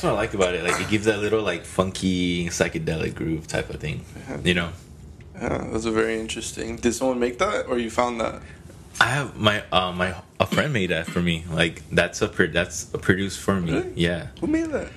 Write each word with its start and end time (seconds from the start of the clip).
that's 0.00 0.12
what 0.14 0.18
I 0.18 0.22
like 0.22 0.32
about 0.32 0.54
it. 0.54 0.64
Like 0.64 0.80
it 0.80 0.88
gives 0.88 1.04
that 1.04 1.18
little 1.18 1.42
like 1.42 1.64
funky 1.64 2.46
psychedelic 2.46 3.14
groove 3.14 3.46
type 3.46 3.68
of 3.68 3.80
thing. 3.80 4.04
You 4.42 4.54
know. 4.54 4.70
Yeah, 5.34 5.68
that's 5.70 5.84
a 5.84 5.90
very 5.90 6.18
interesting. 6.18 6.76
Did 6.76 6.94
someone 6.94 7.18
make 7.18 7.38
that, 7.38 7.66
or 7.66 7.78
you 7.78 7.90
found 7.90 8.18
that? 8.20 8.40
I 8.98 9.08
have 9.08 9.36
my 9.36 9.62
uh, 9.70 9.92
my 9.92 10.14
a 10.38 10.46
friend 10.46 10.72
made 10.72 10.88
that 10.88 11.06
for 11.06 11.20
me. 11.20 11.44
Like 11.50 11.82
that's 11.90 12.22
a 12.22 12.28
that's 12.28 12.92
a 12.94 12.98
produced 12.98 13.40
for 13.40 13.60
me. 13.60 13.72
Really? 13.72 13.92
Yeah. 13.94 14.28
Who 14.40 14.46
made 14.46 14.70
that? 14.70 14.88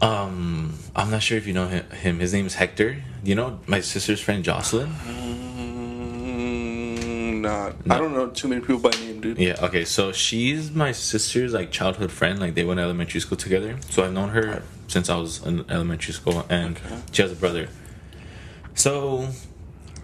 Um, 0.00 0.74
I'm 0.96 1.12
not 1.12 1.22
sure 1.22 1.38
if 1.38 1.46
you 1.46 1.52
know 1.52 1.68
him. 1.68 2.18
His 2.18 2.32
name 2.32 2.46
is 2.46 2.54
Hector. 2.54 3.04
You 3.22 3.36
know 3.36 3.60
my 3.68 3.80
sister's 3.80 4.20
friend 4.20 4.42
Jocelyn. 4.44 4.90
Mm, 4.90 5.43
not. 7.44 7.76
I 7.88 7.98
don't 7.98 8.12
know 8.12 8.28
too 8.28 8.48
many 8.48 8.60
people 8.60 8.78
by 8.78 8.90
name, 8.90 9.20
dude. 9.20 9.38
Yeah. 9.38 9.56
Okay. 9.62 9.84
So 9.84 10.12
she's 10.12 10.70
my 10.72 10.92
sister's 10.92 11.52
like 11.52 11.70
childhood 11.70 12.10
friend. 12.10 12.38
Like 12.40 12.54
they 12.54 12.64
went 12.64 12.78
to 12.78 12.82
elementary 12.84 13.20
school 13.20 13.36
together. 13.38 13.76
So 13.90 14.04
I've 14.04 14.12
known 14.12 14.30
her 14.30 14.62
since 14.88 15.08
I 15.08 15.16
was 15.16 15.44
in 15.46 15.64
elementary 15.70 16.12
school, 16.12 16.44
and 16.48 16.76
Okay. 16.76 16.98
she 17.12 17.22
has 17.22 17.32
a 17.32 17.36
brother. 17.36 17.68
So 18.74 19.28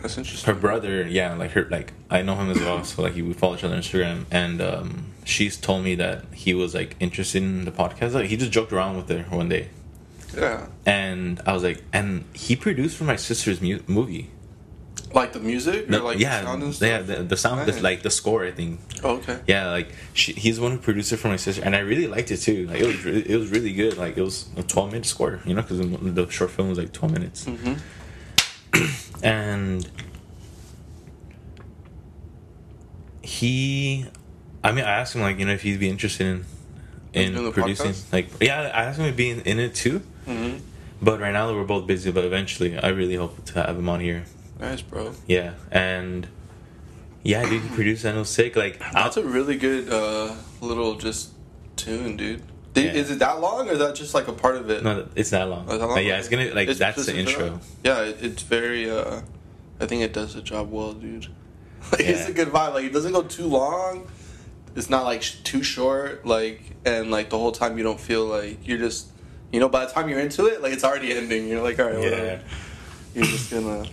That's 0.01 0.17
interesting. 0.17 0.55
her 0.55 0.59
brother, 0.61 1.07
yeah, 1.07 1.35
like 1.35 1.51
her, 1.53 1.67
like 1.71 1.93
I 2.11 2.23
know 2.23 2.35
him 2.37 2.51
as 2.51 2.59
well. 2.61 2.85
So 2.85 3.03
like 3.03 3.15
we 3.15 3.33
follow 3.33 3.57
each 3.57 3.65
other 3.65 3.75
on 3.75 3.81
Instagram, 3.83 4.25
and 4.31 4.61
um, 4.63 5.05
she's 5.25 5.57
told 5.57 5.85
me 5.85 5.95
that 5.97 6.25
he 6.33 6.55
was 6.55 6.75
like 6.75 6.97
interested 7.01 7.43
in 7.43 7.65
the 7.65 7.73
podcast. 7.73 8.15
Like 8.15 8.27
he 8.31 8.37
just 8.37 8.53
joked 8.53 8.73
around 8.73 8.97
with 8.97 9.09
her 9.09 9.23
one 9.37 9.49
day, 9.49 9.69
Yeah, 10.37 10.67
and 10.87 11.41
I 11.47 11.53
was 11.53 11.63
like, 11.63 11.83
and 11.93 12.25
he 12.33 12.57
produced 12.57 12.97
for 12.97 13.05
my 13.05 13.17
sister's 13.17 13.61
mu- 13.61 13.81
movie. 13.87 14.31
Like 15.13 15.33
the 15.33 15.41
music, 15.41 15.89
The- 15.89 16.01
like 16.03 16.19
yeah, 16.21 16.41
the 16.41 16.47
sound 16.47 16.63
and 16.63 16.75
stuff. 16.75 16.89
yeah, 16.89 16.99
the, 17.03 17.23
the 17.25 17.37
sound, 17.37 17.67
Nice. 17.67 17.77
the, 17.77 17.83
like 17.83 18.03
the 18.03 18.11
score, 18.11 18.45
I 18.45 18.53
think. 18.53 18.79
Oh, 19.03 19.17
okay. 19.17 19.41
Yeah, 19.47 19.71
like 19.71 19.89
she, 20.15 20.33
he's 20.35 20.57
the 20.57 20.63
one 20.63 20.73
who 20.73 20.79
produced 20.79 21.13
it 21.13 21.17
for 21.17 21.29
my 21.29 21.37
sister, 21.37 21.63
and 21.65 21.75
I 21.75 21.81
really 21.81 22.07
liked 22.07 22.31
it 22.31 22.37
too. 22.39 22.67
Like 22.69 22.79
it 22.81 22.87
was, 22.87 23.05
really, 23.05 23.29
it 23.31 23.37
was 23.37 23.51
really 23.51 23.73
good. 23.73 23.97
Like 23.99 24.17
it 24.17 24.23
was 24.23 24.49
a 24.57 24.63
twelve 24.63 24.93
minute 24.93 25.07
score, 25.07 25.41
you 25.45 25.55
know, 25.55 25.63
because 25.63 25.79
the 25.81 26.29
short 26.31 26.51
film 26.53 26.69
was 26.69 26.79
like 26.79 26.93
twelve 26.93 27.13
minutes, 27.13 27.45
hmm 27.47 27.75
and 29.25 29.89
he, 33.23 34.07
I 34.63 34.73
mean, 34.73 34.85
I 34.85 34.91
asked 34.93 35.15
him 35.15 35.23
like, 35.23 35.39
you 35.39 35.45
know, 35.47 35.53
if 35.53 35.63
he'd 35.63 35.81
be 35.81 35.89
interested 35.89 36.27
in 37.13 37.33
Doing 37.35 37.47
in 37.47 37.53
producing. 37.53 37.91
podcast? 37.93 38.13
Like, 38.13 38.29
yeah, 38.41 38.61
I 38.73 38.85
asked 38.85 38.99
him 38.99 39.07
to 39.11 39.13
be 39.17 39.31
in, 39.31 39.41
in 39.43 39.59
it 39.59 39.75
too, 39.75 39.99
hmm 40.27 40.57
but 41.03 41.19
right 41.19 41.33
now 41.33 41.51
we're 41.55 41.65
both 41.65 41.87
busy. 41.87 42.11
But 42.13 42.25
eventually, 42.27 42.79
I 42.79 42.89
really 42.89 43.15
hope 43.15 43.43
to 43.47 43.63
have 43.65 43.79
him 43.79 43.89
on 43.89 44.01
here. 44.01 44.25
Nice, 44.61 44.83
bro. 44.83 45.13
Yeah, 45.27 45.55
and 45.71 46.29
yeah, 47.23 47.49
dude, 47.49 47.63
he 47.63 47.69
produced 47.71 48.05
and 48.05 48.17
it 48.17 48.19
was 48.21 48.29
sick. 48.31 48.57
Like, 48.57 48.79
That's 48.93 49.17
a 49.17 49.25
really 49.25 49.57
good 49.57 49.91
uh, 49.91 50.35
little 50.61 50.97
just 50.97 51.31
tune, 51.77 52.17
dude. 52.17 52.43
Did, 52.73 52.95
Yeah. 52.95 53.01
Is 53.01 53.11
it 53.11 53.19
that 53.19 53.41
long, 53.41 53.69
or 53.69 53.73
is 53.73 53.79
that 53.79 53.95
just 53.95 54.15
like 54.15 54.29
a 54.29 54.33
part 54.33 54.57
of 54.57 54.71
it? 54.71 54.85
no, 54.85 55.09
it's 55.17 55.33
not 55.33 55.49
long. 55.49 55.67
Oh, 55.69 55.77
that 55.77 55.87
long? 55.87 55.97
But 55.97 56.05
yeah, 56.05 56.19
it's 56.19 56.29
gonna 56.29 56.53
like 56.55 56.69
It's 56.69 56.79
that's 56.79 57.05
the 57.07 57.17
intro. 57.19 57.61
Yeah, 57.85 58.03
it, 58.03 58.19
it's 58.21 58.43
very. 58.43 58.91
Uh, 58.91 59.23
I 59.81 59.87
think 59.87 60.03
it 60.03 60.13
does 60.13 60.35
the 60.35 60.43
job 60.43 60.71
well, 60.71 60.93
dude. 60.93 61.27
Like, 61.93 62.03
It's 62.03 62.29
a 62.29 62.33
good 62.33 62.49
vibe. 62.49 62.75
Like 62.75 62.85
it 62.85 62.93
doesn't 62.93 63.13
go 63.13 63.23
too 63.23 63.47
long. 63.47 64.07
It's 64.77 64.91
not 64.91 65.05
like 65.05 65.23
sh- 65.23 65.37
too 65.43 65.63
short. 65.63 66.25
Like 66.27 66.77
and 66.85 67.11
like 67.11 67.31
the 67.31 67.39
whole 67.39 67.53
time 67.53 67.77
you 67.79 67.83
don't 67.83 67.99
feel 68.01 68.27
like 68.27 68.67
you're 68.69 68.79
just. 68.79 69.09
You 69.51 69.59
know, 69.59 69.69
by 69.69 69.87
the 69.87 69.91
time 69.91 70.09
you're 70.09 70.21
into 70.21 70.47
it, 70.47 70.63
like 70.63 70.73
it's 70.73 70.85
already 70.85 71.13
ending. 71.13 71.49
You're 71.49 71.63
like, 71.63 71.81
all 71.81 71.87
right, 71.87 71.97
whatever. 71.99 72.25
Yeah. 72.25 72.39
You're 73.15 73.25
just 73.25 73.51
gonna. 73.51 73.87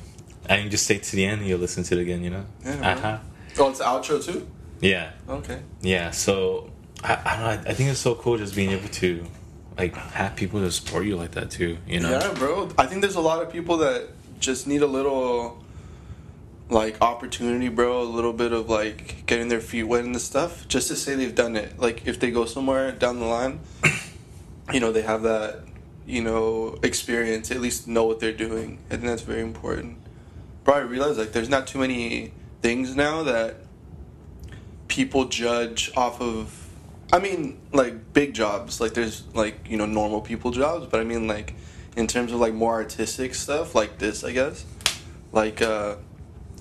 And 0.49 0.63
you 0.63 0.69
just 0.69 0.85
stay 0.85 0.97
to 0.97 1.15
the 1.15 1.25
end 1.25 1.41
and 1.41 1.49
you'll 1.49 1.59
listen 1.59 1.83
to 1.83 1.97
it 1.97 2.01
again, 2.01 2.23
you 2.23 2.29
know? 2.29 2.45
Yeah, 2.63 2.71
uh 2.71 2.79
man. 2.79 2.97
huh. 2.97 3.17
Oh, 3.59 3.69
it's 3.69 3.79
outro 3.79 4.23
too. 4.23 4.47
Yeah. 4.79 5.11
Okay. 5.27 5.59
Yeah. 5.81 6.11
So, 6.11 6.71
I, 7.03 7.19
I 7.25 7.35
don't 7.37 7.63
know. 7.63 7.71
I 7.71 7.73
think 7.73 7.89
it's 7.89 7.99
so 7.99 8.15
cool 8.15 8.37
just 8.37 8.55
being 8.55 8.71
able 8.71 8.89
to, 8.89 9.25
like, 9.77 9.95
have 9.95 10.35
people 10.35 10.59
to 10.59 10.71
support 10.71 11.05
you 11.05 11.15
like 11.15 11.31
that 11.31 11.51
too, 11.51 11.77
you 11.87 11.99
know? 11.99 12.11
Yeah, 12.11 12.33
bro. 12.33 12.69
I 12.77 12.85
think 12.85 13.01
there's 13.01 13.15
a 13.15 13.21
lot 13.21 13.41
of 13.41 13.51
people 13.51 13.77
that 13.77 14.09
just 14.39 14.67
need 14.67 14.81
a 14.81 14.87
little 14.87 15.63
like 16.69 17.01
opportunity, 17.01 17.69
bro, 17.69 18.01
a 18.01 18.03
little 18.03 18.33
bit 18.33 18.51
of 18.51 18.69
like 18.69 19.25
getting 19.25 19.47
their 19.47 19.61
feet 19.61 19.83
wet 19.83 20.03
in 20.03 20.11
the 20.11 20.19
stuff 20.19 20.67
just 20.67 20.89
to 20.89 20.95
say 20.95 21.15
they've 21.15 21.35
done 21.35 21.55
it. 21.55 21.79
Like 21.79 22.05
if 22.07 22.19
they 22.19 22.31
go 22.31 22.45
somewhere 22.45 22.91
down 22.91 23.19
the 23.19 23.25
line, 23.25 23.59
you 24.73 24.79
know, 24.79 24.91
they 24.91 25.01
have 25.01 25.23
that, 25.23 25.61
you 26.05 26.21
know, 26.21 26.77
experience, 26.83 27.51
at 27.51 27.61
least 27.61 27.87
know 27.87 28.05
what 28.05 28.19
they're 28.19 28.33
doing. 28.33 28.79
I 28.89 28.95
think 28.95 29.03
that's 29.03 29.21
very 29.21 29.41
important. 29.41 29.97
I 30.75 30.79
realize 30.79 31.17
like 31.17 31.31
there's 31.31 31.49
not 31.49 31.67
too 31.67 31.79
many 31.79 32.33
things 32.61 32.95
now 32.95 33.23
that 33.23 33.57
people 34.87 35.25
judge 35.25 35.91
off 35.95 36.21
of 36.21 36.67
I 37.11 37.19
mean, 37.19 37.57
like 37.71 38.13
big 38.13 38.33
jobs. 38.33 38.81
Like 38.81 38.93
there's 38.93 39.23
like, 39.33 39.69
you 39.69 39.77
know, 39.77 39.85
normal 39.85 40.21
people 40.21 40.51
jobs, 40.51 40.87
but 40.87 40.99
I 40.99 41.03
mean 41.03 41.27
like 41.27 41.53
in 41.95 42.07
terms 42.07 42.31
of 42.31 42.39
like 42.39 42.53
more 42.53 42.73
artistic 42.73 43.33
stuff 43.33 43.75
like 43.75 43.97
this, 43.97 44.23
I 44.23 44.31
guess. 44.31 44.65
Like 45.31 45.61
uh 45.61 45.95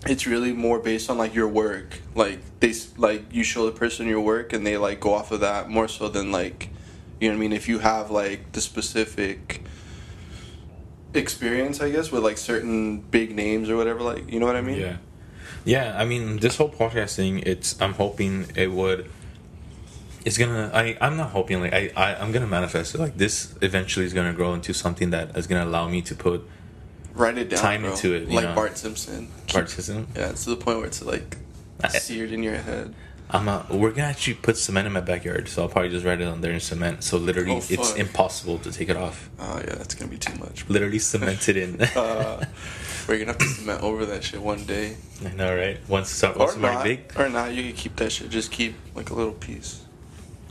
it's 0.07 0.27
really 0.27 0.53
more 0.53 0.79
based 0.79 1.11
on 1.11 1.19
like 1.19 1.35
your 1.35 1.49
work. 1.49 2.01
Like 2.15 2.39
they 2.61 2.75
like 2.97 3.25
you 3.33 3.43
show 3.43 3.67
the 3.67 3.73
person 3.73 4.07
your 4.07 4.21
work 4.21 4.53
and 4.53 4.67
they 4.67 4.77
like 4.77 5.01
go 5.01 5.15
off 5.15 5.33
of 5.33 5.41
that 5.41 5.69
more 5.69 5.89
so 5.89 6.09
than 6.09 6.31
like 6.31 6.71
you 7.21 7.29
know 7.29 7.35
what 7.35 7.39
I 7.39 7.41
mean, 7.41 7.53
if 7.53 7.69
you 7.69 7.79
have 7.81 8.11
like 8.11 8.53
the 8.53 8.61
specific 8.61 9.63
experience, 11.17 11.81
I 11.81 11.91
guess, 11.91 12.11
with 12.13 12.23
like 12.23 12.39
certain 12.39 13.01
big 13.01 13.35
names 13.35 13.69
or 13.71 13.77
whatever, 13.77 14.01
like 14.01 14.31
you 14.31 14.39
know 14.41 14.47
what 14.47 14.57
I 14.57 14.61
mean? 14.63 14.81
Yeah. 14.81 14.97
Yeah. 15.65 15.97
I 16.01 16.05
mean, 16.05 16.39
this 16.39 16.57
whole 16.57 16.69
podcast 16.71 17.17
thing, 17.17 17.41
it's, 17.41 17.81
I'm 17.81 17.95
hoping 17.95 18.47
it 18.55 18.71
would, 18.71 19.11
it's 20.25 20.39
gonna, 20.39 20.71
I, 20.75 20.97
I'm 21.01 21.17
not 21.17 21.31
hoping, 21.31 21.61
like, 21.61 21.73
I, 21.73 21.91
I, 21.97 22.15
I'm 22.17 22.33
gonna 22.33 22.47
manifest 22.47 22.95
it. 22.95 22.99
Like, 23.01 23.17
this 23.17 23.55
eventually 23.63 24.07
is 24.07 24.13
gonna 24.13 24.33
grow 24.33 24.55
into 24.55 24.73
something 24.75 25.11
that 25.11 25.37
is 25.37 25.47
gonna 25.47 25.65
allow 25.65 25.89
me 25.89 26.03
to 26.03 26.15
put 26.15 26.47
Write 27.15 27.39
it 27.39 27.49
down. 27.49 27.59
Time 27.61 27.81
bro. 27.83 27.93
into 27.93 28.13
it, 28.15 28.29
Like 28.31 28.45
know? 28.45 28.55
Bart 28.55 28.77
Simpson. 28.77 29.29
artism. 29.55 30.07
Yeah, 30.15 30.31
it's 30.31 30.45
to 30.45 30.51
the 30.51 30.57
point 30.57 30.79
where 30.79 30.87
it's 30.87 31.03
like 31.03 31.39
I- 31.83 31.89
seared 31.89 32.31
in 32.33 32.43
your 32.43 32.57
head. 32.57 32.95
I'm 33.29 33.49
a, 33.49 33.67
we're 33.71 33.91
gonna 33.91 34.09
actually 34.09 34.35
put 34.35 34.57
cement 34.57 34.87
in 34.87 34.93
my 34.93 35.01
backyard, 35.01 35.49
so 35.49 35.63
I'll 35.63 35.69
probably 35.69 35.91
just 35.91 36.05
write 36.07 36.21
it 36.21 36.29
on 36.29 36.41
there 36.43 36.53
in 36.53 36.61
cement. 36.61 37.03
So 37.03 37.17
literally, 37.17 37.51
Oh, 37.57 37.63
it's 37.69 37.95
impossible 37.95 38.59
to 38.59 38.71
take 38.71 38.89
it 38.89 38.97
off. 38.97 39.29
Oh 39.41 39.57
yeah, 39.59 39.75
that's 39.75 39.95
gonna 39.95 40.11
be 40.11 40.17
too 40.19 40.39
much. 40.39 40.69
Literally 40.69 40.99
cemented 41.01 41.57
in. 41.57 41.81
Uh, 41.97 42.45
we're 43.09 43.19
gonna 43.19 43.33
have 43.33 43.39
to 43.39 43.47
cement 43.47 43.83
over 43.83 44.05
that 44.07 44.23
shit 44.25 44.41
one 44.41 44.65
day. 44.65 44.97
I 45.25 45.33
know, 45.33 45.57
right? 45.57 45.79
Once 45.89 46.11
it's 46.13 46.25
Or 46.25 46.39
once 46.39 46.57
not. 46.57 46.85
big. 46.85 47.13
Or 47.17 47.29
not. 47.29 47.53
You 47.53 47.63
can 47.65 47.73
keep 47.73 47.97
that 47.97 48.11
shit. 48.13 48.31
Just 48.31 48.51
keep 48.53 48.75
like 48.95 49.11
a 49.11 49.15
little 49.15 49.33
piece. 49.35 49.83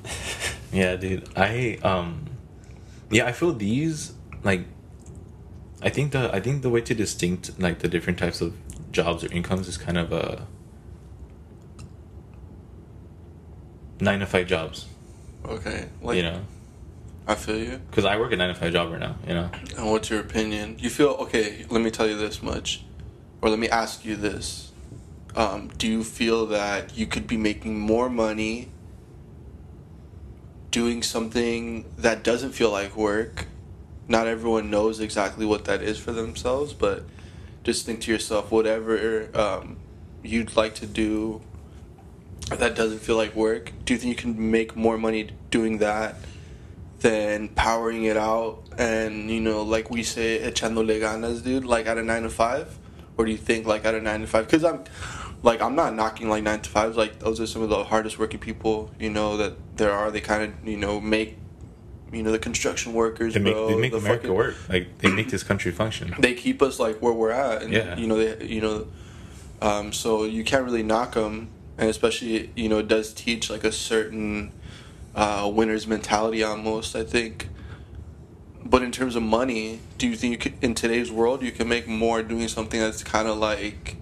Yeah, 0.71 0.97
dude. 0.97 1.29
I 1.37 1.79
um, 1.83 2.25
yeah, 3.09 3.25
I 3.25 3.31
feel 3.31 3.53
these 3.53 4.13
like, 4.43 4.65
I 5.81 5.89
think 5.89 6.11
the 6.11 6.29
I 6.33 6.41
think 6.41 6.63
the 6.63 6.69
way 6.69 6.81
to 6.81 6.93
distinct 6.93 7.57
like 7.59 7.79
the 7.79 7.87
different 7.87 8.19
types 8.19 8.41
of 8.41 8.53
jobs 8.91 9.23
or 9.23 9.31
incomes 9.31 9.67
is 9.69 9.77
kind 9.77 9.97
of 9.97 10.11
uh 10.11 10.37
nine 13.99 14.19
to 14.19 14.25
five 14.25 14.47
jobs. 14.47 14.85
Okay. 15.45 15.87
Like 16.01 16.17
you 16.17 16.23
know, 16.23 16.41
I 17.27 17.35
feel 17.35 17.57
you. 17.57 17.81
because 17.89 18.05
I 18.05 18.17
work 18.17 18.31
a 18.31 18.35
nine 18.35 18.49
to 18.49 18.55
five 18.55 18.73
job 18.73 18.91
right 18.91 18.99
now. 18.99 19.15
You 19.27 19.33
know. 19.33 19.49
And 19.77 19.91
what's 19.91 20.09
your 20.09 20.19
opinion? 20.19 20.77
You 20.79 20.89
feel 20.89 21.09
okay? 21.21 21.65
Let 21.69 21.81
me 21.81 21.91
tell 21.91 22.07
you 22.07 22.17
this 22.17 22.41
much, 22.41 22.83
or 23.41 23.49
let 23.49 23.59
me 23.59 23.69
ask 23.69 24.05
you 24.05 24.15
this: 24.15 24.71
um, 25.35 25.69
Do 25.77 25.87
you 25.87 26.03
feel 26.03 26.45
that 26.47 26.97
you 26.97 27.05
could 27.05 27.27
be 27.27 27.37
making 27.37 27.79
more 27.79 28.09
money 28.09 28.71
doing 30.71 31.01
something 31.01 31.85
that 31.97 32.23
doesn't 32.23 32.51
feel 32.51 32.71
like 32.71 32.95
work? 32.95 33.47
Not 34.07 34.27
everyone 34.27 34.69
knows 34.69 34.99
exactly 34.99 35.47
what 35.47 35.65
that 35.65 35.81
is 35.81 35.97
for 35.97 36.11
themselves, 36.11 36.73
but 36.73 37.05
just 37.63 37.87
think 37.87 38.01
to 38.01 38.11
yourself, 38.11 38.51
whatever 38.51 39.29
um, 39.33 39.77
you'd 40.21 40.55
like 40.55 40.75
to 40.75 40.85
do 40.85 41.41
that 42.57 42.75
doesn't 42.75 42.99
feel 42.99 43.15
like 43.17 43.35
work. 43.35 43.71
Do 43.85 43.93
you 43.93 43.99
think 43.99 44.09
you 44.11 44.15
can 44.15 44.51
make 44.51 44.75
more 44.75 44.97
money 44.97 45.29
doing 45.51 45.79
that? 45.79 46.15
than 46.99 47.49
powering 47.49 48.05
it 48.05 48.17
out 48.17 48.63
and 48.79 49.29
you 49.29 49.39
know 49.39 49.61
like 49.61 49.91
we 49.91 50.01
say 50.01 50.39
echándole 50.39 50.99
ganas 50.99 51.43
dude 51.43 51.63
like 51.65 51.85
at 51.85 51.97
a 51.99 52.01
9 52.03 52.23
to 52.23 52.29
5 52.29 52.79
or 53.17 53.25
do 53.25 53.31
you 53.31 53.37
think 53.37 53.67
like 53.67 53.85
at 53.85 53.93
a 53.93 54.01
9 54.01 54.21
to 54.21 54.27
5 54.27 54.47
cuz 54.47 54.63
I'm 54.63 54.85
like 55.43 55.61
I'm 55.61 55.75
not 55.75 55.93
knocking 55.93 56.29
like 56.29 56.41
9 56.41 56.61
to 56.61 56.69
5s 56.69 56.95
like 56.95 57.19
those 57.19 57.39
are 57.39 57.45
some 57.45 57.61
of 57.61 57.69
the 57.69 57.83
hardest 57.83 58.17
working 58.17 58.39
people 58.39 58.89
you 58.97 59.09
know 59.11 59.37
that 59.37 59.53
there 59.77 59.91
are 59.91 60.09
they 60.09 60.21
kind 60.21 60.43
of 60.43 60.67
you 60.67 60.77
know 60.77 60.99
make 60.99 61.37
you 62.11 62.23
know 62.23 62.31
the 62.31 62.39
construction 62.39 62.93
workers 62.93 63.33
They 63.35 63.39
make 63.41 63.53
bro, 63.53 63.67
they 63.67 63.75
make 63.75 63.91
the 63.91 63.97
America 63.99 64.23
fucking- 64.23 64.35
work. 64.37 64.55
Like 64.69 64.97
they 64.99 65.11
make 65.11 65.29
this 65.29 65.43
country 65.43 65.71
function. 65.73 66.15
they 66.17 66.33
keep 66.33 66.61
us 66.61 66.79
like 66.79 67.01
where 67.03 67.13
we're 67.13 67.31
at 67.31 67.61
and 67.61 67.71
Yeah. 67.73 67.97
you 67.97 68.07
know 68.07 68.17
they 68.17 68.45
you 68.47 68.61
know 68.61 68.87
um, 69.61 69.91
so 69.93 70.23
you 70.23 70.43
can't 70.43 70.63
really 70.65 70.83
knock 70.83 71.13
them 71.13 71.49
and 71.77 71.89
especially 71.89 72.51
you 72.55 72.69
know 72.69 72.79
it 72.79 72.87
does 72.87 73.13
teach 73.13 73.49
like 73.49 73.63
a 73.63 73.71
certain 73.71 74.51
uh, 75.15 75.49
winner's 75.53 75.87
mentality 75.87 76.43
almost 76.43 76.95
i 76.95 77.03
think 77.03 77.49
but 78.63 78.81
in 78.81 78.91
terms 78.91 79.15
of 79.15 79.23
money 79.23 79.79
do 79.97 80.07
you 80.07 80.15
think 80.15 80.31
you 80.31 80.37
could 80.37 80.63
in 80.63 80.73
today's 80.73 81.11
world 81.11 81.41
you 81.41 81.51
can 81.51 81.67
make 81.67 81.87
more 81.87 82.21
doing 82.23 82.47
something 82.47 82.79
that's 82.79 83.03
kind 83.03 83.27
of 83.27 83.37
like 83.37 83.95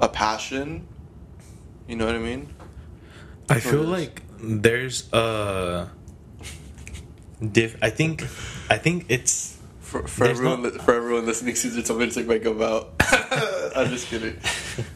a 0.00 0.08
passion 0.08 0.86
you 1.88 1.96
know 1.96 2.06
what 2.06 2.14
i 2.14 2.18
mean 2.18 2.48
I 3.48 3.60
feel 3.60 3.84
like 3.84 4.22
there's 4.40 5.12
uh 5.12 5.88
Diff. 7.40 7.76
I 7.82 7.90
think. 7.90 8.22
I 8.70 8.78
think 8.78 9.06
it's. 9.08 9.58
For, 9.80 10.06
for 10.08 10.24
everyone, 10.24 10.62
no- 10.62 10.70
for 10.70 10.94
everyone 10.94 11.26
listening, 11.26 11.54
Caesar 11.62 11.82
told 11.82 12.00
me 12.00 12.08
to 12.08 12.12
take 12.14 12.26
my 12.26 12.38
gum 12.38 12.60
out. 12.62 12.94
I'm 13.76 13.88
just 13.90 14.08
kidding. 14.08 14.36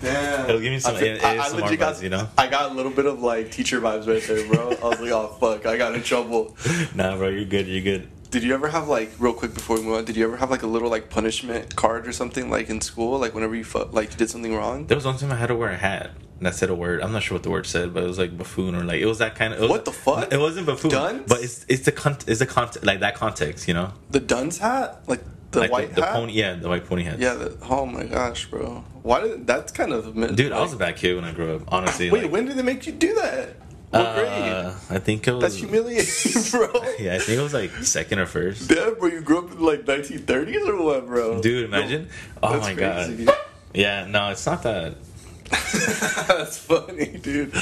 Damn. 0.00 0.48
It'll 0.48 0.60
give 0.60 0.72
me 0.72 0.78
some 0.78 0.96
I, 0.96 0.98
feel- 1.00 1.56
legit 1.60 1.80
buzz, 1.80 2.02
you 2.02 2.10
know? 2.10 2.28
I 2.38 2.46
got 2.48 2.70
a 2.70 2.74
little 2.74 2.92
bit 2.92 3.06
of 3.06 3.20
like 3.20 3.50
teacher 3.50 3.80
vibes 3.80 4.06
right 4.06 4.22
there, 4.22 4.46
bro. 4.48 4.70
I 4.70 4.88
was 4.88 5.00
like, 5.00 5.10
oh 5.10 5.36
fuck, 5.40 5.66
I 5.66 5.76
got 5.76 5.94
in 5.94 6.02
trouble. 6.02 6.56
Nah, 6.94 7.16
bro, 7.16 7.28
you're 7.28 7.44
good. 7.44 7.66
You're 7.66 7.82
good. 7.82 8.08
Did 8.30 8.42
you 8.42 8.52
ever 8.54 8.68
have 8.68 8.88
like 8.88 9.10
real 9.18 9.32
quick 9.32 9.54
before 9.54 9.76
we 9.76 9.82
move 9.82 9.94
on? 9.94 10.04
Did 10.04 10.16
you 10.16 10.24
ever 10.24 10.36
have 10.36 10.50
like 10.50 10.62
a 10.62 10.66
little 10.66 10.90
like 10.90 11.08
punishment 11.10 11.74
card 11.76 12.06
or 12.06 12.12
something 12.12 12.50
like 12.50 12.68
in 12.68 12.80
school? 12.80 13.18
Like 13.18 13.34
whenever 13.34 13.54
you 13.54 13.64
fu- 13.64 13.84
like 13.90 14.10
you 14.12 14.16
did 14.18 14.28
something 14.30 14.54
wrong. 14.54 14.86
There 14.86 14.96
was 14.96 15.06
one 15.06 15.16
time 15.16 15.32
I 15.32 15.36
had 15.36 15.46
to 15.46 15.56
wear 15.56 15.70
a 15.70 15.76
hat 15.76 16.10
that 16.42 16.54
said 16.54 16.68
a 16.70 16.74
word. 16.74 17.00
I'm 17.02 17.10
not 17.12 17.22
sure 17.22 17.34
what 17.36 17.42
the 17.42 17.50
word 17.50 17.66
said, 17.66 17.94
but 17.94 18.02
it 18.02 18.06
was 18.06 18.18
like 18.18 18.36
buffoon 18.36 18.74
or 18.74 18.84
like 18.84 19.00
it 19.00 19.06
was 19.06 19.18
that 19.18 19.34
kind 19.34 19.54
of. 19.54 19.60
Was, 19.60 19.70
What 19.70 19.84
the 19.86 19.92
fuck? 19.92 20.30
It 20.32 20.38
wasn't 20.38 20.66
buffoon, 20.66 20.90
Dunce? 20.90 21.24
but 21.26 21.42
it's 21.42 21.64
it's 21.68 21.84
the 21.86 21.92
con- 21.92 22.18
it's 22.26 22.40
the 22.40 22.46
con- 22.46 22.68
like 22.82 23.00
that 23.00 23.14
context, 23.14 23.66
you 23.66 23.72
know, 23.74 23.92
The 24.10 24.20
Dunce 24.20 24.58
hat, 24.58 25.00
like 25.06 25.22
the 25.50 25.60
like 25.60 25.70
white 25.70 25.94
the, 25.94 26.02
the 26.02 26.06
pony, 26.06 26.32
yeah, 26.32 26.54
the 26.54 26.68
white 26.68 26.84
pony 26.84 27.04
hat. 27.04 27.18
Yeah. 27.18 27.34
The, 27.34 27.56
oh 27.68 27.86
my 27.86 28.04
gosh, 28.04 28.46
bro. 28.46 28.84
Why 29.02 29.20
did 29.22 29.46
that's 29.46 29.72
kind 29.72 29.92
of 29.92 30.14
dude, 30.36 30.52
I 30.52 30.60
was 30.60 30.72
a 30.72 30.76
bad 30.76 30.96
kid 30.96 31.14
when 31.16 31.24
I 31.24 31.32
grew 31.32 31.56
up. 31.56 31.62
Honestly, 31.68 32.10
Wait, 32.10 32.24
like, 32.24 32.32
when 32.32 32.46
did 32.46 32.56
they 32.56 32.62
make 32.62 32.86
you 32.86 32.92
do 32.92 33.14
that? 33.14 33.56
What 33.90 34.14
grade? 34.16 34.28
uh, 34.28 34.74
I 34.90 34.98
think 34.98 35.26
it 35.26 35.32
was. 35.32 35.40
That's 35.40 35.56
humiliating, 35.56 36.42
bro. 36.50 36.68
Yeah, 36.98 37.14
I 37.14 37.18
think 37.18 37.38
it 37.38 37.42
was 37.42 37.54
like 37.54 37.70
second 37.82 38.18
or 38.18 38.26
first. 38.26 38.68
Damn, 38.68 38.98
bro, 38.98 39.08
you 39.08 39.22
grew 39.22 39.38
up 39.38 39.50
in 39.50 39.60
like 39.60 39.86
1930s 39.86 40.68
or 40.68 40.82
what, 40.82 41.06
bro? 41.06 41.40
Dude, 41.40 41.64
imagine. 41.64 42.08
Oh 42.42 42.52
That's 42.52 42.66
my 42.66 42.74
crazy. 42.74 43.24
god. 43.24 43.36
Yeah, 43.72 44.06
no, 44.06 44.28
it's 44.30 44.44
not 44.44 44.62
that. 44.64 44.96
That's 45.48 46.58
funny, 46.58 47.06
dude. 47.16 47.52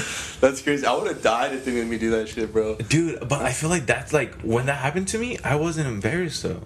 That's 0.40 0.60
crazy. 0.60 0.84
I 0.84 0.92
would 0.94 1.06
have 1.06 1.22
died 1.22 1.52
if 1.52 1.64
they 1.64 1.70
made 1.72 1.86
me 1.86 1.98
do 1.98 2.10
that 2.10 2.28
shit, 2.28 2.52
bro. 2.52 2.74
Dude, 2.76 3.20
but 3.28 3.42
I 3.42 3.52
feel 3.52 3.70
like 3.70 3.86
that's 3.86 4.12
like 4.12 4.40
when 4.40 4.66
that 4.66 4.78
happened 4.78 5.06
to 5.08 5.18
me, 5.18 5.38
I 5.44 5.54
wasn't 5.54 5.86
embarrassed 5.86 6.42
though. 6.42 6.62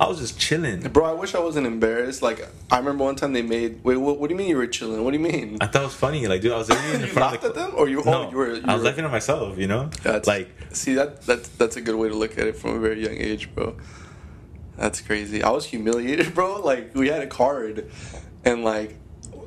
I 0.00 0.06
was 0.06 0.18
just 0.18 0.38
chilling. 0.38 0.80
Bro, 0.80 1.04
I 1.06 1.12
wish 1.12 1.34
I 1.34 1.40
wasn't 1.40 1.66
embarrassed. 1.66 2.22
Like, 2.22 2.48
I 2.70 2.78
remember 2.78 3.04
one 3.04 3.16
time 3.16 3.32
they 3.32 3.42
made. 3.42 3.82
Wait, 3.82 3.96
what, 3.96 4.18
what 4.18 4.28
do 4.28 4.34
you 4.34 4.38
mean 4.38 4.48
you 4.48 4.56
were 4.56 4.66
chilling? 4.68 5.02
What 5.02 5.10
do 5.10 5.18
you 5.18 5.22
mean? 5.24 5.58
I 5.60 5.66
thought 5.66 5.82
it 5.82 5.86
was 5.86 5.94
funny. 5.94 6.26
Like, 6.28 6.40
dude, 6.40 6.52
I 6.52 6.58
was 6.58 6.68
literally 6.68 6.94
in 6.94 7.00
you 7.00 7.06
front 7.08 7.32
laughed 7.32 7.44
of 7.44 7.54
the 7.54 7.60
at 7.60 7.66
them, 7.70 7.78
or 7.78 7.88
you? 7.88 8.04
No, 8.04 8.26
oh, 8.26 8.30
you 8.30 8.36
were. 8.36 8.54
You 8.54 8.62
I 8.64 8.74
was 8.74 8.82
were, 8.82 8.88
laughing 8.90 9.04
at 9.04 9.10
myself, 9.10 9.58
you 9.58 9.66
know? 9.66 9.90
That's, 10.02 10.28
like, 10.28 10.50
see 10.70 10.94
that 10.94 11.22
that's 11.22 11.48
that's 11.50 11.76
a 11.76 11.80
good 11.80 11.96
way 11.96 12.08
to 12.08 12.14
look 12.14 12.38
at 12.38 12.46
it 12.46 12.56
from 12.56 12.76
a 12.76 12.78
very 12.78 13.02
young 13.02 13.16
age, 13.16 13.52
bro. 13.54 13.76
That's 14.76 15.00
crazy. 15.00 15.42
I 15.42 15.50
was 15.50 15.66
humiliated, 15.66 16.34
bro. 16.34 16.60
Like 16.60 16.94
we 16.94 17.08
had 17.08 17.22
a 17.22 17.26
card, 17.26 17.90
and 18.44 18.64
like, 18.64 18.96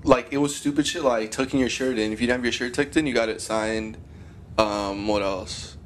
like 0.04 0.28
it 0.32 0.38
was 0.38 0.56
stupid 0.56 0.86
shit. 0.86 1.04
Like 1.04 1.32
tucking 1.32 1.60
your 1.60 1.70
shirt 1.70 1.98
in. 1.98 2.12
If 2.12 2.20
you 2.20 2.28
didn't 2.28 2.40
have 2.40 2.46
your 2.46 2.52
shirt 2.52 2.74
tucked 2.74 2.98
in, 2.98 3.08
you 3.08 3.14
got 3.14 3.30
it 3.30 3.42
signed. 3.42 3.98
Um, 4.58 5.08
what 5.08 5.22
else? 5.22 5.78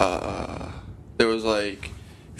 Uh, 0.00 0.72
there 1.18 1.28
was 1.28 1.44
like, 1.44 1.90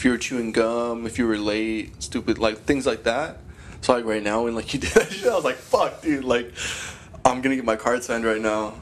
if 0.02 0.06
you 0.06 0.10
were 0.10 0.18
chewing 0.18 0.50
gum, 0.50 1.06
if 1.06 1.16
you 1.16 1.28
were 1.28 1.38
late, 1.38 2.02
stupid 2.02 2.36
like 2.36 2.58
things 2.64 2.84
like 2.86 3.04
that. 3.04 3.38
So 3.82 3.92
like 3.92 4.04
right 4.04 4.20
now, 4.20 4.42
when 4.42 4.56
like 4.56 4.74
you 4.74 4.80
did 4.80 4.90
that 4.94 5.12
shit, 5.12 5.28
I 5.30 5.34
was 5.36 5.44
like, 5.44 5.54
fuck, 5.54 6.02
dude. 6.02 6.24
Like, 6.24 6.52
I'm 7.24 7.40
gonna 7.40 7.54
get 7.54 7.64
my 7.64 7.76
card 7.76 8.02
signed 8.02 8.24
right 8.24 8.40
now. 8.40 8.74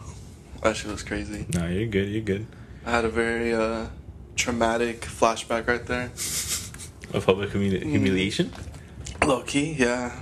That 0.63 0.77
shit 0.77 0.91
was 0.91 1.03
crazy. 1.03 1.45
no, 1.53 1.67
you're 1.69 1.89
good, 1.89 2.09
you're 2.09 2.23
good. 2.23 2.47
I 2.87 2.93
had 2.93 3.05
a 3.05 3.11
very 3.11 3.53
uh, 3.53 3.89
traumatic 4.35 5.03
flashback 5.03 5.67
right 5.69 5.85
there. 5.85 6.11
A 7.13 7.21
public 7.21 7.51
humili- 7.51 7.83
Mm. 7.83 7.91
humiliation? 7.91 8.51
Low 9.27 9.43
key, 9.43 9.73
yeah. 9.75 10.21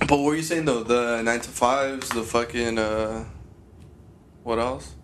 But 0.00 0.10
what 0.10 0.22
were 0.24 0.34
you 0.34 0.42
saying 0.42 0.64
though? 0.64 0.82
The 0.82 1.22
nine 1.22 1.38
to 1.40 1.50
fives, 1.50 2.08
the 2.08 2.24
fucking 2.24 2.78
uh, 2.78 3.26
what 4.42 4.58
else? 4.58 4.96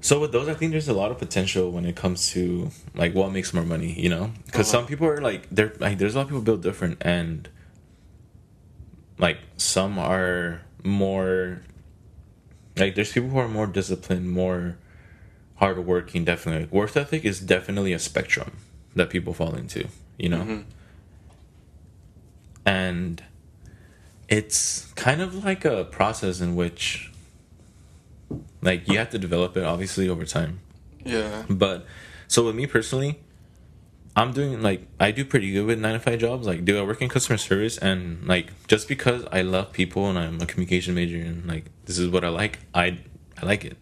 So 0.00 0.20
with 0.20 0.32
those, 0.32 0.48
I 0.48 0.54
think 0.54 0.70
there's 0.72 0.88
a 0.88 0.92
lot 0.92 1.10
of 1.10 1.18
potential 1.18 1.70
when 1.72 1.84
it 1.84 1.96
comes 1.96 2.30
to 2.30 2.70
like 2.94 3.14
what 3.14 3.32
makes 3.32 3.52
more 3.52 3.64
money, 3.64 3.92
you 4.00 4.08
know? 4.08 4.30
Because 4.46 4.68
Uh-huh. 4.68 4.78
some 4.78 4.86
people 4.86 5.06
are 5.08 5.20
like, 5.20 5.48
they're 5.50 5.72
like, 5.80 5.98
there's 5.98 6.14
a 6.14 6.18
lot 6.18 6.22
of 6.22 6.28
people 6.28 6.42
built 6.42 6.60
different, 6.62 6.98
and 7.00 7.48
like 9.18 9.38
some 9.56 9.98
are 9.98 10.62
more 10.84 11.62
like 12.76 12.94
there's 12.94 13.12
people 13.12 13.28
who 13.30 13.38
are 13.38 13.48
more 13.48 13.66
disciplined, 13.66 14.30
more 14.30 14.78
hardworking. 15.56 16.24
Definitely, 16.24 16.62
like, 16.62 16.72
work 16.72 16.96
ethic 16.96 17.24
is 17.24 17.40
definitely 17.40 17.92
a 17.92 17.98
spectrum 17.98 18.52
that 18.94 19.10
people 19.10 19.34
fall 19.34 19.56
into, 19.56 19.88
you 20.16 20.28
know. 20.28 20.42
Mhm. 20.44 20.64
And 22.64 23.22
it's 24.28 24.92
kind 24.94 25.20
of 25.20 25.44
like 25.44 25.64
a 25.64 25.84
process 25.86 26.40
in 26.40 26.54
which 26.54 27.07
like 28.62 28.88
you 28.88 28.98
have 28.98 29.10
to 29.10 29.18
develop 29.18 29.56
it 29.56 29.64
obviously 29.64 30.08
over 30.08 30.24
time. 30.24 30.60
Yeah. 31.04 31.44
but 31.48 31.86
so 32.26 32.44
with 32.44 32.54
me 32.54 32.66
personally 32.66 33.20
i'm 34.16 34.32
doing 34.32 34.60
like 34.60 34.86
i 35.00 35.10
do 35.10 35.24
pretty 35.24 35.52
good 35.52 35.64
with 35.64 35.78
nine 35.78 35.94
to 35.94 36.00
five 36.00 36.18
jobs. 36.18 36.46
Like 36.46 36.64
do 36.64 36.78
i 36.78 36.82
work 36.82 37.00
in 37.00 37.08
customer 37.08 37.38
service 37.38 37.78
and 37.78 38.26
like 38.26 38.52
just 38.66 38.88
because 38.88 39.24
i 39.32 39.42
love 39.42 39.72
people 39.72 40.08
and 40.08 40.18
i'm 40.18 40.40
a 40.40 40.46
communication 40.46 40.94
major 40.94 41.16
and 41.16 41.46
like 41.46 41.66
this 41.86 41.98
is 41.98 42.08
what 42.08 42.24
i 42.24 42.28
like 42.28 42.58
i 42.74 42.98
i 43.40 43.46
like 43.46 43.64
it. 43.64 43.78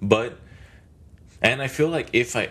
But 0.00 0.38
and 1.42 1.62
i 1.62 1.68
feel 1.68 1.88
like 1.88 2.08
if 2.12 2.34
i 2.34 2.48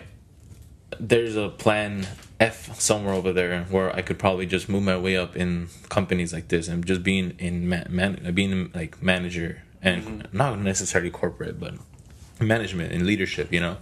there's 1.00 1.36
a 1.36 1.48
plan 1.48 2.06
F 2.38 2.78
somewhere 2.78 3.14
over 3.14 3.32
there 3.32 3.64
where 3.64 3.94
I 3.94 4.02
could 4.02 4.18
probably 4.18 4.46
just 4.46 4.68
move 4.68 4.82
my 4.82 4.96
way 4.96 5.16
up 5.16 5.36
in 5.36 5.68
companies 5.88 6.32
like 6.32 6.48
this 6.48 6.68
and 6.68 6.84
just 6.84 7.02
being 7.02 7.34
in 7.38 7.68
man, 7.68 7.86
man 7.90 8.32
being 8.34 8.70
like 8.74 9.02
manager 9.02 9.62
and 9.86 10.28
not 10.32 10.58
necessarily 10.58 11.10
corporate 11.10 11.58
but 11.60 11.74
management 12.40 12.92
and 12.92 13.06
leadership, 13.06 13.52
you 13.52 13.60
know. 13.60 13.76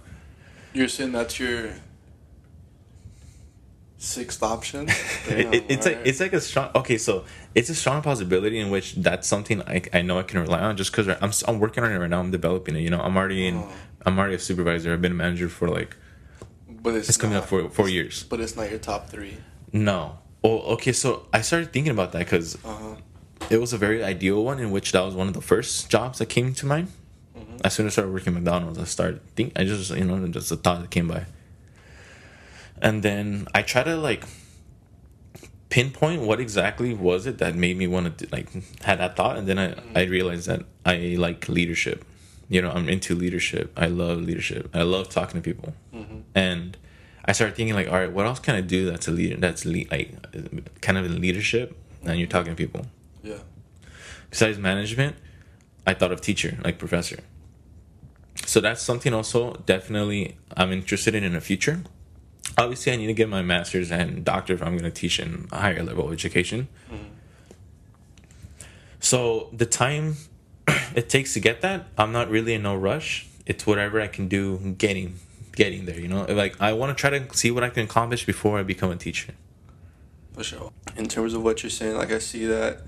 You're 0.73 0.87
saying 0.87 1.13
that's 1.13 1.39
your 1.39 1.71
sixth 3.97 4.43
option? 4.43 4.87
It- 5.27 5.53
it- 5.55 5.65
it's 5.69 5.85
like 5.85 5.99
it's 6.05 6.19
like 6.19 6.33
a 6.33 6.41
strong 6.41 6.69
okay 6.75 6.97
so 6.99 7.25
it's 7.55 7.69
a 7.69 7.75
strong 7.75 8.01
possibility 8.03 8.59
in 8.59 8.69
which 8.69 8.93
that's 8.95 9.27
something 9.27 9.61
I, 9.63 9.81
I 9.91 10.01
know 10.03 10.19
I 10.19 10.23
can 10.23 10.39
rely 10.39 10.59
on 10.61 10.77
just 10.77 10.91
because 10.91 11.07
I'm, 11.07 11.31
I'm 11.47 11.59
working 11.59 11.83
on 11.83 11.91
it 11.91 11.97
right 11.97 12.09
now 12.09 12.19
I'm 12.19 12.29
developing 12.31 12.75
it 12.75 12.81
you 12.81 12.91
know 12.91 13.01
I'm 13.01 13.17
already 13.17 13.47
in 13.47 13.55
Oh. 13.57 13.71
I'm 14.05 14.19
already 14.19 14.35
a 14.35 14.39
supervisor 14.39 14.93
I've 14.93 15.01
been 15.01 15.13
a 15.13 15.15
manager 15.25 15.49
for 15.49 15.67
like 15.67 15.97
but 16.69 16.93
it's, 16.93 17.09
it's 17.09 17.17
coming 17.17 17.33
not, 17.33 17.43
up 17.43 17.49
for 17.49 17.67
four 17.69 17.89
years 17.89 18.23
But 18.23 18.39
it's 18.39 18.55
not 18.55 18.69
your 18.69 18.77
top 18.79 19.09
three. 19.09 19.37
no 19.73 20.19
oh 20.43 20.59
okay 20.75 20.91
so 20.91 21.25
I 21.33 21.41
started 21.41 21.73
thinking 21.73 21.91
about 21.91 22.11
that 22.11 22.19
because 22.19 22.55
Uh 22.63 22.75
huh. 22.83 22.95
It 23.49 23.59
was 23.59 23.73
a 23.73 23.77
very 23.77 24.03
ideal 24.03 24.43
one 24.43 24.59
in 24.59 24.71
which 24.71 24.91
that 24.91 25.03
was 25.03 25.15
one 25.15 25.27
of 25.27 25.33
the 25.33 25.41
first 25.41 25.89
jobs 25.89 26.19
that 26.19 26.27
came 26.27 26.53
to 26.53 26.65
mind. 26.65 26.91
Mm-hmm. 27.37 27.57
As 27.63 27.73
soon 27.73 27.87
as 27.87 27.93
I 27.93 27.93
started 27.93 28.13
working 28.13 28.35
at 28.35 28.41
McDonald's, 28.41 28.77
I 28.77 28.85
started 28.85 29.21
think 29.35 29.53
I 29.55 29.63
just 29.63 29.91
you 29.91 30.03
know 30.03 30.27
just 30.27 30.51
a 30.51 30.55
thought 30.55 30.81
that 30.81 30.91
came 30.91 31.07
by. 31.07 31.25
And 32.81 33.03
then 33.03 33.47
I 33.53 33.61
try 33.61 33.83
to 33.83 33.95
like 33.95 34.25
pinpoint 35.69 36.21
what 36.21 36.39
exactly 36.39 36.93
was 36.93 37.25
it 37.25 37.37
that 37.39 37.55
made 37.55 37.77
me 37.77 37.87
want 37.87 38.17
to 38.17 38.27
like 38.31 38.49
had 38.83 38.99
that 38.99 39.15
thought, 39.15 39.37
and 39.37 39.47
then 39.47 39.57
I 39.57 39.67
mm-hmm. 39.69 39.97
I 39.97 40.03
realized 40.03 40.47
that 40.47 40.63
I 40.85 41.15
like 41.17 41.47
leadership. 41.49 42.05
You 42.47 42.61
know, 42.61 42.71
I'm 42.71 42.87
into 42.89 43.15
leadership. 43.15 43.71
I 43.75 43.87
love 43.87 44.21
leadership. 44.21 44.69
I 44.73 44.83
love 44.83 45.09
talking 45.09 45.41
to 45.41 45.53
people, 45.53 45.73
mm-hmm. 45.93 46.19
and 46.35 46.77
I 47.25 47.31
started 47.31 47.55
thinking 47.55 47.73
like, 47.75 47.87
all 47.87 47.95
right, 47.99 48.11
what 48.11 48.27
else 48.27 48.39
can 48.39 48.53
I 48.53 48.61
do 48.61 48.85
that's 48.85 49.07
a 49.07 49.11
leader? 49.11 49.37
That's 49.37 49.65
le- 49.65 49.89
like 49.89 50.81
kind 50.81 50.97
of 50.97 51.05
in 51.05 51.19
leadership, 51.19 51.75
and 52.03 52.19
you're 52.19 52.27
talking 52.27 52.55
to 52.55 52.55
people 52.55 52.85
Yeah. 53.25 53.39
besides 54.29 54.57
management, 54.57 55.15
I 55.85 55.93
thought 55.93 56.11
of 56.11 56.21
teacher, 56.21 56.57
like 56.63 56.77
professor. 56.77 57.19
So 58.45 58.59
that's 58.61 58.81
something 58.81 59.13
also 59.13 59.53
definitely 59.65 60.37
I'm 60.55 60.71
interested 60.71 61.15
in 61.15 61.23
in 61.23 61.33
the 61.33 61.41
future. 61.41 61.81
Obviously, 62.57 62.93
I 62.93 62.95
need 62.95 63.07
to 63.07 63.13
get 63.13 63.27
my 63.27 63.41
master's 63.41 63.91
and 63.91 64.23
doctor 64.23 64.53
if 64.53 64.61
I'm 64.61 64.77
going 64.77 64.83
to 64.83 64.91
teach 64.91 65.19
in 65.19 65.47
a 65.51 65.57
higher 65.57 65.81
level 65.83 66.07
of 66.07 66.13
education. 66.13 66.67
Mm-hmm. 66.91 67.03
So 68.99 69.49
the 69.51 69.65
time 69.65 70.15
it 70.95 71.09
takes 71.09 71.33
to 71.33 71.39
get 71.39 71.61
that, 71.61 71.87
I'm 71.97 72.11
not 72.11 72.29
really 72.29 72.53
in 72.53 72.63
no 72.63 72.75
rush. 72.75 73.27
It's 73.45 73.65
whatever 73.65 73.99
I 73.99 74.07
can 74.07 74.27
do 74.27 74.75
getting 74.77 75.19
getting 75.55 75.85
there, 75.85 75.99
you 75.99 76.07
know? 76.07 76.25
Like 76.25 76.59
I 76.61 76.73
want 76.73 76.95
to 76.95 76.99
try 76.99 77.17
to 77.17 77.35
see 77.35 77.51
what 77.51 77.63
I 77.63 77.69
can 77.69 77.83
accomplish 77.83 78.25
before 78.25 78.59
I 78.59 78.63
become 78.63 78.91
a 78.91 78.95
teacher. 78.95 79.33
For 80.33 80.43
sure. 80.43 80.71
In 80.97 81.07
terms 81.07 81.33
of 81.33 81.43
what 81.43 81.63
you're 81.63 81.69
saying, 81.69 81.95
like 81.95 82.11
I 82.11 82.19
see 82.19 82.45
that, 82.45 82.81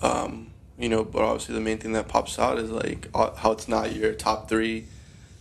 um, 0.00 0.50
you 0.78 0.88
know, 0.88 1.04
but 1.04 1.22
obviously 1.22 1.54
the 1.54 1.60
main 1.60 1.78
thing 1.78 1.92
that 1.92 2.08
pops 2.08 2.38
out 2.38 2.58
is 2.58 2.70
like 2.70 3.08
uh, 3.14 3.34
how 3.34 3.52
it's 3.52 3.68
not 3.68 3.94
your 3.94 4.12
top 4.12 4.48
three, 4.48 4.86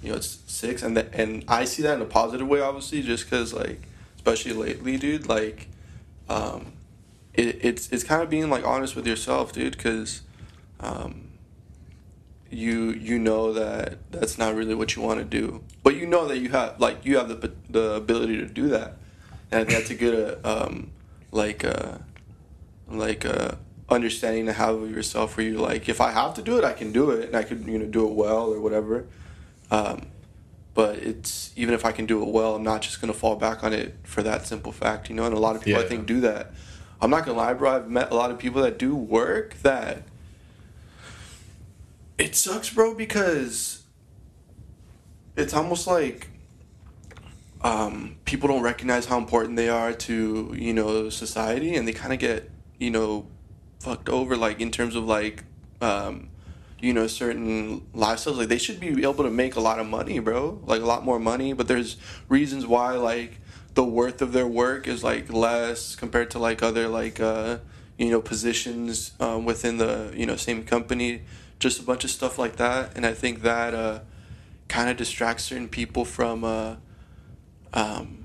you 0.01 0.09
know, 0.09 0.15
it's 0.15 0.39
six, 0.47 0.83
and 0.83 0.95
the, 0.95 1.13
and 1.13 1.43
I 1.47 1.65
see 1.65 1.83
that 1.83 1.95
in 1.95 2.01
a 2.01 2.05
positive 2.05 2.47
way, 2.47 2.61
obviously, 2.61 3.01
just 3.01 3.25
because 3.25 3.53
like, 3.53 3.81
especially 4.15 4.53
lately, 4.53 4.97
dude, 4.97 5.27
like, 5.27 5.67
um, 6.29 6.73
it, 7.33 7.59
it's 7.61 7.89
it's 7.91 8.03
kind 8.03 8.21
of 8.21 8.29
being 8.29 8.49
like 8.49 8.65
honest 8.65 8.95
with 8.95 9.07
yourself, 9.07 9.51
dude, 9.51 9.75
because, 9.75 10.21
um, 10.79 11.29
you 12.49 12.91
you 12.91 13.19
know 13.19 13.51
that 13.53 13.97
that's 14.11 14.37
not 14.37 14.55
really 14.55 14.75
what 14.75 14.95
you 14.95 15.01
want 15.01 15.19
to 15.19 15.25
do, 15.25 15.63
but 15.83 15.95
you 15.95 16.05
know 16.05 16.27
that 16.27 16.37
you 16.37 16.49
have 16.49 16.79
like 16.79 17.03
you 17.05 17.17
have 17.17 17.27
the 17.27 17.51
the 17.69 17.93
ability 17.95 18.37
to 18.37 18.45
do 18.45 18.69
that, 18.69 18.97
and 19.51 19.67
that's 19.67 19.89
a 19.89 19.95
good 19.95 20.39
uh, 20.43 20.65
um, 20.65 20.91
like 21.31 21.65
uh, 21.65 21.97
like 22.87 23.25
uh, 23.25 23.55
understanding 23.89 24.45
to 24.47 24.53
have 24.53 24.81
of 24.81 24.89
yourself 24.89 25.37
where 25.37 25.45
you're 25.45 25.59
like 25.59 25.87
if 25.87 26.01
I 26.01 26.11
have 26.11 26.33
to 26.35 26.41
do 26.41 26.57
it 26.57 26.63
I 26.63 26.73
can 26.73 26.91
do 26.91 27.11
it 27.11 27.27
and 27.27 27.35
I 27.35 27.43
could 27.43 27.65
you 27.67 27.77
know 27.77 27.85
do 27.85 28.07
it 28.07 28.13
well 28.13 28.51
or 28.51 28.59
whatever 28.59 29.05
um, 29.71 30.07
but 30.75 30.97
it's 30.97 31.51
even 31.55 31.73
if 31.73 31.85
I 31.85 31.91
can 31.93 32.05
do 32.05 32.21
it 32.21 32.27
well, 32.29 32.55
I'm 32.55 32.63
not 32.63 32.81
just 32.81 33.01
gonna 33.01 33.13
fall 33.13 33.37
back 33.37 33.63
on 33.63 33.73
it 33.73 33.95
for 34.03 34.21
that 34.21 34.45
simple 34.45 34.71
fact, 34.71 35.09
you 35.09 35.15
know. 35.15 35.23
And 35.23 35.33
a 35.33 35.39
lot 35.39 35.55
of 35.55 35.63
people 35.63 35.81
I 35.81 35.85
think 35.85 36.05
do 36.05 36.19
that. 36.21 36.51
I'm 37.01 37.09
not 37.09 37.25
gonna 37.25 37.37
lie, 37.37 37.53
bro. 37.53 37.77
I've 37.77 37.89
met 37.89 38.11
a 38.11 38.15
lot 38.15 38.29
of 38.29 38.37
people 38.37 38.61
that 38.61 38.77
do 38.77 38.93
work 38.93 39.55
that 39.61 40.03
it 42.17 42.35
sucks, 42.35 42.69
bro, 42.69 42.93
because 42.93 43.83
it's 45.37 45.53
almost 45.53 45.87
like 45.87 46.29
um, 47.61 48.17
people 48.25 48.49
don't 48.49 48.61
recognize 48.61 49.05
how 49.05 49.17
important 49.17 49.55
they 49.55 49.69
are 49.69 49.93
to 49.93 50.53
you 50.57 50.73
know 50.73 51.09
society, 51.09 51.75
and 51.75 51.87
they 51.87 51.93
kind 51.93 52.11
of 52.11 52.19
get 52.19 52.51
you 52.79 52.91
know 52.91 53.27
fucked 53.85 54.09
over, 54.09 54.35
like 54.35 54.59
in 54.59 54.71
terms 54.71 54.95
of 54.95 55.05
like 55.05 55.43
um, 55.79 56.29
you 56.81 56.91
know 56.91 57.05
certain 57.05 57.81
lifestyles. 57.93 58.37
Like 58.37 58.47
they 58.47 58.57
should 58.57 58.79
be 58.79 58.89
able 59.03 59.23
to 59.23 59.29
make 59.29 59.55
a 59.55 59.59
lot 59.59 59.77
of 59.79 59.85
money, 59.85 60.17
bro, 60.17 60.59
like 60.65 60.81
a 60.81 60.85
lot 60.85 61.05
more 61.05 61.19
money. 61.19 61.53
But 61.53 61.67
there's 61.67 61.97
reasons 62.27 62.65
why 62.65 62.93
like 62.93 63.39
the 63.75 63.83
worth 63.83 64.23
of 64.23 64.33
their 64.33 64.47
work 64.47 64.87
is 64.87 65.03
like 65.03 65.31
less 65.31 65.95
compared 65.95 66.31
to 66.31 66.39
like 66.39 66.63
other 66.63 66.87
like 66.87 67.19
uh, 67.19 67.59
you 67.99 68.09
know 68.09 68.21
positions 68.21 69.11
um, 69.19 69.45
within 69.45 69.77
the 69.77 70.11
you 70.15 70.25
know 70.25 70.35
same 70.35 70.63
company. 70.63 71.21
Just 71.59 71.79
a 71.79 71.83
bunch 71.83 72.03
of 72.03 72.09
stuff 72.09 72.39
like 72.39 72.55
that, 72.55 72.97
and 72.97 73.05
I 73.05 73.13
think 73.13 73.43
that 73.43 73.75
uh, 73.75 73.99
kind 74.67 74.89
of 74.89 74.97
distracts 74.97 75.45
certain 75.45 75.69
people 75.69 76.05
from. 76.05 76.43
Uh, 76.43 76.75
um, 77.73 78.24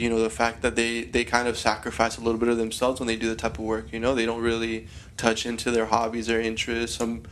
you 0.00 0.08
know 0.10 0.20
the 0.20 0.30
fact 0.30 0.62
that 0.62 0.76
they 0.76 1.02
they 1.02 1.24
kind 1.24 1.46
of 1.48 1.56
sacrifice 1.58 2.16
a 2.16 2.20
little 2.20 2.40
bit 2.40 2.48
of 2.48 2.56
themselves 2.56 3.00
when 3.00 3.06
they 3.06 3.16
do 3.16 3.28
the 3.28 3.36
type 3.36 3.58
of 3.58 3.64
work 3.64 3.92
you 3.92 4.00
know? 4.00 4.14
They 4.14 4.26
don't 4.26 4.42
really 4.42 4.86
touch 5.16 5.46
into 5.46 5.70
their 5.70 5.86
hobbies 5.86 6.30
or 6.30 6.40
interests. 6.40 6.96
Some 6.96 7.22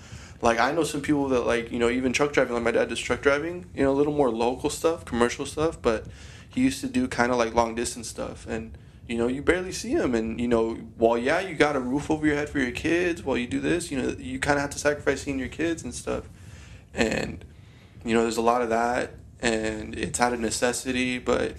like 0.41 0.61
i 0.61 0.71
know 0.71 0.85
some 0.85 1.01
people 1.01 1.29
that 1.31 1.45
like 1.47 1.73
you 1.73 1.81
know 1.81 1.91
even 1.91 2.13
truck 2.13 2.33
driving 2.33 2.55
like 2.55 2.63
my 2.63 2.71
dad 2.71 2.89
does 2.89 3.01
truck 3.01 3.21
driving 3.21 3.67
you 3.75 3.83
know 3.83 3.91
a 3.91 3.99
little 4.01 4.13
more 4.13 4.31
local 4.31 4.71
stuff 4.71 5.05
commercial 5.05 5.45
stuff 5.45 5.83
but 5.83 6.07
he 6.49 6.63
used 6.63 6.81
to 6.81 6.89
do 6.89 7.07
kind 7.09 7.31
of 7.31 7.39
like 7.39 7.55
long 7.55 7.75
distance 7.75 8.09
stuff. 8.09 8.47
And 8.47 8.77
you 9.07 9.17
know 9.17 9.27
you 9.27 9.43
barely 9.43 9.73
see 9.73 9.91
him. 9.91 10.15
And 10.15 10.41
you 10.41 10.49
know 10.49 10.75
while 10.97 11.19
yeah 11.19 11.41
you 11.41 11.55
got 11.55 11.77
a 11.77 11.81
roof 11.81 12.11
over 12.11 12.27
your 12.27 12.37
head 12.37 12.49
for 12.49 12.59
your 12.59 12.73
kids 12.73 13.23
while 13.23 13.37
you 13.37 13.47
do 13.47 13.61
this 13.61 13.91
you 13.91 14.01
know 14.01 14.09
you 14.19 14.39
kind 14.39 14.59
of 14.59 14.63
have 14.63 14.71
to 14.71 14.79
sacrifice 14.79 15.23
seeing 15.23 15.39
your 15.39 15.49
kids 15.49 15.83
and 15.83 15.95
stuff. 15.95 16.29
And 16.95 17.45
you 18.05 18.15
know 18.15 18.23
there's 18.23 18.37
a 18.37 18.43
lot 18.43 18.63
of 18.63 18.71
that 18.71 19.15
and 19.41 19.95
it's 19.97 20.21
out 20.21 20.33
of 20.33 20.41
necessity 20.41 21.19
but 21.19 21.55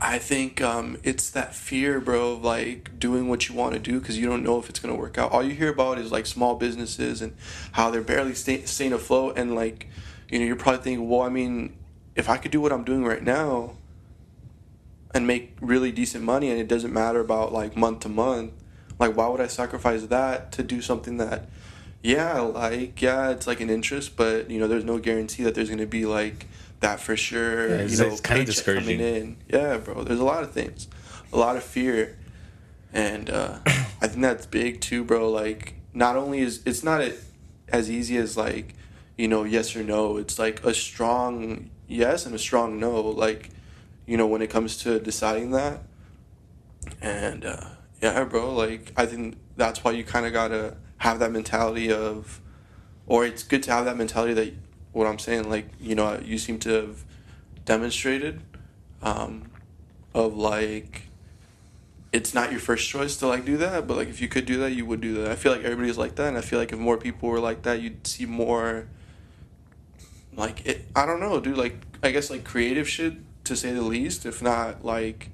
i 0.00 0.18
think 0.18 0.60
um, 0.60 0.98
it's 1.02 1.30
that 1.30 1.54
fear 1.54 2.00
bro 2.00 2.32
of 2.32 2.44
like 2.44 2.98
doing 2.98 3.28
what 3.28 3.48
you 3.48 3.54
want 3.54 3.74
to 3.74 3.78
do 3.78 4.00
because 4.00 4.18
you 4.18 4.26
don't 4.26 4.42
know 4.42 4.58
if 4.58 4.68
it's 4.70 4.80
going 4.80 4.92
to 4.92 4.98
work 4.98 5.18
out. 5.18 5.30
All 5.30 5.42
you 5.42 5.54
hear 5.54 5.68
about 5.68 5.98
is 5.98 6.10
like 6.10 6.26
small 6.26 6.54
businesses 6.54 7.20
and 7.20 7.36
how 7.72 7.90
they're 7.90 8.00
barely 8.00 8.34
stay- 8.34 8.64
staying 8.64 8.92
afloat 8.92 9.36
and 9.36 9.54
like 9.54 9.88
you 10.30 10.38
know 10.38 10.46
you're 10.46 10.56
probably 10.56 10.82
thinking 10.82 11.08
well 11.08 11.22
i 11.22 11.28
mean 11.28 11.76
if 12.14 12.28
i 12.28 12.36
could 12.36 12.50
do 12.50 12.60
what 12.60 12.72
i'm 12.72 12.84
doing 12.84 13.04
right 13.04 13.22
now 13.22 13.74
and 15.12 15.26
make 15.26 15.56
really 15.60 15.92
decent 15.92 16.24
money 16.24 16.50
and 16.50 16.58
it 16.58 16.66
doesn't 16.66 16.92
matter 16.92 17.20
about 17.20 17.52
like 17.52 17.76
month 17.76 18.00
to 18.00 18.08
month 18.08 18.52
like 18.98 19.16
why 19.16 19.28
would 19.28 19.40
i 19.40 19.46
sacrifice 19.46 20.02
that 20.06 20.50
to 20.50 20.62
do 20.62 20.80
something 20.80 21.18
that 21.18 21.48
yeah 22.02 22.40
like 22.40 23.00
yeah 23.00 23.30
it's 23.30 23.46
like 23.46 23.60
an 23.60 23.70
interest 23.70 24.16
but 24.16 24.50
you 24.50 24.58
know 24.58 24.66
there's 24.66 24.84
no 24.84 24.98
guarantee 24.98 25.42
that 25.42 25.54
there's 25.54 25.68
going 25.68 25.78
to 25.78 25.86
be 25.86 26.04
like 26.04 26.46
that 26.84 27.00
for 27.00 27.16
sure 27.16 27.68
Yeah, 27.68 27.84
you 27.86 27.96
know 27.96 28.06
it's 28.12 28.20
paycheck 28.20 28.26
coming 28.28 28.46
discouraging. 28.46 29.00
in 29.00 29.36
yeah 29.48 29.78
bro 29.78 30.04
there's 30.04 30.20
a 30.20 30.24
lot 30.24 30.42
of 30.42 30.52
things 30.52 30.86
a 31.32 31.38
lot 31.38 31.56
of 31.56 31.64
fear 31.64 32.16
and 32.92 33.30
uh 33.30 33.58
i 33.66 34.06
think 34.06 34.20
that's 34.20 34.46
big 34.46 34.80
too 34.80 35.02
bro 35.02 35.30
like 35.30 35.74
not 35.94 36.16
only 36.16 36.40
is 36.40 36.62
it's 36.66 36.84
not 36.84 37.00
a, 37.00 37.14
as 37.68 37.90
easy 37.90 38.16
as 38.18 38.36
like 38.36 38.74
you 39.16 39.26
know 39.28 39.44
yes 39.44 39.74
or 39.74 39.82
no 39.82 40.18
it's 40.18 40.38
like 40.38 40.62
a 40.64 40.74
strong 40.74 41.70
yes 41.88 42.26
and 42.26 42.34
a 42.34 42.38
strong 42.38 42.78
no 42.78 43.00
like 43.00 43.50
you 44.06 44.16
know 44.16 44.26
when 44.26 44.42
it 44.42 44.50
comes 44.50 44.76
to 44.76 44.98
deciding 45.00 45.50
that 45.52 45.80
and 47.00 47.44
uh 47.44 47.68
yeah 48.02 48.24
bro 48.24 48.52
like 48.54 48.92
i 48.96 49.06
think 49.06 49.36
that's 49.56 49.82
why 49.84 49.90
you 49.90 50.04
kind 50.04 50.26
of 50.26 50.32
gotta 50.32 50.76
have 50.98 51.18
that 51.18 51.32
mentality 51.32 51.90
of 51.90 52.40
or 53.06 53.24
it's 53.24 53.42
good 53.42 53.62
to 53.62 53.70
have 53.70 53.84
that 53.86 53.96
mentality 53.96 54.34
that 54.34 54.52
what 54.94 55.06
i'm 55.06 55.18
saying 55.18 55.48
like 55.50 55.66
you 55.80 55.94
know 55.94 56.18
you 56.24 56.38
seem 56.38 56.58
to 56.58 56.70
have 56.70 57.04
demonstrated 57.66 58.40
um 59.02 59.50
of 60.14 60.36
like 60.36 61.02
it's 62.12 62.32
not 62.32 62.50
your 62.52 62.60
first 62.60 62.88
choice 62.88 63.16
to 63.16 63.26
like 63.26 63.44
do 63.44 63.56
that 63.56 63.86
but 63.86 63.96
like 63.96 64.08
if 64.08 64.20
you 64.20 64.28
could 64.28 64.46
do 64.46 64.58
that 64.58 64.70
you 64.72 64.86
would 64.86 65.00
do 65.00 65.14
that. 65.14 65.30
I 65.32 65.34
feel 65.34 65.50
like 65.52 65.62
everybody's 65.64 65.98
like 65.98 66.14
that 66.16 66.28
and 66.28 66.38
i 66.38 66.40
feel 66.40 66.58
like 66.58 66.72
if 66.72 66.78
more 66.78 66.96
people 66.96 67.28
were 67.28 67.40
like 67.40 67.62
that 67.62 67.80
you'd 67.82 68.06
see 68.06 68.24
more 68.24 68.86
like 70.36 70.64
it 70.66 70.86
i 70.96 71.04
don't 71.06 71.20
know 71.20 71.40
dude 71.40 71.56
like 71.56 71.76
i 72.02 72.10
guess 72.10 72.30
like 72.30 72.44
creative 72.44 72.88
shit 72.88 73.14
to 73.44 73.54
say 73.56 73.72
the 73.72 73.82
least 73.82 74.26
if 74.26 74.42
not 74.42 74.84
like 74.84 75.30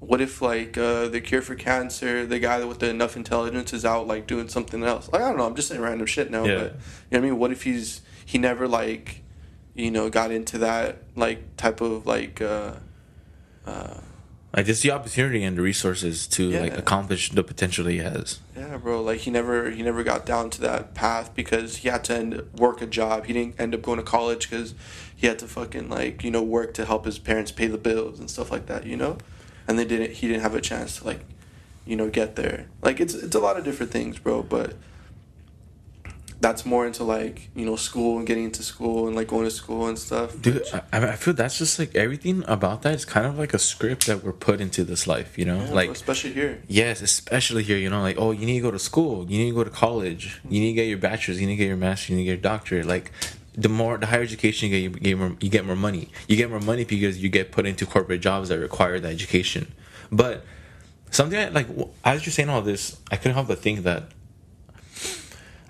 what 0.00 0.20
if 0.20 0.42
like 0.42 0.76
uh, 0.76 1.06
the 1.06 1.20
cure 1.20 1.42
for 1.42 1.54
cancer 1.54 2.26
the 2.26 2.40
guy 2.40 2.64
with 2.64 2.80
the 2.80 2.88
enough 2.90 3.16
intelligence 3.16 3.72
is 3.72 3.84
out 3.84 4.08
like 4.08 4.26
doing 4.26 4.48
something 4.48 4.82
else? 4.82 5.08
Like 5.12 5.22
i 5.22 5.28
don't 5.28 5.36
know 5.36 5.46
i'm 5.46 5.54
just 5.54 5.68
saying 5.68 5.80
random 5.80 6.06
shit 6.08 6.28
now 6.30 6.44
Yeah. 6.44 6.54
but 6.56 6.64
you 6.64 6.70
know 6.72 6.78
what 7.10 7.18
i 7.18 7.20
mean? 7.20 7.38
What 7.38 7.52
if 7.52 7.62
he's 7.62 8.00
he 8.32 8.38
never 8.38 8.66
like 8.66 9.20
you 9.74 9.90
know 9.90 10.08
got 10.08 10.30
into 10.30 10.56
that 10.56 11.02
like 11.14 11.54
type 11.58 11.82
of 11.82 12.06
like 12.06 12.40
uh 12.40 12.72
uh 13.66 14.00
Like 14.56 14.64
just 14.66 14.82
the 14.82 14.90
opportunity 14.90 15.44
and 15.44 15.56
the 15.58 15.62
resources 15.62 16.26
to 16.28 16.50
like 16.50 16.76
accomplish 16.76 17.30
the 17.30 17.44
potential 17.44 17.84
that 17.84 17.92
he 17.92 17.98
has. 17.98 18.40
Yeah, 18.56 18.78
bro. 18.78 19.02
Like 19.02 19.20
he 19.20 19.30
never 19.30 19.70
he 19.70 19.82
never 19.82 20.02
got 20.02 20.24
down 20.24 20.48
to 20.50 20.60
that 20.62 20.94
path 20.94 21.34
because 21.34 21.68
he 21.80 21.88
had 21.88 22.04
to 22.04 22.14
end, 22.16 22.42
work 22.56 22.80
a 22.80 22.86
job. 22.86 23.26
He 23.26 23.32
didn't 23.34 23.60
end 23.60 23.74
up 23.74 23.82
going 23.82 23.98
to 23.98 24.04
college 24.16 24.48
because 24.48 24.74
he 25.14 25.26
had 25.26 25.38
to 25.40 25.46
fucking 25.46 25.88
like 25.90 26.24
you 26.24 26.30
know 26.30 26.42
work 26.42 26.72
to 26.74 26.84
help 26.86 27.04
his 27.04 27.18
parents 27.18 27.52
pay 27.52 27.66
the 27.66 27.78
bills 27.78 28.18
and 28.18 28.30
stuff 28.30 28.50
like 28.50 28.66
that. 28.66 28.86
You 28.86 28.96
know, 28.96 29.18
and 29.68 29.78
they 29.78 29.84
didn't. 29.84 30.12
He 30.18 30.26
didn't 30.28 30.42
have 30.42 30.54
a 30.54 30.60
chance 30.60 30.98
to 30.98 31.04
like, 31.04 31.20
you 31.84 31.96
know, 31.96 32.08
get 32.10 32.36
there. 32.36 32.68
Like 32.82 32.98
it's 32.98 33.14
it's 33.14 33.36
a 33.36 33.40
lot 33.40 33.56
of 33.58 33.64
different 33.64 33.92
things, 33.92 34.18
bro. 34.18 34.42
But 34.42 34.74
that's 36.42 36.66
more 36.66 36.84
into 36.84 37.04
like 37.04 37.48
you 37.54 37.64
know 37.64 37.76
school 37.76 38.18
and 38.18 38.26
getting 38.26 38.44
into 38.44 38.64
school 38.64 39.06
and 39.06 39.14
like 39.14 39.28
going 39.28 39.44
to 39.44 39.50
school 39.50 39.86
and 39.86 39.96
stuff. 39.96 40.38
Dude, 40.42 40.64
I, 40.72 41.12
I 41.12 41.16
feel 41.16 41.34
that's 41.34 41.56
just 41.56 41.78
like 41.78 41.94
everything 41.94 42.44
about 42.48 42.82
that 42.82 42.94
is 42.94 43.04
kind 43.04 43.26
of 43.26 43.38
like 43.38 43.54
a 43.54 43.60
script 43.60 44.06
that 44.08 44.24
we're 44.24 44.32
put 44.32 44.60
into 44.60 44.82
this 44.82 45.06
life, 45.06 45.38
you 45.38 45.44
know? 45.44 45.64
yeah, 45.64 45.72
like 45.72 45.90
especially 45.90 46.32
here. 46.32 46.60
Yes, 46.66 47.00
especially 47.00 47.62
here, 47.62 47.78
you 47.78 47.88
know, 47.88 48.02
like, 48.02 48.16
oh, 48.18 48.32
you 48.32 48.44
need 48.44 48.56
to 48.56 48.62
go 48.62 48.70
to 48.72 48.78
school, 48.78 49.30
you 49.30 49.38
need 49.38 49.50
to 49.50 49.54
go 49.54 49.64
to 49.64 49.70
college, 49.70 50.40
you 50.48 50.60
need 50.60 50.72
to 50.72 50.74
get 50.74 50.88
your 50.88 50.98
bachelor's, 50.98 51.40
you 51.40 51.46
need 51.46 51.54
to 51.54 51.58
get 51.58 51.68
your 51.68 51.76
master's, 51.76 52.10
you 52.10 52.16
need 52.16 52.22
to 52.22 52.26
get 52.26 52.32
your 52.32 52.42
doctorate. 52.42 52.86
Like, 52.86 53.12
the 53.54 53.68
more, 53.68 53.96
the 53.98 54.06
higher 54.06 54.22
education 54.22 54.70
you 54.70 54.88
get, 54.88 55.00
you 55.00 55.00
get 55.00 55.18
more, 55.18 55.36
you 55.40 55.48
get 55.48 55.64
more 55.64 55.76
money. 55.76 56.10
You 56.26 56.36
get 56.36 56.50
more 56.50 56.60
money 56.60 56.84
because 56.84 57.22
you 57.22 57.28
get 57.28 57.52
put 57.52 57.66
into 57.66 57.86
corporate 57.86 58.20
jobs 58.20 58.48
that 58.48 58.58
require 58.58 58.98
that 58.98 59.12
education. 59.12 59.72
But 60.10 60.44
something 61.12 61.38
that, 61.38 61.54
like, 61.54 61.68
as 62.04 62.26
you're 62.26 62.32
saying 62.32 62.48
all 62.48 62.62
this, 62.62 62.98
I 63.12 63.16
couldn't 63.16 63.34
help 63.34 63.46
but 63.48 63.60
think 63.60 63.84
that 63.84 64.04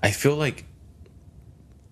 I 0.03 0.11
feel 0.11 0.37
like 0.37 0.65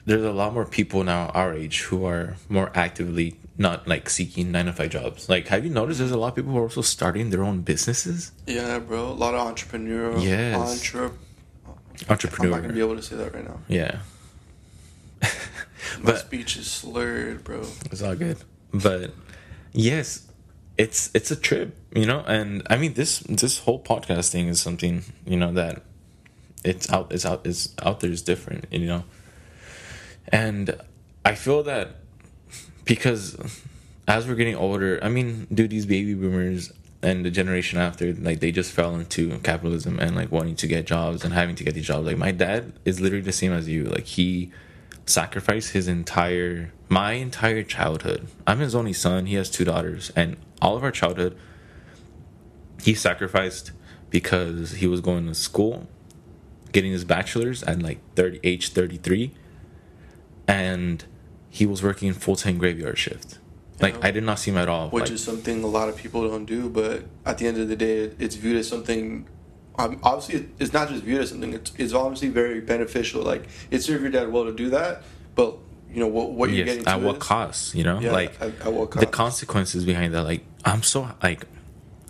there's 0.07 0.25
a 0.25 0.33
lot 0.33 0.53
more 0.53 0.65
people 0.65 1.05
now 1.05 1.29
our 1.29 1.55
age 1.55 1.83
who 1.83 2.05
are 2.05 2.37
more 2.49 2.71
actively 2.75 3.37
not 3.59 3.87
like 3.87 4.09
seeking 4.09 4.51
nine 4.51 4.67
to 4.67 4.73
five 4.73 4.91
jobs. 4.91 5.29
Like, 5.29 5.49
have 5.49 5.65
you 5.65 5.71
noticed 5.71 5.99
there's 5.99 6.11
a 6.11 6.17
lot 6.17 6.29
of 6.29 6.35
people 6.37 6.53
who 6.53 6.59
are 6.59 6.63
also 6.63 6.81
starting 6.81 7.31
their 7.31 7.45
own 7.45 7.61
businesses? 7.61 8.33
Yeah, 8.47 8.79
bro. 8.79 9.09
A 9.09 9.13
lot 9.13 9.35
of 9.35 9.55
entrepreneurial. 9.55 10.23
Yes. 10.23 10.57
Entre- 10.57 11.13
Entrepreneur. 12.09 12.47
I'm 12.47 12.51
not 12.51 12.63
gonna 12.63 12.75
be 12.75 12.81
able 12.81 12.97
to 12.97 13.03
say 13.03 13.17
that 13.17 13.35
right 13.35 13.45
now. 13.45 13.61
Yeah. 13.69 13.99
My 15.23 15.29
but 16.03 16.19
speech 16.19 16.57
is 16.57 16.71
slurred, 16.71 17.45
bro. 17.45 17.61
it's 17.91 18.03
all 18.03 18.15
good. 18.15 18.39
But 18.73 19.13
yes, 19.73 20.27
it's 20.79 21.11
it's 21.15 21.31
a 21.31 21.37
trip, 21.37 21.77
you 21.95 22.07
know, 22.07 22.25
and 22.27 22.63
I 22.71 22.77
mean 22.79 22.95
this 22.95 23.21
this 23.21 23.59
whole 23.59 23.83
podcast 23.83 24.31
thing 24.31 24.49
is 24.49 24.61
something, 24.61 25.05
you 25.27 25.37
know, 25.37 25.53
that 25.53 25.83
it's 26.65 26.91
out 26.91 27.13
it's 27.13 27.25
out 27.25 27.47
it's 27.47 27.75
out 27.83 28.01
there 28.01 28.11
is 28.11 28.23
different, 28.23 28.67
you 28.71 28.87
know. 28.87 29.05
And 30.29 30.79
I 31.25 31.35
feel 31.35 31.63
that 31.65 31.97
because 32.85 33.37
as 34.07 34.27
we're 34.27 34.35
getting 34.35 34.57
older, 34.57 34.99
I 35.03 35.09
mean, 35.09 35.47
dude, 35.53 35.71
these 35.71 35.87
baby 35.87 36.15
boomers 36.15 36.73
and 37.03 37.25
the 37.25 37.31
generation 37.31 37.79
after, 37.79 38.13
like 38.15 38.41
they 38.41 38.53
just 38.53 38.73
fell 38.73 38.95
into 38.95 39.39
capitalism 39.39 39.99
and 39.99 40.15
like 40.15 40.31
wanting 40.31 40.57
to 40.57 40.67
get 40.67 40.87
jobs 40.87 41.25
and 41.25 41.33
having 41.33 41.55
to 41.57 41.65
get 41.65 41.75
these 41.75 41.87
jobs. 41.87 42.07
Like 42.07 42.19
my 42.19 42.33
dad 42.33 42.73
is 42.85 43.01
literally 43.01 43.25
the 43.25 43.33
same 43.33 43.53
as 43.53 43.69
you. 43.69 43.85
Like 43.85 44.05
he 44.05 44.51
sacrificed 45.07 45.73
his 45.73 45.89
entire 45.89 46.73
my 46.89 47.13
entire 47.13 47.63
childhood. 47.63 48.29
I'm 48.47 48.59
his 48.59 48.75
only 48.75 48.93
son. 48.93 49.27
He 49.27 49.37
has 49.37 49.51
two 49.51 49.65
daughters, 49.65 50.13
and 50.15 50.37
all 50.61 50.77
of 50.77 50.85
our 50.85 50.91
childhood 50.91 51.37
he 52.83 52.95
sacrificed 52.95 53.73
because 54.11 54.73
he 54.73 54.87
was 54.87 55.01
going 55.01 55.27
to 55.27 55.35
school, 55.35 55.87
getting 56.73 56.93
his 56.93 57.05
bachelor's 57.05 57.63
at 57.65 57.83
like 57.83 57.99
30 58.15 58.41
age 58.45 58.73
33 58.73 59.33
and 60.47 61.05
he 61.49 61.67
was 61.67 61.83
working 61.83 62.09
in 62.09 62.15
full-time 62.15 62.59
graveyard 62.59 62.99
shift. 62.99 63.39
Like 63.81 63.95
Yeah. 63.95 64.01
I 64.09 64.11
did 64.11 64.25
not 64.25 64.39
see 64.39 64.51
him 64.51 64.59
at 64.59 64.69
all. 64.69 64.89
which 64.91 65.05
like, 65.05 65.13
is 65.13 65.25
something 65.25 65.63
a 65.65 65.67
lot 65.67 65.89
of 65.89 65.97
people 65.97 66.29
don't 66.29 66.45
do. 66.45 66.69
But 66.69 67.05
at 67.25 67.39
the 67.39 67.47
end 67.47 67.59
of 67.59 67.69
the 67.69 67.77
day, 67.77 68.11
it's 68.19 68.37
viewed 68.37 68.57
as 68.57 68.69
something. 68.69 69.27
Um, 69.79 69.99
obviously, 70.03 70.49
it's 70.59 70.73
not 70.73 70.89
just 70.89 71.03
viewed 71.03 71.21
as 71.23 71.31
something. 71.31 71.55
It's, 71.55 71.73
it's 71.79 71.93
obviously 71.95 72.29
very 72.29 72.61
beneficial. 72.61 73.23
Like 73.23 73.49
it 73.71 73.81
served 73.81 74.03
your 74.03 74.11
dad 74.11 74.31
well 74.31 74.45
to 74.45 74.53
do 74.53 74.71
that, 74.71 75.03
but 75.35 75.57
you 75.93 76.01
know 76.01 76.07
what 76.09 76.33
what 76.33 76.51
you're 76.51 76.67
yes, 76.67 76.77
getting. 76.77 76.89
at 76.89 77.01
what 77.01 77.17
is. 77.17 77.23
cost? 77.23 77.75
You 77.75 77.85
know, 77.85 77.99
Yeah, 78.01 78.13
like 78.13 78.41
at, 78.41 78.61
at 78.61 78.73
what 78.73 78.91
the 78.93 79.07
consequences 79.07 79.85
behind 79.85 80.15
that. 80.15 80.23
Like 80.25 80.45
I'm 80.65 80.83
so 80.83 81.11
like 81.23 81.47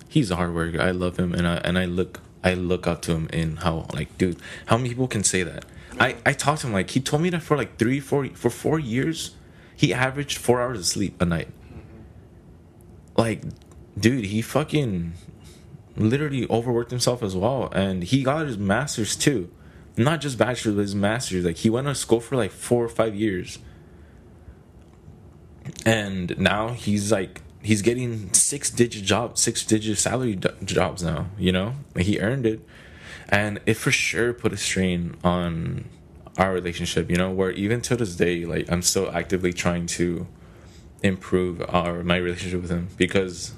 he's 0.08 0.30
a 0.30 0.36
hard 0.36 0.54
worker. 0.54 0.80
I 0.80 0.90
love 0.90 1.18
him, 1.18 1.32
and 1.32 1.46
I 1.46 1.56
and 1.58 1.78
I 1.78 1.84
look 1.84 2.20
I 2.42 2.54
look 2.54 2.86
up 2.86 3.02
to 3.02 3.12
him 3.12 3.28
in 3.32 3.56
how 3.56 3.86
like 3.92 4.16
dude. 4.18 4.38
How 4.66 4.76
many 4.76 4.90
people 4.90 5.08
can 5.08 5.24
say 5.24 5.42
that? 5.42 5.64
I 5.98 6.16
I 6.24 6.32
talked 6.32 6.62
to 6.62 6.68
him 6.68 6.72
like 6.72 6.90
he 6.90 7.00
told 7.00 7.22
me 7.22 7.30
that 7.30 7.42
for 7.42 7.56
like 7.56 7.78
three 7.78 8.00
four 8.00 8.26
for 8.28 8.50
four 8.50 8.78
years, 8.78 9.34
he 9.76 9.92
averaged 9.92 10.38
four 10.38 10.60
hours 10.60 10.78
of 10.78 10.86
sleep 10.86 11.20
a 11.20 11.24
night. 11.24 11.48
Like, 13.16 13.42
dude, 13.98 14.26
he 14.26 14.40
fucking 14.40 15.12
literally 15.96 16.48
overworked 16.48 16.90
himself 16.90 17.22
as 17.22 17.36
well, 17.36 17.68
and 17.72 18.04
he 18.04 18.22
got 18.22 18.46
his 18.46 18.56
masters 18.56 19.16
too. 19.16 19.50
Not 19.96 20.20
just 20.22 20.38
bachelor's, 20.38 20.76
but 20.76 20.82
his 20.82 20.94
masters. 20.94 21.44
Like 21.44 21.58
he 21.58 21.68
went 21.68 21.86
to 21.86 21.94
school 21.94 22.20
for 22.20 22.36
like 22.36 22.52
four 22.52 22.84
or 22.84 22.88
five 22.88 23.14
years 23.14 23.58
and 25.84 26.38
now 26.38 26.68
he's 26.68 27.12
like 27.12 27.42
he's 27.62 27.82
getting 27.82 28.32
six 28.32 28.70
digit 28.70 29.04
job 29.04 29.36
six 29.36 29.64
digit 29.64 29.98
salary 29.98 30.34
d- 30.34 30.48
jobs 30.64 31.02
now 31.02 31.26
you 31.38 31.52
know? 31.52 31.74
He 31.98 32.18
earned 32.18 32.46
it. 32.46 32.60
And 33.28 33.60
it 33.66 33.74
for 33.74 33.92
sure 33.92 34.32
put 34.32 34.52
a 34.52 34.56
strain 34.56 35.16
on 35.22 35.84
our 36.38 36.52
relationship 36.52 37.10
you 37.10 37.16
know? 37.16 37.30
Where 37.30 37.50
even 37.52 37.80
to 37.82 37.96
this 37.96 38.16
day 38.16 38.44
like 38.44 38.70
i'm 38.70 38.82
still 38.82 39.10
actively 39.10 39.52
trying 39.52 39.86
to 39.86 40.26
improve 41.02 41.62
our 41.68 42.02
my 42.02 42.16
relationship 42.16 42.62
with 42.62 42.70
him 42.70 42.88
because 42.96 43.54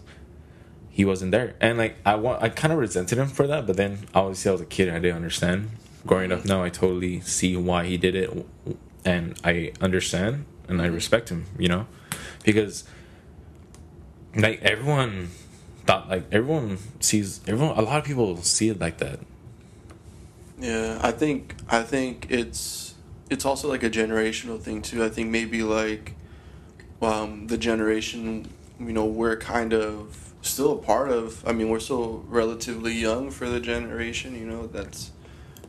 he 0.90 1.04
wasn't 1.04 1.30
there. 1.32 1.54
And 1.60 1.78
like 1.78 1.96
i 2.04 2.14
want 2.14 2.42
i 2.42 2.48
kind 2.48 2.72
of 2.72 2.78
resented 2.78 3.18
him 3.18 3.28
for 3.28 3.46
that 3.46 3.66
but 3.66 3.76
then 3.76 4.06
obviously 4.14 4.48
i 4.48 4.52
was 4.52 4.60
a 4.60 4.66
kid 4.66 4.88
and 4.88 4.96
i 4.96 5.00
didn't 5.00 5.16
understand. 5.16 5.70
Growing 6.04 6.32
up 6.32 6.44
now 6.44 6.64
i 6.64 6.68
totally 6.68 7.20
see 7.20 7.56
why 7.56 7.84
he 7.84 7.96
did 7.96 8.16
it 8.16 8.46
and 9.04 9.38
i 9.44 9.72
understand 9.80 10.44
and 10.68 10.82
i 10.82 10.86
respect 10.86 11.28
him 11.28 11.46
you 11.58 11.68
know? 11.68 11.86
Because 12.44 12.84
like 14.36 14.62
everyone 14.62 15.28
thought 15.86 16.08
like 16.08 16.24
everyone 16.32 16.78
sees 17.00 17.40
everyone 17.46 17.76
a 17.76 17.82
lot 17.82 17.98
of 17.98 18.04
people 18.04 18.36
see 18.42 18.68
it 18.68 18.80
like 18.80 18.98
that 18.98 19.18
Yeah, 20.58 20.98
I 21.02 21.10
think 21.12 21.56
I 21.68 21.82
think 21.82 22.26
it's 22.30 22.94
it's 23.30 23.44
also 23.44 23.68
like 23.68 23.82
a 23.82 23.90
generational 23.90 24.60
thing 24.60 24.82
too. 24.82 25.02
I 25.04 25.08
think 25.08 25.30
maybe 25.30 25.62
like 25.62 26.14
um, 27.00 27.48
the 27.48 27.58
generation 27.58 28.48
you 28.78 28.92
know 28.92 29.04
we're 29.04 29.36
kind 29.36 29.72
of 29.72 30.32
still 30.42 30.72
a 30.72 30.78
part 30.78 31.08
of. 31.10 31.46
I 31.46 31.52
mean, 31.52 31.68
we're 31.68 31.80
still 31.80 32.24
relatively 32.28 32.92
young 32.92 33.30
for 33.30 33.48
the 33.48 33.58
generation. 33.60 34.34
You 34.36 34.46
know, 34.46 34.66
that's 34.68 35.10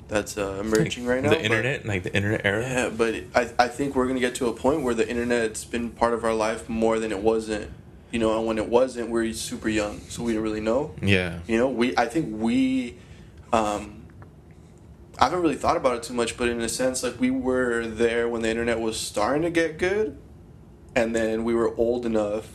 that's 0.08 0.38
uh, 0.38 0.60
emerging 0.60 1.06
right 1.08 1.24
now. 1.24 1.30
the 1.30 1.38
but- 1.38 1.46
internet 1.46 1.86
like 1.86 2.04
the 2.04 2.14
internet 2.14 2.42
era 2.46 2.62
Yeah, 2.62 2.90
but 2.96 3.16
I 3.34 3.50
I 3.58 3.68
think 3.68 3.96
we're 3.96 4.08
gonna 4.08 4.20
get 4.20 4.36
to 4.36 4.48
a 4.48 4.54
point 4.54 4.84
where 4.84 4.94
the 4.94 5.08
internet's 5.10 5.66
been 5.66 5.90
part 5.90 6.14
of 6.14 6.24
our 6.24 6.34
life 6.36 6.70
more 6.70 7.00
than 7.00 7.12
it 7.12 7.20
wasn't. 7.20 7.72
You 8.14 8.20
know, 8.20 8.38
and 8.38 8.46
when 8.46 8.58
it 8.60 8.70
wasn't, 8.70 9.10
we 9.10 9.28
are 9.30 9.34
super 9.34 9.68
young, 9.68 10.00
so 10.08 10.22
we 10.24 10.32
didn't 10.34 10.44
really 10.44 10.62
know. 10.62 10.94
yeah 11.02 11.40
You 11.48 11.58
know, 11.58 11.68
we 11.68 11.98
I 11.98 12.06
think 12.06 12.42
we 12.42 12.96
um 13.52 14.04
I 15.20 15.26
haven't 15.26 15.42
really 15.42 15.56
thought 15.56 15.78
about 15.78 15.98
it 15.98 16.04
too 16.04 16.14
much, 16.14 16.38
but 16.38 16.48
in 16.48 16.62
a 16.62 16.70
sense 16.70 17.02
like 17.04 17.20
we 17.20 17.32
were 17.32 17.86
there 17.88 18.30
when 18.30 18.42
the 18.44 18.50
internet 18.50 18.80
was 18.80 19.00
starting 19.00 19.42
to 19.44 19.50
get 19.50 19.78
good 19.78 20.18
and 20.96 21.16
then 21.16 21.44
we 21.44 21.54
were 21.56 21.76
old 21.76 22.06
enough 22.06 22.48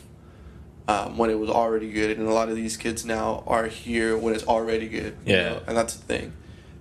um, 0.87 1.17
when 1.17 1.29
it 1.29 1.37
was 1.39 1.49
already 1.49 1.91
good 1.91 2.17
and 2.17 2.27
a 2.27 2.33
lot 2.33 2.47
of 2.49 2.55
these 2.55 2.77
kids 2.77 3.05
now 3.05 3.43
are 3.45 3.67
here 3.67 4.17
when 4.17 4.33
it's 4.33 4.45
already 4.45 4.87
good. 4.87 5.15
you 5.25 5.35
Yeah. 5.35 5.49
know, 5.49 5.61
And 5.67 5.75
that's 5.77 5.95
the 5.95 6.05
thing. 6.05 6.33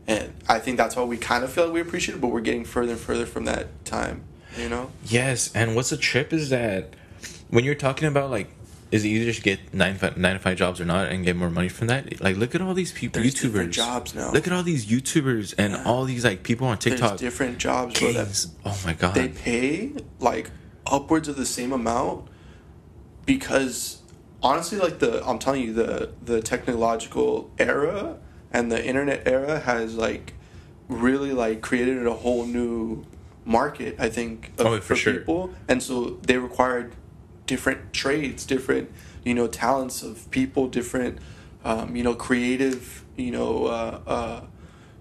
And 0.07 0.33
I 0.49 0.59
think 0.61 0.77
that's 0.79 0.95
why 0.97 1.03
we 1.03 1.17
kind 1.17 1.43
of 1.45 1.53
feel 1.53 1.65
like 1.65 1.75
we 1.75 1.81
appreciate 1.81 2.15
it, 2.15 2.21
but 2.21 2.29
we're 2.29 2.41
getting 2.41 2.65
further 2.65 2.93
and 2.93 3.01
further 3.01 3.27
from 3.27 3.45
that 3.47 3.85
time. 3.85 4.23
You 4.57 4.69
know? 4.69 4.91
Yes, 5.05 5.53
and 5.55 5.75
what's 5.77 5.91
the 5.91 5.97
trip 5.97 6.33
is 6.33 6.49
that 6.51 6.95
when 7.51 7.65
you're 7.65 7.75
talking 7.75 8.09
about 8.09 8.31
like, 8.31 8.49
is 8.91 9.05
it 9.05 9.09
easier 9.09 9.33
to 9.33 9.41
get 9.43 9.75
nine 9.75 9.95
to 9.95 9.99
five, 9.99 10.17
nine 10.17 10.35
to 10.35 10.39
five 10.41 10.57
jobs 10.57 10.81
or 10.81 10.85
not 10.85 11.09
and 11.09 11.25
get 11.25 11.37
more 11.37 11.51
money 11.51 11.69
from 11.69 11.87
that? 11.89 12.21
Like, 12.23 12.37
look 12.37 12.55
at 12.55 12.63
all 12.63 12.75
these 12.75 12.93
people, 12.93 13.21
There's 13.21 13.35
YouTubers. 13.35 13.43
different 13.43 13.73
jobs 13.73 14.15
now. 14.15 14.31
Look 14.33 14.47
at 14.47 14.53
all 14.53 14.63
these 14.63 14.87
YouTubers 14.87 15.55
and 15.59 15.77
all 15.87 16.05
these 16.05 16.25
like 16.25 16.43
people 16.43 16.67
on 16.67 16.79
There's 16.81 16.99
TikTok. 17.01 17.19
different 17.19 17.59
jobs 17.59 17.99
bro, 18.01 18.13
that 18.13 18.47
Oh 18.65 18.81
my 18.85 18.95
god. 18.95 19.15
they 19.15 19.29
pay 19.29 19.93
like 20.21 20.51
upwards 20.87 21.29
of 21.29 21.37
the 21.37 21.45
same 21.47 21.73
amount 21.73 22.29
because 23.27 24.01
honestly 24.43 24.79
like 24.79 24.99
the 25.01 25.23
i'm 25.29 25.39
telling 25.39 25.63
you 25.63 25.73
the 25.73 26.11
the 26.25 26.41
technological 26.41 27.51
era 27.59 28.17
and 28.53 28.71
the 28.73 28.85
internet 28.85 29.27
era 29.27 29.61
has 29.61 29.97
like 29.97 30.33
really 30.89 31.33
like 31.33 31.61
created 31.61 32.07
a 32.07 32.15
whole 32.15 32.47
new 32.47 33.05
market 33.45 33.97
i 33.99 34.09
think 34.09 34.53
of, 34.59 34.67
Oh, 34.67 34.81
for 34.81 34.97
sure. 34.97 35.15
people 35.19 35.51
and 35.69 35.83
so 35.83 36.19
they 36.23 36.39
required 36.39 36.95
different 37.49 37.93
trades 37.93 38.47
different 38.47 38.89
you 39.25 39.35
know 39.35 39.49
talents 39.49 40.05
of 40.05 40.31
people 40.31 40.69
different 40.69 41.19
um, 41.65 41.97
you 41.97 42.05
know 42.05 42.15
creative 42.15 43.05
you 43.17 43.33
know 43.33 43.67
uh, 43.67 44.01
uh, 44.07 44.41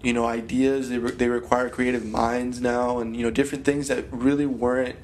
you 0.02 0.12
know 0.12 0.26
ideas. 0.26 0.88
They, 0.88 0.98
re- 0.98 1.12
they 1.12 1.28
require 1.28 1.68
creative 1.68 2.04
minds 2.04 2.60
now 2.60 2.98
and 2.98 3.16
you 3.16 3.22
know 3.22 3.30
different 3.30 3.64
things 3.64 3.88
that 3.88 4.04
really 4.12 4.46
weren't 4.46 4.96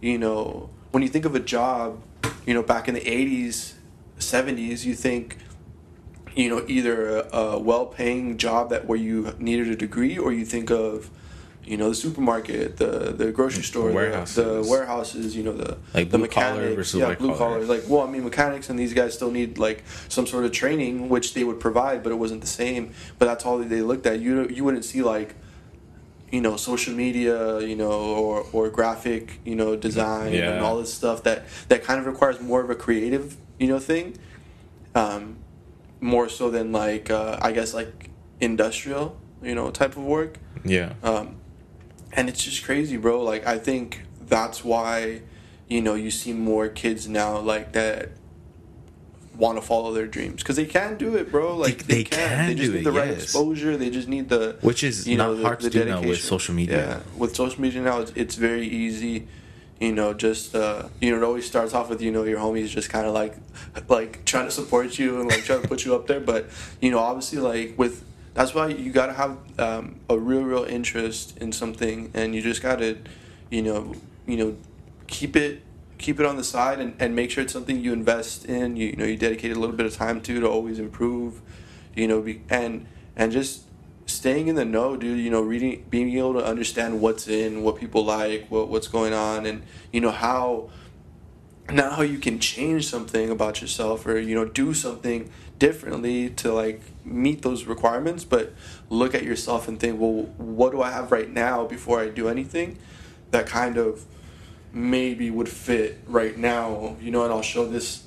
you 0.00 0.18
know 0.18 0.70
when 0.90 1.02
you 1.02 1.08
think 1.08 1.24
of 1.24 1.34
a 1.34 1.40
job 1.40 2.02
you 2.46 2.54
know 2.54 2.62
back 2.62 2.88
in 2.88 2.94
the 2.94 3.00
80s 3.00 3.74
70s 4.18 4.84
you 4.84 4.94
think 4.94 5.38
you 6.34 6.48
know 6.48 6.64
either 6.68 7.18
a, 7.18 7.36
a 7.36 7.58
well-paying 7.58 8.38
job 8.38 8.70
that 8.70 8.86
where 8.86 8.98
you 8.98 9.34
needed 9.38 9.68
a 9.68 9.76
degree 9.76 10.16
or 10.16 10.32
you 10.32 10.44
think 10.44 10.70
of 10.70 11.10
you 11.64 11.76
know 11.76 11.88
the 11.90 11.94
supermarket 11.94 12.76
the 12.78 13.12
the 13.16 13.30
grocery 13.32 13.62
store 13.62 13.88
the- 13.88 13.94
Warehouses. 13.94 14.34
the, 14.36 14.70
warehouses 14.70 15.36
you 15.36 15.42
know 15.42 15.52
the 15.52 15.76
Like 15.94 16.10
the 16.10 16.18
mechanics 16.18 16.74
versus 16.74 17.00
yeah 17.00 17.14
blue 17.14 17.34
collar. 17.36 17.60
collar 17.60 17.64
like 17.66 17.84
well 17.88 18.02
i 18.02 18.10
mean 18.10 18.24
mechanics 18.24 18.70
and 18.70 18.78
these 18.78 18.94
guys 18.94 19.14
still 19.14 19.30
need 19.30 19.58
like 19.58 19.84
some 20.08 20.26
sort 20.26 20.44
of 20.44 20.52
training 20.52 21.08
which 21.08 21.34
they 21.34 21.44
would 21.44 21.60
provide 21.60 22.02
but 22.02 22.10
it 22.12 22.16
wasn't 22.16 22.40
the 22.40 22.46
same 22.46 22.92
but 23.18 23.26
that's 23.26 23.44
all 23.44 23.58
they 23.58 23.82
looked 23.82 24.06
at 24.06 24.20
you 24.20 24.48
you 24.48 24.64
wouldn't 24.64 24.84
see 24.84 25.02
like 25.02 25.34
you 26.32 26.40
know 26.40 26.56
social 26.56 26.94
media 26.94 27.60
you 27.60 27.76
know 27.76 27.90
or 27.92 28.46
or 28.52 28.68
graphic 28.70 29.38
you 29.44 29.54
know 29.54 29.76
design 29.76 30.32
Yeah. 30.32 30.52
and 30.52 30.64
all 30.64 30.78
this 30.78 30.92
stuff 30.94 31.22
that 31.24 31.44
that 31.68 31.84
kind 31.84 32.00
of 32.00 32.06
requires 32.06 32.40
more 32.40 32.60
of 32.62 32.70
a 32.70 32.74
creative 32.74 33.36
you 33.58 33.68
know 33.68 33.78
thing 33.78 34.16
um 34.94 35.36
more 36.00 36.28
so 36.28 36.50
than 36.50 36.72
like 36.72 37.10
uh, 37.10 37.38
i 37.42 37.52
guess 37.52 37.74
like 37.74 38.08
industrial 38.40 39.16
you 39.42 39.54
know 39.54 39.70
type 39.70 39.96
of 39.96 40.04
work 40.04 40.38
yeah. 40.64 40.92
um, 41.02 41.36
and 42.12 42.28
it's 42.28 42.42
just 42.44 42.64
crazy, 42.64 42.96
bro. 42.96 43.22
Like 43.22 43.46
I 43.46 43.58
think 43.58 44.02
that's 44.26 44.64
why, 44.64 45.22
you 45.68 45.80
know, 45.82 45.94
you 45.94 46.10
see 46.10 46.32
more 46.32 46.68
kids 46.68 47.08
now 47.08 47.38
like 47.38 47.72
that 47.72 48.10
want 49.36 49.56
to 49.58 49.62
follow 49.62 49.92
their 49.94 50.06
dreams 50.06 50.42
because 50.42 50.56
they 50.56 50.66
can 50.66 50.96
do 50.98 51.16
it, 51.16 51.30
bro. 51.30 51.56
Like 51.56 51.84
They- 51.86 51.94
they, 51.94 51.94
they 52.02 52.04
can. 52.04 52.28
can 52.28 52.46
They 52.48 52.54
just 52.54 52.72
need 52.72 52.78
it, 52.80 52.84
the 52.84 52.92
right 52.92 53.08
yes. 53.10 53.22
exposure. 53.24 53.76
They 53.76 53.88
just 53.90 54.08
need 54.08 54.28
the 54.28 54.56
Which 54.60 54.82
is 54.84 55.06
you 55.08 55.16
know, 55.16 55.28
not 55.32 55.36
the- 55.38 55.42
hard 55.44 55.60
the 55.60 55.70
to 55.70 55.78
do 55.84 55.90
now 55.90 56.02
with 56.02 56.20
social 56.20 56.54
media. 56.54 56.76
Yeah, 56.76 57.18
with 57.18 57.34
social 57.34 57.60
media 57.60 57.80
now, 57.82 58.00
it's, 58.00 58.12
it's 58.14 58.34
very 58.34 58.66
easy. 58.66 59.28
You 59.80 59.92
know, 59.92 60.12
just 60.12 60.54
uh, 60.54 60.88
you 61.00 61.10
know, 61.10 61.16
it 61.16 61.22
always 61.22 61.46
starts 61.46 61.72
off 61.72 61.88
with 61.88 62.02
you 62.02 62.12
know 62.12 62.24
your 62.24 62.38
homies 62.38 62.68
just 62.68 62.90
kind 62.90 63.06
of 63.06 63.14
like 63.14 63.34
like 63.88 64.26
trying 64.26 64.44
to 64.44 64.50
support 64.50 64.98
you 64.98 65.20
and 65.20 65.30
like 65.30 65.42
trying 65.44 65.62
to 65.62 65.68
put 65.68 65.86
you 65.86 65.94
up 65.94 66.06
there. 66.06 66.20
But 66.20 66.50
you 66.82 66.90
know, 66.90 66.98
obviously, 66.98 67.38
like 67.38 67.78
with 67.78 68.04
that's 68.40 68.54
why 68.54 68.68
you 68.68 68.90
gotta 68.90 69.12
have 69.12 69.36
um, 69.58 70.00
a 70.08 70.18
real, 70.18 70.40
real 70.40 70.64
interest 70.64 71.36
in 71.36 71.52
something, 71.52 72.10
and 72.14 72.34
you 72.34 72.40
just 72.40 72.62
gotta, 72.62 72.96
you 73.50 73.60
know, 73.60 73.94
you 74.26 74.38
know, 74.38 74.56
keep 75.08 75.36
it 75.36 75.60
keep 75.98 76.18
it 76.18 76.24
on 76.24 76.38
the 76.38 76.44
side 76.44 76.80
and, 76.80 76.94
and 76.98 77.14
make 77.14 77.30
sure 77.30 77.44
it's 77.44 77.52
something 77.52 77.78
you 77.84 77.92
invest 77.92 78.46
in. 78.46 78.76
You, 78.76 78.86
you 78.86 78.96
know, 78.96 79.04
you 79.04 79.18
dedicate 79.18 79.52
a 79.52 79.60
little 79.60 79.76
bit 79.76 79.84
of 79.84 79.94
time 79.94 80.22
to 80.22 80.40
to 80.40 80.48
always 80.48 80.78
improve. 80.78 81.42
You 81.94 82.08
know, 82.08 82.22
be, 82.22 82.40
and 82.48 82.86
and 83.14 83.30
just 83.30 83.64
staying 84.06 84.48
in 84.48 84.54
the 84.54 84.64
know, 84.64 84.96
dude. 84.96 85.18
You 85.18 85.28
know, 85.28 85.42
reading, 85.42 85.84
being 85.90 86.10
able 86.16 86.32
to 86.32 86.44
understand 86.44 87.02
what's 87.02 87.28
in, 87.28 87.62
what 87.62 87.76
people 87.76 88.06
like, 88.06 88.46
what 88.48 88.68
what's 88.68 88.88
going 88.88 89.12
on, 89.12 89.44
and 89.44 89.64
you 89.92 90.00
know 90.00 90.12
how 90.12 90.70
not 91.70 91.92
how 91.92 92.02
you 92.02 92.18
can 92.18 92.38
change 92.38 92.86
something 92.86 93.28
about 93.28 93.60
yourself 93.60 94.06
or 94.06 94.18
you 94.18 94.34
know 94.34 94.46
do 94.46 94.72
something 94.72 95.30
differently 95.60 96.28
to 96.28 96.52
like 96.52 96.80
meet 97.04 97.42
those 97.42 97.64
requirements 97.64 98.24
but 98.24 98.52
look 98.88 99.14
at 99.14 99.22
yourself 99.22 99.68
and 99.68 99.78
think 99.78 100.00
well 100.00 100.24
what 100.38 100.72
do 100.72 100.82
i 100.82 100.90
have 100.90 101.12
right 101.12 101.30
now 101.30 101.64
before 101.64 102.00
i 102.00 102.08
do 102.08 102.28
anything 102.28 102.76
that 103.30 103.46
kind 103.46 103.76
of 103.76 104.04
maybe 104.72 105.30
would 105.30 105.48
fit 105.48 105.98
right 106.06 106.36
now? 106.36 106.96
You 107.00 107.10
know 107.10 107.24
and 107.24 107.32
i'll 107.32 107.42
show 107.42 107.66
this 107.66 108.04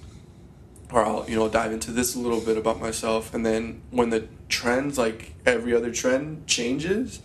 or 0.91 1.03
I'll 1.03 1.25
you 1.27 1.35
know 1.35 1.49
dive 1.49 1.71
into 1.71 1.91
this 1.91 2.15
a 2.15 2.19
little 2.19 2.39
bit 2.39 2.57
about 2.57 2.79
myself. 2.79 3.33
And 3.33 3.45
then 3.45 3.81
when 3.89 4.09
the 4.09 4.27
trends 4.47 4.97
like 4.97 5.33
every 5.45 5.73
other 5.73 5.91
trend 5.91 6.45
changes 6.47 7.21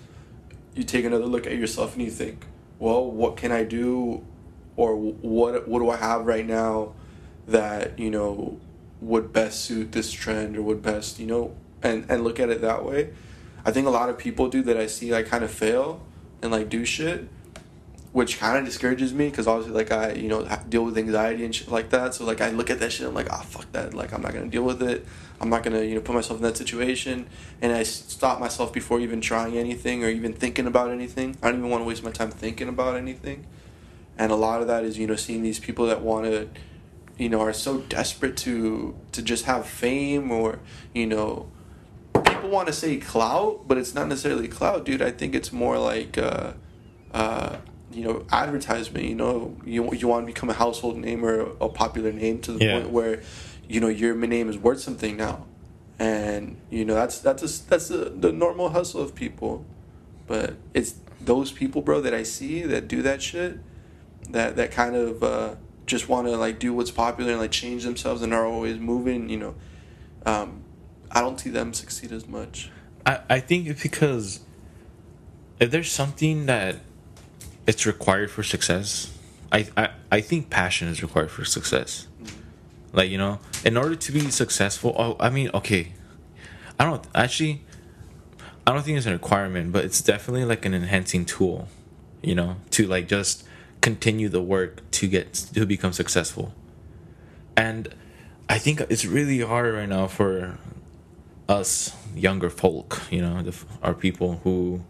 you 0.74 0.84
take 0.84 1.04
another 1.04 1.26
look 1.26 1.46
at 1.46 1.56
yourself 1.56 1.94
and 1.94 2.02
you 2.02 2.10
think 2.10 2.46
well 2.78 3.10
what 3.10 3.36
can 3.36 3.52
I 3.52 3.64
do? 3.64 4.24
Or 4.76 4.96
what 4.96 5.68
what 5.68 5.80
do 5.80 5.90
I 5.90 5.96
have 5.96 6.26
right 6.26 6.46
now 6.46 6.94
that 7.46 7.98
you 7.98 8.10
know 8.10 8.60
would 9.00 9.32
best 9.32 9.64
suit 9.64 9.92
this 9.92 10.10
trend 10.10 10.56
or 10.56 10.62
would 10.62 10.82
best 10.82 11.18
you 11.18 11.26
know 11.26 11.54
and 11.82 12.04
and 12.08 12.24
look 12.24 12.40
at 12.40 12.50
it 12.50 12.60
that 12.60 12.84
way 12.84 13.10
I 13.64 13.70
think 13.70 13.86
a 13.86 13.90
lot 13.90 14.08
of 14.08 14.18
people 14.18 14.48
do 14.48 14.62
that 14.62 14.76
I 14.76 14.86
see 14.86 15.12
like 15.12 15.26
kind 15.26 15.44
of 15.44 15.50
fail 15.50 16.02
and 16.42 16.50
like 16.50 16.68
do 16.68 16.84
shit 16.84 17.28
which 18.12 18.38
kind 18.38 18.56
of 18.58 18.64
discourages 18.64 19.12
me 19.12 19.28
because 19.28 19.46
obviously 19.46 19.74
like 19.74 19.92
I 19.92 20.12
you 20.12 20.28
know 20.28 20.44
deal 20.68 20.84
with 20.84 20.96
anxiety 20.96 21.44
and 21.44 21.54
shit 21.54 21.68
like 21.68 21.90
that. 21.90 22.14
So 22.14 22.24
like 22.24 22.40
I 22.40 22.50
look 22.50 22.70
at 22.70 22.80
that 22.80 22.90
shit, 22.90 23.06
I'm 23.06 23.14
like, 23.14 23.30
ah, 23.30 23.42
fuck 23.42 23.70
that. 23.72 23.94
Like 23.94 24.12
I'm 24.12 24.22
not 24.22 24.32
gonna 24.32 24.48
deal 24.48 24.62
with 24.62 24.82
it. 24.82 25.06
I'm 25.40 25.50
not 25.50 25.62
gonna 25.62 25.82
you 25.82 25.94
know 25.94 26.00
put 26.00 26.14
myself 26.14 26.38
in 26.38 26.42
that 26.44 26.56
situation, 26.56 27.28
and 27.60 27.72
i 27.72 27.82
stop 27.82 28.40
myself 28.40 28.72
before 28.72 28.98
even 29.00 29.20
trying 29.20 29.56
anything 29.56 30.04
or 30.04 30.08
even 30.08 30.32
thinking 30.32 30.66
about 30.66 30.90
anything. 30.90 31.36
I 31.42 31.50
don't 31.50 31.60
even 31.60 31.70
want 31.70 31.82
to 31.82 31.86
waste 31.86 32.02
my 32.02 32.10
time 32.10 32.30
thinking 32.30 32.68
about 32.68 32.96
anything. 32.96 33.46
And 34.16 34.32
a 34.32 34.36
lot 34.36 34.62
of 34.62 34.66
that 34.66 34.84
is 34.84 34.98
you 34.98 35.06
know 35.06 35.16
seeing 35.16 35.42
these 35.42 35.60
people 35.60 35.86
that 35.86 36.00
want 36.00 36.24
to, 36.24 36.48
you 37.18 37.28
know, 37.28 37.40
are 37.40 37.52
so 37.52 37.78
desperate 37.78 38.36
to 38.38 38.94
to 39.12 39.22
just 39.22 39.44
have 39.46 39.66
fame 39.66 40.30
or 40.30 40.60
you 40.94 41.06
know 41.06 41.50
people 42.24 42.48
want 42.50 42.66
to 42.68 42.72
say 42.72 42.96
clout, 42.96 43.66
but 43.66 43.78
it's 43.78 43.94
not 43.94 44.08
necessarily 44.08 44.48
clout, 44.48 44.84
dude. 44.84 45.02
I 45.02 45.10
think 45.10 45.34
it's 45.34 45.52
more 45.52 45.78
like, 45.78 46.16
uh, 46.18 46.52
uh, 47.12 47.56
you 47.92 48.02
know, 48.04 48.24
advertisement. 48.30 49.04
You 49.06 49.14
know, 49.14 49.56
you 49.64 49.92
you 49.94 50.08
want 50.08 50.26
to 50.26 50.32
become 50.32 50.50
a 50.50 50.54
household 50.54 50.96
name 50.98 51.24
or 51.24 51.40
a 51.60 51.68
popular 51.68 52.12
name 52.12 52.38
to 52.40 52.52
the 52.52 52.64
Yeah. 52.64 52.72
point 52.80 52.90
where, 52.90 53.22
you 53.68 53.80
know, 53.80 53.88
your 53.88 54.14
name 54.14 54.48
is 54.48 54.58
worth 54.58 54.80
something 54.80 55.16
now, 55.16 55.46
and 55.98 56.56
you 56.70 56.84
know 56.84 56.94
that's 56.94 57.18
that's 57.20 57.42
a, 57.42 57.68
that's 57.68 57.88
the 57.88 58.12
the 58.16 58.32
normal 58.32 58.70
hustle 58.70 59.00
of 59.02 59.14
people, 59.14 59.64
but 60.26 60.54
it's 60.74 60.94
those 61.20 61.50
people, 61.50 61.82
bro, 61.82 62.00
that 62.00 62.14
I 62.14 62.22
see 62.22 62.62
that 62.62 62.86
do 62.88 63.02
that 63.02 63.20
shit, 63.22 63.58
that 64.30 64.56
that 64.56 64.70
kind 64.70 64.94
of 64.94 65.22
uh, 65.22 65.54
just 65.88 66.08
want 66.08 66.28
to 66.28 66.36
like 66.36 66.60
do 66.60 66.72
what's 66.72 66.92
popular 66.92 67.32
and 67.32 67.40
like 67.40 67.50
change 67.50 67.82
themselves 67.82 68.22
and 68.22 68.32
are 68.32 68.46
always 68.46 68.78
moving. 68.78 69.28
You 69.28 69.38
know. 69.38 69.54
Um, 70.24 70.62
I 71.10 71.20
don't 71.20 71.40
see 71.40 71.50
them 71.50 71.72
succeed 71.72 72.12
as 72.12 72.28
much. 72.28 72.70
I, 73.06 73.20
I 73.30 73.40
think 73.40 73.66
it's 73.66 73.82
because 73.82 74.40
if 75.58 75.70
there's 75.70 75.90
something 75.90 76.46
that 76.46 76.76
it's 77.66 77.86
required 77.86 78.30
for 78.30 78.42
success, 78.42 79.12
I, 79.50 79.68
I, 79.76 79.90
I 80.12 80.20
think 80.20 80.50
passion 80.50 80.88
is 80.88 81.02
required 81.02 81.30
for 81.30 81.44
success. 81.44 82.06
Like, 82.92 83.10
you 83.10 83.18
know, 83.18 83.40
in 83.64 83.76
order 83.76 83.96
to 83.96 84.12
be 84.12 84.30
successful, 84.30 84.94
oh, 84.98 85.16
I 85.20 85.30
mean, 85.30 85.50
okay, 85.54 85.92
I 86.78 86.84
don't 86.84 87.06
actually, 87.14 87.62
I 88.66 88.72
don't 88.72 88.82
think 88.82 88.98
it's 88.98 89.06
a 89.06 89.12
requirement, 89.12 89.72
but 89.72 89.84
it's 89.84 90.00
definitely 90.00 90.44
like 90.44 90.64
an 90.64 90.74
enhancing 90.74 91.24
tool, 91.24 91.68
you 92.22 92.34
know, 92.34 92.56
to 92.72 92.86
like 92.86 93.08
just 93.08 93.44
continue 93.80 94.28
the 94.28 94.42
work 94.42 94.88
to 94.92 95.08
get 95.08 95.32
to 95.32 95.66
become 95.66 95.92
successful. 95.92 96.54
And 97.56 97.94
I 98.48 98.58
think 98.58 98.80
it's 98.88 99.04
really 99.04 99.40
hard 99.40 99.74
right 99.74 99.88
now 99.88 100.06
for 100.06 100.58
us 101.48 101.94
younger 102.14 102.50
folk, 102.50 103.00
you 103.10 103.22
know, 103.22 103.42
the, 103.42 103.54
our 103.82 103.94
people 103.94 104.40
who, 104.44 104.84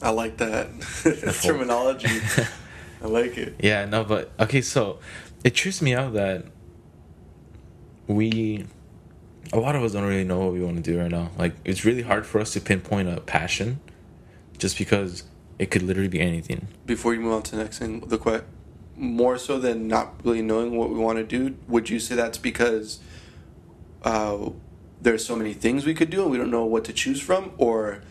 I 0.00 0.10
like 0.10 0.38
that 0.38 0.68
terminology. 1.42 2.08
I 3.02 3.06
like 3.06 3.36
it. 3.38 3.56
yeah, 3.60 3.84
no, 3.84 4.04
but 4.04 4.32
okay, 4.40 4.60
so 4.60 4.98
it 5.44 5.54
trips 5.54 5.80
me 5.80 5.94
out 5.94 6.14
that 6.14 6.46
we, 8.06 8.66
a 9.52 9.58
lot 9.58 9.76
of 9.76 9.82
us 9.82 9.92
don't 9.92 10.04
really 10.04 10.24
know 10.24 10.38
what 10.38 10.52
we 10.52 10.60
want 10.60 10.76
to 10.76 10.82
do 10.82 10.98
right 10.98 11.10
now. 11.10 11.30
Like, 11.38 11.54
it's 11.64 11.84
really 11.84 12.02
hard 12.02 12.26
for 12.26 12.40
us 12.40 12.52
to 12.54 12.60
pinpoint 12.60 13.08
a 13.08 13.20
passion 13.20 13.80
just 14.58 14.78
because 14.78 15.22
it 15.58 15.70
could 15.70 15.82
literally 15.82 16.08
be 16.08 16.20
anything. 16.20 16.68
Before 16.86 17.14
you 17.14 17.20
move 17.20 17.32
on 17.32 17.42
to 17.44 17.56
the 17.56 17.62
next 17.62 17.78
thing, 17.78 18.00
the 18.00 18.18
que- 18.18 18.42
more 18.96 19.38
so 19.38 19.58
than 19.58 19.88
not 19.88 20.14
really 20.24 20.42
knowing 20.42 20.76
what 20.76 20.90
we 20.90 20.98
want 20.98 21.18
to 21.18 21.24
do, 21.24 21.56
would 21.68 21.88
you 21.90 21.98
say 22.00 22.14
that's 22.14 22.38
because 22.38 23.00
uh, 24.02 24.50
there's 25.00 25.24
so 25.24 25.36
many 25.36 25.52
things 25.54 25.86
we 25.86 25.94
could 25.94 26.10
do 26.10 26.22
and 26.22 26.30
we 26.30 26.38
don't 26.38 26.50
know 26.50 26.64
what 26.64 26.84
to 26.84 26.92
choose 26.92 27.20
from, 27.20 27.52
or 27.58 28.02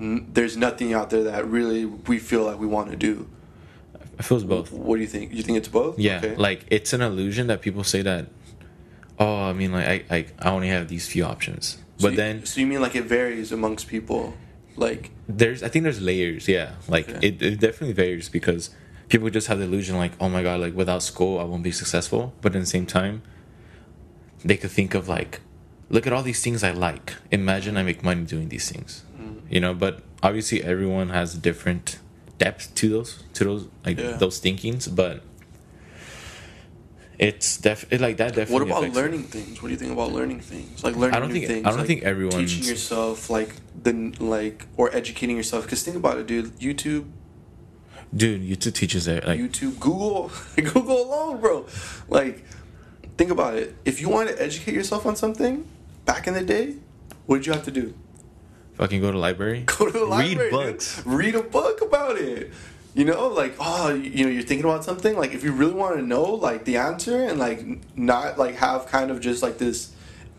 n- 0.00 0.28
there's 0.32 0.56
nothing 0.56 0.92
out 0.92 1.10
there 1.10 1.24
that 1.24 1.46
really 1.46 1.84
we 1.84 2.18
feel 2.18 2.44
like 2.44 2.58
we 2.58 2.66
want 2.66 2.90
to 2.90 2.96
do? 2.96 3.28
It 4.18 4.24
feels 4.24 4.44
both. 4.44 4.70
What 4.70 4.96
do 4.96 5.02
you 5.02 5.08
think? 5.08 5.32
You 5.32 5.42
think 5.42 5.56
it's 5.58 5.68
both? 5.68 5.98
Yeah, 5.98 6.18
Okay. 6.18 6.36
like 6.36 6.66
it's 6.70 6.92
an 6.92 7.00
illusion 7.00 7.46
that 7.46 7.60
people 7.62 7.84
say 7.84 8.02
that. 8.02 8.26
Oh, 9.18 9.42
I 9.44 9.52
mean, 9.52 9.72
like 9.72 9.86
I, 10.10 10.16
I, 10.16 10.26
I 10.38 10.50
only 10.50 10.68
have 10.68 10.88
these 10.88 11.06
few 11.08 11.24
options, 11.24 11.78
So 11.98 12.02
but 12.06 12.10
you- 12.12 12.16
then 12.16 12.44
so 12.46 12.60
you 12.60 12.66
mean 12.66 12.80
like 12.80 12.94
it 12.96 13.04
varies 13.04 13.50
amongst 13.52 13.88
people, 13.88 14.34
like 14.76 15.10
there's, 15.28 15.62
I 15.62 15.68
think 15.68 15.82
there's 15.84 16.00
layers. 16.00 16.48
Yeah, 16.48 16.72
like 16.88 17.08
Okay. 17.08 17.28
it, 17.28 17.42
it 17.42 17.60
definitely 17.60 17.92
varies 17.94 18.28
because 18.28 18.70
people 19.08 19.28
just 19.30 19.46
have 19.48 19.58
the 19.58 19.64
illusion, 19.64 19.96
like, 19.96 20.12
oh 20.20 20.28
my 20.28 20.42
god, 20.42 20.60
like 20.60 20.74
without 20.74 21.02
school 21.02 21.38
I 21.38 21.44
won't 21.44 21.62
be 21.62 21.72
successful. 21.72 22.32
But 22.40 22.54
at 22.54 22.60
the 22.60 22.66
same 22.66 22.86
time, 22.86 23.22
they 24.44 24.56
could 24.56 24.70
think 24.70 24.94
of 24.94 25.08
like, 25.08 25.40
look 25.88 26.06
at 26.06 26.12
all 26.12 26.22
these 26.22 26.42
things 26.42 26.62
I 26.64 26.70
like. 26.72 27.14
Imagine 27.30 27.76
I 27.76 27.82
make 27.82 28.02
money 28.02 28.24
doing 28.24 28.48
these 28.48 28.70
things, 28.70 29.02
Mm. 29.20 29.40
you 29.50 29.60
know. 29.60 29.74
But 29.74 30.02
obviously, 30.22 30.62
everyone 30.62 31.10
has 31.10 31.34
different 31.34 31.98
depth 32.38 32.74
to 32.76 32.88
those, 32.88 33.22
to 33.34 33.44
those 33.44 33.68
like 33.84 33.98
Yeah. 33.98 34.16
those 34.16 34.38
thinkings, 34.38 34.88
but. 34.88 35.22
It's 37.28 37.58
def 37.58 37.84
it, 37.92 38.00
like 38.00 38.16
that 38.16 38.28
definitely. 38.34 38.54
What 38.54 38.62
about 38.62 38.78
affects 38.78 38.96
it. 38.96 39.00
learning 39.00 39.22
things? 39.24 39.60
What 39.62 39.68
do 39.68 39.72
you 39.74 39.78
think 39.78 39.92
about 39.92 40.10
learning 40.12 40.40
things? 40.40 40.82
Like 40.82 40.96
learning 40.96 41.16
I 41.16 41.20
don't 41.20 41.30
think- 41.30 41.46
things. 41.46 41.66
I 41.66 41.68
don't 41.70 41.78
like 41.80 41.86
think 41.86 42.02
everyone 42.02 42.38
teaching 42.40 42.64
yourself 42.64 43.28
like 43.28 43.50
the 43.82 43.92
like 44.18 44.66
or 44.78 44.94
educating 44.96 45.36
yourself. 45.36 45.64
Because 45.64 45.82
think 45.82 45.96
about 45.98 46.16
it, 46.18 46.26
dude. 46.26 46.56
YouTube, 46.58 47.04
Dude, 48.16 48.42
YouTube 48.42 48.74
teaches 48.74 49.06
it. 49.06 49.24
Like, 49.26 49.38
YouTube, 49.38 49.78
Google, 49.78 50.32
Google 50.56 51.02
alone, 51.06 51.40
bro. 51.40 51.66
Like, 52.08 52.42
think 53.16 53.30
about 53.30 53.54
it. 53.54 53.76
If 53.84 54.00
you 54.00 54.08
want 54.08 54.30
to 54.30 54.42
educate 54.42 54.74
yourself 54.74 55.06
on 55.06 55.14
something, 55.14 55.64
back 56.06 56.26
in 56.26 56.34
the 56.34 56.42
day, 56.42 56.74
what 57.26 57.36
did 57.36 57.46
you 57.46 57.52
have 57.52 57.64
to 57.66 57.70
do? 57.70 57.94
fucking 58.74 59.00
go 59.02 59.12
to 59.12 59.18
library. 59.18 59.62
Go 59.66 59.86
to 59.86 59.92
the 59.92 60.04
library. 60.06 60.36
Read 60.36 60.38
dude. 60.38 60.50
books. 60.50 61.02
Read 61.06 61.34
a 61.34 61.42
book 61.42 61.82
about 61.82 62.16
it. 62.16 62.50
You 62.94 63.04
know, 63.04 63.28
like 63.28 63.54
oh, 63.60 63.94
you 63.94 64.24
know, 64.24 64.30
you're 64.30 64.42
thinking 64.42 64.64
about 64.64 64.84
something. 64.84 65.16
Like 65.16 65.32
if 65.32 65.44
you 65.44 65.52
really 65.52 65.74
want 65.74 65.96
to 65.96 66.02
know, 66.02 66.24
like 66.24 66.64
the 66.64 66.76
answer, 66.76 67.22
and 67.22 67.38
like 67.38 67.64
not 67.96 68.38
like 68.38 68.56
have 68.56 68.86
kind 68.86 69.10
of 69.10 69.20
just 69.20 69.42
like 69.42 69.58
this 69.58 69.92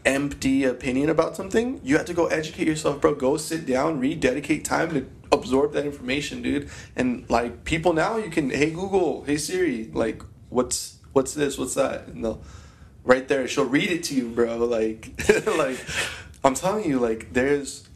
empty 0.05 0.63
opinion 0.63 1.09
about 1.09 1.35
something, 1.35 1.79
you 1.83 1.97
have 1.97 2.05
to 2.07 2.13
go 2.13 2.27
educate 2.27 2.67
yourself, 2.67 2.99
bro. 3.01 3.15
Go 3.15 3.37
sit 3.37 3.65
down, 3.65 3.99
read, 3.99 4.19
dedicate 4.19 4.65
time 4.65 4.93
to 4.93 5.07
absorb 5.31 5.73
that 5.73 5.85
information, 5.85 6.41
dude. 6.41 6.69
And 6.95 7.29
like 7.29 7.63
people 7.63 7.93
now, 7.93 8.17
you 8.17 8.29
can 8.29 8.49
hey 8.49 8.71
Google, 8.71 9.23
hey 9.23 9.37
Siri, 9.37 9.89
like 9.93 10.21
what's 10.49 10.97
what's 11.13 11.33
this, 11.33 11.57
what's 11.57 11.75
that, 11.75 12.07
and 12.07 12.23
they'll 12.23 12.43
right 13.03 13.27
there, 13.27 13.47
she'll 13.47 13.65
read 13.65 13.89
it 13.91 14.03
to 14.05 14.15
you, 14.15 14.29
bro. 14.29 14.57
Like 14.57 15.11
like 15.57 15.83
I'm 16.43 16.53
telling 16.53 16.89
you, 16.89 16.99
like 16.99 17.33
there's 17.33 17.87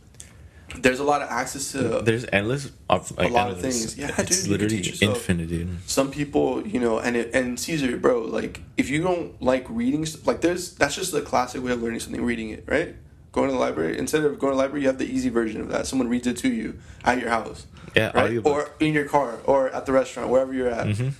there's 0.77 0.99
a 0.99 1.03
lot 1.03 1.21
of 1.21 1.29
access 1.29 1.71
to 1.73 2.01
There's 2.03 2.25
endless, 2.33 2.71
like, 2.89 3.31
lot 3.31 3.51
of 3.51 3.61
things. 3.61 3.97
Yeah, 3.97 4.11
it's 4.17 4.41
dude, 4.43 4.51
literally 4.51 4.77
teach 4.77 4.87
yourself. 5.01 5.17
infinite, 5.17 5.47
dude. 5.49 5.77
some 5.87 6.11
people, 6.11 6.65
you 6.65 6.79
know, 6.79 6.99
and 6.99 7.15
it, 7.15 7.33
and 7.33 7.59
Caesar, 7.59 7.97
bro, 7.97 8.21
like 8.21 8.61
if 8.77 8.89
you 8.89 9.01
don't 9.01 9.39
like 9.41 9.65
reading, 9.69 10.05
like 10.25 10.41
there's 10.41 10.73
that's 10.73 10.95
just 10.95 11.11
the 11.11 11.21
classic 11.21 11.63
way 11.63 11.71
of 11.71 11.81
learning 11.83 11.99
something, 11.99 12.23
reading 12.23 12.49
it, 12.49 12.63
right? 12.67 12.95
Going 13.31 13.47
to 13.49 13.53
the 13.53 13.59
library 13.59 13.97
instead 13.97 14.23
of 14.23 14.39
going 14.39 14.51
to 14.51 14.55
the 14.57 14.61
library, 14.63 14.81
you 14.81 14.87
have 14.87 14.97
the 14.97 15.05
easy 15.11 15.29
version 15.29 15.61
of 15.61 15.69
that. 15.69 15.85
Someone 15.87 16.07
reads 16.09 16.25
it 16.27 16.37
to 16.37 16.49
you 16.49 16.79
at 17.03 17.19
your 17.19 17.29
house, 17.29 17.67
Yeah, 17.95 18.11
right? 18.15 18.39
Or 18.45 18.69
in 18.79 18.93
your 18.93 19.05
car, 19.05 19.37
or 19.45 19.69
at 19.69 19.85
the 19.85 19.91
restaurant, 19.91 20.29
wherever 20.29 20.53
you're 20.53 20.69
at. 20.69 20.87
Mhm. 20.87 21.11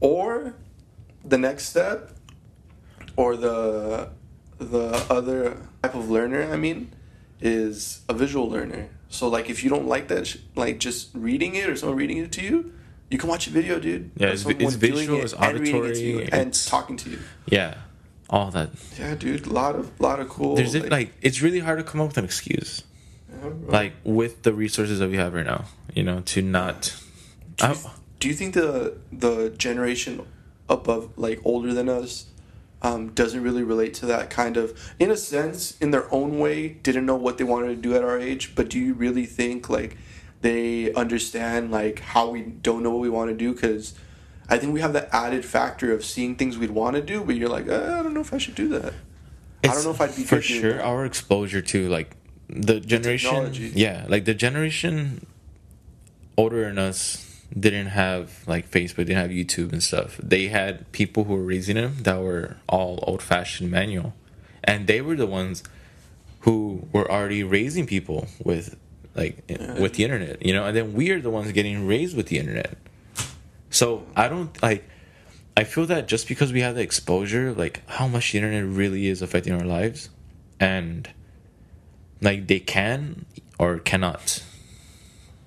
Or 0.00 0.54
the 1.24 1.38
next 1.38 1.66
step, 1.66 2.10
or 3.16 3.36
the 3.36 4.08
the 4.58 5.04
other 5.10 5.56
type 5.82 5.94
of 5.94 6.10
learner, 6.10 6.50
I 6.52 6.56
mean, 6.56 6.92
is 7.44 8.00
a 8.08 8.14
visual 8.14 8.48
learner. 8.48 8.88
So 9.10 9.28
like 9.28 9.48
if 9.50 9.62
you 9.62 9.70
don't 9.70 9.86
like 9.86 10.08
that, 10.08 10.26
sh- 10.26 10.38
like 10.56 10.78
just 10.78 11.10
reading 11.14 11.54
it 11.54 11.68
or 11.68 11.76
someone 11.76 11.96
reading 11.98 12.18
it 12.18 12.32
to 12.32 12.42
you, 12.42 12.72
you 13.10 13.18
can 13.18 13.28
watch 13.28 13.46
a 13.46 13.50
video, 13.50 13.78
dude. 13.78 14.10
Yeah, 14.16 14.28
it's 14.28 14.44
it's 14.46 14.74
visual, 14.74 15.18
it 15.20 15.24
it's 15.24 15.32
and 15.34 15.56
it 15.56 15.64
to 15.64 15.70
you 15.70 15.76
auditory, 15.84 16.22
and 16.24 16.48
it's- 16.48 16.66
talking 16.66 16.96
to 16.96 17.10
you. 17.10 17.18
Yeah, 17.46 17.74
all 18.30 18.50
that. 18.50 18.70
Yeah, 18.98 19.14
dude, 19.14 19.46
a 19.46 19.50
lot 19.52 19.76
of 19.76 20.00
lot 20.00 20.18
of 20.18 20.28
cool. 20.28 20.56
There's 20.56 20.74
like, 20.74 20.90
like 20.90 21.12
it's 21.22 21.42
really 21.42 21.60
hard 21.60 21.78
to 21.78 21.84
come 21.84 22.00
up 22.00 22.08
with 22.08 22.18
an 22.18 22.24
excuse, 22.24 22.82
yeah, 23.30 23.50
like 23.66 23.92
with 24.02 24.42
the 24.42 24.52
resources 24.52 24.98
that 24.98 25.10
we 25.10 25.16
have 25.16 25.34
right 25.34 25.46
now. 25.46 25.66
You 25.94 26.02
know, 26.02 26.20
to 26.20 26.42
not. 26.42 26.96
do 27.58 27.68
you, 27.68 27.74
do 28.20 28.28
you 28.28 28.34
think 28.34 28.54
the 28.54 28.96
the 29.12 29.50
generation 29.50 30.26
above 30.68 31.10
like 31.16 31.40
older 31.44 31.72
than 31.74 31.88
us 31.88 32.26
um, 32.84 33.08
doesn't 33.14 33.42
really 33.42 33.62
relate 33.62 33.94
to 33.94 34.06
that 34.06 34.28
kind 34.28 34.58
of 34.58 34.94
in 34.98 35.10
a 35.10 35.16
sense 35.16 35.76
in 35.78 35.90
their 35.90 36.12
own 36.14 36.38
way 36.38 36.68
didn't 36.68 37.06
know 37.06 37.16
what 37.16 37.38
they 37.38 37.44
wanted 37.44 37.68
to 37.68 37.76
do 37.76 37.96
at 37.96 38.04
our 38.04 38.20
age 38.20 38.54
but 38.54 38.68
do 38.68 38.78
you 38.78 38.92
really 38.92 39.24
think 39.24 39.70
like 39.70 39.96
they 40.42 40.92
understand 40.92 41.70
like 41.70 42.00
how 42.00 42.28
we 42.28 42.42
don't 42.42 42.82
know 42.82 42.90
what 42.90 43.00
we 43.00 43.08
want 43.08 43.30
to 43.30 43.36
do? 43.36 43.54
Because 43.54 43.94
i 44.50 44.58
think 44.58 44.74
we 44.74 44.82
have 44.82 44.92
that 44.92 45.08
added 45.10 45.42
factor 45.42 45.90
of 45.92 46.04
seeing 46.04 46.36
things 46.36 46.58
we'd 46.58 46.70
want 46.70 46.94
to 46.94 47.00
do 47.00 47.24
but 47.24 47.34
you're 47.34 47.48
like 47.48 47.66
uh, 47.66 47.96
i 47.98 48.02
don't 48.02 48.12
know 48.12 48.20
if 48.20 48.34
i 48.34 48.38
should 48.38 48.54
do 48.54 48.68
that. 48.68 48.92
I 49.64 49.68
don't 49.68 49.84
know 49.84 49.90
if 49.90 50.00
i'd 50.02 50.14
be 50.14 50.22
for 50.22 50.42
sure 50.42 50.82
our 50.82 51.06
exposure 51.06 51.62
to 51.62 51.88
like 51.88 52.14
the 52.50 52.80
generation 52.80 53.30
technology. 53.30 53.72
yeah 53.74 54.04
like 54.06 54.26
the 54.26 54.34
generation 54.34 55.26
older 56.36 56.66
than 56.66 56.76
us 56.76 57.23
didn't 57.58 57.86
have 57.86 58.42
like 58.46 58.70
facebook 58.70 59.06
didn't 59.06 59.16
have 59.16 59.30
youtube 59.30 59.72
and 59.72 59.82
stuff. 59.82 60.18
They 60.22 60.48
had 60.48 60.90
people 60.92 61.24
who 61.24 61.34
were 61.34 61.42
raising 61.42 61.76
them 61.76 61.96
that 62.02 62.20
were 62.20 62.56
all 62.68 63.02
old-fashioned 63.06 63.70
manual. 63.70 64.14
And 64.62 64.86
they 64.86 65.00
were 65.00 65.16
the 65.16 65.26
ones 65.26 65.62
who 66.40 66.86
were 66.92 67.10
already 67.10 67.42
raising 67.42 67.86
people 67.86 68.28
with 68.42 68.76
like 69.14 69.44
with 69.78 69.94
the 69.94 70.04
internet 70.04 70.44
you 70.44 70.52
know? 70.52 70.64
And 70.64 70.76
then 70.76 70.92
we 70.94 71.10
are 71.10 71.20
the 71.20 71.30
ones 71.30 71.52
getting 71.52 71.86
raised 71.86 72.16
with 72.16 72.26
the 72.26 72.38
internet. 72.38 72.76
So 73.70 74.06
I 74.14 74.28
don't 74.28 74.62
like. 74.62 74.88
I 75.56 75.64
feel 75.64 75.86
that 75.86 76.06
just 76.06 76.28
because 76.28 76.52
we 76.52 76.60
have 76.60 76.76
the 76.76 76.80
exposure, 76.80 77.52
like 77.52 77.82
how 77.88 78.06
much 78.06 78.32
the 78.32 78.38
internet 78.38 78.64
really 78.66 79.08
is 79.08 79.20
affecting 79.20 79.52
our 79.52 79.64
lives, 79.64 80.10
and 80.60 81.08
like 82.20 82.46
they 82.46 82.60
can 82.60 83.24
or 83.58 83.78
cannot, 83.80 84.42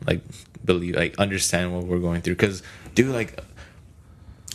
like 0.05 0.21
believe, 0.67 0.95
like 0.95 1.17
understand 1.17 1.73
what 1.73 1.85
we're 1.85 1.99
going 1.99 2.21
through. 2.21 2.35
Because, 2.35 2.61
dude, 2.93 3.07
like 3.07 3.39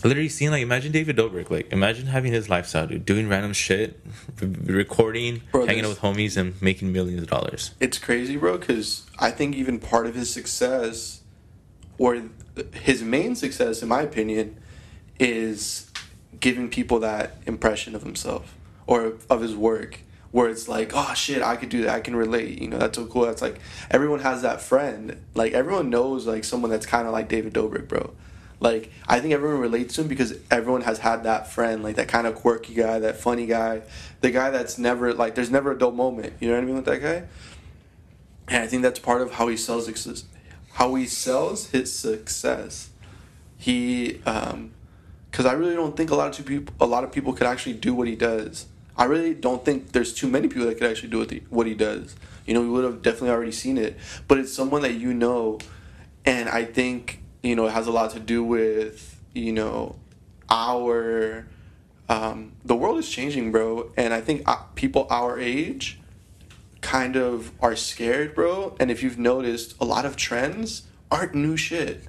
literally 0.05 0.29
seeing 0.29 0.51
like 0.51 0.63
imagine 0.63 0.93
David 0.93 1.17
Dobrik, 1.17 1.51
like 1.51 1.73
imagine 1.73 2.07
having 2.07 2.33
his 2.33 2.49
lifestyle, 2.49 2.87
dude, 2.87 3.05
doing 3.05 3.29
random 3.29 3.53
shit, 3.53 4.01
recording, 4.41 5.43
Bro, 5.51 5.67
hanging 5.67 5.85
out 5.85 5.89
with 5.89 6.01
homies, 6.01 6.37
and 6.37 6.61
making 6.63 6.93
millions 6.93 7.23
of 7.23 7.29
dollars. 7.29 7.73
It's 7.81 7.99
crazy, 7.99 8.37
bro, 8.37 8.59
because 8.59 9.07
I 9.19 9.31
think 9.33 9.57
even 9.57 9.81
part 9.81 10.07
of 10.07 10.15
his 10.15 10.33
success, 10.33 11.23
or 11.99 12.23
his 12.73 13.03
main 13.03 13.35
success, 13.35 13.83
in 13.83 13.89
my 13.89 14.03
opinion, 14.03 14.61
is 15.19 15.91
giving 16.41 16.69
people 16.69 16.99
that 17.01 17.37
impression 17.47 17.95
of 17.95 18.03
himself 18.03 18.57
or 18.87 19.15
of 19.31 19.41
his 19.41 19.55
work. 19.55 20.01
Where 20.33 20.49
it's 20.49 20.67
like, 20.67 20.93
oh 20.95 21.13
shit, 21.15 21.43
I 21.43 21.57
could 21.57 21.69
do 21.69 21.83
that. 21.83 21.95
I 21.95 22.01
can 22.01 22.17
relate. 22.17 22.61
You 22.61 22.69
know, 22.69 22.79
that's 22.79 22.99
so 22.99 23.07
cool. 23.07 23.27
That's 23.27 23.43
like 23.43 23.61
everyone 23.91 24.21
has 24.21 24.43
that 24.43 24.61
friend. 24.61 25.23
Like 25.35 25.53
everyone 25.53 25.91
knows 25.91 26.27
like 26.27 26.45
someone 26.45 26.71
that's 26.71 26.87
kind 26.87 27.07
of 27.07 27.13
like 27.13 27.29
David 27.29 27.53
Dobrik, 27.53 27.87
bro. 27.87 28.13
Like 28.59 28.91
I 29.07 29.21
think 29.21 29.35
everyone 29.35 29.61
relates 29.61 29.95
to 29.97 30.03
him 30.03 30.09
because 30.09 30.35
everyone 30.51 30.83
has 30.83 31.01
had 31.01 31.25
that 31.25 31.49
friend, 31.49 31.83
like 31.83 31.97
that 31.97 32.09
kind 32.09 32.27
of 32.27 32.35
quirky 32.35 32.75
guy, 32.75 32.99
that 33.01 33.17
funny 33.17 33.45
guy, 33.45 33.83
the 34.21 34.31
guy 34.31 34.51
that's 34.51 34.79
never 34.79 35.13
like 35.13 35.35
there's 35.35 35.51
never 35.51 35.73
a 35.73 35.79
dull 35.79 35.91
moment. 35.93 36.35
You 36.41 36.49
know 36.49 36.55
what 36.55 36.63
I 36.63 36.67
mean 36.67 36.77
with 36.77 36.85
that 36.87 37.03
guy? 37.03 37.25
And 38.49 38.63
I 38.63 38.67
think 38.67 38.83
that's 38.83 38.99
part 38.99 39.21
of 39.21 39.33
how 39.33 39.49
he 39.49 39.57
sells 39.57 39.87
success, 39.87 40.25
how 40.75 40.95
he 40.95 41.07
sells 41.07 41.71
his 41.71 41.93
success. 41.93 42.91
He, 43.59 44.21
um 44.25 44.73
because 45.31 45.47
I 45.47 45.55
really 45.55 45.75
don't 45.75 45.97
think 45.97 46.11
a 46.11 46.15
lot 46.15 46.39
of 46.39 46.45
people, 46.45 46.75
a 46.79 46.87
lot 46.87 47.05
of 47.05 47.11
people 47.11 47.33
could 47.33 47.47
actually 47.47 47.73
do 47.73 47.95
what 47.95 48.07
he 48.07 48.15
does. 48.15 48.67
I 48.97 49.05
really 49.05 49.35
don't 49.35 49.65
think 49.65 49.93
there's 49.93 50.13
too 50.13 50.29
many 50.29 50.49
people 50.49 50.67
that 50.67 50.79
could 50.79 50.91
actually 50.91 51.11
do 51.11 51.43
what, 51.49 51.67
he 51.67 51.75
does. 51.75 52.15
You 52.47 52.55
know, 52.55 52.61
we 52.61 52.69
would 52.69 52.85
have 52.85 53.03
definitely 53.03 53.31
already 53.31 53.53
seen 53.53 53.79
it, 53.79 53.97
but 54.29 54.39
it's 54.39 54.53
someone 54.53 54.83
that 54.83 54.95
you 54.95 55.15
know, 55.15 55.59
and 56.25 56.49
I 56.49 56.65
think 56.65 57.23
you 57.43 57.57
know 57.57 57.67
it 57.67 57.73
has 57.73 57.87
a 57.87 57.93
lot 57.93 58.11
to 58.13 58.21
do 58.21 58.45
with 58.45 59.21
you 59.33 59.53
know 59.53 59.97
our 60.51 61.47
um, 62.09 62.53
the 62.65 62.75
world 62.75 62.99
is 62.99 63.09
changing, 63.09 63.53
bro, 63.53 63.91
and 63.97 64.13
I 64.13 64.21
think 64.21 64.43
uh, 64.47 64.57
people 64.75 65.07
our 65.09 65.39
age 65.39 65.99
kind 66.83 67.17
of 67.17 67.53
are 67.61 67.75
scared, 67.77 68.35
bro. 68.35 68.77
And 68.79 68.91
if 68.91 69.03
you've 69.03 69.19
noticed, 69.19 69.75
a 69.81 69.85
lot 69.85 70.05
of 70.05 70.17
trends 70.17 70.83
aren't 71.11 71.35
new 71.35 71.57
shit. 71.57 72.05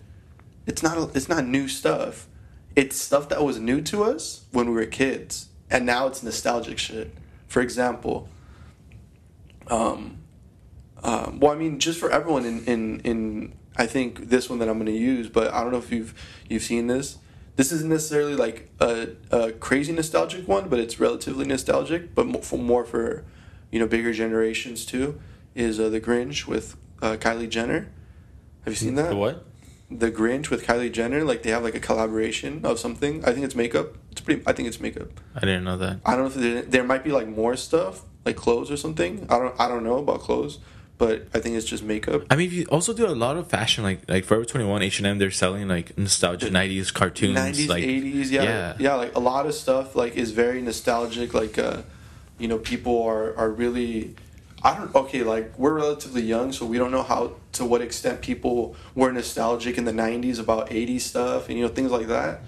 It's 0.65 0.83
not 0.83 1.15
it's 1.15 1.29
not 1.29 1.45
new 1.45 1.67
stuff. 1.67 2.27
It's 2.75 2.97
stuff 2.97 3.29
that 3.29 3.43
was 3.43 3.59
new 3.59 3.81
to 3.81 4.03
us 4.03 4.45
when 4.51 4.67
we 4.67 4.73
were 4.73 4.85
kids, 4.85 5.49
and 5.69 5.85
now 5.85 6.07
it's 6.07 6.23
nostalgic 6.23 6.77
shit. 6.77 7.13
For 7.47 7.61
example, 7.61 8.29
um, 9.67 10.17
um, 11.03 11.39
well, 11.39 11.51
I 11.51 11.55
mean, 11.55 11.79
just 11.79 11.99
for 11.99 12.09
everyone 12.11 12.45
in 12.45 12.63
in 12.65 12.99
in 13.01 13.53
I 13.75 13.87
think 13.87 14.29
this 14.29 14.49
one 14.49 14.59
that 14.59 14.69
I'm 14.69 14.75
going 14.75 14.85
to 14.85 14.91
use, 14.91 15.29
but 15.29 15.53
I 15.53 15.61
don't 15.61 15.71
know 15.71 15.77
if 15.77 15.91
you've 15.91 16.13
you've 16.49 16.63
seen 16.63 16.87
this. 16.87 17.17
This 17.55 17.71
isn't 17.71 17.89
necessarily 17.89 18.35
like 18.35 18.71
a, 18.79 19.09
a 19.29 19.51
crazy 19.51 19.93
nostalgic 19.93 20.47
one, 20.47 20.69
but 20.69 20.79
it's 20.79 20.99
relatively 20.99 21.45
nostalgic, 21.45 22.15
but 22.15 22.25
mo- 22.25 22.41
for 22.41 22.57
more 22.57 22.83
for 22.83 23.25
you 23.71 23.79
know 23.79 23.87
bigger 23.87 24.13
generations 24.13 24.85
too. 24.85 25.19
Is 25.55 25.79
uh, 25.79 25.89
the 25.89 26.01
Grinch 26.01 26.47
with 26.47 26.77
uh, 27.01 27.17
Kylie 27.19 27.49
Jenner? 27.49 27.91
Have 28.65 28.73
you 28.73 28.77
seen 28.77 28.95
that? 28.95 29.09
The 29.09 29.15
what? 29.15 29.45
The 29.99 30.11
Grinch 30.11 30.49
with 30.49 30.65
Kylie 30.65 30.91
Jenner, 30.91 31.23
like 31.23 31.43
they 31.43 31.51
have 31.51 31.63
like 31.63 31.75
a 31.75 31.79
collaboration 31.79 32.65
of 32.65 32.79
something. 32.79 33.23
I 33.25 33.31
think 33.31 33.45
it's 33.45 33.55
makeup. 33.55 33.95
It's 34.11 34.21
pretty. 34.21 34.43
I 34.45 34.53
think 34.53 34.67
it's 34.67 34.79
makeup. 34.79 35.07
I 35.35 35.41
didn't 35.41 35.63
know 35.63 35.77
that. 35.77 35.99
I 36.05 36.15
don't 36.15 36.21
know 36.21 36.27
if 36.27 36.33
there, 36.35 36.61
there 36.61 36.83
might 36.83 37.03
be 37.03 37.11
like 37.11 37.27
more 37.27 37.55
stuff, 37.55 38.01
like 38.25 38.35
clothes 38.35 38.71
or 38.71 38.77
something. 38.77 39.25
I 39.29 39.39
don't. 39.39 39.59
I 39.59 39.67
don't 39.67 39.83
know 39.83 39.97
about 39.97 40.19
clothes, 40.21 40.59
but 40.97 41.27
I 41.33 41.39
think 41.39 41.55
it's 41.55 41.65
just 41.65 41.83
makeup. 41.83 42.23
I 42.29 42.35
mean, 42.35 42.47
if 42.47 42.53
you 42.53 42.65
also 42.65 42.93
do 42.93 43.07
a 43.07 43.09
lot 43.09 43.37
of 43.37 43.47
fashion, 43.47 43.83
like 43.83 44.07
like 44.09 44.25
Forever 44.25 44.45
Twenty 44.45 44.65
One, 44.67 44.81
H 44.81 44.99
and 44.99 45.07
M, 45.07 45.17
they're 45.17 45.31
selling 45.31 45.67
like 45.67 45.97
nostalgic 45.97 46.51
'90s 46.51 46.93
cartoons, 46.93 47.37
90s, 47.37 47.67
like 47.67 47.83
80s, 47.83 48.31
yeah, 48.31 48.43
yeah. 48.43 48.75
yeah, 48.79 48.95
like 48.95 49.15
a 49.15 49.19
lot 49.19 49.45
of 49.45 49.53
stuff 49.53 49.95
like 49.95 50.15
is 50.15 50.31
very 50.31 50.61
nostalgic. 50.61 51.33
Like, 51.33 51.57
uh, 51.57 51.81
you 52.37 52.47
know, 52.47 52.57
people 52.57 53.03
are 53.03 53.35
are 53.37 53.49
really. 53.49 54.15
I 54.63 54.77
don't. 54.77 54.95
Okay, 54.95 55.23
like 55.23 55.57
we're 55.59 55.73
relatively 55.73 56.21
young, 56.21 56.53
so 56.53 56.65
we 56.65 56.77
don't 56.77 56.91
know 56.91 57.03
how 57.03 57.35
to 57.53 57.65
what 57.65 57.81
extent 57.81 58.21
people 58.21 58.75
were 58.95 59.11
nostalgic 59.11 59.77
in 59.77 59.83
the 59.83 59.91
'90s 59.91 60.39
about 60.39 60.69
'80s 60.69 61.01
stuff 61.01 61.49
and 61.49 61.57
you 61.57 61.63
know 61.65 61.69
things 61.69 61.91
like 61.91 62.07
that. 62.07 62.41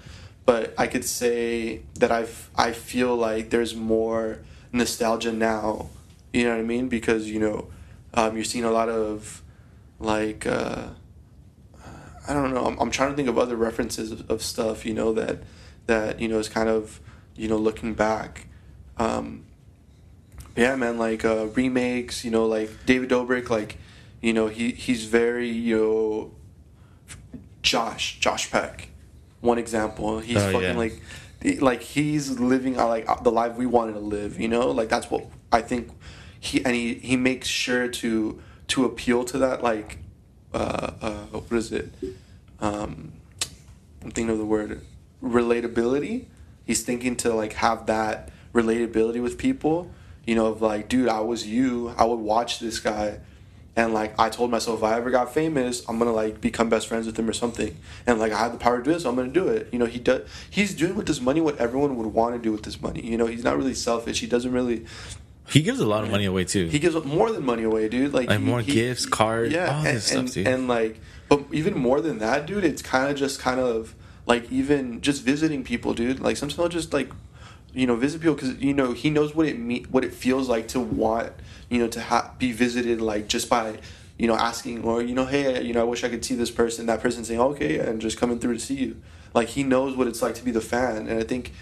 But 0.46 0.74
I 0.78 0.86
could 0.86 1.04
say 1.04 1.82
that 1.94 2.10
I've 2.10 2.50
I 2.56 2.72
feel 2.72 3.14
like 3.14 3.50
there's 3.50 3.74
more 3.74 4.38
nostalgia 4.72 5.32
now. 5.32 5.90
You 6.32 6.44
know 6.44 6.50
what 6.50 6.60
I 6.60 6.62
mean? 6.62 6.88
Because 6.88 7.28
you 7.28 7.38
know, 7.38 7.68
um, 8.14 8.34
you're 8.34 8.44
seeing 8.44 8.64
a 8.64 8.70
lot 8.70 8.88
of 8.88 9.42
like. 9.98 10.46
Uh, 10.46 10.88
I 12.28 12.34
don't 12.34 12.52
know. 12.52 12.66
I'm, 12.66 12.78
I'm 12.80 12.90
trying 12.90 13.10
to 13.10 13.16
think 13.16 13.28
of 13.28 13.38
other 13.38 13.56
references 13.56 14.10
of, 14.10 14.28
of 14.28 14.42
stuff, 14.42 14.84
you 14.84 14.94
know, 14.94 15.12
that 15.12 15.38
that 15.86 16.18
you 16.18 16.28
know 16.28 16.38
is 16.38 16.48
kind 16.48 16.68
of 16.68 17.00
you 17.36 17.48
know 17.48 17.56
looking 17.56 17.94
back. 17.94 18.46
Um, 18.98 19.45
yeah, 20.56 20.74
man, 20.76 20.98
like 20.98 21.24
uh, 21.24 21.46
remakes, 21.54 22.24
you 22.24 22.30
know, 22.30 22.46
like 22.46 22.70
David 22.86 23.10
Dobrik, 23.10 23.50
like 23.50 23.78
you 24.20 24.32
know 24.32 24.48
he 24.48 24.72
he's 24.72 25.04
very 25.04 25.48
you 25.48 25.76
know 25.76 26.30
Josh 27.62 28.18
Josh 28.20 28.50
Peck, 28.50 28.88
one 29.40 29.58
example. 29.58 30.20
He's 30.20 30.36
Oh, 30.36 30.52
fucking 30.52 30.62
yeah. 30.62 30.74
like 30.76 31.00
like 31.60 31.82
he's 31.82 32.38
living 32.40 32.78
uh, 32.78 32.86
like 32.88 33.06
the 33.22 33.30
life 33.30 33.56
we 33.56 33.66
wanted 33.66 33.92
to 33.94 34.00
live. 34.00 34.40
You 34.40 34.48
know, 34.48 34.70
like 34.70 34.88
that's 34.88 35.10
what 35.10 35.26
I 35.52 35.62
think. 35.62 35.90
He 36.40 36.64
and 36.64 36.74
he 36.74 36.94
he 36.94 37.16
makes 37.16 37.48
sure 37.48 37.88
to 37.88 38.40
to 38.68 38.84
appeal 38.84 39.24
to 39.24 39.38
that 39.38 39.62
like 39.62 39.98
uh, 40.54 40.90
uh, 41.00 41.12
what 41.26 41.52
is 41.56 41.72
it? 41.72 41.92
Um, 42.60 43.12
I'm 44.02 44.10
thinking 44.12 44.30
of 44.30 44.38
the 44.38 44.44
word 44.44 44.80
relatability. 45.22 46.26
He's 46.64 46.82
thinking 46.82 47.16
to 47.16 47.34
like 47.34 47.54
have 47.54 47.86
that 47.86 48.30
relatability 48.54 49.22
with 49.22 49.38
people. 49.38 49.90
You 50.26 50.34
know, 50.34 50.46
of 50.46 50.60
like, 50.60 50.88
dude, 50.88 51.08
I 51.08 51.20
was 51.20 51.46
you. 51.46 51.94
I 51.96 52.04
would 52.04 52.18
watch 52.18 52.58
this 52.58 52.80
guy, 52.80 53.20
and 53.76 53.94
like 53.94 54.18
I 54.18 54.28
told 54.28 54.50
myself, 54.50 54.78
if 54.80 54.84
I 54.84 54.96
ever 54.96 55.10
got 55.10 55.32
famous, 55.32 55.82
I'm 55.88 55.98
gonna 55.98 56.12
like 56.12 56.40
become 56.40 56.68
best 56.68 56.88
friends 56.88 57.06
with 57.06 57.16
him 57.18 57.28
or 57.28 57.32
something. 57.32 57.76
And 58.06 58.18
like 58.18 58.32
I 58.32 58.38
have 58.38 58.52
the 58.52 58.58
power 58.58 58.78
to 58.78 58.82
do 58.84 58.92
this, 58.92 59.04
I'm 59.04 59.14
gonna 59.14 59.28
do 59.28 59.46
it. 59.48 59.68
You 59.72 59.78
know, 59.78 59.86
he 59.86 59.98
does. 60.00 60.28
He's 60.50 60.74
doing 60.74 60.96
with 60.96 61.06
this 61.06 61.20
money 61.20 61.40
what 61.40 61.56
everyone 61.58 61.96
would 61.96 62.08
want 62.08 62.34
to 62.34 62.40
do 62.42 62.50
with 62.50 62.64
this 62.64 62.80
money. 62.82 63.02
You 63.06 63.16
know, 63.16 63.26
he's 63.26 63.44
not 63.44 63.56
really 63.56 63.74
selfish. 63.74 64.18
He 64.20 64.26
doesn't 64.26 64.52
really. 64.52 64.84
He 65.48 65.62
gives 65.62 65.78
a 65.78 65.86
lot 65.86 66.02
of 66.02 66.10
money 66.10 66.24
away 66.24 66.44
too. 66.44 66.66
He 66.66 66.80
gives 66.80 66.96
more 67.04 67.30
than 67.30 67.44
money 67.46 67.62
away, 67.62 67.88
dude. 67.88 68.12
Like, 68.12 68.28
Like, 68.28 68.40
he- 68.40 68.44
more 68.44 68.60
he- 68.62 68.72
gifts, 68.72 69.06
cards, 69.06 69.54
all 69.54 69.60
and, 69.60 69.86
this 69.86 70.06
stuff. 70.06 70.36
And 70.44 70.66
like, 70.66 70.98
but 71.28 71.44
even 71.52 71.78
more 71.78 72.00
than 72.00 72.18
that, 72.18 72.46
dude, 72.46 72.64
it's 72.64 72.82
kind 72.82 73.08
of 73.12 73.16
just 73.16 73.38
kind 73.38 73.60
of 73.60 73.94
like 74.26 74.50
even 74.50 75.00
just 75.02 75.22
visiting 75.22 75.62
people, 75.62 75.94
dude. 75.94 76.18
Like 76.18 76.36
sometimes 76.36 76.58
I'll 76.58 76.68
just 76.68 76.92
like, 76.92 77.10
you 77.76 77.86
know, 77.86 77.94
visit 77.94 78.20
people 78.20 78.34
because 78.34 78.56
you 78.56 78.74
know 78.74 78.92
he 78.92 79.10
knows 79.10 79.34
what 79.34 79.46
it 79.46 79.90
what 79.90 80.04
it 80.04 80.14
feels 80.14 80.48
like 80.48 80.68
to 80.68 80.80
want, 80.80 81.32
you 81.68 81.78
know, 81.78 81.88
to 81.88 82.00
ha- 82.00 82.34
be 82.38 82.52
visited 82.52 83.00
like 83.00 83.28
just 83.28 83.48
by. 83.48 83.78
You 84.18 84.26
know, 84.26 84.34
asking 84.34 84.82
or 84.82 85.02
you 85.02 85.14
know, 85.14 85.26
hey, 85.26 85.62
you 85.62 85.74
know, 85.74 85.82
I 85.82 85.84
wish 85.84 86.02
I 86.02 86.08
could 86.08 86.24
see 86.24 86.34
this 86.34 86.50
person. 86.50 86.86
That 86.86 87.02
person 87.02 87.22
saying, 87.22 87.38
okay, 87.38 87.78
and 87.78 88.00
just 88.00 88.16
coming 88.16 88.38
through 88.38 88.54
to 88.54 88.58
see 88.58 88.76
you. 88.76 88.96
Like 89.34 89.48
he 89.48 89.62
knows 89.62 89.94
what 89.94 90.06
it's 90.06 90.22
like 90.22 90.34
to 90.36 90.42
be 90.42 90.50
the 90.50 90.62
fan, 90.62 91.06
and 91.06 91.20
I 91.20 91.22
think 91.22 91.52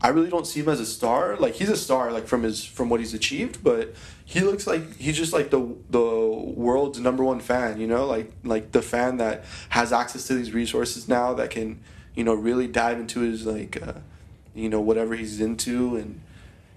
I 0.00 0.08
really 0.08 0.30
don't 0.30 0.46
see 0.46 0.60
him 0.60 0.68
as 0.68 0.80
a 0.80 0.86
star. 0.86 1.36
Like 1.36 1.54
he's 1.54 1.68
a 1.68 1.76
star, 1.76 2.12
like 2.12 2.26
from 2.26 2.42
his 2.42 2.64
from 2.64 2.88
what 2.88 3.00
he's 3.00 3.14
achieved, 3.14 3.64
but 3.64 3.94
he 4.24 4.40
looks 4.40 4.66
like 4.66 4.96
he's 4.96 5.16
just 5.16 5.32
like 5.32 5.50
the 5.50 5.76
the 5.90 6.00
world's 6.00 7.00
number 7.00 7.24
one 7.24 7.40
fan. 7.40 7.80
You 7.80 7.86
know, 7.86 8.06
like 8.06 8.30
like 8.44 8.72
the 8.72 8.82
fan 8.82 9.16
that 9.16 9.44
has 9.70 9.92
access 9.92 10.26
to 10.28 10.34
these 10.34 10.52
resources 10.52 11.08
now 11.08 11.34
that 11.34 11.50
can 11.50 11.80
you 12.14 12.22
know 12.22 12.34
really 12.34 12.68
dive 12.68 13.00
into 13.00 13.20
his 13.20 13.44
like 13.44 13.80
uh, 13.82 13.94
you 14.58 14.68
know 14.68 14.80
whatever 14.80 15.14
he's 15.14 15.40
into 15.40 15.96
and 15.96 16.20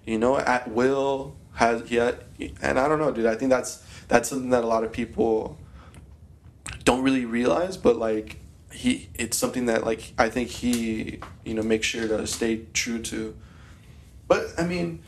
you 0.05 0.17
know 0.17 0.37
at 0.37 0.69
will 0.69 1.35
has 1.53 1.89
yeah 1.91 2.11
and 2.61 2.79
I 2.79 2.87
don't 2.87 2.99
know, 2.99 3.11
dude. 3.11 3.25
I 3.25 3.35
think 3.35 3.49
that's 3.49 3.83
that's 4.07 4.29
something 4.29 4.49
that 4.49 4.63
a 4.63 4.67
lot 4.67 4.83
of 4.83 4.91
people 4.91 5.57
don't 6.83 7.03
really 7.03 7.25
realize, 7.25 7.77
but 7.77 7.97
like 7.97 8.37
he 8.71 9.09
it's 9.15 9.37
something 9.37 9.65
that 9.65 9.85
like 9.85 10.13
I 10.17 10.29
think 10.29 10.49
he 10.49 11.19
you 11.43 11.53
know 11.53 11.63
makes 11.63 11.87
sure 11.87 12.07
to 12.07 12.25
stay 12.27 12.65
true 12.73 13.01
to. 13.03 13.35
But 14.27 14.47
I 14.57 14.65
mean, 14.65 15.03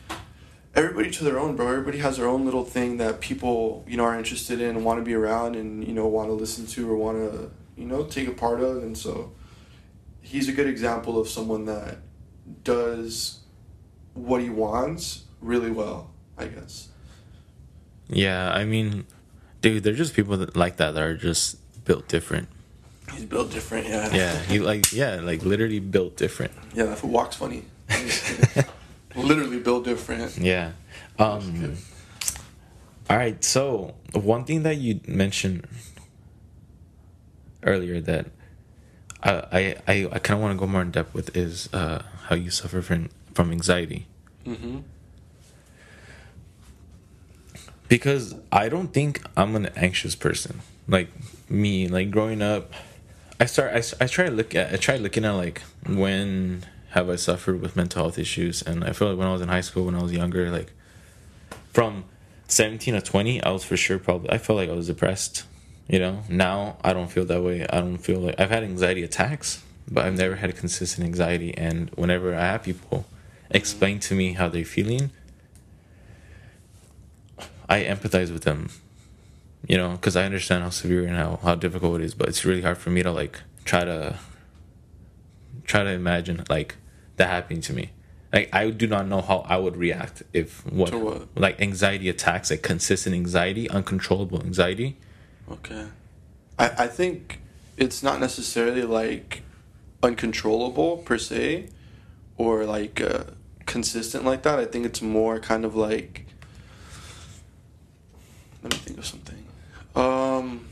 everybody 0.74 1.10
to 1.12 1.24
their 1.24 1.38
own, 1.38 1.56
bro. 1.56 1.68
Everybody 1.68 1.98
has 1.98 2.18
their 2.18 2.26
own 2.26 2.44
little 2.44 2.64
thing 2.64 2.98
that 2.98 3.20
people 3.20 3.84
you 3.88 3.96
know 3.96 4.04
are 4.04 4.18
interested 4.18 4.60
in 4.60 4.84
want 4.84 5.00
to 5.00 5.04
be 5.04 5.14
around 5.14 5.56
and 5.56 5.86
you 5.86 5.94
know 5.94 6.06
want 6.06 6.28
to 6.28 6.34
listen 6.34 6.66
to 6.66 6.90
or 6.90 6.96
want 6.96 7.18
to 7.18 7.50
you 7.76 7.86
know 7.86 8.04
take 8.04 8.28
a 8.28 8.32
part 8.32 8.60
of, 8.60 8.82
and 8.82 8.96
so 8.96 9.32
he's 10.20 10.48
a 10.48 10.52
good 10.52 10.66
example 10.66 11.18
of 11.18 11.28
someone 11.28 11.64
that 11.66 11.98
does 12.62 13.40
what 14.14 14.40
he 14.40 14.50
wants 14.50 15.24
really 15.40 15.70
well. 15.70 16.10
I 16.36 16.46
guess. 16.46 16.88
Yeah, 18.08 18.50
I 18.50 18.64
mean, 18.64 19.06
dude, 19.60 19.82
they're 19.82 19.94
just 19.94 20.14
people 20.14 20.36
that 20.38 20.56
like 20.56 20.76
that 20.76 20.92
that 20.92 21.02
are 21.02 21.16
just 21.16 21.58
built 21.84 22.08
different. 22.08 22.48
He's 23.12 23.24
built 23.24 23.50
different, 23.50 23.86
yeah. 23.86 24.14
Yeah, 24.14 24.38
he 24.42 24.58
like 24.58 24.92
yeah, 24.92 25.16
like 25.16 25.42
literally 25.42 25.80
built 25.80 26.16
different. 26.16 26.52
Yeah, 26.74 26.84
that 26.84 26.98
fool 26.98 27.10
walks 27.10 27.36
funny. 27.36 27.64
Literally 29.16 29.60
built 29.60 29.84
different. 29.84 30.36
Yeah. 30.38 30.72
Um 31.18 31.76
All 33.08 33.16
right, 33.16 33.42
so 33.44 33.94
one 34.12 34.44
thing 34.44 34.64
that 34.64 34.78
you 34.78 35.00
mentioned 35.06 35.66
earlier 37.62 38.00
that 38.00 38.26
I 39.24 39.76
I 39.86 40.08
I 40.12 40.18
kind 40.18 40.38
of 40.38 40.42
want 40.42 40.52
to 40.54 40.58
go 40.58 40.66
more 40.66 40.82
in 40.82 40.90
depth 40.90 41.14
with 41.14 41.36
is 41.36 41.72
uh 41.72 42.02
how 42.24 42.34
you 42.34 42.50
suffer 42.50 42.82
from 42.82 43.08
from 43.32 43.50
anxiety. 43.50 44.06
Mm-hmm. 44.46 44.80
because 47.88 48.34
I 48.50 48.68
don't 48.68 48.88
think 48.88 49.22
I'm 49.36 49.54
an 49.56 49.66
anxious 49.76 50.14
person. 50.14 50.60
Like 50.88 51.08
me, 51.48 51.88
like 51.88 52.10
growing 52.10 52.42
up, 52.42 52.72
I 53.40 53.46
start 53.46 53.72
I, 53.74 54.04
I 54.04 54.06
try 54.06 54.26
to 54.26 54.30
look 54.30 54.54
at 54.54 54.72
I 54.72 54.76
try 54.76 54.96
looking 54.96 55.24
at 55.24 55.32
like 55.32 55.62
when 55.86 56.64
have 56.90 57.08
I 57.10 57.16
suffered 57.16 57.60
with 57.60 57.76
mental 57.76 58.02
health 58.02 58.18
issues, 58.18 58.62
and 58.62 58.84
I 58.84 58.92
feel 58.92 59.08
like 59.08 59.18
when 59.18 59.26
I 59.26 59.32
was 59.32 59.42
in 59.42 59.48
high 59.48 59.62
school, 59.62 59.86
when 59.86 59.94
I 59.94 60.02
was 60.02 60.12
younger, 60.12 60.50
like 60.50 60.72
from 61.72 62.04
seventeen 62.48 62.94
to 62.94 63.00
twenty, 63.00 63.42
I 63.42 63.50
was 63.50 63.64
for 63.64 63.76
sure 63.76 63.98
probably 63.98 64.30
I 64.30 64.38
felt 64.38 64.58
like 64.58 64.68
I 64.68 64.74
was 64.74 64.86
depressed. 64.88 65.44
You 65.86 65.98
know, 65.98 66.22
now 66.28 66.78
I 66.82 66.92
don't 66.92 67.08
feel 67.08 67.24
that 67.26 67.42
way. 67.42 67.66
I 67.68 67.80
don't 67.80 67.98
feel 67.98 68.20
like 68.20 68.40
I've 68.40 68.50
had 68.50 68.62
anxiety 68.62 69.02
attacks, 69.02 69.62
but 69.90 70.06
I've 70.06 70.16
never 70.16 70.36
had 70.36 70.56
consistent 70.56 71.06
anxiety. 71.06 71.56
And 71.56 71.90
whenever 71.90 72.34
I 72.34 72.46
have 72.46 72.62
people 72.62 73.06
explain 73.50 74.00
to 74.00 74.14
me 74.14 74.32
how 74.32 74.48
they're 74.48 74.64
feeling, 74.64 75.10
I 77.68 77.82
empathize 77.84 78.32
with 78.32 78.44
them, 78.44 78.70
you 79.66 79.76
know, 79.76 79.92
because 79.92 80.16
I 80.16 80.24
understand 80.24 80.62
how 80.62 80.70
severe 80.70 81.04
and 81.06 81.16
how, 81.16 81.38
how 81.42 81.54
difficult 81.54 82.00
it 82.00 82.04
is. 82.04 82.14
But 82.14 82.28
it's 82.28 82.44
really 82.44 82.62
hard 82.62 82.78
for 82.78 82.90
me 82.90 83.02
to 83.02 83.10
like 83.10 83.40
try 83.64 83.84
to 83.84 84.18
try 85.64 85.82
to 85.82 85.90
imagine 85.90 86.44
like 86.48 86.76
that 87.16 87.28
happening 87.28 87.60
to 87.62 87.72
me. 87.72 87.90
Like 88.32 88.48
I 88.52 88.70
do 88.70 88.86
not 88.86 89.06
know 89.06 89.20
how 89.20 89.38
I 89.46 89.56
would 89.58 89.76
react 89.76 90.22
if 90.32 90.66
what, 90.66 90.94
what? 90.94 91.28
like 91.36 91.60
anxiety 91.60 92.08
attacks, 92.08 92.50
like 92.50 92.62
consistent 92.62 93.14
anxiety, 93.14 93.68
uncontrollable 93.70 94.40
anxiety. 94.42 94.96
Okay. 95.50 95.86
I, 96.58 96.84
I 96.84 96.86
think 96.86 97.40
it's 97.76 98.02
not 98.02 98.20
necessarily 98.20 98.82
like 98.82 99.42
uncontrollable 100.02 100.98
per 100.98 101.18
se 101.18 101.68
or 102.36 102.64
like 102.64 103.00
uh, 103.00 103.24
consistent 103.66 104.24
like 104.24 104.42
that. 104.42 104.58
I 104.58 104.64
think 104.64 104.86
it's 104.86 105.02
more 105.02 105.38
kind 105.38 105.64
of 105.64 105.74
like. 105.74 106.26
Let 108.62 108.72
me 108.72 108.78
think 108.78 108.98
of 108.98 109.06
something. 109.06 109.44
Um. 109.94 110.66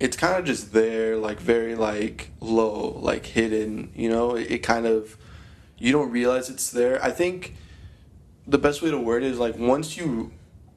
It's 0.00 0.16
kind 0.16 0.36
of 0.36 0.44
just 0.44 0.72
there, 0.72 1.16
like 1.16 1.38
very 1.38 1.76
like 1.76 2.30
low, 2.40 2.98
like 3.00 3.24
hidden. 3.24 3.92
You 3.94 4.08
know, 4.08 4.34
it, 4.34 4.50
it 4.50 4.58
kind 4.58 4.84
of 4.84 5.16
you 5.78 5.92
don't 5.92 6.10
realize 6.10 6.50
it's 6.50 6.70
there. 6.70 7.02
I 7.04 7.10
think 7.10 7.54
the 8.46 8.58
best 8.58 8.82
way 8.82 8.90
to 8.90 8.98
word 8.98 9.22
it 9.22 9.30
is 9.30 9.38
like 9.38 9.56
once 9.56 9.96
you 9.96 10.32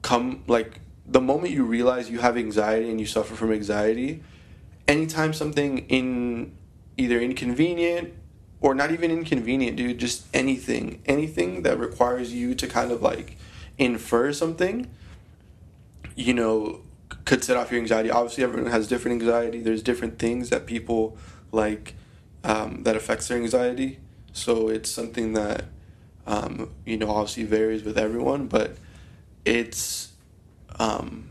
come 0.06 0.44
like 0.46 0.80
the 1.16 1.20
moment 1.20 1.52
you 1.52 1.64
realize 1.64 2.08
you 2.08 2.20
have 2.20 2.36
anxiety 2.36 2.88
and 2.90 3.00
you 3.00 3.06
suffer 3.06 3.34
from 3.34 3.50
anxiety 3.52 4.22
anytime 4.86 5.32
something 5.32 5.72
in 5.88 6.52
either 6.96 7.18
inconvenient 7.20 8.14
or 8.60 8.72
not 8.74 8.90
even 8.92 9.10
inconvenient 9.10 9.76
dude 9.76 9.98
just 9.98 10.18
anything 10.42 10.84
anything 11.06 11.62
that 11.62 11.76
requires 11.78 12.32
you 12.32 12.54
to 12.54 12.66
kind 12.68 12.90
of 12.92 13.02
like 13.02 13.36
infer 13.78 14.32
something 14.32 14.88
you 16.14 16.32
know 16.32 16.80
could 17.24 17.42
set 17.42 17.56
off 17.56 17.70
your 17.70 17.80
anxiety. 17.80 18.10
Obviously 18.10 18.44
everyone 18.44 18.70
has 18.70 18.88
different 18.88 19.20
anxiety. 19.20 19.60
There's 19.60 19.82
different 19.82 20.18
things 20.18 20.50
that 20.50 20.66
people 20.66 21.18
like 21.52 21.94
um, 22.44 22.84
that 22.84 22.96
affects 22.96 23.28
their 23.28 23.38
anxiety. 23.38 23.98
So 24.32 24.68
it's 24.68 24.90
something 24.90 25.32
that 25.34 25.64
um, 26.26 26.70
you 26.84 26.96
know 26.96 27.10
obviously 27.10 27.44
varies 27.44 27.82
with 27.84 27.98
everyone 27.98 28.46
but 28.46 28.76
it's 29.46 30.12
um, 30.78 31.30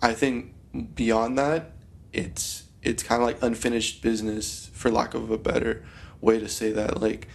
i 0.00 0.12
think 0.12 0.54
beyond 0.94 1.36
that 1.36 1.72
it's 2.12 2.64
it's 2.82 3.02
kind 3.02 3.20
of 3.20 3.26
like 3.26 3.42
unfinished 3.42 4.00
business 4.02 4.70
for 4.72 4.90
lack 4.90 5.12
of 5.14 5.30
a 5.30 5.38
better 5.38 5.84
way 6.20 6.38
to 6.38 6.48
say 6.48 6.72
that 6.72 7.00
like 7.00 7.28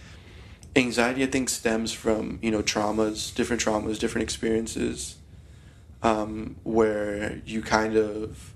anxiety 0.74 1.22
i 1.22 1.26
think 1.26 1.48
stems 1.48 1.92
from 1.92 2.38
you 2.42 2.50
know 2.50 2.62
traumas 2.62 3.34
different 3.34 3.62
traumas 3.62 3.98
different 3.98 4.22
experiences 4.22 5.16
um, 6.02 6.56
where 6.62 7.40
you 7.46 7.62
kind 7.62 7.96
of 7.96 8.54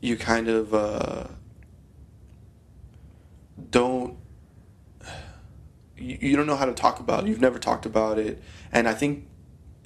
you 0.00 0.16
kind 0.16 0.48
of 0.48 0.74
uh, 0.74 1.24
don't 3.70 4.16
you, 5.96 6.18
you 6.20 6.36
don't 6.36 6.46
know 6.46 6.56
how 6.56 6.66
to 6.66 6.74
talk 6.74 7.00
about 7.00 7.24
it. 7.24 7.28
You've 7.28 7.40
never 7.40 7.58
talked 7.58 7.86
about 7.86 8.18
it. 8.18 8.42
And 8.72 8.88
I 8.88 8.94
think, 8.94 9.27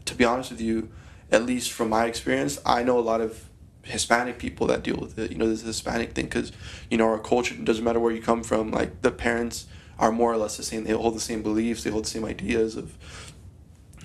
to 0.04 0.14
be 0.14 0.24
honest 0.24 0.50
with 0.50 0.60
you, 0.60 0.90
at 1.30 1.44
least 1.44 1.72
from 1.72 1.88
my 1.88 2.06
experience, 2.06 2.58
I 2.64 2.82
know 2.82 2.98
a 2.98 3.00
lot 3.00 3.20
of 3.20 3.48
Hispanic 3.82 4.38
people 4.38 4.66
that 4.68 4.82
deal 4.82 4.96
with 4.96 5.18
it. 5.18 5.32
You 5.32 5.38
know, 5.38 5.48
this 5.48 5.62
Hispanic 5.62 6.12
thing 6.12 6.26
because, 6.26 6.52
you 6.90 6.98
know, 6.98 7.08
our 7.08 7.18
culture, 7.18 7.54
doesn't 7.54 7.84
matter 7.84 8.00
where 8.00 8.12
you 8.12 8.22
come 8.22 8.42
from, 8.42 8.70
like 8.70 9.02
the 9.02 9.10
parents 9.10 9.66
are 9.98 10.12
more 10.12 10.32
or 10.32 10.36
less 10.36 10.56
the 10.56 10.62
same. 10.62 10.84
They 10.84 10.92
hold 10.92 11.14
the 11.14 11.20
same 11.20 11.42
beliefs, 11.42 11.84
they 11.84 11.90
hold 11.90 12.04
the 12.04 12.10
same 12.10 12.24
ideas 12.24 12.76
of, 12.76 12.96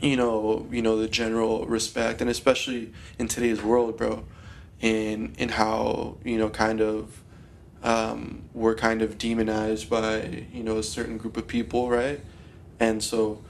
you 0.02 0.16
know, 0.16 0.68
you 0.72 0.82
know, 0.82 0.98
the 0.98 1.08
general 1.08 1.66
respect. 1.66 2.22
And 2.22 2.30
especially 2.30 2.94
in 3.20 3.28
today's 3.28 3.62
world, 3.62 3.98
bro, 3.98 4.26
in, 4.80 5.34
in 5.38 5.50
how, 5.50 6.18
you 6.24 6.38
know, 6.38 6.50
kind 6.50 6.82
of 6.82 7.24
um, 7.84 8.44
we're 8.54 8.76
kind 8.76 9.02
of 9.02 9.18
demonized 9.18 9.90
by 9.90 10.46
you 10.52 10.64
know 10.64 10.78
a 10.78 10.84
certain 10.84 11.18
group 11.18 11.38
of 11.38 11.48
people, 11.48 11.90
right? 11.90 12.22
And 12.80 13.04
so 13.04 13.44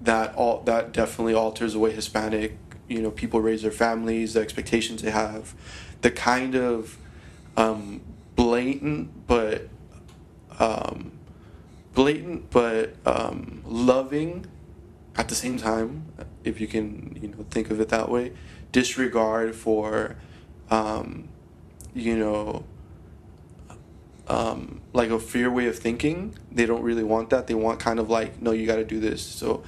that 0.00 0.34
all 0.34 0.62
that 0.62 0.92
definitely 0.92 1.34
alters 1.34 1.72
the 1.72 1.78
way 1.78 1.92
Hispanic 1.92 2.58
you 2.88 3.02
know 3.02 3.10
people 3.10 3.40
raise 3.40 3.62
their 3.62 3.70
families, 3.70 4.34
the 4.34 4.40
expectations 4.40 5.02
they 5.02 5.10
have, 5.10 5.54
the 6.02 6.10
kind 6.10 6.54
of 6.54 6.98
um, 7.56 8.00
blatant 8.34 9.26
but 9.26 9.68
um, 10.58 11.12
blatant 11.94 12.50
but 12.50 12.94
um, 13.04 13.62
loving 13.64 14.46
at 15.16 15.28
the 15.28 15.34
same 15.34 15.56
time, 15.56 16.06
if 16.44 16.60
you 16.60 16.66
can 16.66 17.18
you 17.20 17.28
know 17.28 17.44
think 17.50 17.70
of 17.70 17.80
it 17.80 17.88
that 17.88 18.08
way, 18.08 18.32
disregard 18.72 19.54
for 19.54 20.16
um, 20.70 21.28
you 21.94 22.16
know 22.16 22.64
um, 24.28 24.80
like 24.92 25.10
a 25.10 25.18
fear 25.18 25.50
way 25.50 25.66
of 25.66 25.78
thinking. 25.78 26.36
They 26.50 26.66
don't 26.66 26.82
really 26.82 27.04
want 27.04 27.30
that. 27.30 27.46
They 27.46 27.54
want 27.54 27.80
kind 27.80 27.98
of 27.98 28.10
like, 28.10 28.40
no, 28.40 28.52
you 28.52 28.66
got 28.66 28.76
to 28.76 28.84
do 28.84 29.00
this. 29.00 29.22
So, 29.22 29.62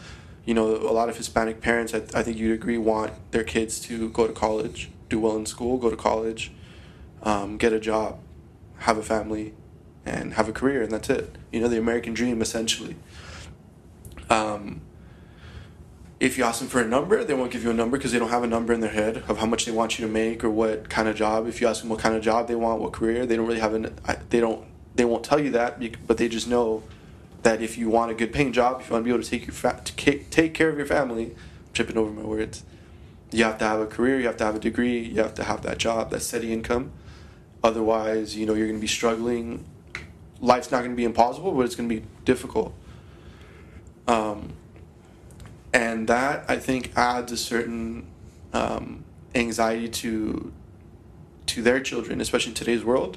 you 0.44 0.54
know, 0.54 0.66
a 0.66 0.92
lot 0.92 1.08
of 1.08 1.16
Hispanic 1.16 1.60
parents, 1.60 1.94
I, 1.94 1.98
I 2.14 2.22
think 2.22 2.38
you'd 2.38 2.54
agree, 2.54 2.78
want 2.78 3.12
their 3.30 3.44
kids 3.44 3.80
to 3.80 4.08
go 4.10 4.26
to 4.26 4.32
college, 4.32 4.90
do 5.08 5.20
well 5.20 5.36
in 5.36 5.46
school, 5.46 5.78
go 5.78 5.90
to 5.90 5.96
college, 5.96 6.52
um, 7.22 7.56
get 7.56 7.72
a 7.72 7.80
job, 7.80 8.18
have 8.78 8.98
a 8.98 9.02
family, 9.02 9.54
and 10.04 10.34
have 10.34 10.48
a 10.48 10.52
career, 10.52 10.82
and 10.82 10.90
that's 10.90 11.10
it. 11.10 11.36
You 11.52 11.60
know, 11.60 11.68
the 11.68 11.78
American 11.78 12.14
dream, 12.14 12.40
essentially. 12.40 12.96
Um, 14.30 14.80
if 16.20 16.36
you 16.36 16.44
ask 16.44 16.58
them 16.58 16.68
for 16.68 16.80
a 16.80 16.86
number, 16.86 17.22
they 17.22 17.34
won't 17.34 17.52
give 17.52 17.62
you 17.62 17.70
a 17.70 17.74
number 17.74 17.96
because 17.96 18.10
they 18.10 18.18
don't 18.18 18.30
have 18.30 18.42
a 18.42 18.48
number 18.48 18.72
in 18.72 18.80
their 18.80 18.90
head 18.90 19.18
of 19.28 19.38
how 19.38 19.46
much 19.46 19.66
they 19.66 19.72
want 19.72 19.98
you 19.98 20.06
to 20.06 20.12
make 20.12 20.42
or 20.42 20.50
what 20.50 20.88
kind 20.88 21.06
of 21.06 21.14
job. 21.14 21.46
If 21.46 21.60
you 21.60 21.68
ask 21.68 21.80
them 21.80 21.90
what 21.90 22.00
kind 22.00 22.16
of 22.16 22.22
job 22.22 22.48
they 22.48 22.56
want, 22.56 22.80
what 22.80 22.92
career, 22.92 23.24
they 23.24 23.36
don't 23.36 23.46
really 23.46 23.60
have 23.60 23.74
an. 23.74 23.94
They 24.30 24.40
don't. 24.40 24.66
They 24.96 25.04
won't 25.04 25.24
tell 25.24 25.38
you 25.38 25.50
that, 25.52 25.80
but 26.08 26.18
they 26.18 26.28
just 26.28 26.48
know 26.48 26.82
that 27.42 27.62
if 27.62 27.78
you 27.78 27.88
want 27.88 28.10
a 28.10 28.14
good 28.14 28.32
paying 28.32 28.52
job, 28.52 28.80
if 28.80 28.88
you 28.88 28.94
want 28.94 29.04
to 29.04 29.04
be 29.04 29.14
able 29.14 29.22
to 29.22 29.30
take 29.30 29.46
your 29.46 29.54
fa- 29.54 29.80
to 29.84 29.94
take 29.94 30.54
care 30.54 30.68
of 30.68 30.76
your 30.76 30.86
family, 30.86 31.26
I'm 31.26 31.72
tripping 31.72 31.96
over 31.96 32.10
my 32.10 32.22
words. 32.22 32.64
You 33.30 33.44
have 33.44 33.58
to 33.58 33.64
have 33.64 33.80
a 33.80 33.86
career. 33.86 34.18
You 34.18 34.26
have 34.26 34.38
to 34.38 34.44
have 34.44 34.56
a 34.56 34.60
degree. 34.60 34.98
You 34.98 35.22
have 35.22 35.34
to 35.34 35.44
have 35.44 35.62
that 35.62 35.78
job, 35.78 36.10
that 36.10 36.22
steady 36.22 36.52
income. 36.52 36.90
Otherwise, 37.62 38.36
you 38.36 38.44
know 38.44 38.54
you're 38.54 38.66
going 38.66 38.78
to 38.78 38.80
be 38.80 38.88
struggling. 38.88 39.64
Life's 40.40 40.72
not 40.72 40.78
going 40.78 40.90
to 40.90 40.96
be 40.96 41.04
impossible, 41.04 41.52
but 41.52 41.60
it's 41.60 41.76
going 41.76 41.88
to 41.88 41.94
be 41.94 42.04
difficult. 42.24 42.74
Um, 44.08 44.54
and 45.78 46.08
that 46.08 46.44
I 46.48 46.56
think 46.56 46.90
adds 46.96 47.30
a 47.30 47.36
certain 47.36 48.08
um, 48.52 49.04
anxiety 49.36 49.88
to 49.88 50.52
to 51.46 51.62
their 51.62 51.78
children, 51.78 52.20
especially 52.20 52.50
in 52.50 52.56
today's 52.56 52.84
world. 52.84 53.16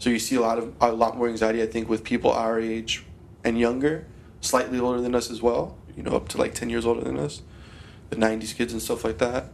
So 0.00 0.10
you 0.10 0.18
see 0.18 0.34
a 0.34 0.40
lot 0.40 0.58
of 0.58 0.74
a 0.80 0.90
lot 0.90 1.16
more 1.16 1.28
anxiety, 1.28 1.62
I 1.62 1.66
think, 1.66 1.88
with 1.88 2.02
people 2.02 2.32
our 2.32 2.58
age 2.58 3.04
and 3.44 3.56
younger, 3.56 4.06
slightly 4.40 4.80
older 4.80 5.00
than 5.00 5.14
us 5.14 5.30
as 5.30 5.40
well. 5.40 5.76
You 5.96 6.02
know, 6.02 6.16
up 6.16 6.26
to 6.30 6.38
like 6.38 6.52
ten 6.52 6.68
years 6.68 6.84
older 6.84 7.02
than 7.02 7.16
us, 7.16 7.42
the 8.10 8.16
'90s 8.16 8.56
kids 8.56 8.72
and 8.72 8.82
stuff 8.82 9.04
like 9.04 9.18
that. 9.18 9.52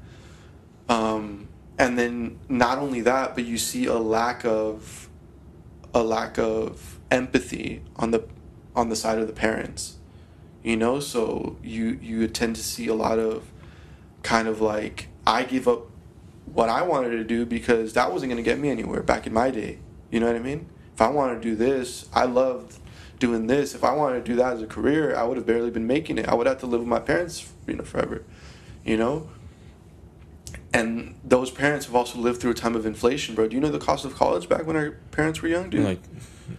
Um, 0.89 1.47
and 1.79 1.99
then 1.99 2.39
not 2.49 2.79
only 2.79 3.03
that, 3.03 3.35
but 3.35 3.45
you 3.45 3.59
see 3.59 3.85
a 3.85 3.99
lack 3.99 4.47
of 4.47 5.11
a 5.93 6.03
lack 6.03 6.39
of 6.39 6.99
empathy 7.11 7.83
on 7.97 8.13
the 8.13 8.25
on 8.75 8.89
the 8.89 8.97
side 8.97 9.19
of 9.19 9.27
the 9.27 9.35
parents 9.35 9.99
you 10.63 10.77
know 10.77 11.01
so 11.01 11.57
you 11.63 11.99
you 12.03 12.27
tend 12.29 12.55
to 12.57 12.63
see 12.63 12.87
a 12.87 12.95
lot 12.95 13.19
of 13.19 13.51
kind 14.23 14.47
of 14.47 14.61
like 14.61 15.09
i 15.27 15.43
give 15.43 15.67
up 15.67 15.91
what 16.53 16.69
I 16.69 16.83
wanted 16.83 17.11
to 17.11 17.25
do 17.25 17.47
because 17.47 17.93
that 17.95 18.13
wasn't 18.13 18.31
going 18.31 18.43
to 18.43 18.49
get 18.49 18.59
me 18.59 18.71
anywhere 18.71 19.03
back 19.03 19.27
in 19.27 19.33
my 19.33 19.51
day. 19.51 19.79
You 20.11 20.21
know 20.21 20.27
what 20.27 20.37
I 20.37 20.41
mean? 20.41 20.69
If 20.95 21.01
I 21.01 21.09
wanted 21.09 21.37
to 21.37 21.41
do 21.41 21.57
this, 21.57 22.09
I 22.13 22.25
loved 22.25 22.79
doing 23.19 23.47
this. 23.47 23.75
If 23.75 23.85
I 23.85 23.93
wanted 23.93 24.25
to 24.25 24.31
do 24.33 24.37
that 24.37 24.55
as 24.55 24.63
a 24.63 24.67
career, 24.67 25.15
I 25.15 25.23
would 25.25 25.37
have 25.37 25.47
barely 25.47 25.71
been 25.71 25.87
making 25.87 26.19
it. 26.19 26.29
I 26.29 26.35
would 26.35 26.47
have 26.47 26.59
to 26.61 26.67
live 26.67 26.81
with 26.81 26.89
my 26.89 26.99
parents, 26.99 27.53
you 27.67 27.75
know, 27.75 27.85
forever. 27.85 28.25
You 28.85 28.97
know? 28.97 29.29
And 30.73 31.19
those 31.25 31.51
parents 31.51 31.87
have 31.87 31.95
also 31.95 32.19
lived 32.19 32.41
through 32.41 32.53
a 32.53 32.55
time 32.55 32.75
of 32.75 32.87
inflation, 32.87 33.35
bro. 33.35 33.49
Do 33.49 33.55
you 33.55 33.61
know 33.61 33.71
the 33.71 33.79
cost 33.79 34.05
of 34.05 34.15
college 34.15 34.49
back 34.49 34.67
when 34.67 34.77
our 34.77 34.93
parents 35.11 35.43
were 35.43 35.49
young, 35.49 35.69
dude? 35.69 35.85
Like 35.85 36.01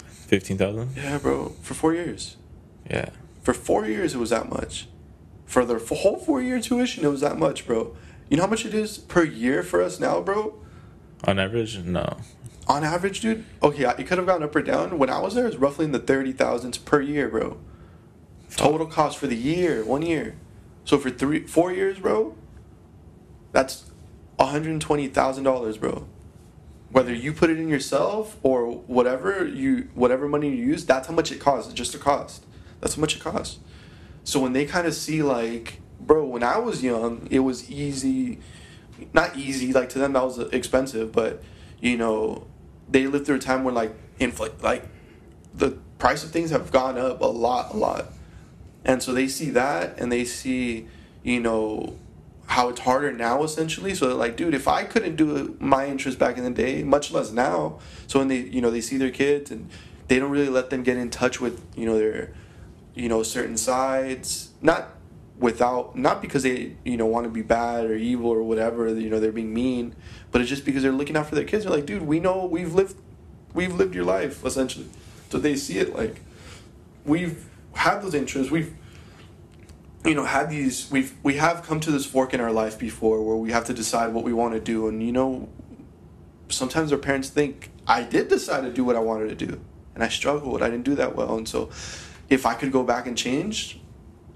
fifteen 0.10 0.58
thousand. 0.58 0.98
Yeah, 0.98 1.18
bro. 1.18 1.56
For 1.62 1.74
four 1.74 1.94
years. 1.94 2.36
Yeah. 2.90 3.10
For 3.42 3.54
four 3.54 3.86
years, 3.86 4.14
it 4.14 4.18
was 4.18 4.30
that 4.30 4.50
much. 4.50 4.88
For 5.46 5.66
the 5.66 5.78
whole 5.96 6.18
four 6.18 6.42
year 6.42 6.62
tuition, 6.62 7.04
it 7.04 7.10
was 7.10 7.22
that 7.22 7.38
much, 7.38 7.66
bro. 7.68 7.96
You 8.30 8.38
know 8.38 8.44
how 8.44 8.50
much 8.50 8.66
it 8.66 8.74
is 8.74 8.98
per 8.98 9.24
year 9.24 9.64
for 9.64 9.82
us 9.82 10.00
now, 10.00 10.22
bro? 10.22 10.62
On 11.26 11.38
average, 11.38 11.78
no. 11.80 12.18
On 12.68 12.84
average, 12.84 13.20
dude. 13.20 13.44
Okay, 13.62 13.84
it 13.84 14.08
could 14.08 14.18
have 14.18 14.28
gone 14.28 14.44
up 14.44 14.56
or 14.56 14.62
down. 14.62 14.98
When 14.98 15.10
I 15.10 15.20
was 15.20 15.36
there, 15.36 15.46
it 15.46 15.50
was 15.50 15.58
roughly 15.58 15.86
in 15.86 15.92
the 15.92 16.00
thirty 16.00 16.32
thousands 16.32 16.78
per 16.78 17.02
year, 17.02 17.28
bro. 17.28 17.58
Total 18.56 18.86
cost 18.86 19.18
for 19.18 19.28
the 19.28 19.36
year, 19.36 19.84
one 19.84 20.04
year. 20.04 20.36
So 20.86 20.98
for 20.98 21.10
three, 21.10 21.46
four 21.48 21.72
years, 21.72 22.00
bro, 22.00 22.36
that's 23.52 23.92
one 24.38 24.50
hundred 24.50 24.80
twenty 24.80 25.08
thousand 25.08 25.44
dollars, 25.44 25.78
bro. 25.78 26.08
Whether 26.92 27.14
you 27.14 27.34
put 27.34 27.50
it 27.50 27.58
in 27.58 27.70
yourself 27.70 28.38
or 28.44 28.66
whatever 28.68 29.46
you, 29.46 29.90
whatever 29.96 30.28
money 30.28 30.50
you 30.50 30.66
use, 30.66 30.86
that's 30.86 31.08
how 31.08 31.14
much 31.14 31.32
it 31.32 31.40
costs. 31.40 31.74
Just 31.74 31.94
the 31.94 31.98
cost. 31.98 32.46
That's 32.82 32.96
how 32.96 33.02
much 33.02 33.16
it 33.16 33.22
costs. 33.22 33.60
So 34.24 34.40
when 34.40 34.54
they 34.54 34.66
kind 34.66 34.86
of 34.86 34.94
see 34.94 35.24
like, 35.24 35.80
bro, 36.00 36.26
when 36.26 36.44
I 36.44 36.58
was 36.58 36.84
young, 36.84 37.28
it 37.32 37.40
was 37.40 37.70
easy, 37.70 38.40
not 39.14 39.38
easy. 39.38 39.72
Like 39.72 39.90
to 39.90 40.00
them, 40.00 40.14
that 40.14 40.24
was 40.24 40.40
uh, 40.40 40.50
expensive, 40.52 41.12
but 41.12 41.42
you 41.80 41.98
know, 41.98 42.48
they 42.90 43.08
lived 43.08 43.26
through 43.26 43.38
a 43.38 43.40
time 43.40 43.64
when 43.64 43.74
like 43.74 43.94
inflate, 44.20 44.62
like 44.62 44.84
the 45.54 45.72
price 45.98 46.24
of 46.24 46.32
things 46.32 46.50
have 46.50 46.72
gone 46.72 46.98
up 46.98 47.22
a 47.22 47.26
lot, 47.26 47.74
a 47.74 47.78
lot, 47.78 48.08
and 48.84 49.02
so 49.02 49.14
they 49.14 49.28
see 49.28 49.52
that 49.52 50.00
and 50.00 50.12
they 50.12 50.26
see, 50.26 50.88
you 51.24 51.40
know, 51.40 51.98
how 52.48 52.68
it's 52.70 52.82
harder 52.82 53.12
now 53.14 53.44
essentially. 53.44 53.96
So 53.96 54.08
they're 54.08 54.16
like, 54.16 54.36
dude, 54.36 54.54
if 54.54 54.68
I 54.68 54.84
couldn't 54.84 55.16
do 55.16 55.38
uh, 55.38 55.64
my 55.64 55.88
interest 55.88 56.20
back 56.20 56.38
in 56.38 56.44
the 56.44 56.52
day, 56.52 56.84
much 56.84 57.12
less 57.12 57.32
now. 57.32 57.80
So 58.08 58.20
when 58.20 58.28
they, 58.28 58.40
you 58.40 58.60
know, 58.60 58.70
they 58.70 58.82
see 58.82 58.98
their 58.98 59.12
kids 59.12 59.52
and 59.52 59.70
they 60.10 60.20
don't 60.20 60.32
really 60.32 60.50
let 60.50 60.70
them 60.70 60.84
get 60.84 60.98
in 60.98 61.10
touch 61.10 61.40
with, 61.40 61.64
you 61.78 61.86
know, 61.86 61.98
their 61.98 62.34
you 62.94 63.10
know 63.10 63.24
certain 63.24 63.58
sides 63.58 64.50
not 64.62 64.90
without 65.38 65.98
not 65.98 66.22
because 66.22 66.44
they 66.44 66.76
you 66.86 66.96
know 66.96 67.06
want 67.06 67.24
to 67.24 67.30
be 67.30 67.42
bad 67.42 67.86
or 67.86 67.96
evil 67.96 68.30
or 68.30 68.44
whatever 68.44 68.88
you 68.90 69.10
know 69.10 69.20
they're 69.20 69.32
being 69.32 69.54
mean 69.54 69.96
but 70.32 70.40
it's 70.40 70.50
just 70.50 70.66
because 70.66 70.84
they're 70.84 70.92
looking 70.92 71.18
out 71.18 71.28
for 71.28 71.36
their 71.36 71.44
kids. 71.44 71.66
They're 71.66 71.74
like 71.74 71.86
dude 71.86 72.04
we 72.04 72.20
know 72.20 72.46
we've 72.46 72.74
lived 72.74 72.96
we've 73.54 73.74
lived 73.74 73.96
your 73.96 74.06
life 74.06 74.46
essentially. 74.46 74.88
So 75.30 75.40
they 75.40 75.56
see 75.56 75.80
it 75.80 75.96
like 75.96 76.22
we've 77.06 77.50
had 77.74 78.02
those 78.02 78.14
interests 78.14 78.52
we've 78.52 78.76
you 80.06 80.16
know 80.16 80.26
had 80.26 80.50
these 80.50 80.90
we've 80.92 81.16
we 81.24 81.36
have 81.36 81.64
come 81.64 81.80
to 81.80 81.92
this 81.92 82.06
fork 82.06 82.34
in 82.34 82.42
our 82.42 82.52
life 82.52 82.78
before 82.78 83.24
where 83.24 83.36
we 83.36 83.52
have 83.52 83.66
to 83.66 83.74
decide 83.74 84.14
what 84.14 84.24
we 84.24 84.34
want 84.34 84.54
to 84.54 84.60
do 84.60 84.88
and 84.88 85.02
you 85.02 85.12
know 85.12 85.48
sometimes 86.50 86.92
our 86.92 86.98
parents 86.98 87.30
think 87.30 87.72
i 87.88 88.04
did 88.04 88.28
decide 88.28 88.62
to 88.62 88.72
do 88.72 88.84
what 88.84 88.96
i 88.96 89.00
wanted 89.00 89.30
to 89.30 89.46
do 89.46 89.60
and 89.96 90.04
i 90.04 90.10
struggled 90.10 90.62
i 90.62 90.70
didn't 90.70 90.84
do 90.84 90.96
that 90.96 91.16
well 91.16 91.38
and 91.38 91.48
so 91.48 91.70
if 92.32 92.46
I 92.46 92.54
could 92.56 92.72
go 92.72 92.82
back 92.82 93.06
and 93.06 93.18
change, 93.18 93.80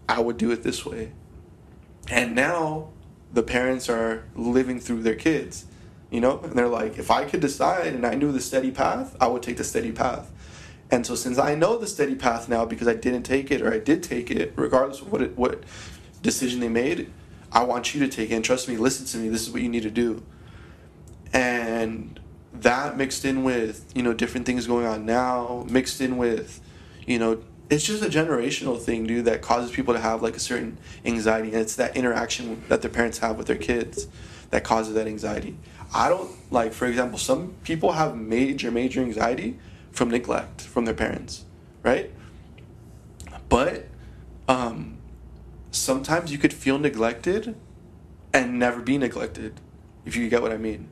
I 0.08 0.20
would 0.20 0.38
do 0.38 0.52
it 0.52 0.64
this 0.64 0.86
way. 0.86 1.14
And 2.10 2.36
now 2.36 2.90
the 3.34 3.42
parents 3.42 3.90
are 3.90 4.26
living 4.36 4.80
through 4.82 5.02
their 5.02 5.16
kids, 5.16 5.66
you 6.12 6.20
know, 6.20 6.40
and 6.42 6.54
they're 6.54 6.68
like, 6.68 7.00
if 7.00 7.10
I 7.10 7.24
could 7.24 7.40
decide 7.40 7.88
and 7.88 8.06
I 8.06 8.14
knew 8.16 8.34
the 8.34 8.42
steady 8.42 8.70
path, 8.70 9.16
I 9.20 9.28
would 9.28 9.42
take 9.42 9.56
the 9.58 9.64
steady 9.64 9.94
path. 9.94 10.30
And 10.92 11.06
so 11.06 11.16
since 11.16 11.40
I 11.40 11.56
know 11.56 11.78
the 11.78 11.88
steady 11.88 12.16
path 12.16 12.50
now 12.50 12.66
because 12.66 12.88
I 12.88 12.96
didn't 12.96 13.24
take 13.24 13.50
it 13.50 13.62
or 13.62 13.74
I 13.74 13.80
did 13.80 14.04
take 14.04 14.30
it, 14.30 14.54
regardless 14.58 15.00
of 15.00 15.12
what 15.12 15.22
it, 15.22 15.38
what 15.38 15.64
decision 16.22 16.60
they 16.60 16.68
made, 16.68 17.12
I 17.52 17.64
want 17.64 17.96
you 17.96 18.02
to 18.02 18.10
take 18.10 18.30
it 18.30 18.36
and 18.36 18.44
trust 18.44 18.68
me, 18.68 18.76
listen 18.76 19.06
to 19.08 19.18
me, 19.18 19.30
this 19.30 19.42
is 19.42 19.52
what 19.52 19.62
you 19.62 19.70
need 19.70 19.84
to 19.84 19.90
do. 19.90 20.22
And 21.32 22.20
that 22.54 22.98
mixed 22.98 23.24
in 23.24 23.44
with, 23.46 23.90
you 23.96 24.04
know, 24.04 24.14
different 24.14 24.46
things 24.46 24.68
going 24.68 24.86
on 24.86 25.06
now, 25.06 25.66
mixed 25.70 26.02
in 26.02 26.18
with, 26.18 26.60
you 27.08 27.20
know, 27.20 27.42
it's 27.70 27.84
just 27.84 28.04
a 28.04 28.10
generational 28.10 28.80
thing, 28.80 29.06
dude, 29.06 29.26
that 29.26 29.42
causes 29.42 29.72
people 29.72 29.94
to 29.94 30.00
have 30.00 30.22
like 30.22 30.36
a 30.36 30.40
certain 30.40 30.78
anxiety, 31.04 31.50
and 31.50 31.58
it's 31.58 31.76
that 31.76 31.96
interaction 31.98 32.64
that 32.70 32.82
their 32.82 32.92
parents 32.92 33.20
have 33.20 33.38
with 33.38 33.48
their 33.48 33.58
kids 33.58 34.08
that 34.52 34.64
causes 34.64 34.94
that 34.94 35.08
anxiety. 35.08 35.58
I 35.94 36.10
don't 36.10 36.32
like, 36.52 36.74
for 36.74 36.86
example, 36.86 37.18
some 37.18 37.54
people 37.64 37.94
have 37.94 38.16
major, 38.16 38.72
major 38.72 39.02
anxiety 39.02 39.58
from 39.92 40.10
neglect 40.10 40.62
from 40.62 40.86
their 40.86 40.94
parents, 40.94 41.46
right? 41.84 42.12
But 43.50 43.88
um, 44.48 44.98
sometimes 45.72 46.32
you 46.32 46.38
could 46.38 46.54
feel 46.54 46.78
neglected 46.78 47.56
and 48.34 48.60
never 48.60 48.82
be 48.82 48.98
neglected, 48.98 49.60
if 50.06 50.16
you 50.16 50.28
get 50.30 50.42
what 50.42 50.52
I 50.52 50.58
mean. 50.58 50.90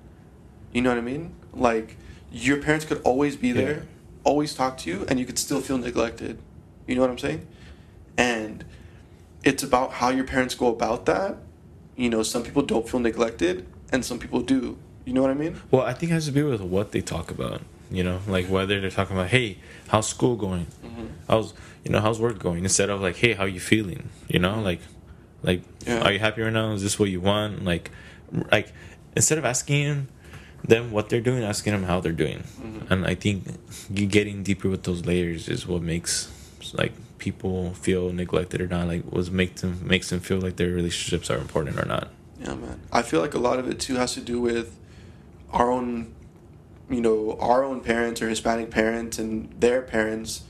You 0.72 0.82
know 0.82 0.90
what 0.90 0.98
I 0.98 1.02
mean? 1.02 1.36
Like 1.54 1.98
your 2.32 2.58
parents 2.58 2.86
could 2.86 3.02
always 3.04 3.36
be 3.36 3.52
there, 3.52 3.74
yeah. 3.74 3.84
always 4.24 4.56
talk 4.56 4.78
to 4.80 4.90
you, 4.90 5.06
and 5.08 5.20
you 5.20 5.26
could 5.26 5.38
still 5.38 5.62
feel 5.62 5.78
neglected. 5.78 6.40
You 6.88 6.96
know 6.96 7.02
what 7.02 7.10
I'm 7.10 7.18
saying? 7.18 7.48
And 8.18 8.66
it's 9.44 9.64
about 9.64 9.94
how 9.94 10.10
your 10.10 10.26
parents 10.26 10.56
go 10.56 10.68
about 10.68 11.06
that. 11.06 11.38
You 11.96 12.10
know, 12.10 12.24
some 12.24 12.44
people 12.44 12.62
don't 12.62 12.88
feel 12.88 13.00
neglected 13.00 13.66
and 13.92 14.04
some 14.04 14.20
people 14.20 14.42
do. 14.42 14.78
You 15.06 15.14
know 15.14 15.22
what 15.22 15.32
I 15.32 15.36
mean? 15.36 15.62
Well, 15.70 15.84
I 15.84 15.94
think 15.94 16.12
it 16.12 16.16
has 16.16 16.26
to 16.26 16.32
do 16.32 16.48
with 16.48 16.62
what 16.62 16.92
they 16.92 17.02
talk 17.02 17.30
about. 17.30 17.62
You 17.92 18.04
know, 18.04 18.20
like 18.28 18.48
whether 18.48 18.82
they're 18.82 18.90
talking 18.90 19.16
about, 19.16 19.30
hey, 19.30 19.60
how's 19.90 20.08
school 20.08 20.36
going? 20.36 20.66
Mm-hmm. 20.84 21.06
How's 21.28 21.54
you 21.84 21.92
know 21.92 22.00
how's 22.00 22.20
work 22.20 22.40
going? 22.40 22.64
Instead 22.64 22.90
of 22.90 23.02
like, 23.02 23.18
hey, 23.18 23.34
how 23.34 23.46
you 23.46 23.60
feeling? 23.60 24.10
You 24.28 24.40
know, 24.40 24.62
like, 24.62 24.80
like, 25.44 25.62
yeah. 25.86 26.02
are 26.02 26.12
you 26.12 26.20
happy 26.20 26.42
right 26.42 26.54
now? 26.54 26.72
Is 26.72 26.82
this 26.82 26.98
what 26.98 27.10
you 27.10 27.22
want? 27.22 27.64
Like, 27.64 27.92
like 28.52 28.74
instead 29.16 29.38
of 29.38 29.46
asking 29.46 30.08
them 30.64 30.92
what 30.92 31.10
they're 31.10 31.22
doing, 31.22 31.44
asking 31.44 31.74
them 31.74 31.84
how 31.84 32.00
they're 32.00 32.14
doing. 32.14 32.40
Mm-hmm. 32.40 32.92
And 32.92 33.06
I 33.06 33.16
think 33.16 33.44
getting 33.94 34.44
deeper 34.44 34.70
with 34.70 34.84
those 34.84 35.06
layers 35.06 35.48
is 35.50 35.68
what 35.68 35.82
makes 35.82 36.32
like 36.74 36.94
people 37.18 37.74
feel 37.74 38.12
neglected 38.12 38.60
or 38.60 38.68
not 38.68 38.88
like 38.88 39.10
was 39.12 39.32
make 39.32 39.56
them 39.56 39.80
makes 39.88 40.10
them 40.10 40.20
feel 40.20 40.40
like 40.40 40.58
their 40.58 40.72
relationships 40.72 41.30
are 41.30 41.38
important 41.38 41.80
or 41.80 41.86
not. 41.86 42.10
Yeah 42.40 42.56
man. 42.56 42.82
I 42.92 43.02
feel 43.02 43.22
like 43.22 43.34
a 43.34 43.40
lot 43.40 43.60
of 43.60 43.70
it 43.70 43.80
too 43.80 43.96
has 43.96 44.14
to 44.16 44.22
do 44.22 44.40
with 44.42 44.78
our 45.52 45.72
own 45.72 46.14
you 46.90 47.02
know 47.02 47.38
our 47.40 47.64
own 47.64 47.82
parents 47.82 48.22
or 48.22 48.30
hispanic 48.30 48.72
parents 48.72 49.18
and 49.18 49.50
their 49.60 49.82
parents 49.82 50.44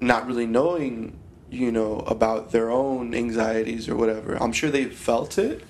not 0.00 0.26
really 0.26 0.46
knowing 0.46 1.18
you 1.50 1.72
know 1.72 2.00
about 2.00 2.52
their 2.52 2.70
own 2.70 3.14
anxieties 3.14 3.88
or 3.88 3.96
whatever. 3.96 4.40
I'm 4.40 4.52
sure 4.52 4.70
they 4.70 4.84
felt 4.84 5.38
it 5.38 5.64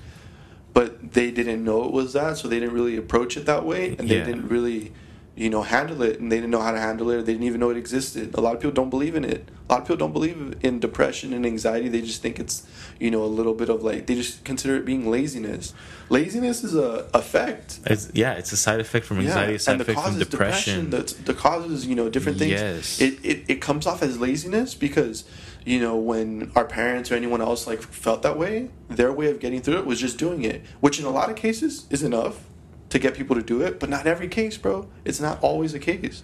but 0.73 1.13
they 1.13 1.31
didn't 1.31 1.65
know 1.65 1.85
it 1.85 1.93
was 1.93 2.13
that 2.13 2.37
so 2.37 2.49
they 2.49 2.61
didn't 2.61 2.75
really 2.75 2.97
approach 2.97 3.37
it 3.37 3.47
that 3.47 3.65
way 3.65 3.97
and 3.99 4.09
yeah. 4.09 4.19
they 4.19 4.33
didn't 4.33 4.49
really 4.49 4.93
you 5.37 5.49
know, 5.49 5.63
handle 5.63 6.03
it, 6.03 6.21
and 6.21 6.31
they 6.31 6.37
didn't 6.37 6.51
know 6.51 6.61
how 6.61 6.73
to 6.73 6.79
handle 6.79 7.11
it. 7.11 7.17
Or 7.17 7.23
They 7.23 7.33
didn't 7.33 7.47
even 7.47 7.61
know 7.61 7.71
it 7.71 7.77
existed. 7.77 8.35
A 8.35 8.41
lot 8.41 8.55
of 8.55 8.61
people 8.61 8.75
don't 8.75 8.91
believe 8.91 9.15
in 9.15 9.25
it. 9.25 9.49
A 9.69 9.73
lot 9.73 9.83
of 9.83 9.87
people 9.87 9.97
don't 9.97 10.13
believe 10.13 10.57
in 10.63 10.81
depression 10.81 11.33
and 11.33 11.47
anxiety. 11.47 11.89
They 11.89 12.03
just 12.03 12.21
think 12.21 12.41
it's, 12.41 12.67
you 12.99 13.11
know, 13.11 13.23
a 13.23 13.27
little 13.27 13.55
bit 13.55 13.69
of 13.69 13.83
like 13.83 14.07
they 14.07 14.17
just 14.17 14.45
consider 14.45 14.77
it 14.77 14.85
being 14.85 15.09
laziness. 15.09 15.73
Laziness 16.09 16.65
is 16.65 16.75
a 16.75 17.09
effect. 17.15 17.79
It's, 17.87 18.11
yeah, 18.13 18.33
it's 18.33 18.51
a 18.53 18.57
side 18.57 18.81
effect 18.81 19.07
from 19.07 19.21
anxiety. 19.21 19.53
Yeah, 19.53 19.57
a 19.57 19.59
side 19.61 19.73
and 19.73 19.81
the 19.81 19.93
effect 19.93 20.07
from 20.07 20.19
depression. 20.19 20.91
depression. 20.91 21.17
The, 21.25 21.33
the 21.33 21.35
causes, 21.35 21.87
you 21.87 21.95
know, 21.95 22.09
different 22.09 22.39
things. 22.39 22.53
Yes. 22.53 23.01
It, 23.01 23.25
it 23.25 23.45
it 23.49 23.61
comes 23.61 23.87
off 23.87 24.03
as 24.03 24.19
laziness 24.19 24.75
because 24.75 25.25
you 25.65 25.79
know 25.79 25.97
when 25.97 26.51
our 26.57 26.65
parents 26.65 27.13
or 27.13 27.15
anyone 27.15 27.41
else 27.41 27.67
like 27.67 27.81
felt 27.81 28.23
that 28.23 28.37
way, 28.37 28.71
their 28.89 29.13
way 29.13 29.31
of 29.31 29.39
getting 29.39 29.63
through 29.63 29.79
it 29.79 29.87
was 29.87 30.01
just 30.01 30.19
doing 30.19 30.45
it, 30.45 30.63
which 30.81 30.99
in 30.99 31.07
a 31.07 31.11
lot 31.11 31.31
of 31.31 31.37
cases 31.37 31.87
is 31.91 32.03
enough 32.03 32.45
to 32.91 32.99
get 32.99 33.15
people 33.15 33.37
to 33.37 33.43
do 33.43 33.63
it, 33.63 33.81
but 33.81 33.89
not 33.89 34.07
every 34.07 34.29
case, 34.29 34.57
bro. 34.59 34.89
It's 35.05 35.21
not 35.21 35.43
always 35.43 35.73
the 35.73 35.79
case. 35.79 36.23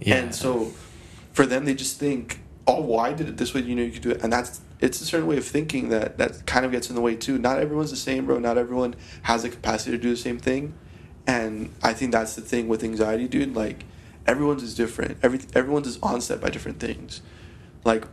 Yeah. 0.00 0.16
And 0.16 0.34
so 0.34 0.72
for 1.32 1.46
them, 1.46 1.64
they 1.64 1.74
just 1.74 1.98
think, 1.98 2.40
oh, 2.66 2.80
well, 2.80 3.00
I 3.00 3.12
did 3.12 3.28
it 3.28 3.36
this 3.36 3.54
way, 3.54 3.62
you 3.62 3.74
know, 3.74 3.82
you 3.82 3.92
could 3.92 4.02
do 4.02 4.10
it. 4.10 4.22
And 4.22 4.32
that's, 4.32 4.60
it's 4.80 5.00
a 5.00 5.04
certain 5.04 5.26
way 5.26 5.36
of 5.36 5.44
thinking 5.44 5.88
that, 5.90 6.18
that 6.18 6.46
kind 6.46 6.66
of 6.66 6.72
gets 6.72 6.88
in 6.88 6.96
the 6.96 7.00
way 7.00 7.14
too. 7.14 7.38
Not 7.38 7.58
everyone's 7.58 7.90
the 7.90 7.96
same, 7.96 8.26
bro. 8.26 8.38
Not 8.38 8.58
everyone 8.58 8.96
has 9.22 9.42
the 9.42 9.50
capacity 9.50 9.92
to 9.92 9.98
do 9.98 10.10
the 10.10 10.16
same 10.16 10.38
thing. 10.38 10.74
And 11.26 11.72
I 11.82 11.94
think 11.94 12.12
that's 12.12 12.34
the 12.34 12.42
thing 12.42 12.68
with 12.68 12.82
anxiety, 12.82 13.28
dude. 13.28 13.54
Like, 13.54 13.84
everyone's 14.26 14.62
is 14.62 14.74
different. 14.74 15.18
Every, 15.22 15.40
everyone's 15.54 15.86
is 15.86 15.98
onset 16.02 16.40
by 16.40 16.50
different 16.50 16.80
things. 16.80 17.22
Like, 17.84 18.04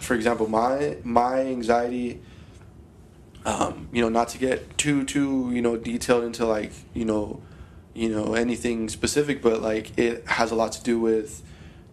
for 0.00 0.14
example, 0.14 0.48
my, 0.48 0.96
my 1.04 1.40
anxiety, 1.40 2.22
um, 3.46 3.88
you 3.92 4.02
know, 4.02 4.08
not 4.08 4.28
to 4.30 4.38
get 4.38 4.76
too 4.76 5.04
too 5.04 5.50
you 5.52 5.62
know 5.62 5.76
detailed 5.76 6.24
into 6.24 6.44
like 6.44 6.72
you 6.92 7.04
know, 7.04 7.40
you 7.94 8.08
know 8.08 8.34
anything 8.34 8.88
specific, 8.88 9.40
but 9.40 9.62
like 9.62 9.96
it 9.96 10.26
has 10.26 10.50
a 10.50 10.56
lot 10.56 10.72
to 10.72 10.82
do 10.82 10.98
with 10.98 11.42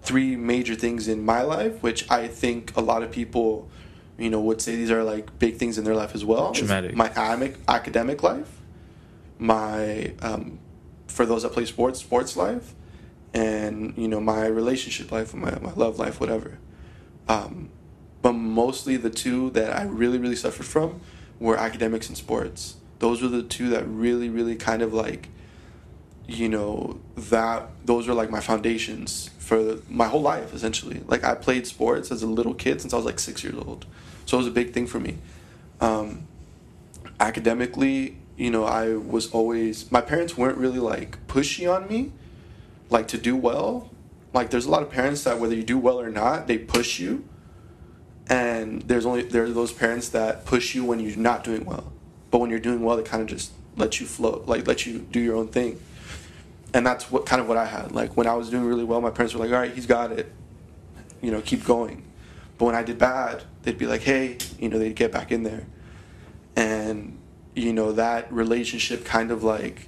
three 0.02 0.36
major 0.36 0.74
things 0.74 1.08
in 1.08 1.24
my 1.24 1.44
life, 1.44 1.82
which 1.84 2.10
I 2.10 2.28
think 2.28 2.76
a 2.76 2.82
lot 2.82 3.04
of 3.04 3.12
people, 3.12 3.70
you 4.18 4.32
know, 4.32 4.42
would 4.42 4.62
say 4.62 4.76
these 4.76 4.90
are 4.90 5.04
like 5.04 5.38
big 5.38 5.58
things 5.58 5.78
in 5.78 5.84
their 5.84 5.96
life 5.96 6.16
as 6.16 6.26
well. 6.26 6.54
Traumatic. 6.54 6.96
My 6.96 7.10
academic 7.10 7.60
academic 7.68 8.24
life, 8.24 8.60
my 9.38 10.14
um, 10.24 10.58
for 11.08 11.24
those 11.24 11.44
that 11.44 11.54
play 11.54 11.66
sports, 11.66 12.00
sports 12.00 12.36
life, 12.36 12.74
and 13.32 13.94
you 13.96 14.08
know 14.08 14.20
my 14.20 14.48
relationship 14.48 15.12
life, 15.12 15.36
my 15.36 15.60
my 15.60 15.74
love 15.74 16.00
life, 16.00 16.20
whatever. 16.20 16.58
Um, 17.28 17.70
but 18.24 18.34
mostly 18.34 18.98
the 18.98 19.12
two 19.12 19.52
that 19.52 19.72
I 19.78 19.84
really 19.84 20.18
really 20.18 20.36
suffered 20.36 20.66
from 20.66 21.00
were 21.44 21.58
academics 21.58 22.08
and 22.08 22.18
sports. 22.18 22.78
Those 23.00 23.22
were 23.22 23.28
the 23.28 23.44
two 23.44 23.68
that 23.70 23.84
really 23.86 24.30
really 24.30 24.56
kind 24.56 24.82
of 24.82 24.94
like, 24.94 25.28
you 26.26 26.48
know, 26.48 27.02
that 27.18 27.68
those 27.86 28.08
were 28.08 28.14
like 28.14 28.30
my 28.30 28.40
foundations 28.40 29.30
for 29.40 29.80
my 29.90 30.08
whole 30.08 30.22
life 30.22 30.54
essentially. 30.54 31.04
Like 31.06 31.26
I 31.26 31.36
played 31.36 31.68
sports 31.68 32.12
as 32.12 32.24
a 32.24 32.28
little 32.28 32.54
kid 32.54 32.80
since 32.80 32.94
I 32.94 32.96
was 32.96 33.06
like 33.06 33.20
six 33.20 33.44
years 33.44 33.56
old, 33.56 33.86
so 34.26 34.38
it 34.38 34.40
was 34.40 34.48
a 34.48 34.52
big 34.52 34.72
thing 34.72 34.88
for 34.88 35.02
me. 35.02 35.18
Um, 35.82 36.28
academically, 37.20 38.18
you 38.38 38.50
know, 38.50 38.64
I 38.64 38.96
was 38.96 39.30
always 39.32 39.92
my 39.92 40.00
parents 40.02 40.38
weren't 40.38 40.58
really 40.58 40.80
like 40.80 41.18
pushy 41.28 41.70
on 41.70 41.90
me, 41.90 42.14
like 42.90 43.10
to 43.10 43.18
do 43.18 43.36
well. 43.36 43.92
Like 44.32 44.50
there's 44.50 44.66
a 44.66 44.72
lot 44.72 44.82
of 44.82 44.90
parents 44.90 45.26
that 45.26 45.40
whether 45.40 45.54
you 45.54 45.64
do 45.64 45.78
well 45.78 46.00
or 46.00 46.10
not, 46.10 46.48
they 46.48 46.58
push 46.58 47.00
you. 47.00 47.26
And 48.30 48.82
there's 48.84 49.06
only 49.06 49.24
there 49.24 49.44
are 49.44 49.50
those 49.50 49.72
parents 49.72 50.10
that 50.10 50.46
push 50.46 50.76
you 50.76 50.86
when 50.86 51.00
you're 51.00 51.18
not 51.18 51.44
doing 51.44 51.66
well. 51.66 51.92
But 52.32 52.40
when 52.40 52.50
you're 52.50 52.60
doing 52.60 52.82
well, 52.82 52.98
they 52.98 53.04
kind 53.04 53.22
of 53.22 53.28
just 53.28 53.52
let 53.76 54.00
you 54.00 54.06
float, 54.06 54.48
like 54.48 54.68
let 54.68 54.86
you 54.86 55.00
do 55.00 55.20
your 55.20 55.36
own 55.36 55.48
thing. 55.48 55.80
And 56.74 56.86
that's 56.86 57.12
what 57.12 57.26
kind 57.26 57.42
of 57.42 57.48
what 57.48 57.58
I 57.58 57.66
had. 57.66 57.92
Like 57.92 58.18
when 58.18 58.28
I 58.28 58.34
was 58.34 58.50
doing 58.50 58.64
really 58.64 58.84
well, 58.84 59.02
my 59.02 59.12
parents 59.12 59.34
were 59.34 59.42
like, 59.42 59.52
"All 59.52 59.60
right, 59.60 59.74
he's 59.74 59.86
got 59.86 60.12
it. 60.12 60.32
You 61.22 61.32
know, 61.32 61.42
keep 61.42 61.64
going." 61.64 62.04
But 62.58 62.66
when 62.66 62.76
I 62.76 62.84
did 62.84 62.98
bad, 62.98 63.44
they'd 63.64 63.78
be 63.78 63.86
like, 63.86 64.02
"Hey," 64.02 64.38
you 64.60 64.70
know, 64.70 64.80
they'd 64.80 64.96
get 64.96 65.12
back 65.12 65.32
in 65.32 65.44
there. 65.44 65.66
And 66.56 67.18
you 67.56 67.74
know 67.74 67.92
that 67.94 68.32
relationship 68.32 69.06
kind 69.06 69.32
of 69.32 69.44
like 69.44 69.88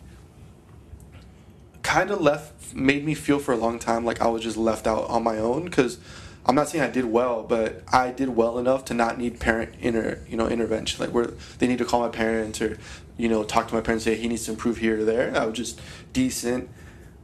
kind 1.82 2.12
of 2.12 2.22
left 2.22 2.74
made 2.74 3.06
me 3.06 3.14
feel 3.14 3.40
for 3.40 3.54
a 3.54 3.58
long 3.58 3.80
time 3.80 4.06
like 4.06 4.22
I 4.22 4.28
was 4.28 4.44
just 4.44 4.58
left 4.58 4.88
out 4.88 5.08
on 5.08 5.24
my 5.24 5.38
own 5.38 5.66
because 5.66 6.00
I'm 6.46 6.56
not 6.56 6.70
saying 6.70 6.84
I 6.84 6.90
did 6.90 7.06
well, 7.06 7.44
but 7.44 7.84
I 7.92 8.12
did 8.12 8.30
well 8.30 8.60
enough 8.60 8.86
to 8.86 8.94
not 8.94 9.18
need 9.18 9.40
parent 9.40 9.76
inter 9.80 10.20
you 10.28 10.38
know 10.38 10.48
intervention 10.48 11.04
like 11.04 11.14
where 11.14 11.28
they 11.58 11.68
need 11.68 11.80
to 11.80 11.86
call 11.86 12.02
my 12.02 12.10
parents 12.10 12.62
or 12.62 12.78
you 13.18 13.28
know 13.28 13.44
talk 13.44 13.68
to 13.70 13.74
my 13.74 13.82
parents 13.82 14.06
say 14.06 14.16
he 14.16 14.28
needs 14.28 14.46
to 14.46 14.52
improve 14.52 14.78
here 14.78 15.00
or 15.02 15.06
there. 15.06 15.36
I 15.36 15.46
was 15.46 15.58
just 15.58 15.82
decent. 16.14 16.70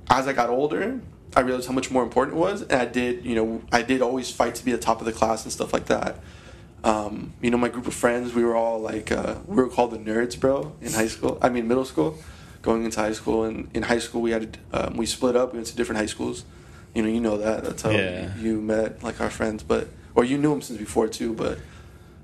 As 0.09 0.27
I 0.27 0.33
got 0.33 0.49
older, 0.49 0.99
I 1.35 1.41
realized 1.41 1.67
how 1.67 1.73
much 1.73 1.91
more 1.91 2.03
important 2.03 2.35
it 2.37 2.39
was, 2.39 2.63
and 2.63 2.73
I 2.73 2.85
did 2.85 3.25
you 3.25 3.35
know 3.35 3.61
I 3.71 3.83
did 3.83 4.01
always 4.01 4.31
fight 4.31 4.55
to 4.55 4.65
be 4.65 4.71
the 4.71 4.77
top 4.77 4.99
of 4.99 5.05
the 5.05 5.13
class 5.13 5.43
and 5.43 5.51
stuff 5.51 5.71
like 5.71 5.85
that. 5.85 6.17
Um, 6.83 7.33
you 7.41 7.51
know, 7.51 7.57
my 7.57 7.69
group 7.69 7.85
of 7.85 7.93
friends, 7.93 8.33
we 8.33 8.43
were 8.43 8.55
all 8.55 8.79
like, 8.79 9.11
uh, 9.11 9.35
we 9.45 9.55
were 9.55 9.69
called 9.69 9.91
the 9.91 9.99
nerds, 9.99 10.39
bro, 10.39 10.75
in 10.81 10.91
high 10.91 11.07
school. 11.07 11.37
I 11.39 11.49
mean, 11.49 11.67
middle 11.67 11.85
school, 11.85 12.17
going 12.63 12.83
into 12.83 12.99
high 12.99 13.11
school. 13.11 13.43
And 13.43 13.69
in 13.75 13.83
high 13.83 13.99
school, 13.99 14.21
we 14.21 14.31
had 14.31 14.57
um, 14.73 14.97
we 14.97 15.05
split 15.05 15.35
up. 15.35 15.53
We 15.53 15.57
went 15.57 15.67
to 15.67 15.75
different 15.75 15.99
high 15.99 16.07
schools. 16.07 16.43
You 16.93 17.03
know, 17.03 17.09
you 17.09 17.21
know 17.21 17.37
that. 17.37 17.63
That's 17.63 17.81
how 17.81 17.91
Yeah. 17.91 18.35
you 18.37 18.59
met 18.61 19.01
like 19.03 19.21
our 19.21 19.29
friends, 19.29 19.63
but 19.63 19.87
or 20.15 20.25
you 20.25 20.37
knew 20.37 20.49
them 20.51 20.61
since 20.61 20.77
before 20.79 21.07
too. 21.07 21.33
But 21.33 21.59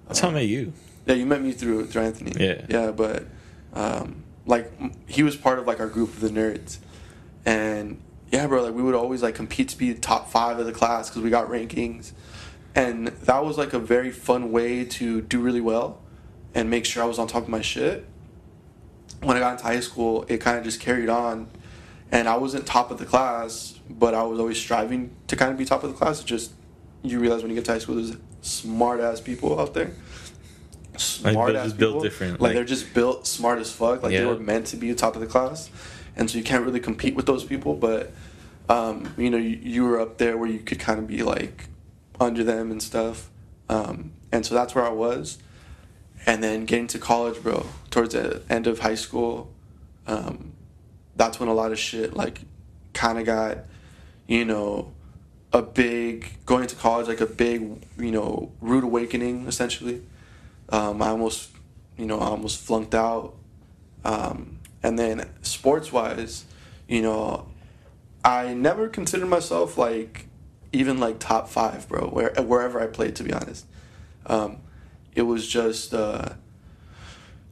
That's 0.07 0.19
how 0.19 0.29
I 0.29 0.33
met 0.33 0.45
you. 0.47 0.73
yeah, 1.05 1.15
you 1.15 1.25
met 1.25 1.41
me 1.41 1.51
through 1.53 1.87
through 1.87 2.01
Anthony. 2.03 2.33
Yeah. 2.37 2.61
Yeah, 2.67 2.91
but 2.91 3.25
um, 3.73 4.23
like 4.45 4.71
he 5.09 5.23
was 5.23 5.35
part 5.35 5.59
of 5.59 5.67
like 5.67 5.79
our 5.79 5.87
group 5.87 6.09
of 6.09 6.19
the 6.19 6.29
nerds, 6.29 6.77
and 7.45 7.99
yeah, 8.31 8.45
bro, 8.47 8.63
like 8.63 8.73
we 8.73 8.81
would 8.83 8.95
always 8.95 9.23
like 9.23 9.35
compete 9.35 9.69
to 9.69 9.77
be 9.77 9.93
top 9.93 10.29
five 10.29 10.59
of 10.59 10.65
the 10.65 10.73
class 10.73 11.09
because 11.09 11.21
we 11.21 11.29
got 11.29 11.47
rankings, 11.47 12.11
and 12.75 13.07
that 13.07 13.45
was 13.45 13.57
like 13.57 13.71
a 13.73 13.79
very 13.79 14.11
fun 14.11 14.51
way 14.51 14.83
to 14.83 15.21
do 15.21 15.39
really 15.39 15.61
well, 15.61 16.01
and 16.53 16.69
make 16.69 16.83
sure 16.85 17.01
I 17.03 17.05
was 17.05 17.19
on 17.19 17.27
top 17.27 17.43
of 17.43 17.49
my 17.49 17.61
shit. 17.61 18.05
When 19.21 19.35
I 19.37 19.39
got 19.39 19.53
into 19.53 19.63
high 19.63 19.79
school, 19.79 20.25
it 20.27 20.39
kind 20.41 20.57
of 20.57 20.63
just 20.65 20.79
carried 20.81 21.09
on, 21.09 21.47
and 22.11 22.27
I 22.27 22.35
wasn't 22.37 22.65
top 22.65 22.91
of 22.91 22.99
the 22.99 23.05
class, 23.05 23.76
but 23.89 24.13
I 24.13 24.23
was 24.23 24.39
always 24.39 24.57
striving 24.59 25.15
to 25.27 25.35
kind 25.35 25.51
of 25.51 25.57
be 25.57 25.65
top 25.65 25.83
of 25.83 25.91
the 25.91 25.95
class. 25.97 26.19
It's 26.19 26.27
just 26.29 26.51
you 27.03 27.19
realize 27.19 27.41
when 27.41 27.49
you 27.51 27.55
get 27.55 27.65
to 27.65 27.71
high 27.73 27.79
school, 27.79 27.95
there's 27.95 28.15
smart 28.41 28.99
ass 28.99 29.21
people 29.21 29.59
out 29.59 29.73
there. 29.73 29.91
Smart 30.97 31.53
they're 31.53 31.61
ass 31.61 31.67
just 31.67 31.77
built 31.77 31.91
people. 31.93 32.01
different, 32.01 32.33
Like, 32.33 32.41
like- 32.41 32.53
they're 32.55 32.65
just 32.65 32.93
built 32.93 33.27
smart 33.27 33.59
as 33.59 33.71
fuck. 33.71 34.03
Like 34.03 34.11
they 34.11 34.25
were 34.25 34.39
meant 34.39 34.67
to 34.67 34.77
be 34.77 34.93
top 34.95 35.15
of 35.15 35.21
the 35.21 35.27
class, 35.27 35.69
and 36.15 36.29
so 36.29 36.37
you 36.37 36.43
can't 36.43 36.65
really 36.65 36.79
compete 36.79 37.15
with 37.15 37.25
those 37.25 37.43
people. 37.43 37.75
But 37.75 38.11
um, 38.69 39.13
you 39.17 39.29
know, 39.29 39.37
you, 39.37 39.59
you 39.61 39.83
were 39.85 39.99
up 39.99 40.17
there 40.17 40.37
where 40.37 40.49
you 40.49 40.59
could 40.59 40.79
kind 40.79 40.99
of 40.99 41.07
be 41.07 41.23
like 41.23 41.69
under 42.19 42.43
them 42.43 42.71
and 42.71 42.81
stuff. 42.81 43.29
Um, 43.69 44.11
and 44.31 44.45
so 44.45 44.55
that's 44.55 44.73
where 44.75 44.85
I 44.85 44.89
was. 44.89 45.37
And 46.25 46.43
then 46.43 46.65
getting 46.65 46.87
to 46.87 46.99
college, 46.99 47.41
bro, 47.41 47.65
towards 47.91 48.13
the 48.13 48.41
end 48.49 48.67
of 48.67 48.79
high 48.79 48.95
school, 48.95 49.49
um, 50.07 50.51
that's 51.15 51.39
when 51.39 51.47
a 51.47 51.53
lot 51.53 51.71
of 51.71 51.79
shit 51.79 52.13
like 52.13 52.41
kind 52.93 53.19
of 53.19 53.25
got, 53.25 53.59
you 54.27 54.45
know, 54.45 54.93
a 55.53 55.61
big 55.61 56.29
going 56.45 56.67
to 56.67 56.75
college 56.75 57.07
like 57.07 57.21
a 57.21 57.25
big 57.25 57.83
you 57.97 58.11
know 58.11 58.51
rude 58.61 58.83
awakening 58.83 59.47
essentially. 59.47 60.01
Um, 60.69 61.01
I 61.01 61.09
almost 61.09 61.51
you 61.97 62.05
know 62.05 62.19
I 62.19 62.27
almost 62.27 62.59
flunked 62.59 62.93
out, 62.93 63.35
um, 64.03 64.59
and 64.83 64.99
then 64.99 65.29
sports 65.41 65.91
wise, 65.91 66.45
you 66.87 67.01
know, 67.01 67.47
I 68.23 68.53
never 68.53 68.89
considered 68.89 69.27
myself 69.27 69.77
like 69.77 70.27
even 70.73 70.99
like 70.99 71.19
top 71.19 71.49
five, 71.49 71.87
bro. 71.87 72.07
Where 72.07 72.33
wherever 72.41 72.81
I 72.81 72.87
played, 72.87 73.15
to 73.17 73.23
be 73.23 73.33
honest, 73.33 73.65
um, 74.25 74.57
it 75.15 75.23
was 75.23 75.47
just. 75.47 75.93
Uh, 75.93 76.33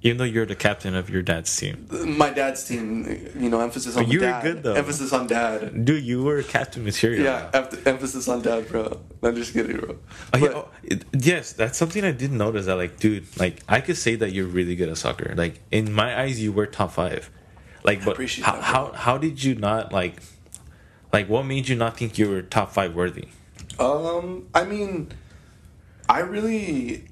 Even 0.06 0.20
though 0.20 0.24
you're 0.24 0.46
the 0.46 0.56
captain 0.56 0.94
of 0.94 1.10
your 1.10 1.24
dad's 1.24 1.58
team. 1.58 1.88
my 2.16 2.30
dad's 2.30 2.64
team, 2.64 3.06
you 3.40 3.50
know, 3.50 3.60
emphasis 3.60 3.98
on 3.98 4.08
you 4.08 4.22
were 4.22 4.40
good, 4.44 4.62
though. 4.62 4.76
Emphasis 4.76 5.12
on 5.12 5.26
dad. 5.26 5.84
Dude, 5.84 6.04
you 6.04 6.22
were 6.22 6.44
captain 6.44 6.84
material. 6.86 7.24
Yeah, 7.24 7.50
em- 7.52 7.80
emphasis 7.88 8.28
on 8.28 8.44
dad, 8.44 8.68
bro. 8.70 9.02
I'm 9.24 9.36
just 9.36 9.54
kidding, 9.54 9.78
bro. 9.78 9.98
Oh, 10.32 10.38
yeah, 10.38 10.48
oh, 10.54 10.68
it- 10.84 11.06
yes, 11.12 11.54
that's 11.54 11.76
something 11.80 12.04
I 12.06 12.12
didn't 12.12 12.38
notice. 12.38 12.68
That 12.68 12.76
like, 12.76 13.00
dude, 13.00 13.26
like 13.40 13.64
I 13.68 13.82
could 13.82 13.98
say 13.98 14.16
that 14.18 14.32
you're 14.32 14.46
really 14.46 14.76
good 14.76 14.90
at 14.90 14.98
soccer. 14.98 15.34
Like 15.36 15.60
in 15.72 15.92
my 15.92 16.22
eyes, 16.22 16.40
you 16.40 16.52
were 16.54 16.68
top 16.68 16.92
five. 16.92 17.32
Like, 17.84 18.06
but 18.06 18.12
appreciate 18.12 18.46
how, 18.46 18.54
that, 18.58 18.64
how 18.64 18.92
how 18.92 19.18
did 19.18 19.44
you 19.44 19.56
not 19.56 19.92
like? 19.92 20.22
Like, 21.12 21.28
what 21.28 21.48
made 21.48 21.68
you 21.68 21.76
not 21.76 21.98
think 21.98 22.20
you 22.20 22.30
were 22.30 22.44
top 22.44 22.72
five 22.72 22.94
worthy? 22.94 23.30
Um, 23.80 24.48
I 24.54 24.66
mean, 24.66 25.12
I 26.08 26.20
really, 26.20 27.06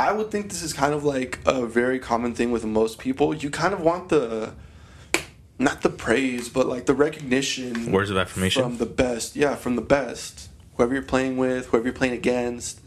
I 0.00 0.12
would 0.12 0.30
think 0.30 0.48
this 0.48 0.62
is 0.62 0.72
kind 0.72 0.94
of 0.94 1.04
like 1.04 1.38
a 1.44 1.66
very 1.66 1.98
common 1.98 2.34
thing 2.34 2.50
with 2.50 2.64
most 2.64 2.98
people. 2.98 3.34
You 3.34 3.50
kind 3.50 3.74
of 3.74 3.80
want 3.80 4.08
the, 4.08 4.54
not 5.58 5.82
the 5.82 5.90
praise, 5.90 6.48
but 6.48 6.66
like 6.66 6.86
the 6.86 6.94
recognition. 6.94 7.92
Words 7.92 8.10
of 8.10 8.16
affirmation? 8.16 8.62
from 8.62 8.78
the 8.78 8.86
best. 8.86 9.36
Yeah, 9.36 9.56
from 9.56 9.76
the 9.76 9.82
best. 9.82 10.48
Whoever 10.76 10.94
you're 10.94 11.02
playing 11.02 11.36
with, 11.36 11.66
whoever 11.66 11.84
you're 11.84 11.94
playing 11.94 12.14
against. 12.14 12.80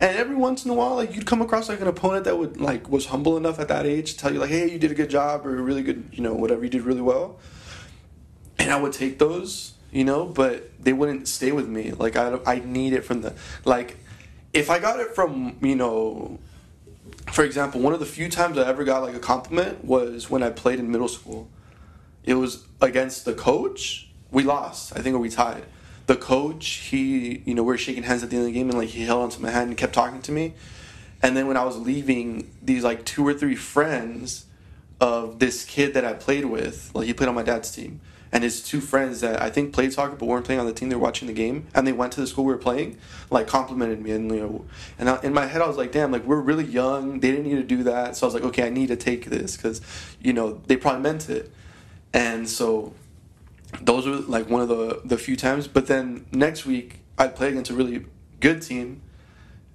And 0.00 0.16
every 0.16 0.36
once 0.36 0.64
in 0.64 0.70
a 0.70 0.74
while, 0.74 0.96
like 0.96 1.14
you'd 1.14 1.26
come 1.26 1.40
across 1.40 1.68
like 1.68 1.80
an 1.80 1.86
opponent 1.86 2.24
that 2.24 2.36
would 2.36 2.60
like 2.60 2.90
was 2.90 3.06
humble 3.06 3.36
enough 3.36 3.58
at 3.58 3.68
that 3.68 3.86
age 3.86 4.12
to 4.12 4.18
tell 4.18 4.32
you 4.32 4.40
like, 4.40 4.50
"Hey, 4.50 4.70
you 4.70 4.78
did 4.78 4.90
a 4.90 4.94
good 4.94 5.08
job," 5.08 5.46
or 5.46 5.50
"Really 5.62 5.82
good," 5.82 6.10
you 6.12 6.22
know, 6.22 6.34
whatever 6.34 6.64
you 6.64 6.68
did 6.68 6.82
really 6.82 7.00
well 7.00 7.38
and 8.58 8.70
I 8.70 8.80
would 8.80 8.92
take 8.92 9.18
those, 9.18 9.74
you 9.92 10.04
know, 10.04 10.24
but 10.26 10.70
they 10.82 10.92
wouldn't 10.92 11.28
stay 11.28 11.52
with 11.52 11.68
me. 11.68 11.92
Like 11.92 12.16
I, 12.16 12.38
I 12.46 12.58
need 12.58 12.92
it 12.92 13.04
from 13.04 13.22
the 13.22 13.34
like, 13.64 13.96
if 14.52 14.70
I 14.70 14.78
got 14.78 15.00
it 15.00 15.14
from 15.14 15.56
you 15.62 15.76
know, 15.76 16.38
for 17.30 17.44
example, 17.44 17.80
one 17.80 17.92
of 17.92 18.00
the 18.00 18.06
few 18.06 18.28
times 18.28 18.58
I 18.58 18.66
ever 18.66 18.84
got 18.84 19.02
like 19.02 19.14
a 19.14 19.18
compliment 19.18 19.84
was 19.84 20.30
when 20.30 20.42
I 20.42 20.50
played 20.50 20.78
in 20.78 20.90
middle 20.90 21.08
school. 21.08 21.48
It 22.24 22.34
was 22.34 22.66
against 22.80 23.24
the 23.24 23.34
coach. 23.34 24.08
We 24.30 24.42
lost, 24.42 24.96
I 24.96 25.00
think, 25.00 25.14
or 25.14 25.18
we 25.18 25.28
tied. 25.28 25.64
The 26.06 26.16
coach, 26.16 26.66
he, 26.66 27.42
you 27.44 27.54
know, 27.54 27.62
we 27.62 27.68
were 27.68 27.78
shaking 27.78 28.04
hands 28.04 28.22
at 28.22 28.30
the 28.30 28.36
end 28.36 28.46
of 28.46 28.52
the 28.52 28.58
game, 28.58 28.68
and 28.68 28.78
like 28.78 28.88
he 28.88 29.04
held 29.04 29.22
onto 29.22 29.40
my 29.40 29.50
hand 29.50 29.68
and 29.68 29.76
kept 29.76 29.92
talking 29.92 30.22
to 30.22 30.32
me. 30.32 30.54
And 31.22 31.36
then 31.36 31.46
when 31.46 31.56
I 31.56 31.64
was 31.64 31.76
leaving, 31.76 32.50
these 32.62 32.84
like 32.84 33.04
two 33.04 33.26
or 33.26 33.34
three 33.34 33.56
friends 33.56 34.46
of 35.00 35.38
this 35.38 35.64
kid 35.64 35.94
that 35.94 36.04
I 36.04 36.12
played 36.12 36.44
with, 36.44 36.90
like 36.94 37.06
he 37.06 37.14
played 37.14 37.28
on 37.28 37.34
my 37.34 37.42
dad's 37.42 37.70
team, 37.70 38.00
and 38.36 38.44
his 38.44 38.60
two 38.62 38.82
friends 38.82 39.22
that 39.22 39.40
I 39.40 39.48
think 39.48 39.72
played 39.72 39.94
soccer 39.94 40.14
but 40.14 40.26
weren't 40.26 40.44
playing 40.44 40.60
on 40.60 40.66
the 40.66 40.74
team, 40.74 40.90
they 40.90 40.94
were 40.94 41.00
watching 41.00 41.26
the 41.26 41.32
game, 41.32 41.68
and 41.74 41.86
they 41.86 41.92
went 41.94 42.12
to 42.12 42.20
the 42.20 42.26
school 42.26 42.44
we 42.44 42.52
were 42.52 42.58
playing, 42.58 42.98
like 43.30 43.46
complimented 43.46 44.02
me, 44.02 44.10
and 44.10 44.30
you 44.30 44.40
know, 44.40 44.64
and 44.98 45.08
I, 45.08 45.18
in 45.22 45.32
my 45.32 45.46
head 45.46 45.62
I 45.62 45.66
was 45.66 45.78
like, 45.78 45.90
damn, 45.90 46.12
like 46.12 46.22
we're 46.24 46.42
really 46.42 46.66
young, 46.66 47.20
they 47.20 47.30
didn't 47.30 47.46
need 47.46 47.54
to 47.54 47.62
do 47.62 47.82
that, 47.84 48.14
so 48.14 48.26
I 48.26 48.28
was 48.28 48.34
like, 48.34 48.42
okay, 48.42 48.66
I 48.66 48.68
need 48.68 48.88
to 48.88 48.96
take 48.96 49.24
this 49.24 49.56
because, 49.56 49.80
you 50.20 50.34
know, 50.34 50.60
they 50.66 50.76
probably 50.76 51.00
meant 51.00 51.30
it, 51.30 51.50
and 52.12 52.46
so 52.46 52.92
those 53.80 54.06
were 54.06 54.16
like 54.16 54.50
one 54.50 54.60
of 54.60 54.68
the 54.68 55.00
the 55.06 55.16
few 55.16 55.34
times. 55.34 55.66
But 55.66 55.86
then 55.86 56.26
next 56.30 56.66
week 56.66 57.00
I'd 57.16 57.36
play 57.36 57.48
against 57.48 57.70
a 57.70 57.74
really 57.74 58.04
good 58.40 58.60
team, 58.60 59.00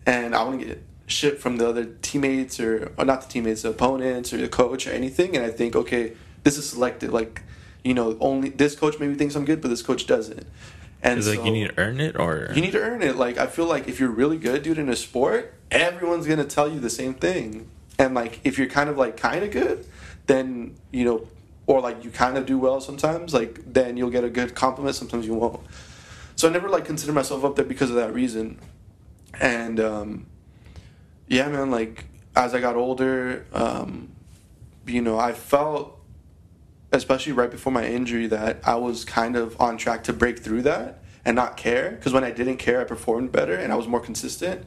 and 0.05 0.36
I 0.36 0.43
want 0.43 0.59
to 0.59 0.68
get 0.68 0.84
shit 1.07 1.39
from 1.39 1.57
the 1.57 1.68
other 1.68 1.86
teammates 2.03 2.59
or, 2.59 2.93
or 2.95 3.05
not 3.05 3.24
the 3.24 3.28
teammates, 3.28 3.64
the 3.64 3.70
opponents 3.72 4.32
or 4.32 4.38
the 4.38 4.47
coach 4.47 4.86
or 4.86 4.91
anything. 4.91 5.36
And 5.36 5.43
I 5.43 5.49
think, 5.49 5.76
okay, 5.76 6.14
this 6.43 6.59
is 6.59 6.70
selected. 6.70 7.12
Like, 7.12 7.41
you 7.84 7.94
know, 7.94 8.18
only 8.20 8.50
this 8.50 8.76
coach 8.76 9.00
maybe 9.00 9.16
thinks 9.16 9.36
I'm 9.36 9.46
good, 9.46 9.62
but 9.62 9.70
this 9.70 9.82
coach 9.82 10.08
doesn't. 10.08 10.46
And 11.04 11.20
Is 11.20 11.28
it 11.28 11.36
so, 11.36 11.38
like 11.38 11.46
you 11.48 11.52
need 11.52 11.68
to 11.70 11.80
earn 11.80 12.00
it, 12.00 12.16
or 12.20 12.52
you 12.54 12.62
need 12.62 12.74
to 12.74 12.82
earn 12.82 13.02
it. 13.02 13.16
Like 13.16 13.38
I 13.38 13.48
feel 13.48 13.66
like 13.66 13.88
if 13.88 14.00
you're 14.00 14.10
really 14.10 14.38
good, 14.38 14.64
dude, 14.64 14.78
in 14.78 14.90
a 14.90 14.96
sport, 14.96 15.54
everyone's 15.72 16.28
gonna 16.28 16.46
tell 16.46 16.72
you 16.72 16.80
the 16.80 16.90
same 16.90 17.16
thing. 17.16 17.70
And 17.98 18.14
like 18.14 18.40
if 18.44 18.58
you're 18.58 18.68
kind 18.68 18.90
of 18.90 18.98
like 18.98 19.18
kind 19.18 19.44
of 19.44 19.52
good, 19.52 19.86
then 20.28 20.76
you 20.92 21.04
know, 21.06 21.28
or 21.66 21.82
like 21.82 22.04
you 22.04 22.12
kind 22.12 22.38
of 22.38 22.46
do 22.46 22.60
well 22.60 22.82
sometimes, 22.82 23.34
like 23.34 23.74
then 23.74 23.98
you'll 23.98 24.12
get 24.12 24.24
a 24.24 24.30
good 24.30 24.54
compliment. 24.54 24.96
Sometimes 24.96 25.26
you 25.26 25.34
won't. 25.34 25.62
So 26.36 26.48
I 26.48 26.52
never 26.52 26.70
like 26.70 26.86
consider 26.86 27.14
myself 27.14 27.44
up 27.44 27.56
there 27.56 27.66
because 27.66 27.90
of 27.90 27.96
that 27.96 28.14
reason. 28.14 28.60
And 29.40 29.80
um, 29.80 30.28
yeah, 31.28 31.48
man, 31.48 31.72
like 31.72 32.06
as 32.36 32.54
I 32.54 32.60
got 32.60 32.76
older, 32.76 33.46
um, 33.54 34.10
you 34.86 35.02
know, 35.02 35.18
I 35.20 35.34
felt, 35.34 36.00
especially 36.92 37.34
right 37.34 37.52
before 37.52 37.72
my 37.72 37.86
injury, 37.86 38.28
that 38.28 38.60
I 38.64 38.76
was 38.76 39.06
kind 39.06 39.36
of 39.36 39.60
on 39.60 39.78
track 39.78 40.04
to 40.06 40.14
break 40.14 40.39
through 40.39 40.64
that 40.64 41.04
and 41.24 41.36
not 41.36 41.58
care. 41.58 41.92
Because 41.92 42.14
when 42.14 42.24
I 42.24 42.32
didn't 42.32 42.58
care, 42.58 42.82
I 42.82 42.84
performed 42.84 43.32
better 43.32 43.54
and 43.54 43.72
I 43.72 43.76
was 43.76 43.88
more 43.88 44.00
consistent. 44.00 44.66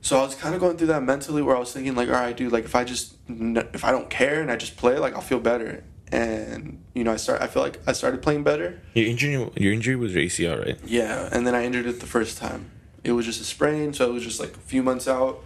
So 0.00 0.18
I 0.18 0.22
was 0.22 0.34
kind 0.34 0.54
of 0.54 0.60
going 0.60 0.76
through 0.76 0.86
that 0.88 1.02
mentally, 1.02 1.42
where 1.42 1.56
I 1.56 1.58
was 1.58 1.72
thinking 1.72 1.94
like, 1.94 2.08
all 2.08 2.14
right, 2.14 2.36
dude, 2.36 2.52
like 2.52 2.64
if 2.64 2.74
I 2.74 2.84
just 2.84 3.14
if 3.28 3.84
I 3.84 3.90
don't 3.90 4.08
care 4.08 4.40
and 4.40 4.50
I 4.50 4.56
just 4.56 4.76
play, 4.76 4.98
like 4.98 5.14
I'll 5.14 5.20
feel 5.20 5.40
better. 5.40 5.84
And 6.10 6.82
you 6.94 7.04
know, 7.04 7.12
I 7.12 7.16
start. 7.16 7.42
I 7.42 7.48
feel 7.48 7.62
like 7.62 7.80
I 7.86 7.92
started 7.92 8.22
playing 8.22 8.44
better. 8.44 8.80
Your 8.94 9.06
injury, 9.06 9.32
your 9.56 9.72
injury 9.72 9.96
was 9.96 10.14
your 10.14 10.24
ACL, 10.24 10.64
right? 10.64 10.78
Yeah, 10.86 11.28
and 11.32 11.46
then 11.46 11.54
I 11.54 11.64
injured 11.64 11.86
it 11.86 12.00
the 12.00 12.06
first 12.06 12.38
time. 12.38 12.70
It 13.04 13.12
was 13.12 13.26
just 13.26 13.40
a 13.40 13.44
sprain, 13.44 13.92
so 13.92 14.08
it 14.08 14.12
was 14.12 14.22
just 14.22 14.40
like 14.40 14.56
a 14.56 14.60
few 14.60 14.82
months 14.82 15.06
out. 15.06 15.44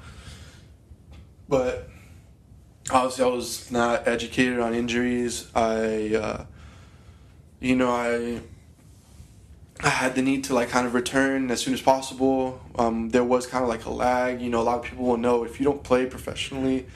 But 1.49 1.89
obviously, 2.93 3.25
I 3.25 3.29
was 3.29 3.71
not 3.71 4.07
educated 4.07 4.59
on 4.61 4.75
injuries. 4.75 5.49
I, 5.55 6.15
uh, 6.15 6.45
you 7.61 7.77
know, 7.77 7.91
I 7.91 8.41
I 9.81 9.89
had 9.89 10.15
the 10.15 10.23
need 10.23 10.45
to 10.45 10.55
like 10.55 10.69
kind 10.69 10.87
of 10.87 10.95
return 10.95 11.51
as 11.51 11.61
soon 11.61 11.75
as 11.75 11.81
possible. 11.81 12.61
Um, 12.77 13.11
there 13.11 13.25
was 13.25 13.47
kind 13.47 13.65
of 13.65 13.69
like 13.69 13.85
a 13.85 13.91
lag. 13.91 14.41
You 14.41 14.51
know, 14.51 14.61
a 14.61 14.63
lot 14.63 14.79
of 14.79 14.85
people 14.85 15.05
will 15.05 15.17
know 15.17 15.45
if 15.45 15.59
you 15.59 15.65
don't 15.65 15.83
play 15.83 16.07
professionally, 16.07 16.87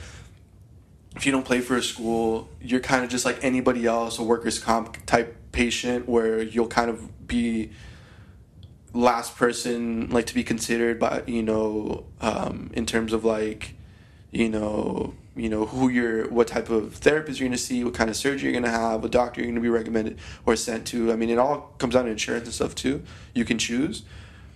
if 1.16 1.26
you 1.26 1.32
don't 1.32 1.44
play 1.44 1.60
for 1.60 1.76
a 1.76 1.82
school, 1.82 2.48
you're 2.60 2.80
kind 2.80 3.02
of 3.02 3.10
just 3.10 3.24
like 3.24 3.42
anybody 3.42 3.86
else, 3.86 4.18
a 4.18 4.22
workers' 4.22 4.58
comp 4.58 5.04
type 5.06 5.36
patient, 5.50 6.08
where 6.08 6.42
you'll 6.42 6.68
kind 6.68 6.90
of 6.90 7.26
be 7.26 7.70
last 8.92 9.36
person 9.36 10.08
like 10.08 10.26
to 10.26 10.34
be 10.34 10.42
considered 10.42 10.98
by 10.98 11.22
you 11.26 11.42
know 11.42 12.04
um, 12.20 12.70
in 12.72 12.86
terms 12.86 13.12
of 13.12 13.24
like 13.24 13.74
you 14.30 14.48
know 14.48 15.12
you 15.36 15.50
know 15.50 15.66
who 15.66 15.88
you're 15.88 16.28
what 16.30 16.48
type 16.48 16.70
of 16.70 16.94
therapist 16.94 17.38
you're 17.38 17.46
going 17.46 17.56
to 17.56 17.62
see 17.62 17.84
what 17.84 17.94
kind 17.94 18.08
of 18.08 18.16
surgery 18.16 18.50
you're 18.50 18.58
going 18.60 18.64
to 18.72 18.78
have 18.78 19.02
what 19.02 19.12
doctor 19.12 19.40
you're 19.40 19.46
going 19.46 19.54
to 19.56 19.60
be 19.60 19.68
recommended 19.68 20.18
or 20.46 20.56
sent 20.56 20.86
to. 20.88 21.12
I 21.12 21.16
mean 21.16 21.28
it 21.28 21.38
all 21.38 21.74
comes 21.78 21.94
down 21.94 22.06
to 22.06 22.10
insurance 22.10 22.44
and 22.44 22.54
stuff 22.54 22.74
too. 22.74 23.02
You 23.34 23.44
can 23.44 23.58
choose. 23.58 24.02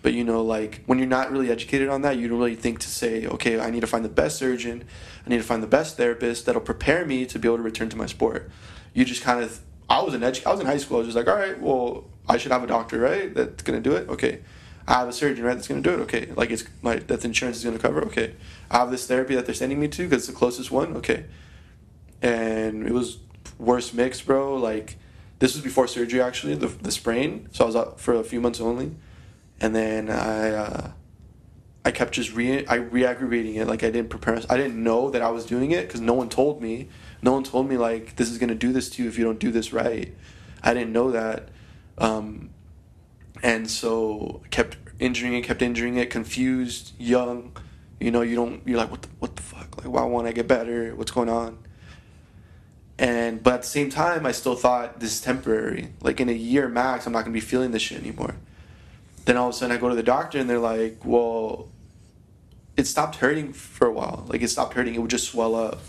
But 0.02 0.14
you 0.14 0.24
know 0.24 0.42
like 0.42 0.82
when 0.86 0.98
you're 0.98 1.06
not 1.06 1.30
really 1.30 1.50
educated 1.50 1.90
on 1.90 2.00
that 2.02 2.16
you 2.16 2.26
don't 2.28 2.38
really 2.38 2.56
think 2.56 2.78
to 2.80 2.88
say 2.88 3.26
okay 3.26 3.60
i 3.60 3.68
need 3.68 3.80
to 3.80 3.86
find 3.86 4.04
the 4.04 4.08
best 4.08 4.38
surgeon. 4.38 4.84
I 5.26 5.28
need 5.28 5.36
to 5.36 5.42
find 5.42 5.62
the 5.62 5.68
best 5.68 5.98
therapist 5.98 6.46
that'll 6.46 6.62
prepare 6.62 7.04
me 7.04 7.26
to 7.26 7.38
be 7.38 7.46
able 7.46 7.58
to 7.58 7.62
return 7.62 7.90
to 7.90 7.96
my 7.96 8.06
sport. 8.06 8.50
You 8.94 9.04
just 9.04 9.22
kind 9.22 9.44
of 9.44 9.60
i 9.90 10.00
was 10.00 10.14
in 10.14 10.22
edu- 10.22 10.46
i 10.46 10.50
was 10.50 10.60
in 10.60 10.66
high 10.66 10.78
school. 10.78 10.96
I 10.96 11.00
was 11.00 11.08
just 11.08 11.16
like 11.16 11.28
all 11.28 11.36
right 11.36 11.60
well 11.60 12.04
i 12.28 12.38
should 12.38 12.52
have 12.52 12.64
a 12.64 12.66
doctor 12.66 12.98
right 12.98 13.34
that's 13.34 13.62
going 13.62 13.80
to 13.82 13.90
do 13.90 13.94
it? 13.96 14.08
Okay 14.08 14.40
I 14.90 14.94
have 14.94 15.08
a 15.08 15.12
surgeon, 15.12 15.44
right? 15.44 15.54
That's 15.54 15.68
going 15.68 15.84
to 15.84 15.88
do 15.88 15.94
it. 15.94 16.02
Okay, 16.02 16.32
like 16.34 16.50
it's 16.50 16.64
my 16.82 16.96
that 16.96 17.20
the 17.20 17.28
insurance 17.28 17.58
is 17.58 17.64
going 17.64 17.76
to 17.76 17.80
cover. 17.80 18.02
Okay, 18.06 18.34
I 18.72 18.78
have 18.78 18.90
this 18.90 19.06
therapy 19.06 19.36
that 19.36 19.46
they're 19.46 19.54
sending 19.54 19.78
me 19.78 19.86
to 19.86 20.02
because 20.02 20.24
it's 20.24 20.26
the 20.26 20.36
closest 20.36 20.72
one. 20.72 20.96
Okay, 20.96 21.26
and 22.20 22.84
it 22.84 22.92
was 22.92 23.18
worst 23.56 23.94
mix, 23.94 24.20
bro. 24.20 24.56
Like 24.56 24.96
this 25.38 25.54
was 25.54 25.62
before 25.62 25.86
surgery, 25.86 26.20
actually, 26.20 26.56
the 26.56 26.66
the 26.66 26.90
sprain. 26.90 27.48
So 27.52 27.64
I 27.64 27.66
was 27.68 27.76
out 27.76 28.00
for 28.00 28.14
a 28.14 28.24
few 28.24 28.40
months 28.40 28.60
only, 28.60 28.96
and 29.60 29.76
then 29.76 30.10
I 30.10 30.50
uh, 30.50 30.90
I 31.84 31.92
kept 31.92 32.12
just 32.12 32.34
re 32.34 32.66
I 32.66 32.74
re-aggravating 32.74 33.54
it. 33.54 33.68
Like 33.68 33.84
I 33.84 33.90
didn't 33.90 34.10
prepare. 34.10 34.40
I 34.50 34.56
didn't 34.56 34.82
know 34.82 35.08
that 35.10 35.22
I 35.22 35.30
was 35.30 35.46
doing 35.46 35.70
it 35.70 35.86
because 35.86 36.00
no 36.00 36.14
one 36.14 36.28
told 36.28 36.60
me. 36.60 36.88
No 37.22 37.32
one 37.32 37.44
told 37.44 37.68
me 37.68 37.76
like 37.76 38.16
this 38.16 38.28
is 38.28 38.38
gonna 38.38 38.56
do 38.56 38.72
this 38.72 38.90
to 38.90 39.04
you 39.04 39.08
if 39.08 39.16
you 39.16 39.24
don't 39.24 39.38
do 39.38 39.52
this 39.52 39.72
right. 39.72 40.12
I 40.64 40.74
didn't 40.74 40.92
know 40.92 41.12
that. 41.12 41.48
Um, 41.96 42.50
and 43.42 43.70
so 43.70 44.42
kept 44.50 44.76
injuring 44.98 45.34
it, 45.34 45.42
kept 45.42 45.62
injuring 45.62 45.96
it, 45.96 46.10
confused, 46.10 46.92
young. 46.98 47.56
You 47.98 48.10
know, 48.10 48.22
you 48.22 48.36
don't. 48.36 48.66
You're 48.66 48.78
like, 48.78 48.90
what 48.90 49.02
the 49.02 49.08
what 49.18 49.36
the 49.36 49.42
fuck? 49.42 49.78
Like, 49.78 49.92
why 49.92 50.04
won't 50.04 50.26
I 50.26 50.32
get 50.32 50.48
better? 50.48 50.94
What's 50.94 51.10
going 51.10 51.28
on? 51.28 51.58
And 52.98 53.42
but 53.42 53.54
at 53.54 53.62
the 53.62 53.68
same 53.68 53.90
time, 53.90 54.26
I 54.26 54.32
still 54.32 54.54
thought 54.54 55.00
this 55.00 55.12
is 55.12 55.20
temporary. 55.20 55.92
Like 56.00 56.20
in 56.20 56.28
a 56.28 56.32
year 56.32 56.68
max, 56.68 57.06
I'm 57.06 57.12
not 57.12 57.20
gonna 57.22 57.34
be 57.34 57.40
feeling 57.40 57.70
this 57.70 57.82
shit 57.82 57.98
anymore. 57.98 58.36
Then 59.24 59.36
all 59.36 59.48
of 59.48 59.54
a 59.54 59.58
sudden, 59.58 59.76
I 59.76 59.80
go 59.80 59.88
to 59.88 59.94
the 59.94 60.02
doctor, 60.02 60.38
and 60.38 60.48
they're 60.48 60.58
like, 60.58 61.04
well, 61.04 61.68
it 62.76 62.86
stopped 62.86 63.16
hurting 63.16 63.52
for 63.52 63.86
a 63.86 63.92
while. 63.92 64.24
Like 64.28 64.42
it 64.42 64.48
stopped 64.48 64.74
hurting. 64.74 64.94
It 64.94 64.98
would 64.98 65.10
just 65.10 65.28
swell 65.28 65.54
up 65.54 65.80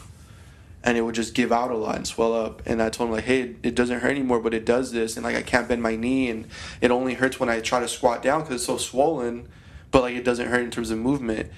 and 0.84 0.98
it 0.98 1.02
would 1.02 1.16
just 1.16 1.34
give 1.34 1.52
out 1.52 1.72
a 1.72 1.76
lot 1.78 1.96
and 1.96 2.08
swell 2.08 2.34
up. 2.34 2.62
And 2.66 2.82
I 2.82 2.90
told 2.90 3.10
him 3.10 3.16
like, 3.16 3.26
hey, 3.26 3.56
it 3.64 3.76
doesn't 3.76 4.00
hurt 4.00 4.12
anymore, 4.12 4.40
but 4.40 4.54
it 4.54 4.66
does 4.66 4.92
this, 4.92 5.16
and 5.16 5.24
like 5.24 5.36
I 5.36 5.42
can't 5.44 5.68
bend 5.68 5.82
my 5.82 5.96
knee, 5.96 6.30
and 6.30 6.48
it 6.82 6.92
only 6.92 7.14
hurts 7.14 7.40
when 7.40 7.50
I 7.50 7.60
try 7.60 7.80
to 7.80 7.88
squat 7.88 8.22
down 8.24 8.42
because 8.42 8.56
it's 8.56 8.66
so 8.66 8.78
swollen, 8.78 9.48
but 9.92 10.02
like 10.02 10.16
it 10.16 10.24
doesn't 10.24 10.48
hurt 10.48 10.62
in 10.62 10.72
terms 10.72 10.92
of 10.92 10.98
movement. 10.98 11.50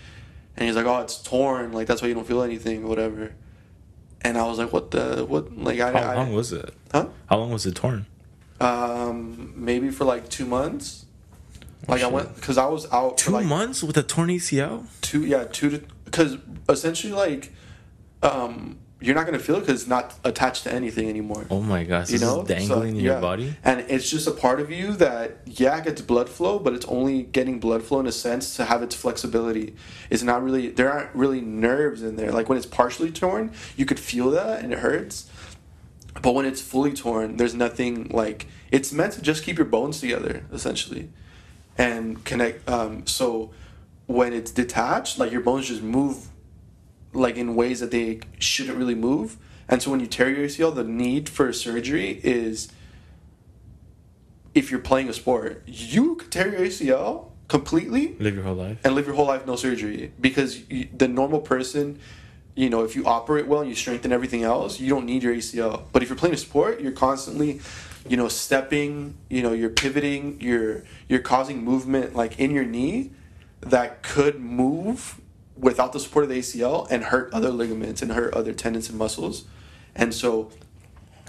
And 0.55 0.67
he's 0.67 0.75
like, 0.75 0.85
oh, 0.85 0.99
it's 0.99 1.21
torn, 1.21 1.71
like 1.71 1.87
that's 1.87 2.01
why 2.01 2.07
you 2.09 2.13
don't 2.13 2.27
feel 2.27 2.43
anything, 2.43 2.87
whatever. 2.87 3.33
And 4.21 4.37
I 4.37 4.45
was 4.45 4.57
like, 4.59 4.71
what 4.71 4.91
the 4.91 5.25
what? 5.25 5.57
Like 5.57 5.79
I 5.79 5.91
how 5.91 6.11
I, 6.11 6.15
long 6.15 6.33
was 6.33 6.53
it? 6.53 6.73
Huh? 6.91 7.07
How 7.27 7.37
long 7.37 7.51
was 7.51 7.65
it 7.65 7.75
torn? 7.75 8.05
Um, 8.61 9.53
maybe 9.55 9.89
for 9.89 10.05
like 10.05 10.29
two 10.29 10.45
months. 10.45 11.05
Oh, 11.87 11.91
Like 11.93 12.03
I 12.03 12.07
went 12.07 12.35
because 12.35 12.57
I 12.57 12.65
was 12.67 12.89
out 12.93 13.17
Two 13.17 13.25
for 13.25 13.31
like 13.31 13.45
months 13.45 13.83
with 13.83 13.97
a 13.97 14.03
torn 14.03 14.29
ACL. 14.29 14.85
two 15.01 15.25
yeah 15.25 15.43
two 15.51 15.69
to 15.71 15.83
because 16.05 16.37
essentially 16.69 17.11
like 17.11 17.51
um 18.21 18.77
you're 19.03 19.15
not 19.15 19.25
gonna 19.25 19.39
feel 19.39 19.57
it 19.57 19.61
because 19.61 19.81
it's 19.81 19.89
not 19.89 20.13
attached 20.23 20.63
to 20.63 20.73
anything 20.73 21.09
anymore. 21.09 21.45
Oh 21.51 21.61
my 21.61 21.83
gosh, 21.83 22.09
you 22.09 22.19
know? 22.19 22.43
Dangling 22.43 22.67
So, 22.67 22.81
in 22.83 22.95
your 22.95 23.15
yeah. 23.15 23.19
body. 23.19 23.55
and 23.63 23.81
it's 23.89 24.09
just 24.09 24.27
a 24.27 24.31
part 24.31 24.59
of 24.59 24.71
you 24.71 24.93
that 24.93 25.37
yeah 25.45 25.79
gets 25.81 26.01
blood 26.01 26.29
flow 26.29 26.57
but 26.59 26.73
it's 26.73 26.85
only 26.85 27.23
getting 27.23 27.59
blood 27.59 27.83
flow 27.83 27.99
in 27.99 28.07
a 28.07 28.11
sense 28.11 28.55
to 28.55 28.65
have 28.65 28.81
its 28.81 28.95
flexibility. 28.95 29.75
It's 30.09 30.23
not 30.23 30.41
really 30.43 30.69
there 30.69 30.91
aren't 30.91 31.13
really 31.13 31.41
nerves 31.41 32.01
in 32.01 32.15
there. 32.15 32.31
Like 32.31 32.47
when 32.49 32.57
it's 32.57 32.65
partially 32.67 33.11
torn 33.11 33.51
you 33.75 33.85
could 33.85 33.99
feel 33.99 34.31
that 34.31 34.63
and 34.63 34.71
it 34.73 34.79
hurts. 34.79 35.29
But 36.21 36.33
when 36.35 36.45
it's 36.45 36.61
fully 36.61 36.93
torn 36.93 37.37
there's 37.37 37.55
nothing 37.55 38.09
like 38.09 38.47
it's 38.71 38.93
meant 38.93 39.13
to 39.13 39.21
just 39.21 39.43
keep 39.43 39.57
your 39.57 39.65
bones 39.67 39.99
together 39.99 40.45
essentially 40.53 41.09
and 41.77 42.23
connect 42.23 42.69
um, 42.69 43.05
so 43.07 43.51
when 44.05 44.31
it's 44.33 44.51
detached 44.51 45.17
like 45.17 45.31
your 45.31 45.41
bones 45.41 45.67
just 45.67 45.81
move 45.81 46.27
like 47.13 47.37
in 47.37 47.55
ways 47.55 47.79
that 47.79 47.91
they 47.91 48.19
shouldn't 48.39 48.77
really 48.77 48.95
move. 48.95 49.37
And 49.69 49.81
so 49.81 49.91
when 49.91 49.99
you 49.99 50.07
tear 50.07 50.29
your 50.29 50.45
ACL, 50.47 50.73
the 50.75 50.83
need 50.83 51.29
for 51.29 51.51
surgery 51.53 52.19
is 52.23 52.71
if 54.53 54.69
you're 54.69 54.79
playing 54.79 55.09
a 55.09 55.13
sport, 55.13 55.63
you 55.65 56.15
could 56.15 56.31
tear 56.31 56.51
your 56.51 56.61
ACL 56.61 57.29
completely 57.47 58.15
Live 58.19 58.35
your 58.35 58.43
whole 58.43 58.55
life. 58.55 58.77
and 58.83 58.95
live 58.95 59.05
your 59.05 59.15
whole 59.15 59.27
life 59.27 59.45
no 59.45 59.55
surgery 59.55 60.11
because 60.19 60.67
you, 60.71 60.87
the 60.95 61.07
normal 61.07 61.39
person 61.39 61.99
you 62.55 62.69
know 62.69 62.83
if 62.83 62.95
you 62.95 63.05
operate 63.05 63.47
well 63.47 63.59
and 63.59 63.69
you 63.69 63.75
strengthen 63.75 64.11
everything 64.11 64.43
else 64.43 64.79
you 64.79 64.89
don't 64.89 65.05
need 65.05 65.21
your 65.21 65.35
acl 65.35 65.83
but 65.91 66.01
if 66.01 66.09
you're 66.09 66.17
playing 66.17 66.33
a 66.33 66.37
sport 66.37 66.79
you're 66.81 66.93
constantly 66.93 67.59
you 68.07 68.15
know 68.15 68.27
stepping 68.29 69.15
you 69.29 69.43
know 69.43 69.51
you're 69.51 69.69
pivoting 69.69 70.39
you're 70.39 70.83
you're 71.09 71.19
causing 71.19 71.63
movement 71.63 72.15
like 72.15 72.39
in 72.39 72.49
your 72.51 72.63
knee 72.65 73.11
that 73.59 74.01
could 74.01 74.39
move 74.39 75.19
without 75.57 75.93
the 75.93 75.99
support 75.99 76.23
of 76.23 76.29
the 76.29 76.39
acl 76.39 76.89
and 76.89 77.05
hurt 77.05 77.31
other 77.33 77.49
ligaments 77.49 78.01
and 78.01 78.11
hurt 78.11 78.33
other 78.33 78.53
tendons 78.53 78.89
and 78.89 78.97
muscles 78.97 79.45
and 79.95 80.13
so 80.13 80.51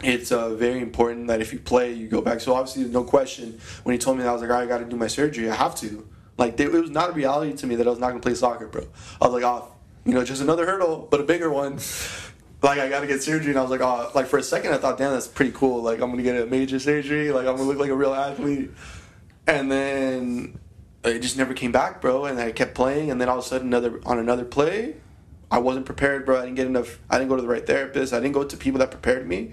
it's 0.02 0.32
uh, 0.32 0.50
very 0.54 0.80
important 0.80 1.28
that 1.28 1.40
if 1.40 1.52
you 1.52 1.58
play, 1.58 1.92
you 1.92 2.08
go 2.08 2.20
back. 2.20 2.40
So 2.40 2.54
obviously, 2.54 2.82
there's 2.82 2.94
no 2.94 3.04
question. 3.04 3.60
When 3.84 3.92
he 3.92 3.98
told 3.98 4.16
me 4.16 4.22
that, 4.24 4.30
I 4.30 4.32
was 4.32 4.42
like, 4.42 4.50
"All 4.50 4.56
right, 4.56 4.64
I 4.64 4.66
got 4.66 4.78
to 4.78 4.84
do 4.84 4.96
my 4.96 5.06
surgery. 5.06 5.48
I 5.48 5.54
have 5.54 5.74
to." 5.76 6.06
Like, 6.36 6.58
it 6.58 6.72
was 6.72 6.90
not 6.90 7.10
a 7.10 7.12
reality 7.12 7.52
to 7.58 7.66
me 7.66 7.76
that 7.76 7.86
I 7.86 7.90
was 7.90 8.00
not 8.00 8.08
gonna 8.08 8.20
play 8.20 8.34
soccer, 8.34 8.66
bro. 8.66 8.86
I 9.20 9.26
was 9.26 9.34
like, 9.34 9.44
"Oh, 9.44 9.68
you 10.04 10.14
know, 10.14 10.24
just 10.24 10.42
another 10.42 10.66
hurdle, 10.66 11.06
but 11.10 11.20
a 11.20 11.24
bigger 11.24 11.50
one." 11.50 11.78
Like, 12.62 12.78
I 12.78 12.88
got 12.88 13.00
to 13.00 13.06
get 13.06 13.22
surgery, 13.22 13.50
and 13.50 13.58
I 13.58 13.62
was 13.62 13.70
like, 13.70 13.82
"Oh," 13.82 14.10
like 14.14 14.26
for 14.26 14.38
a 14.38 14.42
second, 14.42 14.72
I 14.72 14.78
thought, 14.78 14.96
"Damn, 14.96 15.12
that's 15.12 15.28
pretty 15.28 15.52
cool. 15.52 15.82
Like, 15.82 16.00
I'm 16.00 16.10
gonna 16.10 16.22
get 16.22 16.40
a 16.40 16.46
major 16.46 16.78
surgery. 16.78 17.30
Like, 17.30 17.46
I'm 17.46 17.56
gonna 17.56 17.68
look 17.68 17.78
like 17.78 17.90
a 17.90 17.94
real 17.94 18.14
athlete." 18.14 18.70
And 19.46 19.70
then 19.70 20.58
it 21.04 21.20
just 21.20 21.36
never 21.36 21.54
came 21.54 21.72
back, 21.72 22.00
bro. 22.00 22.24
And 22.24 22.38
I 22.38 22.52
kept 22.52 22.74
playing, 22.74 23.10
and 23.10 23.20
then 23.20 23.28
all 23.28 23.38
of 23.38 23.44
a 23.44 23.48
sudden, 23.48 23.68
another 23.68 24.00
on 24.06 24.18
another 24.18 24.44
play, 24.44 24.96
I 25.50 25.58
wasn't 25.58 25.86
prepared, 25.86 26.24
bro. 26.26 26.38
I 26.38 26.42
didn't 26.42 26.56
get 26.56 26.66
enough. 26.66 26.98
I 27.10 27.18
didn't 27.18 27.28
go 27.28 27.36
to 27.36 27.42
the 27.42 27.48
right 27.48 27.66
therapist. 27.66 28.12
I 28.12 28.20
didn't 28.20 28.34
go 28.34 28.44
to 28.44 28.56
people 28.56 28.78
that 28.80 28.90
prepared 28.90 29.26
me, 29.26 29.52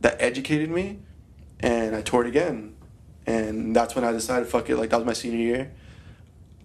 that 0.00 0.16
educated 0.20 0.70
me, 0.70 0.98
and 1.60 1.94
I 1.96 2.02
tore 2.02 2.22
it 2.24 2.28
again. 2.28 2.74
And 3.26 3.74
that's 3.74 3.94
when 3.94 4.04
I 4.04 4.12
decided, 4.12 4.48
fuck 4.48 4.68
it. 4.68 4.76
Like 4.76 4.90
that 4.90 4.96
was 4.96 5.06
my 5.06 5.12
senior 5.12 5.38
year. 5.38 5.72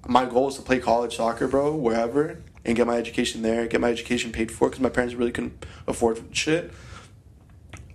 My 0.07 0.25
goal 0.25 0.45
was 0.45 0.55
to 0.55 0.61
play 0.61 0.79
college 0.79 1.17
soccer, 1.17 1.47
bro, 1.47 1.75
wherever, 1.75 2.41
and 2.65 2.75
get 2.75 2.87
my 2.87 2.97
education 2.97 3.41
there, 3.41 3.67
get 3.67 3.81
my 3.81 3.89
education 3.89 4.31
paid 4.31 4.51
for, 4.51 4.69
because 4.69 4.81
my 4.81 4.89
parents 4.89 5.15
really 5.15 5.31
couldn't 5.31 5.65
afford 5.85 6.23
shit. 6.31 6.71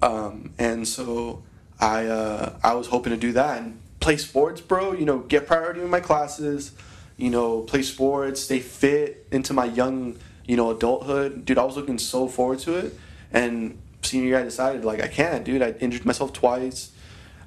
Um, 0.00 0.52
and 0.58 0.86
so 0.86 1.42
I 1.80 2.06
uh, 2.06 2.58
I 2.62 2.74
was 2.74 2.88
hoping 2.88 3.12
to 3.12 3.16
do 3.16 3.32
that 3.32 3.62
and 3.62 3.81
play 4.02 4.18
sports, 4.18 4.60
bro. 4.60 4.92
You 4.92 5.06
know, 5.06 5.20
get 5.20 5.46
priority 5.46 5.80
in 5.80 5.88
my 5.88 6.00
classes. 6.00 6.72
You 7.16 7.30
know, 7.30 7.60
play 7.62 7.82
sports, 7.82 8.40
stay 8.40 8.58
fit 8.58 9.26
into 9.30 9.52
my 9.52 9.66
young, 9.66 10.18
you 10.46 10.56
know, 10.56 10.70
adulthood. 10.70 11.44
Dude, 11.44 11.56
I 11.56 11.64
was 11.64 11.76
looking 11.76 11.98
so 11.98 12.26
forward 12.26 12.58
to 12.60 12.74
it, 12.76 12.98
and 13.32 13.78
senior 14.02 14.28
year, 14.28 14.38
I 14.40 14.42
decided 14.42 14.84
like 14.84 15.00
I 15.00 15.08
can't, 15.08 15.44
dude. 15.44 15.62
I 15.62 15.70
injured 15.72 16.04
myself 16.04 16.32
twice. 16.32 16.90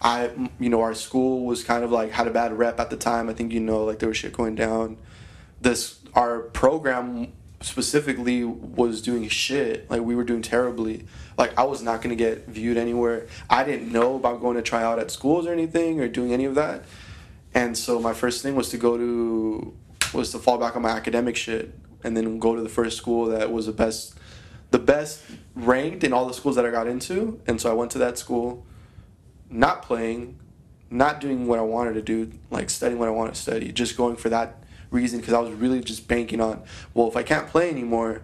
I, 0.02 0.30
you 0.60 0.70
know, 0.70 0.82
our 0.82 0.94
school 0.94 1.46
was 1.46 1.64
kind 1.64 1.84
of 1.84 1.92
like 1.92 2.12
had 2.12 2.28
a 2.28 2.32
bad 2.32 2.58
rep 2.58 2.80
at 2.80 2.90
the 2.90 2.98
time. 2.98 3.30
I 3.30 3.34
think 3.34 3.52
you 3.52 3.60
know, 3.60 3.84
like 3.84 4.00
there 4.00 4.10
was 4.10 4.18
shit 4.18 4.34
going 4.34 4.56
down. 4.56 4.98
This 5.62 6.00
our 6.14 6.40
program 6.40 7.34
specifically 7.66 8.44
was 8.44 9.02
doing 9.02 9.28
shit. 9.28 9.90
Like 9.90 10.02
we 10.02 10.16
were 10.16 10.24
doing 10.24 10.42
terribly. 10.44 11.06
Like 11.38 11.58
I 11.58 11.64
was 11.64 11.82
not 11.82 12.02
gonna 12.02 12.16
get 12.16 12.48
viewed 12.48 12.78
anywhere. 12.78 13.28
I 13.50 13.64
didn't 13.64 13.92
know 13.92 14.16
about 14.16 14.40
going 14.40 14.56
to 14.56 14.62
try 14.62 14.84
out 14.84 15.00
at 15.00 15.10
schools 15.10 15.48
or 15.48 15.52
anything 15.52 16.00
or 16.00 16.08
doing 16.08 16.32
any 16.32 16.46
of 16.46 16.56
that. 16.56 16.84
And 17.54 17.78
so 17.78 18.00
my 18.00 18.14
first 18.14 18.44
thing 18.44 18.56
was 18.56 18.70
to 18.70 18.78
go 18.78 18.98
to 18.98 19.74
was 20.14 20.32
to 20.32 20.40
fall 20.40 20.58
back 20.58 20.76
on 20.76 20.84
my 20.84 20.92
academic 20.92 21.36
shit 21.36 21.74
and 22.04 22.16
then 22.16 22.38
go 22.38 22.56
to 22.56 22.62
the 22.62 22.70
first 22.70 22.98
school 22.98 23.26
that 23.26 23.52
was 23.52 23.66
the 23.66 23.74
best 23.74 24.16
the 24.70 24.80
best 24.80 25.24
ranked 25.56 26.04
in 26.04 26.14
all 26.14 26.28
the 26.28 26.34
schools 26.34 26.56
that 26.58 26.66
I 26.66 26.70
got 26.70 26.88
into. 26.88 27.42
And 27.48 27.60
so 27.60 27.72
I 27.72 27.74
went 27.74 27.92
to 27.92 27.98
that 28.00 28.18
school, 28.18 28.66
not 29.50 29.82
playing, 29.82 30.38
not 30.92 31.20
doing 31.20 31.48
what 31.48 31.58
I 31.58 31.64
wanted 31.64 31.94
to 31.94 32.02
do, 32.02 32.32
like 32.52 32.70
studying 32.70 33.00
what 33.00 33.08
I 33.08 33.12
wanted 33.12 33.36
to 33.36 33.42
study, 33.42 33.72
just 33.72 33.98
going 33.98 34.18
for 34.18 34.30
that 34.30 34.65
reason 34.96 35.20
because 35.20 35.34
I 35.34 35.40
was 35.40 35.52
really 35.52 35.82
just 35.82 36.08
banking 36.08 36.42
on, 36.42 36.64
well, 36.94 37.08
if 37.08 37.16
I 37.16 37.24
can't 37.24 37.48
play 37.48 37.70
anymore, 37.70 38.22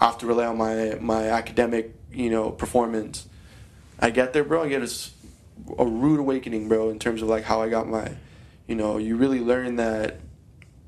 I 0.00 0.06
have 0.06 0.18
to 0.18 0.26
rely 0.26 0.46
on 0.46 0.58
my 0.58 0.98
my 1.00 1.28
academic, 1.30 1.94
you 2.12 2.28
know, 2.30 2.50
performance. 2.50 3.26
I 3.98 4.10
get 4.10 4.32
there, 4.32 4.44
bro. 4.44 4.64
I 4.64 4.68
get 4.68 4.82
a, 4.82 4.90
a 5.78 5.86
rude 5.86 6.20
awakening, 6.20 6.68
bro, 6.68 6.90
in 6.90 6.98
terms 6.98 7.22
of 7.22 7.28
like 7.28 7.44
how 7.44 7.62
I 7.62 7.68
got 7.68 7.88
my, 7.88 8.12
you 8.66 8.74
know, 8.74 8.98
you 8.98 9.16
really 9.16 9.40
learn 9.40 9.76
that 9.76 10.20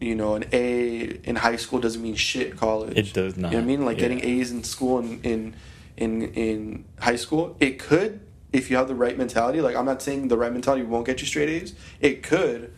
you 0.01 0.15
know, 0.15 0.35
an 0.35 0.45
A 0.53 1.21
in 1.25 1.37
high 1.37 1.57
school 1.57 1.79
doesn't 1.79 2.01
mean 2.01 2.15
shit 2.15 2.53
in 2.53 2.57
college. 2.57 2.97
It 2.97 3.13
does 3.13 3.37
not. 3.37 3.53
You 3.53 3.59
know 3.59 3.65
what 3.65 3.65
I 3.65 3.67
mean? 3.67 3.85
Like 3.85 3.97
Yeah. 3.99 4.09
getting 4.09 4.25
A's 4.25 4.51
in 4.51 4.65
school 4.65 4.99
in, 4.99 5.21
in 5.23 5.55
in 5.97 6.23
in 6.33 6.85
high 6.99 7.17
school, 7.17 7.57
it 7.61 7.79
could 7.79 8.21
if 8.53 8.71
you 8.71 8.77
have 8.77 8.89
the 8.89 8.95
right 8.95 9.17
mentality. 9.19 9.61
Like 9.61 9.77
I'm 9.77 9.85
not 9.85 10.01
saying 10.01 10.29
the 10.29 10.39
right 10.39 10.53
mentality 10.53 10.85
won't 10.85 11.07
get 11.07 11.21
you 11.21 11.27
straight 11.27 11.51
A's. 11.51 11.75
It 12.01 12.23
could, 12.23 12.73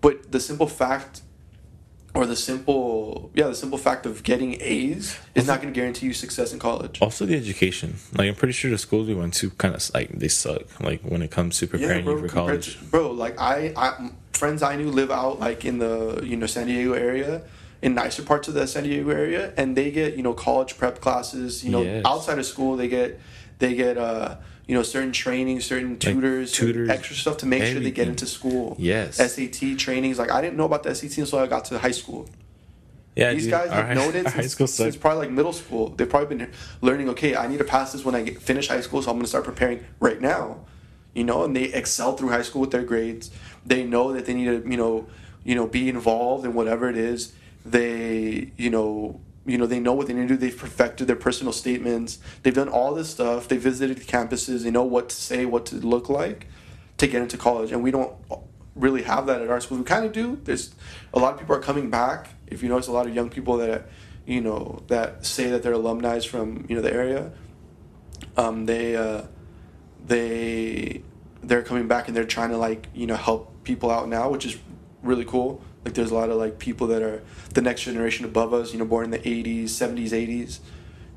but 0.00 0.32
the 0.32 0.40
simple 0.40 0.66
fact 0.66 1.22
or 2.14 2.26
the 2.26 2.36
simple 2.36 3.30
yeah, 3.34 3.48
the 3.48 3.54
simple 3.54 3.78
fact 3.78 4.06
of 4.06 4.22
getting 4.22 4.60
A's 4.60 5.18
is 5.34 5.46
not 5.46 5.60
going 5.60 5.72
to 5.72 5.78
guarantee 5.78 6.06
you 6.06 6.12
success 6.12 6.52
in 6.52 6.58
college. 6.58 7.00
Also, 7.02 7.26
the 7.26 7.34
education. 7.36 7.96
Like, 8.16 8.28
I'm 8.28 8.34
pretty 8.36 8.52
sure 8.52 8.70
the 8.70 8.78
schools 8.78 9.08
we 9.08 9.14
went 9.14 9.34
to 9.34 9.50
kind 9.50 9.74
of 9.74 9.90
like 9.94 10.10
they 10.10 10.28
suck. 10.28 10.80
Like 10.80 11.00
when 11.02 11.22
it 11.22 11.30
comes 11.30 11.58
to 11.58 11.66
preparing 11.66 12.06
you 12.06 12.18
for 12.20 12.28
college. 12.28 12.78
to- 12.78 12.84
bro, 12.84 13.10
like 13.10 13.38
I, 13.40 13.72
I, 13.76 14.10
friends 14.32 14.62
I 14.62 14.76
knew 14.76 14.90
live 14.90 15.10
out 15.10 15.40
like 15.40 15.64
in 15.64 15.78
the 15.78 16.20
you 16.24 16.36
know 16.36 16.46
San 16.46 16.66
Diego 16.66 16.92
area, 16.92 17.42
in 17.82 17.94
nicer 17.94 18.22
parts 18.22 18.46
of 18.48 18.54
the 18.54 18.66
San 18.66 18.84
Diego 18.84 19.10
area, 19.10 19.52
and 19.56 19.76
they 19.76 19.90
get 19.90 20.16
you 20.16 20.22
know 20.22 20.34
college 20.34 20.78
prep 20.78 21.00
classes. 21.00 21.64
You 21.64 21.72
know, 21.72 21.82
Yes. 21.82 22.04
outside 22.06 22.38
of 22.38 22.46
school, 22.46 22.76
they 22.76 22.88
get 22.88 23.20
they 23.58 23.74
get 23.74 23.98
uh 23.98 24.36
you 24.66 24.74
know 24.74 24.82
certain 24.82 25.12
training, 25.12 25.60
certain 25.60 25.98
tutors, 25.98 26.52
certain 26.52 26.72
tutors, 26.74 26.88
extra 26.90 27.16
stuff 27.16 27.36
to 27.38 27.46
make 27.46 27.64
sure 27.64 27.80
they 27.80 27.90
get 27.90 28.08
into 28.08 28.26
school. 28.26 28.76
Yes. 28.78 29.16
SAT 29.16 29.76
trainings. 29.78 30.18
Like 30.18 30.30
I 30.30 30.40
didn't 30.40 30.56
know 30.56 30.64
about 30.64 30.82
the 30.82 30.94
SAT 30.94 31.18
until 31.18 31.38
I 31.40 31.46
got 31.46 31.64
to 31.66 31.78
high 31.78 31.90
school. 31.90 32.28
Yeah, 33.16 33.32
These 33.32 33.44
dude, 33.44 33.50
guys 33.52 33.70
have 33.70 33.86
high- 33.86 33.94
known 34.00 34.16
it 34.16 34.28
since, 34.28 34.52
school 34.52 34.66
since 34.66 34.94
sucked. 34.94 35.00
probably 35.00 35.26
like 35.26 35.30
middle 35.30 35.52
school. 35.52 35.90
They've 35.90 36.08
probably 36.08 36.36
been 36.36 36.50
learning. 36.80 37.08
Okay, 37.10 37.36
I 37.36 37.46
need 37.46 37.58
to 37.58 37.64
pass 37.64 37.92
this 37.92 38.04
when 38.04 38.14
I 38.16 38.22
get, 38.22 38.42
finish 38.42 38.66
high 38.68 38.80
school, 38.80 39.02
so 39.02 39.10
I'm 39.10 39.16
going 39.16 39.22
to 39.24 39.28
start 39.28 39.44
preparing 39.44 39.84
right 40.00 40.20
now. 40.20 40.64
You 41.14 41.22
know, 41.22 41.44
and 41.44 41.54
they 41.54 41.64
excel 41.64 42.16
through 42.16 42.30
high 42.30 42.42
school 42.42 42.62
with 42.62 42.72
their 42.72 42.82
grades. 42.82 43.30
They 43.64 43.84
know 43.84 44.12
that 44.14 44.26
they 44.26 44.34
need 44.34 44.46
to, 44.46 44.68
you 44.68 44.76
know, 44.76 45.06
you 45.44 45.54
know, 45.54 45.66
be 45.68 45.88
involved 45.88 46.44
in 46.44 46.54
whatever 46.54 46.88
it 46.88 46.96
is. 46.96 47.32
They, 47.64 48.50
you 48.56 48.70
know, 48.70 49.20
you 49.46 49.58
know, 49.58 49.66
they 49.66 49.80
know 49.80 49.92
what 49.92 50.06
they 50.06 50.14
need 50.14 50.28
to 50.28 50.28
do. 50.28 50.36
They've 50.36 50.56
perfected 50.56 51.06
their 51.06 51.16
personal 51.16 51.52
statements. 51.52 52.18
They've 52.42 52.54
done 52.54 52.68
all 52.68 52.94
this 52.94 53.10
stuff. 53.10 53.48
They 53.48 53.58
visited 53.58 53.98
the 53.98 54.04
campuses. 54.04 54.62
They 54.62 54.70
know 54.70 54.84
what 54.84 55.10
to 55.10 55.16
say, 55.16 55.44
what 55.44 55.66
to 55.66 55.76
look 55.76 56.08
like 56.08 56.46
to 56.98 57.06
get 57.06 57.20
into 57.20 57.36
college. 57.36 57.70
And 57.70 57.82
we 57.82 57.90
don't 57.90 58.14
really 58.74 59.02
have 59.02 59.26
that 59.26 59.42
at 59.42 59.50
our 59.50 59.60
school. 59.60 59.78
We 59.78 59.84
kind 59.84 60.04
of 60.04 60.12
do. 60.12 60.40
There's 60.44 60.74
a 61.12 61.18
lot 61.18 61.34
of 61.34 61.38
people 61.38 61.54
are 61.56 61.60
coming 61.60 61.90
back. 61.90 62.28
If 62.46 62.62
you 62.62 62.68
notice, 62.68 62.86
a 62.86 62.92
lot 62.92 63.06
of 63.06 63.14
young 63.14 63.30
people 63.30 63.58
that 63.58 63.86
you 64.26 64.40
know 64.40 64.82
that 64.88 65.26
say 65.26 65.50
that 65.50 65.62
they're 65.62 65.72
alumni 65.72 66.20
from 66.20 66.66
you 66.68 66.76
know 66.76 66.82
the 66.82 66.92
area. 66.92 67.32
Um, 68.36 68.66
they 68.66 68.96
uh, 68.96 69.22
they 70.06 71.02
they're 71.42 71.62
coming 71.62 71.88
back 71.88 72.08
and 72.08 72.16
they're 72.16 72.24
trying 72.24 72.50
to 72.50 72.56
like 72.56 72.88
you 72.94 73.06
know 73.06 73.16
help 73.16 73.64
people 73.64 73.90
out 73.90 74.08
now, 74.08 74.30
which 74.30 74.46
is 74.46 74.56
really 75.02 75.24
cool. 75.24 75.62
Like 75.84 75.94
there's 75.94 76.10
a 76.10 76.14
lot 76.14 76.30
of 76.30 76.36
like 76.36 76.58
people 76.58 76.86
that 76.88 77.02
are 77.02 77.22
the 77.52 77.60
next 77.60 77.82
generation 77.82 78.24
above 78.24 78.54
us, 78.54 78.72
you 78.72 78.78
know, 78.78 78.84
born 78.84 79.04
in 79.04 79.10
the 79.10 79.18
80s, 79.18 79.64
70s, 79.64 80.10
80s. 80.10 80.58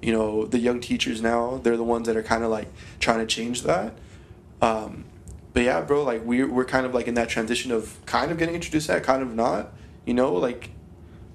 You 0.01 0.11
know, 0.13 0.45
the 0.45 0.59
young 0.59 0.79
teachers 0.79 1.21
now, 1.21 1.59
they're 1.63 1.77
the 1.77 1.83
ones 1.83 2.07
that 2.07 2.15
are 2.15 2.23
kind 2.23 2.43
of 2.43 2.51
like 2.51 2.67
trying 2.99 3.19
to 3.19 3.25
change 3.25 3.63
that. 3.63 3.93
Um, 4.61 5.05
but 5.53 5.63
yeah, 5.63 5.81
bro, 5.81 6.03
like 6.03 6.23
we're 6.23 6.51
we're 6.51 6.65
kind 6.65 6.85
of 6.85 6.93
like 6.93 7.07
in 7.07 7.15
that 7.15 7.29
transition 7.29 7.71
of 7.71 7.97
kind 8.05 8.31
of 8.31 8.37
getting 8.37 8.53
introduced 8.53 8.87
to 8.87 8.93
that, 8.93 9.03
kind 9.03 9.23
of 9.23 9.33
not. 9.33 9.73
You 10.05 10.13
know, 10.13 10.33
like 10.33 10.69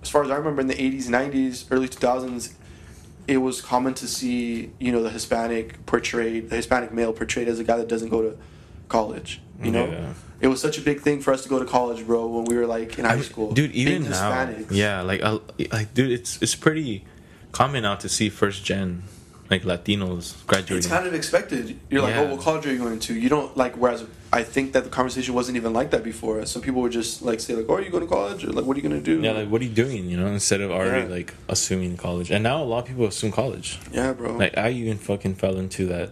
as 0.03 0.09
far 0.09 0.22
as 0.22 0.30
I 0.30 0.37
remember 0.37 0.61
in 0.61 0.68
the 0.68 0.74
80s, 0.74 1.07
90s, 1.07 1.66
early 1.70 1.89
2000s, 1.89 2.53
it 3.26 3.39
was 3.39 3.61
common 3.61 3.95
to 3.95 4.09
see, 4.09 4.70
you 4.78 4.93
know, 4.93 5.03
the 5.03 5.11
Hispanic 5.11 5.85
portrayed, 5.87 6.51
the 6.51 6.57
Hispanic 6.57 6.93
male 6.93 7.12
portrayed 7.12 7.49
as 7.49 7.59
a 7.59 7.64
guy 7.64 7.76
that 7.76 7.89
doesn't 7.89 8.09
go 8.09 8.22
to 8.22 8.37
college. 8.89 9.41
You 9.62 9.70
know, 9.70 9.87
Yeah. 9.87 10.14
It 10.43 10.49
was 10.49 10.61
such 10.61 10.76
a 10.76 10.82
big 10.82 11.01
thing 11.01 11.20
for 11.20 11.32
us 11.32 11.43
to 11.45 11.49
go 11.49 11.59
to 11.59 11.64
college, 11.64 12.05
bro, 12.07 12.26
when 12.26 12.45
we 12.45 12.57
were 12.57 12.66
like 12.66 12.99
in 12.99 13.05
high 13.05 13.20
school. 13.22 13.53
dude. 13.53 13.72
Even 13.72 14.03
now, 14.05 14.11
Hispanics. 14.47 14.66
yeah, 14.70 15.01
like, 15.01 15.22
uh, 15.22 15.38
like, 15.72 15.95
dude, 15.95 16.11
it's 16.12 16.32
it's 16.43 16.55
pretty 16.57 17.05
common 17.53 17.82
now 17.82 17.95
to 17.97 18.09
see 18.09 18.28
first 18.28 18.64
gen 18.64 19.05
like 19.51 19.62
Latinos 19.64 20.24
graduating. 20.47 20.78
It's 20.78 20.86
kind 20.86 21.07
of 21.07 21.14
expected. 21.14 21.78
You're 21.90 22.01
like, 22.03 22.14
Yeah. 22.14 22.22
oh, 22.22 22.30
what 22.36 22.40
college 22.40 22.64
are 22.66 22.72
you 22.72 22.78
going 22.78 22.99
to? 23.01 23.12
You 23.14 23.28
don't 23.28 23.55
like. 23.57 23.74
Whereas 23.76 24.05
I 24.32 24.43
think 24.45 24.72
that 24.72 24.84
the 24.84 24.88
conversation 24.90 25.34
wasn't 25.34 25.57
even 25.59 25.72
like 25.74 25.90
that 25.90 26.03
before. 26.03 26.45
Some 26.47 26.62
people 26.62 26.80
would 26.82 26.93
just 26.93 27.20
like 27.20 27.38
say 27.38 27.55
like, 27.55 27.66
oh, 27.68 27.74
are 27.74 27.82
you 27.82 27.90
going 27.90 28.03
to 28.03 28.09
college? 28.09 28.45
Or 28.45 28.51
like, 28.53 28.64
what 28.64 28.74
are 28.76 28.80
you 28.80 28.88
going 28.88 28.99
to 29.03 29.05
do? 29.14 29.20
yeah, 29.20 29.32
like, 29.32 29.51
what 29.51 29.61
are 29.61 29.64
you 29.64 29.70
doing? 29.84 30.09
You 30.09 30.16
know, 30.16 30.28
instead 30.28 30.61
of 30.62 30.70
already 30.70 31.07
Yeah. 31.07 31.14
like 31.18 31.34
assuming 31.51 31.99
college. 31.99 32.30
And 32.30 32.43
now 32.43 32.62
a 32.62 32.64
lot 32.64 32.78
of 32.78 32.86
people 32.86 33.05
assume 33.07 33.30
college. 33.30 33.78
yeah, 33.93 34.12
bro. 34.14 34.32
Like, 34.32 34.57
I 34.57 34.70
even 34.70 34.97
fucking 34.97 35.34
fell 35.34 35.57
into 35.59 35.84
that 35.86 36.11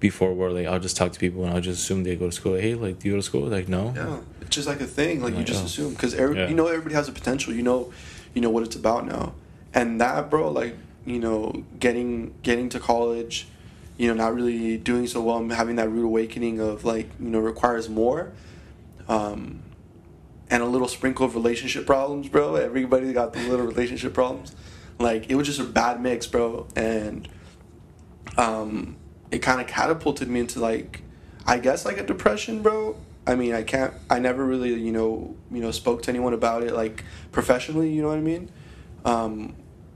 before, 0.00 0.32
where 0.34 0.50
like 0.50 0.66
I'll 0.66 0.78
just 0.80 0.96
talk 0.96 1.12
to 1.12 1.18
people 1.18 1.44
and 1.44 1.54
I'll 1.54 1.60
just 1.60 1.82
assume 1.82 2.04
they 2.04 2.16
go 2.16 2.26
to 2.26 2.32
school. 2.32 2.54
Hey, 2.54 2.74
like, 2.74 2.98
do 3.00 3.08
you 3.08 3.14
go 3.14 3.18
to 3.18 3.22
school? 3.22 3.42
Like, 3.46 3.68
no. 3.68 3.92
Yeah, 3.96 4.18
it's 4.40 4.50
just 4.54 4.68
like 4.68 4.80
a 4.80 4.86
thing. 4.86 5.20
Like 5.22 5.32
you 5.32 5.38
Like, 5.38 5.46
just 5.46 5.62
oh. 5.62 5.66
assume 5.66 5.92
because 5.94 6.14
every, 6.14 6.36
Yeah. 6.38 6.48
you 6.48 6.54
know 6.54 6.66
everybody 6.66 6.94
has 6.94 7.08
a 7.08 7.12
potential. 7.12 7.52
You 7.52 7.62
know, 7.62 7.92
you 8.34 8.40
know 8.40 8.50
what 8.50 8.62
it's 8.62 8.76
about 8.76 9.06
now, 9.06 9.34
and 9.74 10.00
that, 10.00 10.30
bro. 10.30 10.50
Like 10.50 10.76
you 11.04 11.18
know, 11.18 11.64
getting 11.80 12.34
getting 12.42 12.68
to 12.70 12.78
college, 12.78 13.48
you 13.96 14.08
know, 14.08 14.14
not 14.14 14.34
really 14.34 14.76
doing 14.76 15.06
so 15.06 15.22
well, 15.22 15.38
and 15.38 15.50
having 15.52 15.76
that 15.76 15.88
rude 15.88 16.04
awakening 16.04 16.60
of 16.60 16.84
like 16.84 17.08
you 17.18 17.30
know 17.30 17.40
requires 17.40 17.88
more, 17.88 18.32
um, 19.08 19.62
and 20.50 20.62
a 20.62 20.66
little 20.66 20.88
sprinkle 20.88 21.26
of 21.26 21.34
relationship 21.34 21.86
problems, 21.86 22.28
bro. 22.28 22.54
Everybody 22.56 23.12
got 23.12 23.32
the 23.32 23.40
little 23.48 23.66
relationship 23.66 24.14
problems. 24.14 24.54
Like 25.00 25.30
it 25.30 25.34
was 25.34 25.46
just 25.46 25.60
a 25.60 25.64
bad 25.64 26.00
mix, 26.02 26.26
bro, 26.26 26.66
and 26.76 27.28
um, 28.36 28.96
it 29.30 29.40
kind 29.40 29.60
of 29.60 29.66
catapulted 29.66 30.28
me 30.28 30.40
into 30.40 30.60
like, 30.60 31.02
I 31.46 31.58
guess 31.58 31.84
like 31.84 31.98
a 31.98 32.04
depression, 32.04 32.62
bro. 32.62 32.96
I 33.26 33.34
mean, 33.34 33.52
I 33.52 33.62
can't. 33.62 33.92
I 34.08 34.18
never 34.18 34.44
really, 34.44 34.72
you 34.74 34.92
know, 34.92 35.36
you 35.50 35.60
know, 35.60 35.70
spoke 35.70 36.02
to 36.04 36.10
anyone 36.10 36.32
about 36.32 36.62
it 36.62 36.72
like 36.72 37.04
professionally. 37.30 37.92
You 37.92 38.02
know 38.02 38.08
what 38.08 38.18
I 38.18 38.22
mean? 38.22 38.50
Um, 39.04 39.54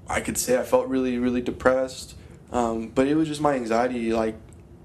I 0.09 0.21
could 0.21 0.37
say 0.37 0.59
I 0.59 0.63
felt 0.63 0.89
really, 0.89 1.19
really 1.19 1.41
depressed, 1.41 2.15
um, 2.51 2.89
but 2.89 3.07
it 3.07 3.15
was 3.15 3.29
just 3.29 3.41
my 3.41 3.55
anxiety, 3.55 4.13
like, 4.13 4.37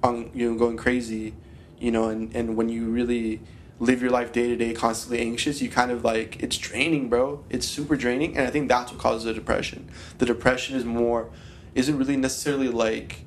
on 0.01 0.31
you 0.33 0.49
know, 0.49 0.57
going 0.57 0.77
crazy, 0.77 1.33
you 1.79 1.91
know, 1.91 2.07
and 2.09 2.33
and 2.35 2.55
when 2.55 2.69
you 2.69 2.85
really 2.85 3.41
live 3.79 4.01
your 4.01 4.11
life 4.11 4.31
day 4.31 4.47
to 4.47 4.55
day 4.55 4.73
constantly 4.73 5.19
anxious 5.19 5.61
you 5.61 5.69
kind 5.69 5.91
of 5.91 6.03
like 6.03 6.41
it's 6.41 6.57
draining 6.57 7.07
bro 7.07 7.43
it's 7.49 7.67
super 7.67 7.95
draining 7.95 8.35
and 8.35 8.47
i 8.47 8.49
think 8.49 8.67
that's 8.67 8.91
what 8.91 8.99
causes 8.99 9.23
the 9.25 9.33
depression 9.33 9.87
the 10.17 10.25
depression 10.25 10.75
is 10.75 10.83
more 10.83 11.29
isn't 11.75 11.97
really 11.97 12.17
necessarily 12.17 12.69
like 12.69 13.19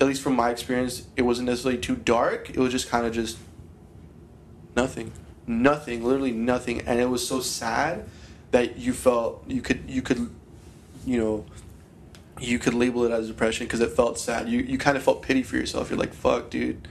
at 0.00 0.06
least 0.06 0.22
from 0.22 0.36
my 0.36 0.50
experience, 0.50 1.06
it 1.16 1.22
wasn't 1.22 1.48
necessarily 1.48 1.80
too 1.80 1.96
dark. 1.96 2.50
It 2.50 2.58
was 2.58 2.72
just 2.72 2.88
kind 2.88 3.06
of 3.06 3.12
just 3.12 3.38
nothing, 4.76 5.12
nothing, 5.46 6.04
literally 6.04 6.32
nothing, 6.32 6.82
and 6.82 7.00
it 7.00 7.06
was 7.06 7.26
so 7.26 7.40
sad 7.40 8.08
that 8.50 8.78
you 8.78 8.92
felt 8.92 9.44
you 9.48 9.60
could 9.60 9.82
you 9.88 10.02
could, 10.02 10.30
you 11.04 11.18
know, 11.18 11.44
you 12.40 12.58
could 12.58 12.74
label 12.74 13.04
it 13.04 13.10
as 13.10 13.28
depression 13.28 13.66
because 13.66 13.80
it 13.80 13.90
felt 13.90 14.18
sad. 14.18 14.48
You 14.48 14.60
you 14.60 14.78
kind 14.78 14.96
of 14.96 15.02
felt 15.02 15.22
pity 15.22 15.42
for 15.42 15.56
yourself. 15.56 15.90
You're 15.90 15.98
like, 15.98 16.14
fuck, 16.14 16.50
dude, 16.50 16.86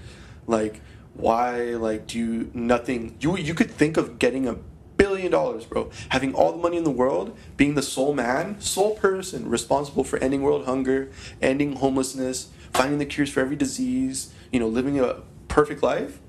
like 0.45 0.81
why 1.13 1.61
like 1.75 2.07
do 2.07 2.19
you 2.19 2.51
nothing? 2.53 3.15
You 3.19 3.37
you 3.37 3.53
could 3.53 3.71
think 3.71 3.97
of 3.97 4.19
getting 4.19 4.47
a 4.47 4.57
billion 4.97 5.31
dollars, 5.31 5.65
bro. 5.65 5.89
Having 6.09 6.35
all 6.35 6.51
the 6.51 6.57
money 6.57 6.77
in 6.77 6.83
the 6.83 6.91
world, 6.91 7.37
being 7.55 7.75
the 7.75 7.81
sole 7.81 8.13
man, 8.13 8.59
sole 8.59 8.95
person 8.95 9.49
responsible 9.49 10.03
for 10.03 10.17
ending 10.19 10.41
world 10.41 10.65
hunger, 10.65 11.09
ending 11.41 11.77
homelessness, 11.77 12.49
finding 12.73 12.99
the 12.99 13.05
cures 13.05 13.29
for 13.29 13.39
every 13.39 13.55
disease, 13.55 14.33
you 14.51 14.59
know, 14.59 14.67
living 14.67 14.99
a 14.99 15.21
perfect 15.47 15.83
life, 15.83 16.19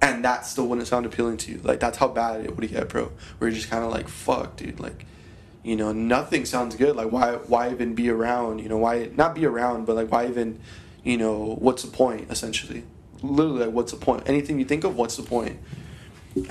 and 0.00 0.24
that 0.24 0.46
still 0.46 0.66
wouldn't 0.66 0.86
sound 0.86 1.06
appealing 1.06 1.36
to 1.38 1.52
you. 1.52 1.60
Like 1.62 1.80
that's 1.80 1.98
how 1.98 2.08
bad 2.08 2.44
it 2.44 2.56
would 2.56 2.68
get, 2.68 2.88
bro. 2.88 3.12
Where 3.38 3.50
you're 3.50 3.56
just 3.56 3.70
kind 3.70 3.84
of 3.84 3.90
like, 3.90 4.08
fuck, 4.08 4.56
dude, 4.56 4.80
like. 4.80 5.06
You 5.66 5.76
know, 5.76 5.92
nothing 5.92 6.44
sounds 6.44 6.76
good. 6.76 6.94
Like, 6.94 7.10
why, 7.10 7.36
why 7.36 7.70
even 7.70 7.94
be 7.94 8.10
around? 8.10 8.58
You 8.58 8.68
know, 8.68 8.76
why 8.76 9.08
not 9.16 9.34
be 9.34 9.46
around, 9.46 9.86
but 9.86 9.96
like, 9.96 10.12
why 10.12 10.26
even, 10.26 10.60
you 11.02 11.16
know, 11.16 11.56
what's 11.58 11.82
the 11.82 11.90
point 11.90 12.30
essentially? 12.30 12.84
Literally, 13.22 13.64
like, 13.64 13.74
what's 13.74 13.90
the 13.90 13.96
point? 13.96 14.24
Anything 14.26 14.58
you 14.58 14.66
think 14.66 14.84
of, 14.84 14.94
what's 14.94 15.16
the 15.16 15.22
point? 15.22 15.58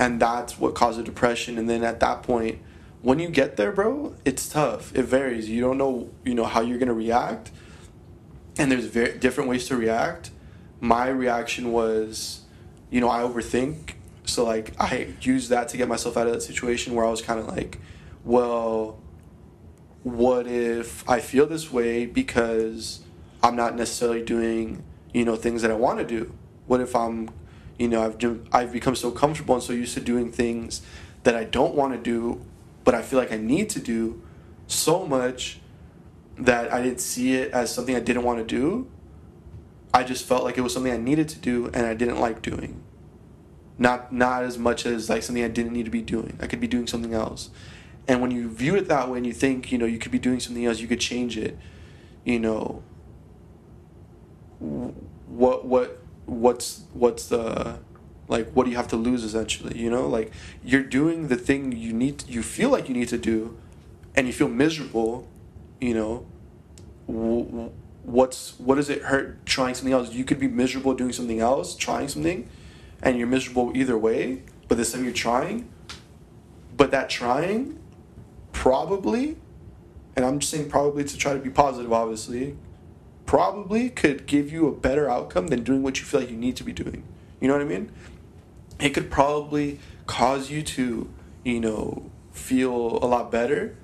And 0.00 0.18
that's 0.20 0.58
what 0.58 0.74
causes 0.74 1.04
depression. 1.04 1.58
And 1.58 1.70
then 1.70 1.84
at 1.84 2.00
that 2.00 2.24
point, 2.24 2.58
when 3.02 3.20
you 3.20 3.28
get 3.28 3.56
there, 3.56 3.70
bro, 3.70 4.16
it's 4.24 4.48
tough. 4.48 4.92
It 4.96 5.04
varies. 5.04 5.48
You 5.48 5.60
don't 5.60 5.78
know, 5.78 6.10
you 6.24 6.34
know, 6.34 6.44
how 6.44 6.60
you're 6.62 6.78
gonna 6.78 6.92
react, 6.92 7.52
and 8.58 8.70
there's 8.70 8.86
very 8.86 9.18
different 9.18 9.50
ways 9.50 9.66
to 9.68 9.76
react. 9.76 10.30
My 10.80 11.08
reaction 11.08 11.72
was, 11.72 12.42
you 12.90 13.00
know, 13.00 13.08
I 13.08 13.20
overthink. 13.20 13.94
So 14.24 14.44
like 14.44 14.72
I 14.80 15.14
used 15.20 15.50
that 15.50 15.68
to 15.70 15.76
get 15.76 15.88
myself 15.88 16.16
out 16.16 16.26
of 16.26 16.32
that 16.32 16.42
situation 16.42 16.94
where 16.94 17.04
I 17.04 17.10
was 17.10 17.22
kind 17.22 17.40
of 17.40 17.48
like, 17.48 17.80
well, 18.24 18.98
what 20.02 20.46
if 20.46 21.08
I 21.08 21.20
feel 21.20 21.46
this 21.46 21.72
way 21.72 22.06
because 22.06 23.00
I'm 23.42 23.56
not 23.56 23.74
necessarily 23.74 24.22
doing, 24.22 24.84
you 25.12 25.24
know, 25.24 25.36
things 25.36 25.62
that 25.62 25.70
I 25.70 25.74
want 25.74 25.98
to 25.98 26.04
do? 26.04 26.32
What 26.66 26.80
if 26.80 26.94
I'm, 26.94 27.30
you 27.78 27.88
know, 27.88 28.02
I've 28.04 28.40
I've 28.52 28.72
become 28.72 28.96
so 28.96 29.10
comfortable 29.10 29.54
and 29.54 29.62
so 29.62 29.72
used 29.72 29.94
to 29.94 30.00
doing 30.00 30.30
things 30.30 30.82
that 31.24 31.34
I 31.34 31.44
don't 31.44 31.74
want 31.74 31.94
to 31.94 31.98
do, 31.98 32.44
but 32.84 32.94
I 32.94 33.02
feel 33.02 33.18
like 33.18 33.32
I 33.32 33.36
need 33.36 33.70
to 33.70 33.80
do 33.80 34.22
so 34.66 35.06
much 35.06 35.58
that 36.38 36.72
I 36.72 36.82
didn't 36.82 37.00
see 37.00 37.34
it 37.34 37.52
as 37.52 37.72
something 37.72 37.94
I 37.94 38.00
didn't 38.00 38.24
want 38.24 38.38
to 38.38 38.44
do. 38.44 38.90
I 39.92 40.02
just 40.02 40.24
felt 40.24 40.42
like 40.42 40.58
it 40.58 40.62
was 40.62 40.72
something 40.72 40.92
I 40.92 40.96
needed 40.96 41.28
to 41.30 41.38
do 41.38 41.66
and 41.66 41.86
I 41.86 41.94
didn't 41.94 42.20
like 42.20 42.42
doing. 42.42 42.82
Not 43.78 44.12
not 44.12 44.44
as 44.44 44.58
much 44.58 44.86
as 44.86 45.08
like 45.08 45.22
something 45.22 45.44
I 45.44 45.48
didn't 45.48 45.72
need 45.72 45.84
to 45.84 45.90
be 45.90 46.02
doing. 46.02 46.38
I 46.40 46.46
could 46.46 46.60
be 46.60 46.66
doing 46.66 46.86
something 46.86 47.14
else. 47.14 47.50
And 48.06 48.20
when 48.20 48.30
you 48.30 48.48
view 48.48 48.76
it 48.76 48.88
that 48.88 49.08
way 49.08 49.18
and 49.18 49.26
you 49.26 49.32
think, 49.32 49.72
you 49.72 49.78
know, 49.78 49.86
you 49.86 49.98
could 49.98 50.12
be 50.12 50.18
doing 50.18 50.40
something 50.40 50.64
else, 50.64 50.78
you 50.78 50.86
could 50.86 51.00
change 51.00 51.38
it, 51.38 51.58
you 52.24 52.38
know, 52.38 52.82
what 54.58 55.64
what 55.64 56.00
what's 56.26 56.84
what's 56.92 57.26
the 57.28 57.78
like 58.28 58.50
what 58.52 58.64
do 58.64 58.70
you 58.70 58.76
have 58.76 58.88
to 58.88 58.96
lose 58.96 59.24
essentially 59.24 59.78
you 59.78 59.90
know 59.90 60.08
like 60.08 60.32
you're 60.64 60.82
doing 60.82 61.28
the 61.28 61.36
thing 61.36 61.72
you 61.72 61.92
need 61.92 62.18
to, 62.18 62.32
you 62.32 62.42
feel 62.42 62.70
like 62.70 62.88
you 62.88 62.94
need 62.94 63.08
to 63.08 63.18
do 63.18 63.56
and 64.14 64.26
you 64.26 64.32
feel 64.32 64.48
miserable 64.48 65.28
you 65.84 65.94
know 65.94 66.26
what's 68.02 68.58
what 68.58 68.76
does 68.76 68.90
it 68.90 69.02
hurt 69.02 69.44
trying 69.46 69.74
something 69.74 69.92
else 69.92 70.12
you 70.12 70.24
could 70.24 70.38
be 70.38 70.48
miserable 70.48 70.94
doing 70.94 71.12
something 71.12 71.40
else 71.40 71.76
trying 71.76 72.08
something 72.08 72.48
and 73.02 73.18
you're 73.18 73.26
miserable 73.26 73.72
either 73.74 73.96
way 73.96 74.42
but 74.68 74.76
this 74.76 74.92
time 74.92 75.04
you're 75.04 75.12
trying 75.12 75.68
but 76.76 76.90
that 76.90 77.08
trying 77.10 77.78
probably 78.52 79.36
and 80.16 80.24
i'm 80.24 80.38
just 80.38 80.50
saying 80.50 80.68
probably 80.68 81.04
to 81.04 81.16
try 81.16 81.32
to 81.32 81.38
be 81.38 81.50
positive 81.50 81.92
obviously 81.92 82.56
probably 83.26 83.88
could 83.90 84.26
give 84.26 84.52
you 84.52 84.68
a 84.68 84.72
better 84.72 85.10
outcome 85.10 85.48
than 85.48 85.62
doing 85.64 85.82
what 85.82 85.98
you 85.98 86.04
feel 86.04 86.20
like 86.20 86.30
you 86.30 86.36
need 86.36 86.56
to 86.56 86.64
be 86.64 86.72
doing. 86.72 87.02
You 87.40 87.48
know 87.48 87.54
what 87.54 87.62
I 87.62 87.66
mean? 87.66 87.90
It 88.80 88.90
could 88.90 89.10
probably 89.10 89.78
cause 90.06 90.50
you 90.50 90.62
to, 90.62 91.10
you 91.44 91.60
know, 91.60 92.10
feel 92.32 92.74
a 93.02 93.06
lot 93.06 93.30
better, 93.30 93.76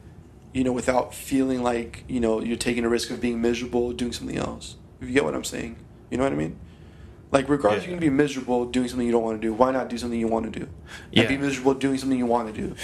you 0.52 0.64
know, 0.64 0.72
without 0.72 1.14
feeling 1.14 1.62
like, 1.62 2.04
you 2.08 2.20
know, 2.20 2.40
you're 2.40 2.56
taking 2.56 2.84
a 2.84 2.88
risk 2.88 3.10
of 3.10 3.20
being 3.20 3.40
miserable 3.40 3.92
doing 3.92 4.12
something 4.12 4.36
else. 4.36 4.76
If 5.00 5.08
you 5.08 5.14
get 5.14 5.24
what 5.24 5.34
I'm 5.34 5.44
saying. 5.44 5.76
You 6.10 6.18
know 6.18 6.24
what 6.24 6.32
I 6.32 6.36
mean? 6.36 6.58
Like 7.30 7.48
regardless, 7.48 7.84
yeah. 7.84 7.90
you 7.90 7.96
can 7.96 8.00
be 8.00 8.10
miserable 8.10 8.66
doing 8.66 8.88
something 8.88 9.06
you 9.06 9.12
don't 9.12 9.22
want 9.22 9.40
to 9.40 9.46
do. 9.46 9.52
Why 9.54 9.70
not 9.70 9.88
do 9.88 9.96
something 9.96 10.18
you 10.18 10.26
want 10.26 10.52
to 10.52 10.60
do? 10.60 10.68
Yeah. 11.12 11.22
And 11.22 11.28
be 11.28 11.36
miserable 11.38 11.74
doing 11.74 11.96
something 11.96 12.18
you 12.18 12.26
want 12.26 12.52
to 12.52 12.60
do. 12.60 12.74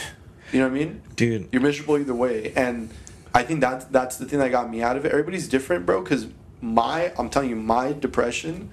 You 0.52 0.60
know 0.60 0.68
what 0.68 0.76
I 0.76 0.78
mean? 0.78 1.02
Dude. 1.16 1.48
You're 1.50 1.62
miserable 1.62 1.98
either 1.98 2.14
way. 2.14 2.52
And 2.54 2.90
I 3.34 3.42
think 3.42 3.60
that's 3.60 3.84
that's 3.86 4.16
the 4.16 4.26
thing 4.26 4.38
that 4.38 4.50
got 4.50 4.70
me 4.70 4.82
out 4.82 4.96
of 4.96 5.04
it. 5.04 5.10
Everybody's 5.10 5.48
different, 5.48 5.84
bro, 5.84 6.02
because 6.02 6.28
my 6.60 7.12
I'm 7.18 7.28
telling 7.28 7.50
you, 7.50 7.56
my 7.56 7.92
depression, 7.92 8.70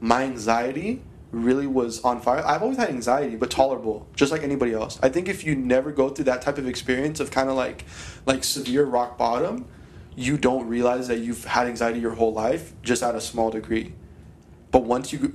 my 0.00 0.22
anxiety 0.24 1.02
really 1.32 1.66
was 1.66 2.00
on 2.02 2.20
fire. 2.20 2.44
I've 2.44 2.62
always 2.62 2.78
had 2.78 2.88
anxiety, 2.88 3.36
but 3.36 3.50
tolerable, 3.50 4.06
just 4.16 4.32
like 4.32 4.42
anybody 4.42 4.72
else. 4.72 4.98
I 5.02 5.08
think 5.08 5.28
if 5.28 5.44
you 5.44 5.54
never 5.54 5.92
go 5.92 6.08
through 6.08 6.24
that 6.24 6.42
type 6.42 6.58
of 6.58 6.66
experience 6.66 7.20
of 7.20 7.30
kind 7.30 7.48
of 7.48 7.56
like 7.56 7.84
like 8.26 8.44
severe 8.44 8.84
rock 8.84 9.16
bottom, 9.16 9.66
you 10.16 10.36
don't 10.36 10.66
realize 10.66 11.08
that 11.08 11.18
you've 11.18 11.44
had 11.44 11.66
anxiety 11.66 12.00
your 12.00 12.14
whole 12.14 12.32
life, 12.32 12.72
just 12.82 13.02
at 13.02 13.14
a 13.14 13.20
small 13.20 13.50
degree. 13.50 13.94
But 14.72 14.84
once 14.84 15.12
you 15.12 15.34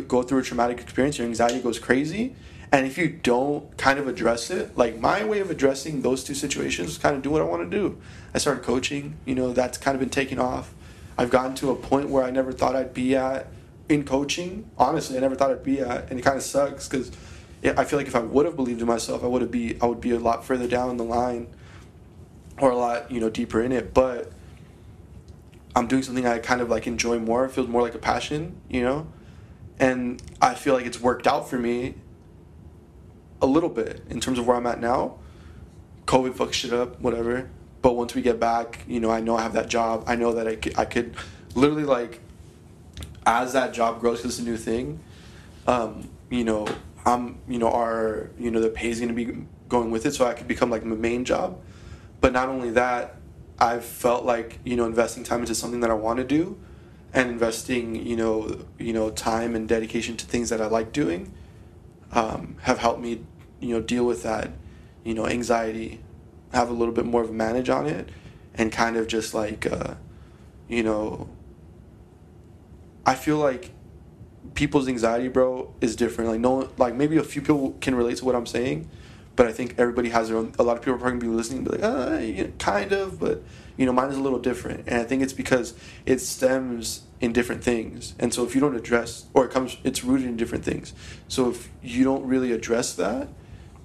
go 0.00 0.22
through 0.22 0.40
a 0.40 0.42
traumatic 0.42 0.80
experience, 0.80 1.18
your 1.18 1.26
anxiety 1.26 1.60
goes 1.60 1.78
crazy. 1.78 2.36
And 2.72 2.86
if 2.86 2.98
you 2.98 3.08
don't 3.08 3.76
kind 3.76 3.98
of 3.98 4.08
address 4.08 4.50
it, 4.50 4.76
like 4.76 4.98
my 4.98 5.24
way 5.24 5.38
of 5.38 5.50
addressing 5.50 6.02
those 6.02 6.24
two 6.24 6.34
situations 6.34 6.90
is 6.90 6.98
kind 6.98 7.16
of 7.16 7.22
do 7.22 7.30
what 7.30 7.40
I 7.40 7.44
want 7.44 7.68
to 7.68 7.76
do. 7.76 7.98
I 8.34 8.38
started 8.38 8.64
coaching, 8.64 9.16
you 9.24 9.34
know, 9.34 9.52
that's 9.52 9.78
kind 9.78 9.94
of 9.94 10.00
been 10.00 10.10
taking 10.10 10.38
off. 10.38 10.74
I've 11.16 11.30
gotten 11.30 11.54
to 11.56 11.70
a 11.70 11.76
point 11.76 12.10
where 12.10 12.24
I 12.24 12.30
never 12.30 12.52
thought 12.52 12.76
I'd 12.76 12.92
be 12.92 13.16
at 13.16 13.46
in 13.88 14.04
coaching. 14.04 14.70
Honestly, 14.78 15.16
I 15.16 15.20
never 15.20 15.34
thought 15.34 15.50
I'd 15.50 15.62
be 15.62 15.82
uh, 15.82 15.96
at, 15.96 16.10
and 16.10 16.18
it 16.18 16.22
kind 16.22 16.36
of 16.36 16.42
sucks 16.42 16.88
because 16.88 17.10
I 17.64 17.84
feel 17.84 17.98
like 17.98 18.06
if 18.06 18.16
I 18.16 18.20
would 18.20 18.46
have 18.46 18.56
believed 18.56 18.80
in 18.80 18.86
myself, 18.86 19.24
I 19.24 19.26
would 19.26 19.42
have 19.42 19.50
be 19.50 19.76
I 19.80 19.86
would 19.86 20.00
be 20.00 20.12
a 20.12 20.18
lot 20.18 20.44
further 20.44 20.68
down 20.68 20.96
the 20.96 21.04
line, 21.04 21.48
or 22.58 22.70
a 22.70 22.76
lot 22.76 23.10
you 23.10 23.20
know 23.20 23.30
deeper 23.30 23.62
in 23.62 23.72
it. 23.72 23.94
But 23.94 24.32
I'm 25.74 25.86
doing 25.86 26.02
something 26.02 26.26
I 26.26 26.38
kind 26.38 26.60
of 26.60 26.68
like 26.68 26.86
enjoy 26.86 27.18
more. 27.18 27.44
It 27.44 27.52
feels 27.52 27.68
more 27.68 27.82
like 27.82 27.94
a 27.94 27.98
passion, 27.98 28.60
you 28.68 28.82
know, 28.82 29.06
and 29.78 30.22
I 30.40 30.54
feel 30.54 30.74
like 30.74 30.86
it's 30.86 31.00
worked 31.00 31.26
out 31.26 31.48
for 31.48 31.58
me 31.58 31.94
a 33.42 33.46
little 33.46 33.68
bit 33.68 34.02
in 34.08 34.20
terms 34.20 34.38
of 34.38 34.46
where 34.46 34.56
I'm 34.56 34.66
at 34.66 34.80
now. 34.80 35.18
COVID 36.06 36.34
fucked 36.34 36.54
shit 36.54 36.72
up, 36.72 37.00
whatever. 37.00 37.50
But 37.82 37.94
once 37.94 38.14
we 38.14 38.22
get 38.22 38.40
back, 38.40 38.84
you 38.88 39.00
know, 39.00 39.10
I 39.10 39.20
know 39.20 39.36
I 39.36 39.42
have 39.42 39.52
that 39.52 39.68
job. 39.68 40.04
I 40.06 40.16
know 40.16 40.32
that 40.32 40.48
I 40.48 40.56
could, 40.56 40.78
I 40.78 40.84
could 40.84 41.14
literally 41.54 41.84
like, 41.84 42.20
as 43.26 43.52
that 43.52 43.74
job 43.74 44.00
grows, 44.00 44.18
because 44.18 44.38
it's 44.38 44.46
a 44.46 44.50
new 44.50 44.56
thing. 44.56 45.00
Um, 45.66 46.08
you 46.30 46.44
know, 46.44 46.66
I'm, 47.04 47.38
you 47.48 47.58
know, 47.58 47.70
our, 47.70 48.30
you 48.38 48.50
know, 48.50 48.60
the 48.60 48.70
pay 48.70 48.88
is 48.88 49.00
going 49.00 49.14
to 49.14 49.14
be 49.14 49.46
going 49.68 49.90
with 49.90 50.06
it, 50.06 50.14
so 50.14 50.26
I 50.26 50.32
could 50.32 50.48
become 50.48 50.70
like 50.70 50.84
my 50.84 50.96
main 50.96 51.24
job. 51.24 51.60
But 52.20 52.32
not 52.32 52.48
only 52.48 52.70
that, 52.70 53.16
I've 53.58 53.84
felt 53.84 54.24
like 54.24 54.58
you 54.64 54.76
know 54.76 54.84
investing 54.84 55.24
time 55.24 55.40
into 55.40 55.54
something 55.54 55.80
that 55.80 55.90
I 55.90 55.94
want 55.94 56.18
to 56.18 56.24
do, 56.24 56.58
and 57.12 57.30
investing 57.30 58.06
you 58.06 58.16
know 58.16 58.64
you 58.78 58.92
know 58.92 59.10
time 59.10 59.54
and 59.54 59.68
dedication 59.68 60.16
to 60.18 60.26
things 60.26 60.50
that 60.50 60.60
I 60.60 60.66
like 60.66 60.92
doing, 60.92 61.32
um, 62.12 62.56
have 62.62 62.78
helped 62.78 63.00
me 63.00 63.24
you 63.60 63.74
know 63.74 63.80
deal 63.80 64.04
with 64.04 64.22
that 64.22 64.50
you 65.04 65.14
know 65.14 65.26
anxiety 65.26 66.00
have 66.52 66.68
a 66.68 66.72
little 66.72 66.94
bit 66.94 67.04
more 67.04 67.22
of 67.22 67.30
a 67.30 67.32
manage 67.32 67.68
on 67.68 67.86
it 67.86 68.08
and 68.54 68.70
kind 68.70 68.96
of 68.96 69.06
just 69.06 69.34
like 69.34 69.70
uh, 69.70 69.94
you 70.68 70.82
know 70.82 71.28
i 73.06 73.14
feel 73.14 73.38
like 73.38 73.70
people's 74.54 74.88
anxiety 74.88 75.28
bro 75.28 75.72
is 75.80 75.96
different 75.96 76.30
like 76.30 76.40
no 76.40 76.68
like 76.76 76.94
maybe 76.94 77.16
a 77.16 77.22
few 77.22 77.40
people 77.40 77.76
can 77.80 77.94
relate 77.94 78.16
to 78.18 78.24
what 78.24 78.34
i'm 78.34 78.46
saying 78.46 78.88
but 79.34 79.46
i 79.46 79.52
think 79.52 79.74
everybody 79.78 80.10
has 80.10 80.28
their 80.28 80.36
own 80.36 80.52
a 80.58 80.62
lot 80.62 80.76
of 80.76 80.82
people 80.82 80.94
are 80.94 80.98
probably 80.98 81.18
gonna 81.18 81.30
be 81.32 81.36
listening 81.36 81.58
and 81.60 81.70
be 81.70 81.78
like 81.78 81.82
uh, 81.82 82.18
yeah, 82.18 82.46
kind 82.58 82.92
of 82.92 83.18
but 83.18 83.42
you 83.76 83.86
know 83.86 83.92
mine 83.92 84.10
is 84.10 84.16
a 84.16 84.20
little 84.20 84.38
different 84.38 84.84
and 84.86 85.00
i 85.00 85.04
think 85.04 85.22
it's 85.22 85.32
because 85.32 85.74
it 86.04 86.20
stems 86.20 87.02
in 87.20 87.32
different 87.32 87.64
things 87.64 88.14
and 88.18 88.34
so 88.34 88.44
if 88.44 88.54
you 88.54 88.60
don't 88.60 88.76
address 88.76 89.26
or 89.32 89.44
it 89.46 89.50
comes 89.50 89.78
it's 89.84 90.04
rooted 90.04 90.26
in 90.26 90.36
different 90.36 90.64
things 90.64 90.92
so 91.28 91.48
if 91.50 91.70
you 91.82 92.04
don't 92.04 92.26
really 92.26 92.52
address 92.52 92.94
that 92.94 93.28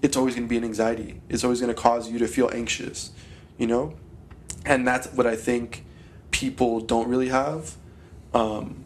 it's 0.01 0.17
always 0.17 0.35
going 0.35 0.47
to 0.47 0.49
be 0.49 0.57
an 0.57 0.63
anxiety. 0.63 1.21
It's 1.29 1.43
always 1.43 1.61
going 1.61 1.73
to 1.73 1.79
cause 1.79 2.09
you 2.09 2.19
to 2.19 2.27
feel 2.27 2.49
anxious, 2.53 3.11
you 3.57 3.67
know? 3.67 3.95
And 4.65 4.87
that's 4.87 5.07
what 5.13 5.27
I 5.27 5.35
think 5.35 5.85
people 6.31 6.79
don't 6.79 7.07
really 7.07 7.29
have 7.29 7.75
um, 8.33 8.80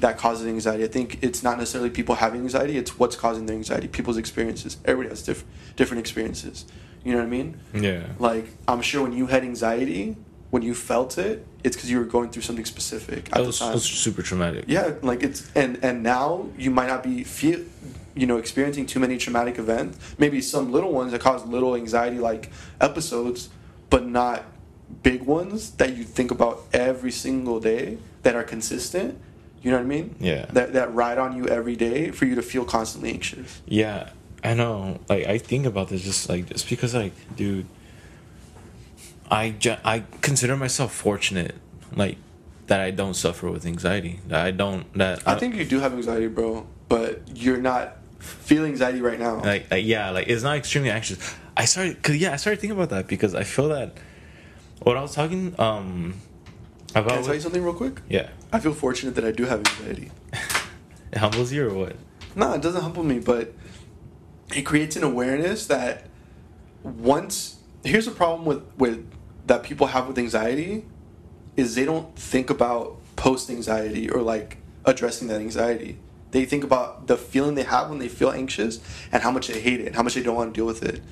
that 0.00 0.18
causes 0.18 0.46
anxiety. 0.46 0.84
I 0.84 0.88
think 0.88 1.22
it's 1.22 1.42
not 1.42 1.58
necessarily 1.58 1.90
people 1.90 2.16
having 2.16 2.42
anxiety, 2.42 2.76
it's 2.76 2.98
what's 2.98 3.16
causing 3.16 3.46
their 3.46 3.56
anxiety, 3.56 3.88
people's 3.88 4.16
experiences. 4.16 4.76
Everybody 4.84 5.10
has 5.10 5.22
diff- 5.22 5.44
different 5.76 6.00
experiences. 6.00 6.66
You 7.04 7.12
know 7.12 7.18
what 7.18 7.26
I 7.26 7.30
mean? 7.30 7.60
Yeah. 7.72 8.06
Like, 8.18 8.46
I'm 8.66 8.82
sure 8.82 9.02
when 9.02 9.12
you 9.12 9.26
had 9.26 9.42
anxiety, 9.42 10.16
when 10.50 10.62
you 10.62 10.74
felt 10.74 11.18
it, 11.18 11.46
it's 11.64 11.76
because 11.76 11.90
you 11.90 11.98
were 11.98 12.04
going 12.04 12.30
through 12.30 12.42
something 12.42 12.64
specific 12.64 13.28
at 13.32 13.44
was, 13.44 13.58
the 13.58 13.64
time. 13.64 13.74
was 13.74 13.84
super 13.84 14.22
traumatic. 14.22 14.64
Yeah, 14.68 14.94
like 15.02 15.22
it's 15.22 15.50
and 15.54 15.82
and 15.82 16.02
now 16.02 16.48
you 16.56 16.70
might 16.70 16.86
not 16.88 17.02
be 17.02 17.24
feel 17.24 17.60
you 18.14 18.26
know 18.26 18.38
experiencing 18.38 18.86
too 18.86 18.98
many 18.98 19.18
traumatic 19.18 19.58
events 19.58 19.98
maybe 20.18 20.40
some 20.40 20.72
little 20.72 20.90
ones 20.90 21.12
that 21.12 21.20
cause 21.20 21.44
little 21.44 21.76
anxiety 21.76 22.18
like 22.18 22.50
episodes 22.80 23.50
but 23.90 24.06
not 24.06 24.44
big 25.02 25.22
ones 25.22 25.72
that 25.72 25.94
you 25.96 26.02
think 26.02 26.30
about 26.30 26.64
every 26.72 27.10
single 27.10 27.60
day 27.60 27.98
that 28.22 28.34
are 28.34 28.42
consistent 28.42 29.20
you 29.66 29.72
know 29.72 29.78
what 29.78 29.82
i 29.82 29.86
mean 29.88 30.14
yeah 30.20 30.46
that 30.52 30.72
that 30.74 30.94
ride 30.94 31.18
on 31.18 31.36
you 31.36 31.48
every 31.48 31.74
day 31.74 32.12
for 32.12 32.24
you 32.24 32.36
to 32.36 32.42
feel 32.42 32.64
constantly 32.64 33.10
anxious 33.10 33.60
yeah 33.66 34.10
i 34.44 34.54
know 34.54 35.00
like 35.08 35.26
i 35.26 35.38
think 35.38 35.66
about 35.66 35.88
this 35.88 36.02
just 36.02 36.28
like 36.28 36.46
just 36.46 36.70
because 36.70 36.94
like 36.94 37.12
dude 37.34 37.66
i 39.28 39.50
ju- 39.50 39.82
i 39.84 40.04
consider 40.20 40.56
myself 40.56 40.94
fortunate 40.94 41.56
like 41.96 42.16
that 42.68 42.80
i 42.80 42.92
don't 42.92 43.14
suffer 43.14 43.50
with 43.50 43.66
anxiety 43.66 44.20
that 44.28 44.46
i 44.46 44.52
don't 44.52 44.92
that 44.94 45.20
i, 45.26 45.32
I 45.32 45.38
think 45.38 45.56
you 45.56 45.64
do 45.64 45.80
have 45.80 45.92
anxiety 45.94 46.28
bro 46.28 46.64
but 46.88 47.22
you're 47.34 47.58
not 47.58 47.96
feel 48.18 48.64
anxiety 48.64 49.00
right 49.00 49.18
now. 49.18 49.42
Like 49.42 49.70
uh, 49.72 49.76
yeah, 49.76 50.10
like 50.10 50.28
it's 50.28 50.42
not 50.42 50.56
extremely 50.56 50.90
anxious. 50.90 51.34
I 51.56 51.64
started 51.64 52.02
cause 52.02 52.16
yeah, 52.16 52.32
I 52.32 52.36
started 52.36 52.60
thinking 52.60 52.76
about 52.76 52.90
that 52.90 53.06
because 53.06 53.34
I 53.34 53.44
feel 53.44 53.68
that 53.68 53.96
what 54.82 54.96
I 54.96 55.02
was 55.02 55.14
talking 55.14 55.54
um 55.58 56.14
about. 56.94 57.10
Can 57.10 57.18
I 57.18 57.22
tell 57.22 57.34
you 57.34 57.40
something 57.40 57.62
real 57.62 57.74
quick? 57.74 58.00
Yeah. 58.08 58.30
I 58.56 58.58
feel 58.58 58.72
fortunate 58.72 59.14
that 59.16 59.24
I 59.26 59.32
do 59.32 59.44
have 59.44 59.58
anxiety. 59.58 60.10
It 61.12 61.18
humbles 61.18 61.52
you 61.52 61.68
or 61.68 61.72
what? 61.72 61.96
No, 62.34 62.54
it 62.54 62.62
doesn't 62.62 62.82
humble 62.82 63.04
me, 63.04 63.20
but 63.20 63.54
it 64.54 64.62
creates 64.62 64.96
an 64.96 65.04
awareness 65.04 65.66
that 65.66 66.08
once 66.82 67.58
here's 67.84 68.06
a 68.06 68.10
problem 68.10 68.44
with 68.44 68.62
with 68.76 69.08
that 69.46 69.62
people 69.62 69.86
have 69.88 70.08
with 70.08 70.18
anxiety 70.18 70.84
is 71.56 71.74
they 71.74 71.84
don't 71.84 72.18
think 72.18 72.50
about 72.50 72.98
post 73.14 73.48
anxiety 73.48 74.10
or 74.10 74.20
like 74.20 74.56
addressing 74.84 75.28
that 75.28 75.40
anxiety. 75.40 75.98
They 76.32 76.44
think 76.44 76.64
about 76.64 77.06
the 77.06 77.16
feeling 77.16 77.54
they 77.54 77.62
have 77.62 77.88
when 77.88 77.98
they 77.98 78.08
feel 78.08 78.30
anxious 78.30 78.80
and 79.12 79.22
how 79.22 79.30
much 79.30 79.46
they 79.46 79.60
hate 79.60 79.80
it 79.80 79.86
and 79.86 79.94
how 79.94 80.02
much 80.02 80.14
they 80.14 80.22
don't 80.22 80.34
want 80.34 80.52
to 80.52 80.58
deal 80.58 80.66
with 80.66 80.82
it. 80.82 81.02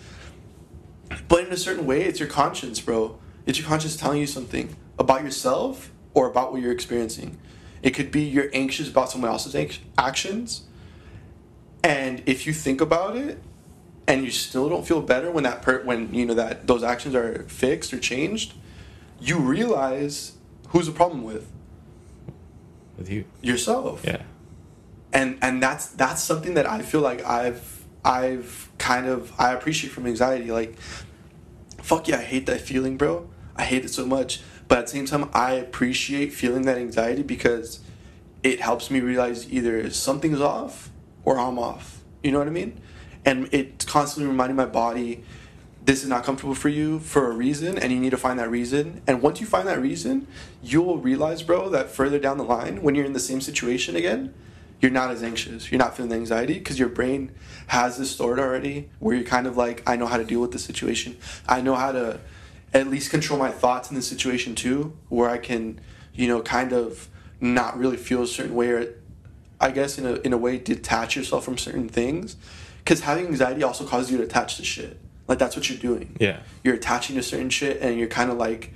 But 1.28 1.44
in 1.46 1.52
a 1.52 1.58
certain 1.58 1.86
way, 1.86 2.02
it's 2.04 2.18
your 2.18 2.28
conscience, 2.28 2.80
bro. 2.80 3.18
It's 3.46 3.58
your 3.58 3.68
conscience 3.68 3.96
telling 3.96 4.18
you 4.18 4.26
something 4.26 4.74
about 4.98 5.22
yourself 5.22 5.90
or 6.14 6.28
about 6.30 6.52
what 6.52 6.62
you're 6.62 6.72
experiencing. 6.72 7.38
It 7.82 7.90
could 7.90 8.10
be 8.10 8.22
you're 8.22 8.48
anxious 8.54 8.88
about 8.88 9.10
someone 9.10 9.30
else's 9.30 9.54
actions, 9.98 10.62
and 11.82 12.22
if 12.26 12.46
you 12.46 12.52
think 12.52 12.80
about 12.80 13.16
it, 13.16 13.38
and 14.06 14.24
you 14.24 14.30
still 14.30 14.68
don't 14.68 14.86
feel 14.86 15.02
better 15.02 15.30
when 15.30 15.44
that 15.44 15.60
per- 15.62 15.82
when 15.84 16.12
you 16.14 16.24
know 16.26 16.34
that 16.34 16.66
those 16.66 16.82
actions 16.82 17.14
are 17.14 17.44
fixed 17.48 17.92
or 17.92 17.98
changed, 17.98 18.54
you 19.20 19.38
realize 19.38 20.32
who's 20.68 20.86
the 20.86 20.92
problem 20.92 21.22
with 21.24 21.50
With 22.96 23.10
you? 23.10 23.24
yourself 23.42 24.02
Yeah. 24.04 24.22
and 25.12 25.38
and 25.42 25.62
that's 25.62 25.86
that's 25.88 26.22
something 26.22 26.54
that 26.54 26.68
I 26.68 26.82
feel 26.82 27.00
like 27.00 27.24
I've 27.24 27.84
I've 28.04 28.70
kind 28.78 29.06
of 29.06 29.32
I 29.38 29.52
appreciate 29.52 29.92
from 29.92 30.06
anxiety. 30.06 30.50
Like, 30.52 30.76
fuck 31.82 32.08
yeah, 32.08 32.18
I 32.18 32.22
hate 32.22 32.46
that 32.46 32.60
feeling, 32.60 32.96
bro. 32.96 33.28
I 33.56 33.62
hate 33.64 33.84
it 33.84 33.90
so 33.90 34.04
much. 34.06 34.40
But 34.68 34.78
at 34.78 34.86
the 34.86 34.92
same 34.92 35.06
time, 35.06 35.30
I 35.32 35.52
appreciate 35.52 36.32
feeling 36.32 36.62
that 36.62 36.78
anxiety 36.78 37.22
because 37.22 37.80
it 38.42 38.60
helps 38.60 38.90
me 38.90 39.00
realize 39.00 39.50
either 39.52 39.90
something's 39.90 40.40
off 40.40 40.90
or 41.24 41.38
I'm 41.38 41.58
off. 41.58 42.02
You 42.22 42.32
know 42.32 42.38
what 42.38 42.48
I 42.48 42.52
mean? 42.52 42.80
And 43.24 43.48
it's 43.52 43.84
constantly 43.84 44.30
reminding 44.30 44.56
my 44.56 44.66
body 44.66 45.24
this 45.84 46.02
is 46.02 46.08
not 46.08 46.24
comfortable 46.24 46.54
for 46.54 46.70
you 46.70 46.98
for 46.98 47.30
a 47.30 47.34
reason 47.34 47.76
and 47.78 47.92
you 47.92 48.00
need 48.00 48.10
to 48.10 48.16
find 48.16 48.38
that 48.38 48.50
reason 48.50 49.02
and 49.06 49.20
once 49.20 49.40
you 49.40 49.46
find 49.46 49.68
that 49.68 49.80
reason 49.80 50.26
you 50.62 50.80
will 50.80 50.98
realize 50.98 51.42
bro 51.42 51.68
that 51.68 51.90
further 51.90 52.18
down 52.18 52.38
the 52.38 52.44
line 52.44 52.82
when 52.82 52.94
you're 52.94 53.04
in 53.04 53.12
the 53.12 53.20
same 53.20 53.40
situation 53.40 53.94
again 53.94 54.32
you're 54.80 54.90
not 54.90 55.10
as 55.10 55.22
anxious 55.22 55.70
you're 55.70 55.78
not 55.78 55.94
feeling 55.94 56.08
the 56.08 56.16
anxiety 56.16 56.54
because 56.54 56.78
your 56.78 56.88
brain 56.88 57.30
has 57.66 57.98
this 57.98 58.10
stored 58.10 58.38
already 58.38 58.88
where 58.98 59.14
you're 59.14 59.24
kind 59.24 59.46
of 59.46 59.56
like 59.56 59.82
i 59.86 59.94
know 59.94 60.06
how 60.06 60.16
to 60.16 60.24
deal 60.24 60.40
with 60.40 60.52
the 60.52 60.58
situation 60.58 61.16
i 61.46 61.60
know 61.60 61.74
how 61.74 61.92
to 61.92 62.18
at 62.74 62.88
least 62.88 63.10
control 63.10 63.38
my 63.38 63.50
thoughts 63.50 63.88
in 63.88 63.94
this 63.96 64.06
situation 64.08 64.54
too 64.54 64.96
where 65.08 65.30
i 65.30 65.38
can 65.38 65.80
you 66.12 66.26
know 66.28 66.42
kind 66.42 66.72
of 66.72 67.08
not 67.40 67.78
really 67.78 67.96
feel 67.96 68.22
a 68.22 68.26
certain 68.26 68.54
way 68.54 68.68
or 68.68 68.86
i 69.60 69.70
guess 69.70 69.96
in 69.98 70.04
a, 70.06 70.14
in 70.26 70.32
a 70.32 70.36
way 70.38 70.58
detach 70.58 71.16
yourself 71.16 71.44
from 71.44 71.56
certain 71.56 71.88
things. 71.88 72.36
Because 72.78 73.00
having 73.00 73.26
anxiety 73.28 73.62
also 73.62 73.86
causes 73.86 74.10
you 74.10 74.18
to 74.18 74.24
attach 74.24 74.56
to 74.58 74.64
shit. 74.64 75.00
Like 75.26 75.38
that's 75.38 75.56
what 75.56 75.70
you're 75.70 75.78
doing. 75.78 76.16
Yeah. 76.20 76.40
you're 76.62 76.74
attaching 76.74 77.16
to 77.16 77.22
certain 77.22 77.48
shit 77.48 77.80
and 77.80 77.98
you're 77.98 78.08
kind 78.08 78.30
of 78.30 78.36
like 78.36 78.74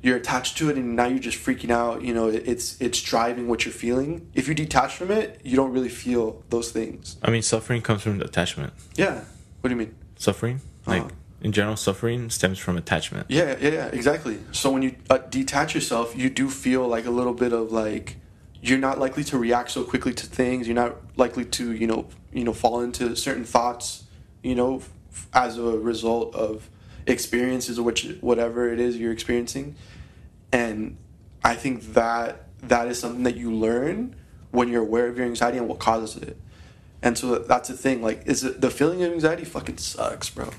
you're 0.00 0.16
attached 0.16 0.56
to 0.58 0.70
it 0.70 0.76
and 0.76 0.94
now 0.94 1.06
you're 1.06 1.18
just 1.18 1.38
freaking 1.44 1.70
out 1.70 2.02
you 2.02 2.14
know 2.14 2.28
it's 2.28 2.80
it's 2.80 3.02
driving 3.02 3.48
what 3.48 3.64
you're 3.64 3.74
feeling. 3.74 4.30
If 4.32 4.46
you 4.46 4.54
detach 4.54 4.94
from 4.94 5.10
it 5.10 5.40
you 5.42 5.56
don't 5.56 5.72
really 5.72 5.88
feel 5.88 6.44
those 6.50 6.70
things. 6.70 7.16
I 7.20 7.30
mean, 7.32 7.42
suffering 7.42 7.82
comes 7.82 8.02
from 8.02 8.20
attachment. 8.20 8.72
yeah. 8.94 9.24
What 9.60 9.70
do 9.70 9.74
you 9.74 9.76
mean? 9.76 9.94
Suffering, 10.16 10.60
like 10.86 11.02
Uh-huh. 11.02 11.10
In 11.40 11.52
general, 11.52 11.76
suffering 11.76 12.30
stems 12.30 12.58
from 12.58 12.76
attachment. 12.76 13.26
yeah 13.28 13.56
yeah 13.60 13.70
yeah 13.70 13.86
exactly. 13.86 14.38
So 14.52 14.70
when 14.70 14.82
you 14.82 14.96
uh, 15.08 15.18
detach 15.18 15.74
yourself 15.74 16.16
you 16.16 16.30
do 16.30 16.50
feel 16.50 16.86
like 16.86 17.06
a 17.06 17.10
little 17.10 17.34
bit 17.34 17.52
of 17.52 17.70
like 17.72 18.16
you're 18.60 18.78
not 18.78 18.98
likely 18.98 19.22
to 19.24 19.38
react 19.38 19.70
so 19.70 19.84
quickly 19.84 20.12
to 20.14 20.26
things. 20.26 20.66
You're 20.66 20.74
not 20.74 20.96
likely 21.16 21.44
to 21.44 21.72
you 21.72 21.86
know 21.86 22.08
you 22.32 22.44
know 22.44 22.52
fall 22.52 22.80
into 22.80 23.14
certain 23.16 23.44
thoughts 23.44 24.04
you 24.42 24.54
know 24.54 24.82
as 25.32 25.58
a 25.58 25.62
result 25.62 26.34
of 26.34 26.68
experiences 27.06 27.78
or 27.78 27.82
which 27.84 28.16
whatever 28.20 28.72
it 28.72 28.80
is 28.80 28.96
you're 28.96 29.12
experiencing. 29.12 29.76
And 30.52 30.96
i 31.44 31.54
think 31.54 31.92
that 31.94 32.46
that 32.62 32.88
is 32.88 32.98
something 32.98 33.22
that 33.22 33.36
you 33.36 33.52
learn 33.52 34.16
when 34.50 34.68
you're 34.68 34.82
aware 34.82 35.06
of 35.06 35.16
your 35.16 35.26
anxiety 35.26 35.58
and 35.58 35.68
what 35.68 35.78
causes 35.78 36.20
it. 36.20 36.36
And 37.00 37.16
so 37.16 37.38
that's 37.38 37.68
the 37.68 37.76
thing 37.76 38.02
like 38.02 38.22
is 38.26 38.42
it, 38.42 38.60
the 38.60 38.70
feeling 38.70 39.02
of 39.04 39.12
anxiety 39.12 39.44
fucking 39.44 39.78
sucks 39.78 40.30
bro 40.30 40.50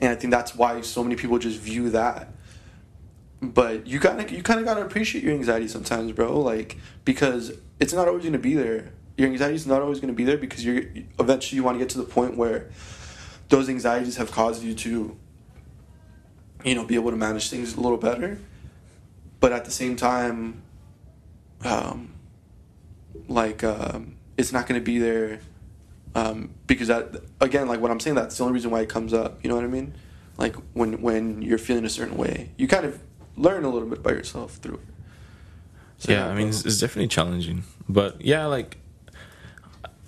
and 0.00 0.10
i 0.10 0.14
think 0.14 0.30
that's 0.30 0.54
why 0.54 0.80
so 0.80 1.02
many 1.02 1.16
people 1.16 1.38
just 1.38 1.58
view 1.58 1.90
that. 1.90 2.28
But 3.40 3.86
you 3.86 3.98
gotta 3.98 4.32
you 4.32 4.42
kind 4.42 4.60
of 4.60 4.66
gotta 4.66 4.82
appreciate 4.82 5.22
your 5.24 5.34
anxiety 5.34 5.68
sometimes 5.68 6.12
bro. 6.12 6.40
Like 6.40 6.78
because 7.04 7.52
it's 7.80 7.92
not 7.92 8.08
always 8.08 8.24
gonna 8.24 8.38
be 8.38 8.54
there. 8.54 8.92
Your 9.16 9.28
anxiety 9.28 9.54
is 9.54 9.66
not 9.66 9.82
always 9.82 10.00
gonna 10.00 10.12
be 10.12 10.24
there 10.24 10.38
because 10.38 10.64
you're 10.64 10.84
eventually 11.18 11.56
you 11.56 11.62
want 11.62 11.76
to 11.76 11.78
get 11.78 11.90
to 11.90 11.98
the 11.98 12.04
point 12.04 12.36
where 12.36 12.70
those 13.48 13.68
anxieties 13.68 14.16
have 14.16 14.30
caused 14.30 14.62
you 14.62 14.74
to 14.74 15.16
you 16.64 16.74
know 16.74 16.84
be 16.84 16.94
able 16.94 17.10
to 17.10 17.16
manage 17.16 17.50
things 17.50 17.76
a 17.76 17.80
little 17.80 17.98
better. 17.98 18.38
But 19.40 19.52
at 19.52 19.64
the 19.64 19.70
same 19.70 19.96
time 19.96 20.62
um 21.64 22.14
like 23.28 23.62
um 23.62 24.16
it's 24.36 24.52
not 24.52 24.66
to 24.80 24.84
be 24.84 24.98
there 24.98 25.40
um 26.14 26.50
because 26.66 26.88
that 26.88 27.22
again 27.40 27.66
like 27.68 27.80
what 27.80 27.90
i'm 27.90 28.00
saying 28.00 28.14
that's 28.16 28.36
the 28.38 28.42
only 28.44 28.54
reason 28.54 28.70
why 28.70 28.80
it 28.80 28.88
comes 28.88 29.12
up 29.12 29.38
you 29.42 29.48
know 29.48 29.56
what 29.56 29.64
i 29.64 29.68
mean 29.68 29.94
like 30.38 30.54
when 30.72 31.00
when 31.02 31.42
you're 31.42 31.58
feeling 31.58 31.84
a 31.84 31.88
certain 31.90 32.16
way 32.16 32.50
you 32.56 32.66
kind 32.68 32.84
of 32.84 33.00
learn 33.36 33.64
a 33.64 33.68
little 33.68 33.88
bit 33.88 34.02
by 34.02 34.10
yourself 34.10 34.56
through 34.56 34.74
it 34.74 34.80
So, 35.98 36.12
yeah, 36.12 36.28
I 36.28 36.34
mean, 36.34 36.48
it's, 36.48 36.64
it's 36.64 36.78
definitely 36.78 37.08
challenging, 37.08 37.64
but 37.88 38.20
yeah, 38.20 38.46
like 38.46 38.76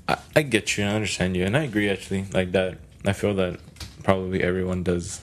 I, 0.09 0.19
I 0.35 0.43
get 0.43 0.77
you, 0.77 0.85
I 0.85 0.89
understand 0.89 1.37
you, 1.37 1.45
and 1.45 1.57
I 1.57 1.63
agree 1.65 1.89
actually. 1.89 2.25
Like 2.33 2.53
that, 2.53 2.79
I 3.05 3.13
feel 3.13 3.35
that 3.35 3.59
probably 4.03 4.43
everyone 4.43 4.83
does 4.83 5.23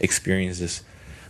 experience 0.00 0.58
this, 0.58 0.82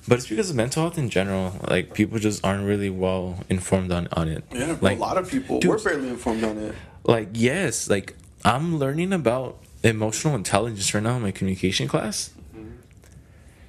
but 0.08 0.18
it's 0.18 0.28
because 0.28 0.48
of 0.50 0.56
mental 0.56 0.82
health 0.82 0.96
in 0.98 1.10
general. 1.10 1.52
Like 1.68 1.92
people 1.94 2.18
just 2.18 2.44
aren't 2.44 2.64
really 2.66 2.90
well 2.90 3.40
informed 3.50 3.90
on 3.92 4.08
on 4.12 4.28
it. 4.28 4.44
yeah 4.52 4.76
like 4.80 4.96
a 4.96 5.00
lot 5.00 5.18
of 5.18 5.28
people 5.30 5.60
dude, 5.60 5.70
we're 5.70 5.82
barely 5.82 6.08
informed 6.08 6.44
on 6.44 6.56
it 6.58 6.74
like 7.04 7.28
yes, 7.32 7.90
like 7.90 8.14
I'm 8.44 8.78
learning 8.78 9.12
about 9.12 9.58
emotional 9.82 10.34
intelligence 10.34 10.92
right 10.94 11.02
now 11.02 11.16
in 11.16 11.22
my 11.22 11.30
communication 11.30 11.88
class, 11.88 12.30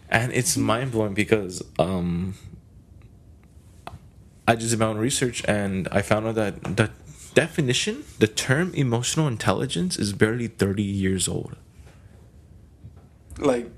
and 0.09 0.33
it's 0.33 0.57
mind 0.57 0.91
blowing 0.91 1.13
because 1.13 1.63
um, 1.79 2.35
I 4.47 4.55
just 4.55 4.71
did 4.71 4.79
my 4.79 4.87
own 4.87 4.97
research 4.97 5.43
and 5.47 5.87
I 5.91 6.01
found 6.01 6.27
out 6.27 6.35
that 6.35 6.63
the 6.75 6.91
definition, 7.33 8.03
the 8.19 8.27
term 8.27 8.73
emotional 8.73 9.27
intelligence, 9.27 9.97
is 9.97 10.13
barely 10.13 10.47
thirty 10.47 10.83
years 10.83 11.27
old. 11.27 11.55
like 13.37 13.69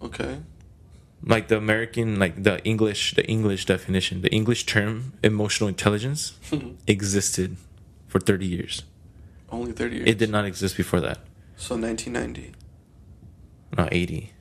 okay 0.00 0.40
Like 1.24 1.48
the 1.48 1.56
American, 1.56 2.18
like 2.18 2.42
the 2.44 2.64
English, 2.64 3.14
the 3.14 3.26
English 3.26 3.66
definition, 3.66 4.22
the 4.22 4.30
English 4.30 4.64
term 4.66 5.12
emotional 5.22 5.68
intelligence 5.68 6.38
existed 6.86 7.56
for 8.06 8.20
thirty 8.20 8.46
years. 8.46 8.84
Only 9.50 9.72
30 9.72 9.96
years 9.96 10.08
It 10.08 10.18
did 10.18 10.30
not 10.30 10.44
exist 10.44 10.76
before 10.76 11.00
that. 11.00 11.18
so 11.56 11.76
1990 11.76 12.52
No, 13.76 13.88
eighty. 13.92 14.32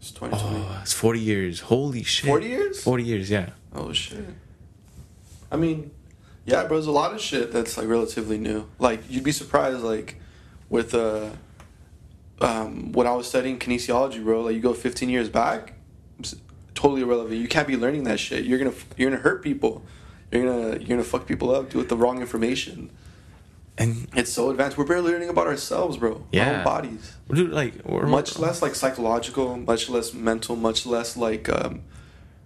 it's 0.00 0.10
2020 0.10 0.64
Oh, 0.66 0.78
it's 0.82 0.92
40 0.92 1.20
years. 1.20 1.60
Holy 1.60 2.02
shit. 2.02 2.26
40 2.28 2.46
years 2.46 2.82
40 2.82 3.02
years, 3.04 3.30
yeah. 3.30 3.50
Oh 3.74 3.92
shit. 3.92 4.24
I 5.52 5.56
mean, 5.56 5.90
yeah, 6.44 6.64
bro, 6.64 6.76
there's 6.76 6.86
a 6.86 6.90
lot 6.92 7.12
of 7.14 7.20
shit 7.20 7.52
that's 7.52 7.76
like 7.76 7.86
relatively 7.88 8.38
new. 8.38 8.66
Like 8.78 9.00
you'd 9.10 9.24
be 9.24 9.32
surprised, 9.32 9.80
like 9.80 10.16
with 10.68 10.94
uh, 10.94 11.30
um, 12.40 12.92
when 12.92 13.06
I 13.06 13.12
was 13.12 13.28
studying 13.28 13.58
kinesiology, 13.58 14.22
bro. 14.22 14.42
Like 14.42 14.54
you 14.54 14.60
go 14.60 14.72
15 14.74 15.08
years 15.08 15.28
back, 15.28 15.74
totally 16.74 17.02
irrelevant. 17.02 17.40
You 17.40 17.48
can't 17.48 17.68
be 17.68 17.76
learning 17.76 18.04
that 18.04 18.18
shit. 18.20 18.44
You're 18.44 18.58
gonna 18.58 18.72
you're 18.96 19.10
gonna 19.10 19.22
hurt 19.22 19.42
people. 19.42 19.82
You're 20.32 20.44
gonna 20.44 20.68
you're 20.78 20.88
gonna 20.88 21.04
fuck 21.04 21.26
people 21.26 21.54
up 21.54 21.70
do 21.70 21.78
with 21.78 21.88
the 21.88 21.96
wrong 21.96 22.20
information. 22.20 22.90
And 23.80 24.06
It's 24.14 24.30
so 24.32 24.50
advanced. 24.50 24.76
We're 24.76 24.84
barely 24.84 25.10
learning 25.10 25.30
about 25.30 25.46
ourselves, 25.46 25.96
bro. 25.96 26.12
Our 26.12 26.22
Yeah. 26.32 26.58
own 26.58 26.64
bodies. 26.64 27.12
dude, 27.32 27.50
like, 27.50 27.72
we're 27.84 28.06
Much 28.06 28.38
less 28.38 28.60
like 28.60 28.74
psychological, 28.74 29.56
much 29.56 29.88
less 29.88 30.12
mental, 30.12 30.54
much 30.54 30.84
less 30.84 31.16
like 31.16 31.48
um, 31.48 31.80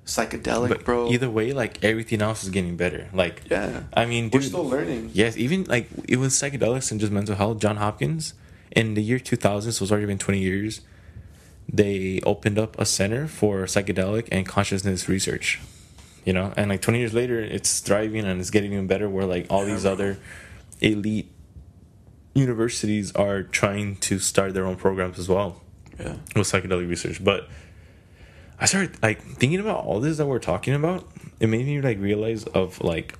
psychedelic, 0.06 0.68
But 0.68 0.84
bro. 0.84 1.10
either 1.10 1.28
way, 1.28 1.52
like 1.52 1.82
everything 1.82 2.22
else 2.22 2.44
is 2.44 2.50
getting 2.50 2.76
better. 2.76 3.08
Like, 3.12 3.42
Yeah. 3.50 3.80
I 3.94 4.04
mean, 4.06 4.30
We're 4.32 4.42
still 4.42 4.68
learning. 4.68 5.10
Yes, 5.12 5.36
even 5.36 5.64
like 5.64 5.88
it 6.08 6.18
was 6.18 6.34
psychedelics 6.34 6.90
and 6.92 7.00
just 7.00 7.12
mental 7.12 7.34
health. 7.34 7.58
John 7.58 7.78
Hopkins 7.78 8.34
in 8.70 8.94
the 8.94 9.02
year 9.02 9.18
2000, 9.18 9.72
so 9.72 9.82
it's 9.84 9.90
already 9.92 10.06
been 10.06 10.18
20 10.18 10.38
years. 10.38 10.82
They 11.72 12.20
opened 12.24 12.58
up 12.58 12.78
a 12.78 12.84
center 12.84 13.26
for 13.26 13.64
psychedelic 13.64 14.28
and 14.30 14.46
consciousness 14.46 15.08
research. 15.08 15.60
You 16.24 16.32
know, 16.32 16.52
and 16.56 16.70
like 16.70 16.80
20 16.80 16.98
years 17.00 17.12
later, 17.12 17.40
it's 17.40 17.80
thriving 17.80 18.24
and 18.24 18.40
it's 18.40 18.50
getting 18.50 18.72
even 18.72 18.86
better. 18.86 19.08
Where 19.08 19.26
like 19.26 19.46
all 19.50 19.66
Yeah, 19.66 19.72
these 19.74 19.82
bro. 19.82 19.92
other 19.92 20.18
elite 20.84 21.30
universities 22.34 23.12
are 23.12 23.42
trying 23.42 23.96
to 23.96 24.18
start 24.18 24.54
their 24.54 24.66
own 24.66 24.76
programs 24.76 25.18
as 25.18 25.28
well 25.28 25.60
Yeah. 25.98 26.16
with 26.34 26.46
psychedelic 26.50 26.88
research. 26.88 27.22
But 27.22 27.48
I 28.60 28.66
started 28.66 29.02
like 29.02 29.22
thinking 29.22 29.60
about 29.60 29.84
all 29.84 30.00
this 30.00 30.16
that 30.18 30.26
we're 30.26 30.38
talking 30.40 30.74
about. 30.74 31.08
It 31.40 31.48
made 31.48 31.66
me 31.66 31.80
like 31.80 31.98
realize 32.00 32.44
of 32.44 32.82
like 32.82 33.14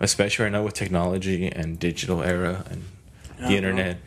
especially 0.00 0.44
right 0.44 0.52
now 0.52 0.62
with 0.64 0.74
technology 0.74 1.46
and 1.48 1.78
digital 1.78 2.22
era 2.22 2.64
and 2.70 2.84
Yeah, 3.40 3.48
the 3.48 3.56
internet. 3.56 3.98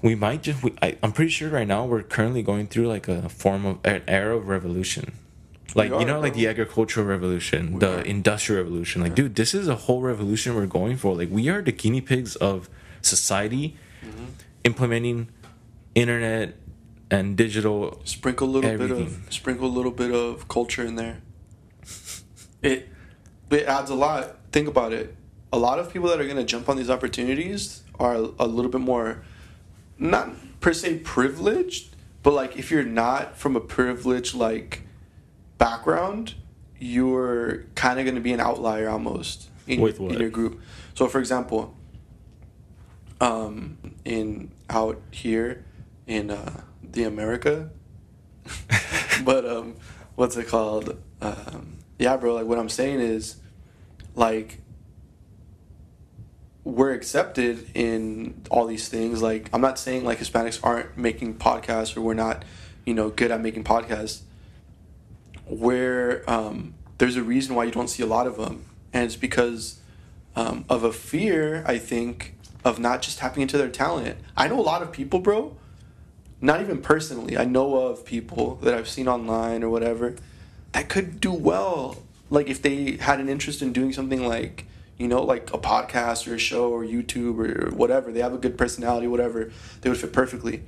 We 0.00 0.14
might 0.14 0.42
just. 0.42 0.62
We, 0.62 0.74
I, 0.80 0.96
I'm 1.02 1.12
pretty 1.12 1.30
sure 1.30 1.48
right 1.50 1.66
now 1.66 1.84
we're 1.84 2.02
currently 2.04 2.42
going 2.42 2.68
through 2.68 2.86
like 2.88 3.08
a 3.08 3.28
form 3.28 3.66
of 3.66 3.78
an 3.84 4.02
era 4.06 4.36
of 4.36 4.46
revolution. 4.48 5.12
Like 5.78 5.90
We 5.92 5.98
you 5.98 6.02
are, 6.04 6.06
know, 6.06 6.20
like 6.26 6.34
the 6.34 6.46
agricultural 6.48 7.06
revolution, 7.06 7.60
We 7.74 7.78
the 7.80 7.98
are. 7.98 8.02
industrial 8.16 8.62
revolution. 8.64 9.00
Like, 9.04 9.14
dude, 9.14 9.34
this 9.36 9.52
is 9.54 9.66
a 9.68 9.78
whole 9.84 10.02
revolution 10.12 10.54
we're 10.56 10.66
going 10.80 10.96
for. 11.02 11.10
Like, 11.20 11.30
we 11.30 11.48
are 11.48 11.62
the 11.62 11.72
guinea 11.82 12.00
pigs 12.10 12.32
of 12.36 12.68
society, 13.00 13.66
Mm-hmm. 14.04 14.24
implementing 14.64 15.18
internet 15.94 16.54
and 17.10 17.36
digital 17.36 18.00
Sprinkle 18.04 18.46
a 18.48 18.52
little 18.56 18.76
bit 18.78 18.90
of 18.92 19.06
sprinkle 19.30 19.66
a 19.66 19.74
little 19.78 19.90
bit 20.02 20.12
of 20.12 20.46
culture 20.56 20.84
in 20.90 20.94
there. 21.02 21.16
It 22.62 22.88
it 23.50 23.64
adds 23.66 23.90
a 23.90 23.94
lot. 23.94 24.22
Think 24.52 24.68
about 24.68 24.92
it. 24.92 25.16
A 25.52 25.58
lot 25.58 25.78
of 25.80 25.92
people 25.92 26.08
that 26.10 26.20
are 26.20 26.24
going 26.32 26.36
to 26.44 26.44
jump 26.54 26.68
on 26.68 26.76
these 26.76 26.90
opportunities 26.90 27.82
are 27.98 28.14
a 28.14 28.46
little 28.46 28.70
bit 28.70 28.80
more 28.82 29.22
not 29.98 30.30
per 30.60 30.72
se 30.72 30.98
privileged, 31.16 31.94
but 32.22 32.32
like 32.34 32.56
if 32.56 32.70
you're 32.70 32.84
not 33.04 33.36
from 33.36 33.56
a 33.56 33.60
privileged 33.60 34.34
like 34.34 34.82
background, 35.58 36.34
you're 36.78 37.64
kind 37.74 37.98
of 37.98 38.04
going 38.04 38.14
to 38.14 38.20
be 38.20 38.32
an 38.32 38.40
outlier 38.40 38.88
almost 38.88 39.50
in, 39.66 39.80
With 39.80 39.98
your, 39.98 40.06
what? 40.06 40.14
in 40.14 40.20
your 40.20 40.30
group. 40.30 40.60
So 40.94 41.08
for 41.08 41.18
example, 41.18 41.76
um, 43.20 43.78
in 44.04 44.50
out 44.70 45.00
here 45.10 45.64
in 46.06 46.30
uh, 46.30 46.62
the 46.82 47.04
America, 47.04 47.70
but 49.24 49.46
um, 49.46 49.76
what's 50.14 50.36
it 50.36 50.48
called? 50.48 50.96
Um, 51.20 51.78
yeah, 51.98 52.16
bro. 52.16 52.34
Like 52.34 52.46
what 52.46 52.58
I'm 52.58 52.68
saying 52.68 53.00
is, 53.00 53.36
like, 54.14 54.60
we're 56.64 56.92
accepted 56.92 57.70
in 57.74 58.42
all 58.50 58.66
these 58.66 58.88
things. 58.88 59.22
Like 59.22 59.48
I'm 59.52 59.60
not 59.60 59.78
saying 59.78 60.04
like 60.04 60.18
Hispanics 60.18 60.60
aren't 60.62 60.96
making 60.96 61.36
podcasts 61.38 61.96
or 61.96 62.02
we're 62.02 62.14
not, 62.14 62.44
you 62.84 62.94
know, 62.94 63.10
good 63.10 63.30
at 63.30 63.40
making 63.40 63.64
podcasts. 63.64 64.20
Where 65.48 66.28
um, 66.28 66.74
there's 66.98 67.16
a 67.16 67.22
reason 67.22 67.54
why 67.54 67.64
you 67.64 67.70
don't 67.70 67.88
see 67.88 68.02
a 68.02 68.06
lot 68.06 68.26
of 68.26 68.36
them, 68.36 68.64
and 68.92 69.04
it's 69.04 69.16
because 69.16 69.80
um, 70.36 70.64
of 70.68 70.84
a 70.84 70.92
fear, 70.92 71.64
I 71.66 71.78
think, 71.78 72.34
of 72.64 72.78
not 72.78 73.02
just 73.02 73.18
tapping 73.18 73.42
into 73.42 73.58
their 73.58 73.70
talent. 73.70 74.18
I 74.36 74.48
know 74.48 74.60
a 74.60 74.62
lot 74.62 74.82
of 74.82 74.92
people, 74.92 75.20
bro. 75.20 75.56
Not 76.40 76.60
even 76.60 76.80
personally, 76.82 77.36
I 77.36 77.44
know 77.44 77.76
of 77.76 78.04
people 78.04 78.56
that 78.62 78.72
I've 78.72 78.88
seen 78.88 79.08
online 79.08 79.64
or 79.64 79.70
whatever 79.70 80.14
that 80.72 80.88
could 80.88 81.20
do 81.20 81.32
well. 81.32 82.02
Like 82.30 82.48
if 82.48 82.62
they 82.62 82.96
had 82.96 83.20
an 83.20 83.28
interest 83.28 83.62
in 83.62 83.72
doing 83.72 83.92
something 83.92 84.26
like, 84.26 84.66
you 84.98 85.08
know, 85.08 85.22
like 85.22 85.52
a 85.54 85.58
podcast 85.58 86.30
or 86.30 86.34
a 86.34 86.38
show 86.38 86.70
or 86.70 86.84
YouTube 86.84 87.38
or 87.38 87.74
whatever. 87.74 88.12
They 88.12 88.20
have 88.20 88.34
a 88.34 88.38
good 88.38 88.58
personality, 88.58 89.06
whatever. 89.06 89.50
They 89.80 89.88
would 89.88 89.98
fit 89.98 90.12
perfectly. 90.12 90.64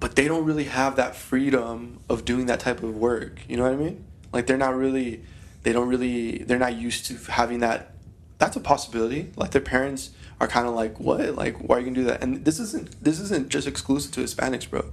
But 0.00 0.14
they 0.14 0.28
don't 0.28 0.44
really 0.44 0.64
have 0.64 0.96
that 0.96 1.16
freedom 1.16 2.00
of 2.08 2.24
doing 2.24 2.46
that 2.46 2.60
type 2.60 2.82
of 2.82 2.96
work. 2.96 3.40
You 3.48 3.56
know 3.56 3.64
what 3.64 3.72
I 3.72 3.76
mean? 3.76 4.04
Like 4.32 4.46
they're 4.46 4.56
not 4.56 4.76
really, 4.76 5.22
they 5.62 5.72
don't 5.72 5.88
really, 5.88 6.38
they're 6.38 6.58
not 6.58 6.76
used 6.76 7.06
to 7.06 7.16
having 7.32 7.60
that. 7.60 7.94
That's 8.38 8.54
a 8.56 8.60
possibility. 8.60 9.32
Like 9.36 9.50
their 9.50 9.60
parents 9.60 10.10
are 10.40 10.46
kind 10.46 10.66
of 10.68 10.74
like, 10.74 11.00
what? 11.00 11.34
Like, 11.34 11.56
why 11.58 11.76
are 11.76 11.78
you 11.80 11.86
gonna 11.86 11.96
do 11.96 12.04
that? 12.04 12.22
And 12.22 12.44
this 12.44 12.60
isn't 12.60 13.02
this 13.02 13.18
isn't 13.20 13.48
just 13.48 13.66
exclusive 13.66 14.12
to 14.12 14.20
Hispanics, 14.20 14.68
bro. 14.70 14.92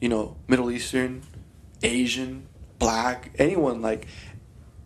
You 0.00 0.10
know, 0.10 0.36
Middle 0.46 0.70
Eastern, 0.70 1.22
Asian, 1.82 2.46
Black, 2.78 3.30
anyone. 3.38 3.80
Like, 3.80 4.06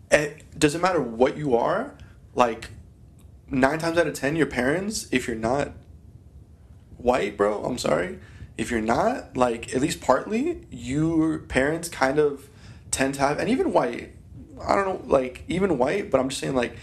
it 0.09 0.57
doesn't 0.57 0.79
matter 0.79 1.01
what 1.01 1.35
you 1.35 1.55
are. 1.55 1.95
Like, 2.33 2.69
nine 3.49 3.79
times 3.79 3.97
out 3.97 4.07
of 4.07 4.13
ten, 4.13 4.37
your 4.37 4.45
parents, 4.45 5.07
if 5.11 5.27
you're 5.27 5.35
not 5.35 5.73
white, 6.97 7.35
bro, 7.35 7.65
I'm 7.65 7.77
sorry. 7.77 8.19
If 8.61 8.69
you're 8.69 8.79
not, 8.79 9.35
like, 9.35 9.73
at 9.73 9.81
least 9.81 10.01
partly, 10.01 10.67
your 10.69 11.39
parents 11.39 11.89
kind 11.89 12.19
of 12.19 12.47
tend 12.91 13.15
to 13.15 13.21
have, 13.21 13.39
and 13.39 13.49
even 13.49 13.73
white, 13.73 14.13
I 14.63 14.75
don't 14.75 14.85
know, 14.85 15.01
like, 15.11 15.43
even 15.47 15.79
white, 15.79 16.11
but 16.11 16.19
I'm 16.19 16.29
just 16.29 16.39
saying, 16.39 16.53
like, 16.53 16.75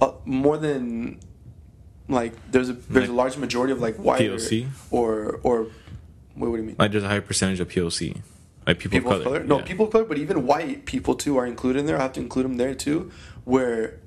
uh, 0.00 0.12
more 0.24 0.56
than, 0.56 1.18
like, 2.08 2.32
there's 2.52 2.68
a 2.68 2.74
there's 2.74 3.08
a 3.08 3.12
large 3.12 3.36
majority 3.38 3.72
of, 3.72 3.80
like, 3.80 3.96
white 3.96 4.20
or- 4.20 4.36
POC? 4.36 4.68
or, 4.92 5.40
or, 5.42 5.66
what 6.36 6.46
do 6.46 6.56
you 6.58 6.62
mean? 6.62 6.76
like 6.78 6.92
there's 6.92 7.02
a 7.02 7.08
high 7.08 7.18
percentage 7.18 7.58
of 7.58 7.66
POC, 7.70 8.18
like 8.64 8.78
people, 8.78 8.96
people 8.96 9.12
of 9.12 9.24
color. 9.24 9.42
No, 9.42 9.58
Yeah. 9.58 9.64
people 9.64 9.86
of 9.86 9.90
color, 9.92 10.04
but 10.04 10.18
even 10.18 10.46
white 10.46 10.84
people 10.86 11.16
too 11.16 11.36
are 11.38 11.46
included 11.46 11.80
in 11.80 11.86
there. 11.86 11.98
I 11.98 12.02
have 12.02 12.12
to 12.12 12.20
include 12.20 12.44
them 12.44 12.56
there 12.56 12.76
too, 12.76 13.10
where 13.42 13.98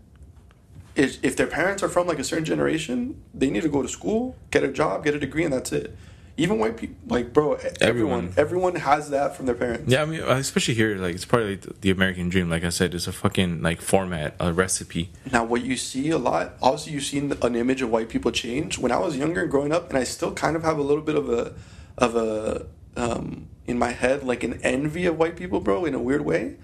if, 0.96 1.22
if 1.22 1.36
their 1.36 1.48
parents 1.48 1.84
are 1.84 1.90
from 1.90 2.08
like 2.08 2.20
a 2.20 2.24
certain 2.24 2.46
generation, 2.46 3.22
they 3.34 3.50
need 3.50 3.64
to 3.64 3.68
go 3.70 3.82
to 3.82 3.90
school, 3.90 4.38
get 4.52 4.64
a 4.64 4.70
job, 4.70 5.04
get 5.04 5.16
a 5.16 5.20
degree, 5.20 5.44
and 5.44 5.52
that's 5.52 5.74
it. 5.74 5.98
Even 6.40 6.58
white 6.58 6.78
people, 6.78 6.96
like 7.08 7.34
bro, 7.34 7.54
everyone, 7.54 7.76
Everyone. 7.82 8.34
everyone 8.38 8.76
has 8.76 9.10
that 9.10 9.36
from 9.36 9.46
their 9.46 9.56
parents. 9.56 9.92
Yeah, 9.92 10.02
I 10.04 10.06
mean, 10.06 10.22
especially 10.22 10.74
here, 10.74 10.96
like 10.98 11.14
it's 11.16 11.26
probably 11.26 11.52
like, 11.52 11.62
the- 11.62 11.74
the 11.82 11.90
American 11.92 12.30
dream. 12.30 12.50
Like 12.50 12.64
I 12.64 12.70
said, 12.70 12.96
it's 12.96 13.08
a 13.08 13.12
fucking 13.12 13.62
like 13.62 13.82
format, 13.82 14.36
a 14.40 14.54
recipe. 14.54 15.10
Now, 15.32 15.44
what 15.44 15.62
you 15.64 15.76
see 15.76 16.10
a 16.12 16.18
lot, 16.18 16.54
obviously, 16.62 16.94
you've 16.94 17.04
seen 17.04 17.34
an 17.42 17.56
image 17.56 17.82
of 17.82 17.90
white 17.92 18.10
people 18.10 18.32
change. 18.32 18.78
When 18.80 18.92
I 18.92 19.00
was 19.00 19.18
younger 19.18 19.42
and 19.42 19.52
growing 19.52 19.72
up, 19.74 19.90
and 19.90 19.98
I 19.98 20.04
still 20.06 20.32
kind 20.34 20.56
of 20.56 20.64
have 20.64 20.78
a 20.78 20.82
little 20.82 21.04
bit 21.04 21.16
of 21.16 21.30
a, 21.30 21.54
of 21.98 22.16
a, 22.16 22.66
um, 22.96 23.48
in 23.68 23.78
my 23.78 23.92
head, 23.92 24.24
like 24.24 24.44
an 24.44 24.60
envy 24.64 25.06
of 25.06 25.18
white 25.20 25.36
people, 25.36 25.60
bro, 25.60 25.86
in 25.86 25.94
a 25.94 26.00
weird 26.00 26.24
way, 26.26 26.56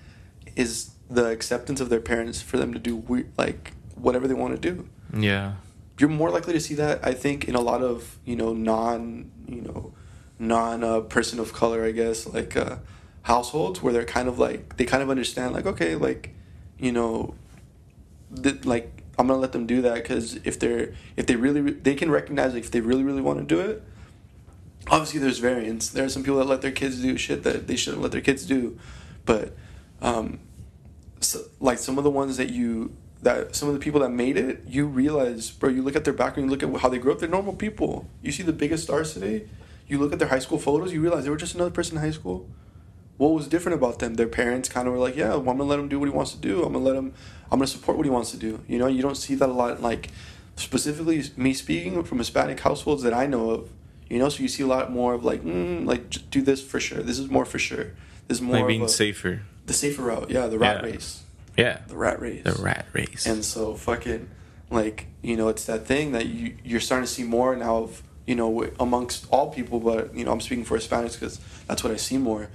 is 0.55 0.91
the 1.09 1.25
acceptance 1.27 1.79
of 1.81 1.89
their 1.89 1.99
parents 1.99 2.41
for 2.41 2.57
them 2.57 2.71
to 2.73 2.79
do 2.79 2.95
weird, 2.95 3.27
like 3.37 3.73
whatever 3.95 4.27
they 4.27 4.33
want 4.33 4.55
to 4.55 4.73
do. 4.73 4.87
Yeah, 5.15 5.53
You're 5.97 6.09
more 6.09 6.29
likely 6.29 6.53
to 6.53 6.59
see 6.59 6.75
that, 6.75 7.05
I 7.05 7.13
think, 7.13 7.45
in 7.45 7.55
a 7.55 7.61
lot 7.61 7.81
of 7.81 8.17
you 8.25 8.35
know 8.35 8.53
non, 8.53 9.31
you 9.47 9.61
know, 9.61 9.93
non 10.39 10.83
uh, 10.83 11.01
person 11.01 11.39
of 11.39 11.53
color, 11.53 11.85
I 11.85 11.91
guess, 11.91 12.27
like 12.27 12.57
uh, 12.57 12.77
households 13.23 13.81
where 13.81 13.93
they're 13.93 14.05
kind 14.05 14.27
of 14.27 14.37
like 14.37 14.77
they 14.77 14.85
kind 14.85 15.01
of 15.01 15.09
understand, 15.09 15.53
like 15.53 15.65
okay, 15.65 15.95
like 15.95 16.31
you 16.77 16.91
know, 16.91 17.35
th- 18.41 18.65
like 18.65 19.03
I'm 19.17 19.27
gonna 19.27 19.39
let 19.39 19.53
them 19.53 19.65
do 19.65 19.81
that 19.83 19.95
because 19.95 20.35
if 20.43 20.59
they're 20.59 20.93
if 21.15 21.25
they 21.27 21.35
really 21.35 21.61
re- 21.61 21.73
they 21.73 21.95
can 21.95 22.11
recognize 22.11 22.53
like 22.53 22.63
if 22.63 22.71
they 22.71 22.81
really 22.81 23.03
really 23.03 23.21
want 23.21 23.39
to 23.39 23.45
do 23.45 23.59
it. 23.61 23.83
Obviously, 24.87 25.19
there's 25.19 25.39
variance. 25.39 25.89
There 25.89 26.05
are 26.05 26.09
some 26.09 26.21
people 26.21 26.37
that 26.37 26.45
let 26.45 26.61
their 26.61 26.71
kids 26.71 27.01
do 27.01 27.17
shit 27.17 27.41
that 27.41 27.65
they 27.65 27.75
shouldn't 27.75 28.03
let 28.03 28.11
their 28.11 28.21
kids 28.21 28.45
do, 28.45 28.77
but 29.25 29.55
um, 29.99 30.39
so, 31.21 31.41
like 31.59 31.79
some 31.79 31.97
of 31.97 32.03
the 32.03 32.11
ones 32.11 32.37
that 32.37 32.51
you 32.51 32.95
that 33.21 33.55
some 33.55 33.67
of 33.69 33.73
the 33.73 33.79
people 33.79 33.99
that 34.01 34.09
made 34.09 34.37
it, 34.37 34.63
you 34.67 34.85
realize, 34.85 35.49
bro, 35.49 35.69
you 35.69 35.81
look 35.81 35.95
at 35.95 36.03
their 36.03 36.13
background, 36.13 36.49
you 36.49 36.55
look 36.55 36.63
at 36.75 36.81
how 36.81 36.89
they 36.89 36.97
grew 36.99 37.11
up. 37.11 37.19
They're 37.19 37.29
normal 37.29 37.53
people. 37.53 38.07
You 38.21 38.31
see 38.31 38.43
the 38.43 38.53
biggest 38.53 38.83
stars 38.83 39.13
today. 39.13 39.47
You 39.87 39.97
look 39.99 40.13
at 40.13 40.19
their 40.19 40.27
high 40.27 40.39
school 40.39 40.59
photos. 40.59 40.93
You 40.93 41.01
realize 41.01 41.23
they 41.23 41.29
were 41.29 41.37
just 41.37 41.55
another 41.55 41.71
person 41.71 41.97
in 41.97 42.03
high 42.03 42.11
school. 42.11 42.47
What 43.17 43.29
was 43.29 43.47
different 43.47 43.77
about 43.77 43.99
them? 43.99 44.15
Their 44.15 44.27
parents 44.27 44.67
kind 44.67 44.87
of 44.87 44.93
were 44.93 44.99
like, 44.99 45.15
yeah, 45.15 45.29
well, 45.29 45.39
I'm 45.39 45.45
gonna 45.57 45.63
let 45.63 45.79
him 45.79 45.87
do 45.87 45.99
what 45.99 46.09
he 46.09 46.13
wants 46.13 46.31
to 46.33 46.37
do. 46.37 46.63
I'm 46.63 46.73
gonna 46.73 46.83
let 46.85 46.95
him. 46.95 47.13
I'm 47.51 47.59
gonna 47.59 47.67
support 47.67 47.95
what 47.97 48.05
he 48.05 48.09
wants 48.09 48.31
to 48.31 48.37
do. 48.37 48.59
You 48.67 48.77
know, 48.77 48.87
you 48.87 49.01
don't 49.01 49.15
see 49.15 49.35
that 49.35 49.47
a 49.47 49.53
lot. 49.53 49.81
Like 49.81 50.09
specifically, 50.57 51.23
me 51.37 51.53
speaking 51.53 52.03
from 52.03 52.17
Hispanic 52.17 52.59
households 52.59 53.03
that 53.03 53.13
I 53.13 53.25
know 53.25 53.51
of. 53.51 53.69
You 54.09 54.19
know, 54.19 54.29
so 54.29 54.43
you 54.43 54.49
see 54.49 54.63
a 54.63 54.67
lot 54.67 54.91
more 54.91 55.13
of 55.13 55.23
like, 55.23 55.43
mm, 55.43 55.85
like 55.85 56.09
j- 56.11 56.21
do 56.29 56.41
this 56.41 56.61
for 56.61 56.79
sure. 56.79 57.01
This 57.01 57.17
is 57.17 57.29
more 57.29 57.45
for 57.45 57.57
sure. 57.57 57.85
This 58.27 58.37
is 58.37 58.41
more 58.41 58.57
like 58.57 58.67
being 58.67 58.83
a- 58.83 58.89
safer. 58.89 59.41
the 59.65 59.73
safer 59.73 60.03
route. 60.03 60.29
Yeah, 60.29 60.47
the 60.47 60.59
rat 60.59 60.83
Yeah. 60.83 60.91
race. 60.91 61.23
Yeah, 61.57 61.79
The 61.87 61.95
rat 61.95 62.19
race. 62.21 62.43
the 62.43 62.61
rat 62.61 62.85
race. 62.93 63.25
And 63.25 63.43
so 63.45 63.75
fucking 63.75 64.29
like 64.71 65.07
you 65.21 65.37
know 65.37 65.47
it's 65.49 65.65
that 65.65 65.85
thing 65.85 66.11
that 66.13 66.25
you 66.25 66.55
you're 66.63 66.79
starting 66.79 67.05
to 67.05 67.11
see 67.11 67.23
more 67.23 67.55
now 67.55 67.77
of 67.77 68.01
you 68.25 68.35
know 68.35 68.67
amongst 68.79 69.27
all 69.31 69.51
people, 69.51 69.79
but 69.79 70.15
you 70.15 70.25
know 70.25 70.31
I'm 70.31 70.41
speaking 70.41 70.65
for 70.65 70.77
Hispanics 70.77 71.13
because 71.13 71.39
that's 71.67 71.83
what 71.83 71.93
I 71.93 71.97
see 71.97 72.17
more 72.17 72.49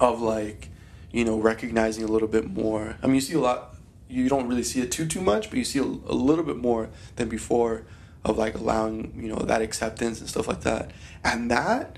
of 0.00 0.20
like 0.22 0.68
you 1.12 1.24
know 1.24 1.38
recognizing 1.38 2.04
a 2.04 2.08
little 2.08 2.28
bit 2.28 2.50
more. 2.50 2.96
I 3.02 3.06
mean 3.06 3.16
you 3.16 3.20
see 3.20 3.34
a 3.34 3.40
lot. 3.40 3.76
You 4.08 4.28
don't 4.28 4.48
really 4.48 4.64
see 4.64 4.80
it 4.80 4.90
too 4.90 5.06
too 5.06 5.20
much, 5.20 5.50
but 5.50 5.58
you 5.58 5.64
see 5.64 5.78
a, 5.78 5.84
a 5.84 6.16
little 6.16 6.44
bit 6.44 6.56
more 6.56 6.88
than 7.16 7.28
before 7.28 7.84
of 8.24 8.36
like 8.36 8.54
allowing 8.56 9.12
you 9.16 9.28
know 9.28 9.36
that 9.36 9.62
acceptance 9.62 10.20
and 10.20 10.28
stuff 10.28 10.48
like 10.48 10.62
that. 10.62 10.90
And 11.22 11.50
that 11.50 11.96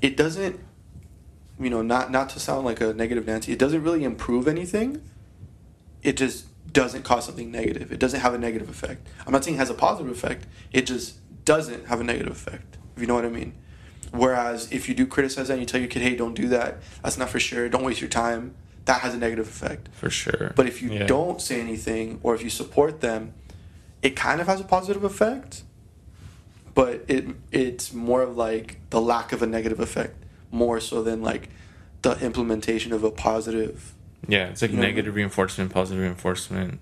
it 0.00 0.16
doesn't 0.16 0.58
you 1.60 1.70
know 1.70 1.82
not 1.82 2.10
not 2.10 2.30
to 2.30 2.40
sound 2.40 2.64
like 2.64 2.80
a 2.80 2.94
negative 2.94 3.26
Nancy. 3.26 3.52
It 3.52 3.58
doesn't 3.58 3.82
really 3.82 4.04
improve 4.04 4.48
anything 4.48 5.02
it 6.04 6.16
just 6.16 6.46
doesn't 6.72 7.02
cause 7.02 7.24
something 7.26 7.50
negative. 7.50 7.90
It 7.92 7.98
doesn't 7.98 8.20
have 8.20 8.34
a 8.34 8.38
negative 8.38 8.68
effect. 8.68 9.06
I'm 9.26 9.32
not 9.32 9.42
saying 9.44 9.56
it 9.56 9.58
has 9.58 9.70
a 9.70 9.74
positive 9.74 10.10
effect. 10.12 10.46
It 10.72 10.86
just 10.86 11.16
doesn't 11.44 11.86
have 11.86 12.00
a 12.00 12.04
negative 12.04 12.32
effect. 12.32 12.76
If 12.96 13.00
you 13.00 13.06
know 13.08 13.14
what 13.14 13.24
I 13.24 13.28
mean. 13.30 13.54
Whereas 14.12 14.70
if 14.70 14.88
you 14.88 14.94
do 14.94 15.06
criticize 15.06 15.48
that 15.48 15.54
and 15.54 15.62
you 15.62 15.66
tell 15.66 15.80
your 15.80 15.88
kid, 15.88 16.02
"Hey, 16.02 16.14
don't 16.14 16.34
do 16.34 16.48
that. 16.48 16.78
That's 17.02 17.18
not 17.18 17.30
for 17.30 17.40
sure. 17.40 17.68
Don't 17.68 17.82
waste 17.82 18.00
your 18.00 18.10
time." 18.10 18.54
That 18.84 19.00
has 19.00 19.14
a 19.14 19.18
negative 19.18 19.48
effect. 19.48 19.88
for 19.92 20.10
sure. 20.10 20.52
But 20.54 20.66
if 20.66 20.82
you 20.82 20.90
Yeah. 20.92 21.06
don't 21.06 21.40
say 21.40 21.58
anything 21.60 22.20
or 22.22 22.34
if 22.34 22.42
you 22.42 22.50
support 22.50 23.00
them, 23.00 23.32
it 24.02 24.14
kind 24.14 24.40
of 24.40 24.46
has 24.46 24.60
a 24.60 24.64
positive 24.64 25.02
effect. 25.02 25.62
But 26.74 27.04
it 27.08 27.24
it's 27.50 27.92
more 27.92 28.22
of 28.22 28.36
like 28.36 28.78
the 28.90 29.00
lack 29.00 29.32
of 29.32 29.42
a 29.42 29.46
negative 29.46 29.80
effect 29.80 30.16
more 30.50 30.80
so 30.80 31.02
than 31.02 31.22
like 31.22 31.48
the 32.02 32.18
implementation 32.20 32.92
of 32.92 33.02
a 33.04 33.10
positive 33.10 33.94
yeah, 34.28 34.48
it's 34.48 34.62
like 34.62 34.70
You 34.70 34.76
know 34.76 34.80
what 34.80 34.84
I 34.84 34.88
mean? 34.88 34.94
negative 34.96 35.14
reinforcement, 35.14 35.72
positive 35.72 36.02
reinforcement. 36.02 36.80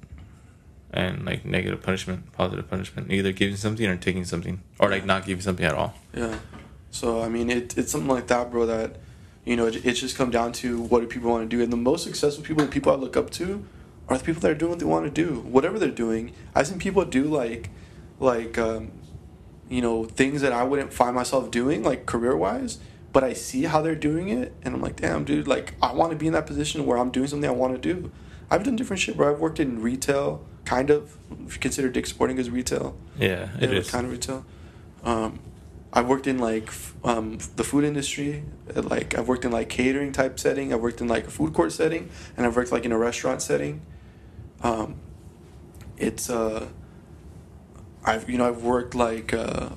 and 0.95 1.25
like 1.25 1.45
negative 1.45 1.83
punishment, 1.83 2.31
positive 2.33 2.69
punishment, 2.69 3.11
either 3.11 3.33
giving 3.33 3.57
something 3.57 3.87
or 3.87 3.97
taking 3.97 4.25
something, 4.25 4.61
or 4.79 4.91
like 4.91 5.05
not 5.07 5.25
giving 5.25 5.41
something 5.41 5.65
at 5.65 5.75
all. 5.75 5.95
Yeah. 6.15 6.37
So 6.91 7.23
I 7.23 7.29
mean, 7.29 7.49
it, 7.51 7.77
it's 7.79 7.91
something 7.93 8.11
like 8.11 8.27
that, 8.27 8.51
bro. 8.51 8.67
That 8.67 8.97
you 9.45 9.57
know, 9.57 9.67
it, 9.67 9.85
it's 9.87 10.01
just 10.01 10.17
come 10.17 10.31
down 10.31 10.53
to 10.53 10.81
what 10.81 11.01
do 11.01 11.07
people 11.07 11.31
want 11.31 11.49
to 11.49 11.57
do, 11.57 11.63
and 11.63 11.73
the 11.73 11.79
most 11.79 12.05
successful 12.05 12.45
people, 12.45 12.65
the 12.65 12.71
people 12.71 12.93
I 12.93 12.97
look 12.97 13.17
up 13.17 13.31
to, 13.31 13.65
are 14.09 14.19
the 14.19 14.25
people 14.25 14.41
that 14.43 14.51
are 14.51 14.55
doing 14.55 14.71
what 14.71 14.79
they 14.79 14.85
want 14.85 15.05
to 15.07 15.11
do, 15.11 15.41
whatever 15.41 15.79
they're 15.79 15.91
doing. 15.91 16.33
I've 16.55 16.67
seen 16.67 16.79
people 16.79 17.05
do 17.07 17.25
like, 17.25 17.71
like, 18.21 18.59
um, 18.59 18.93
you 19.71 19.81
know, 19.81 20.05
things 20.05 20.43
that 20.43 20.53
I 20.53 20.63
wouldn't 20.65 20.93
find 20.93 21.15
myself 21.15 21.51
doing, 21.51 21.83
like 21.83 22.05
career 22.05 22.37
wise. 22.37 22.79
But 23.13 23.25
I 23.25 23.35
see 23.35 23.65
how 23.65 23.83
they're 23.83 23.95
doing 23.95 24.31
it, 24.31 24.55
and 24.63 24.75
I'm 24.75 24.81
like, 24.81 24.97
damn, 24.97 25.25
dude, 25.25 25.47
like 25.47 25.75
I 25.83 25.93
want 25.93 26.13
to 26.13 26.17
be 26.17 26.27
in 26.27 26.33
that 26.33 26.47
position 26.47 26.87
where 26.87 26.97
I'm 26.99 27.11
doing 27.11 27.27
something 27.27 27.49
I 27.49 27.53
want 27.53 27.75
to 27.75 27.95
do. 27.95 28.11
I've 28.51 28.65
done 28.65 28.75
different 28.77 29.01
shit, 29.01 29.17
bro. 29.17 29.33
I've 29.33 29.39
worked 29.41 29.61
in 29.61 29.83
retail, 29.83 30.45
kind 30.65 30.89
of. 30.91 31.17
If 31.47 31.55
you 31.55 31.61
consider 31.61 31.89
Dick 31.91 32.07
Sporting 32.07 32.39
as 32.39 32.49
retail, 32.51 32.97
Yeah, 33.19 33.49
it 33.61 33.71
yeah, 33.71 33.79
is. 33.79 33.91
kind 33.91 34.07
of 34.07 34.13
retail. 34.13 34.45
Um, 35.05 35.41
I've 35.93 36.07
worked 36.09 36.27
in 36.27 36.39
like 36.39 36.71
um, 37.05 37.37
the 37.57 37.65
food 37.65 37.85
industry. 37.85 38.45
uh, 38.75 38.81
Like 38.83 39.17
I've 39.19 39.29
worked 39.29 39.45
in 39.45 39.53
like 39.53 39.69
catering 39.69 40.13
type 40.13 40.41
setting. 40.41 40.73
I've 40.73 40.81
worked 40.81 41.03
in 41.03 41.09
like 41.09 41.27
a 41.27 41.31
food 41.31 41.53
court 41.53 41.73
setting, 41.73 42.09
and 42.37 42.47
I've 42.47 42.57
worked 42.57 42.73
like 42.73 42.87
in 42.87 42.93
a 42.93 42.99
restaurant 42.99 43.43
setting. 43.43 43.83
Um, 44.63 44.97
it's 45.99 46.31
uh, 46.31 46.69
I've 48.05 48.29
you 48.31 48.39
know 48.39 48.49
I've 48.49 48.63
worked 48.63 48.95
like 48.95 49.35
uh, 49.35 49.71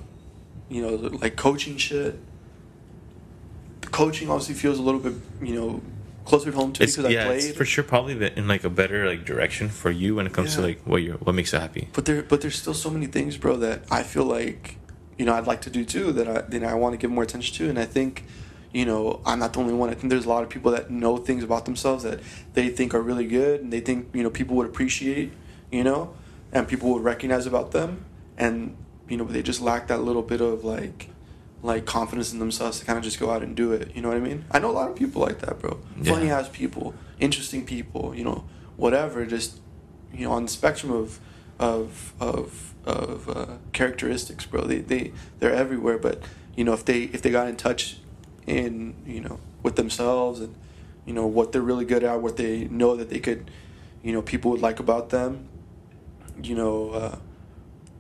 you 0.69 0.81
know 0.81 0.95
like 0.95 1.35
coaching 1.35 1.75
shit. 1.77 2.17
Coaching 3.95 4.30
obviously 4.30 4.55
feels 4.55 4.77
a 4.77 4.81
little 4.81 4.99
bit 4.99 5.13
you 5.41 5.55
know 5.55 5.81
closer 6.26 6.51
to 6.51 6.57
home 6.57 6.73
to 6.73 6.81
me 6.81 6.88
because 6.88 7.11
yeah, 7.11 7.30
I 7.30 7.34
it's 7.34 7.45
played. 7.45 7.55
for 7.55 7.65
sure 7.65 7.84
probably 7.84 8.15
the- 8.15 8.38
in 8.38 8.47
like 8.47 8.63
a 8.63 8.69
better 8.69 9.07
like 9.07 9.26
direction 9.26 9.69
for 9.69 9.91
you 9.91 10.15
when 10.15 10.26
it 10.27 10.34
comes 10.34 10.55
to 10.55 10.61
like 10.61 10.81
what 10.85 11.01
you 11.03 11.13
what 11.23 11.34
makes 11.34 11.53
you 11.53 11.59
happy. 11.59 11.88
But 11.93 12.05
there, 12.05 12.22
but 12.23 12.41
there's 12.41 12.59
still 12.59 12.73
so 12.73 12.89
many 12.89 13.05
things, 13.05 13.38
bro, 13.38 13.55
that 13.57 13.84
I 13.89 14.03
feel 14.03 14.26
like, 14.26 14.77
you 15.17 15.26
know, 15.26 15.34
I'd 15.34 15.47
like 15.47 15.61
to 15.61 15.69
do 15.69 15.85
too. 15.85 16.11
That 16.11 16.27
I, 16.27 16.57
know, 16.57 16.67
I 16.67 16.73
want 16.73 16.93
to 16.93 16.97
give 16.97 17.11
more 17.11 17.23
attention 17.23 17.55
to, 17.57 17.69
and 17.69 17.77
I 17.80 17.85
think, 17.85 18.26
you 18.73 18.85
know, 18.85 19.22
I'm 19.26 19.39
not 19.39 19.53
the 19.53 19.59
only 19.59 19.73
one. 19.73 19.89
I 19.89 19.93
think 19.93 20.09
there's 20.09 20.26
a 20.26 20.30
lot 20.30 20.43
of 20.43 20.49
people 20.49 20.72
that 20.72 20.89
know 20.89 21.17
things 21.17 21.43
about 21.43 21.65
themselves 21.65 22.03
that 22.03 22.19
they 22.53 22.69
think 22.69 22.93
are 22.93 23.01
really 23.01 23.27
good, 23.27 23.61
and 23.61 23.72
they 23.72 23.80
think 23.80 24.09
you 24.13 24.23
know 24.23 24.30
people 24.30 24.55
would 24.57 24.67
appreciate, 24.67 25.31
you 25.72 25.84
know, 25.84 26.13
and 26.51 26.67
people 26.67 26.91
would 26.93 27.03
recognize 27.03 27.45
about 27.45 27.72
them, 27.72 28.03
and 28.38 28.76
you 29.07 29.17
know, 29.17 29.26
they 29.26 29.43
just 29.43 29.61
lack 29.61 29.88
that 29.88 30.01
little 30.01 30.23
bit 30.23 30.41
of 30.41 30.63
like, 30.65 31.09
like 31.61 31.86
confidence 31.86 32.32
in 32.32 32.40
themselves 32.40 32.80
to 32.80 32.86
kind 32.86 32.98
of 32.98 33.03
just 33.03 33.19
go 33.19 33.32
out 33.32 33.41
and 33.41 33.56
do 33.56 33.72
it. 33.72 33.95
You 33.95 34.02
know 34.02 34.10
what 34.10 34.18
I 34.18 34.22
mean? 34.22 34.45
I 34.52 34.60
know 34.60 34.69
a 34.69 34.73
lot 34.73 34.90
of 34.90 34.95
people 34.95 35.22
like 35.22 35.40
that, 35.40 35.60
bro. 35.60 35.80
Yeah. 36.02 36.14
Funny 36.14 36.30
ass 36.30 36.49
people, 36.52 36.94
interesting 37.19 37.65
people, 37.65 38.14
you 38.15 38.23
know, 38.23 38.45
whatever. 38.77 39.26
Just 39.26 39.60
you 40.14 40.26
know, 40.26 40.32
on 40.32 40.44
the 40.44 40.52
spectrum 40.52 40.91
of 40.91 41.19
of 41.60 42.14
of 42.19 42.73
of 42.86 43.30
uh, 43.30 43.45
characteristics, 43.73 44.45
bro. 44.45 44.61
They 44.65 44.80
they 44.80 45.11
they're 45.40 45.53
everywhere. 45.53 45.98
But 45.98 46.22
you 46.56 46.64
know, 46.64 46.73
if 46.73 46.86
they 46.86 47.03
if 47.03 47.22
they 47.22 47.32
got 47.32 47.48
in 47.48 47.56
touch 47.56 47.98
in 48.45 48.95
you 49.06 49.22
know 49.22 49.40
with 49.64 49.76
themselves 49.76 50.40
and 50.40 50.56
you 51.06 51.14
know 51.14 51.26
what 51.26 51.52
they're 51.52 51.61
really 51.61 51.86
good 51.86 52.03
at, 52.03 52.22
what 52.22 52.38
they 52.38 52.65
know 52.65 52.95
that 52.95 53.10
they 53.10 53.19
could, 53.19 53.49
you 54.03 54.14
know, 54.14 54.22
people 54.22 54.52
would 54.52 54.61
like 54.61 54.80
about 54.80 55.10
them, 55.10 55.48
you 56.41 56.56
know, 56.56 56.90
uh, 56.91 57.18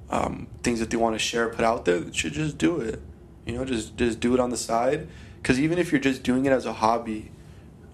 um, 0.09 0.47
things 0.63 0.79
that 0.79 0.89
they 0.89 0.97
want 0.97 1.15
to 1.15 1.19
share, 1.19 1.49
put 1.49 1.65
out 1.65 1.85
there, 1.85 2.11
should 2.13 2.33
just 2.33 2.57
do 2.57 2.79
it. 2.79 3.01
You 3.45 3.53
know, 3.53 3.65
just 3.65 3.97
just 3.97 4.19
do 4.19 4.33
it 4.33 4.39
on 4.39 4.49
the 4.49 4.57
side. 4.57 5.07
Because 5.41 5.59
even 5.59 5.77
if 5.77 5.91
you're 5.91 6.01
just 6.01 6.23
doing 6.23 6.45
it 6.45 6.51
as 6.51 6.65
a 6.65 6.73
hobby, 6.73 7.31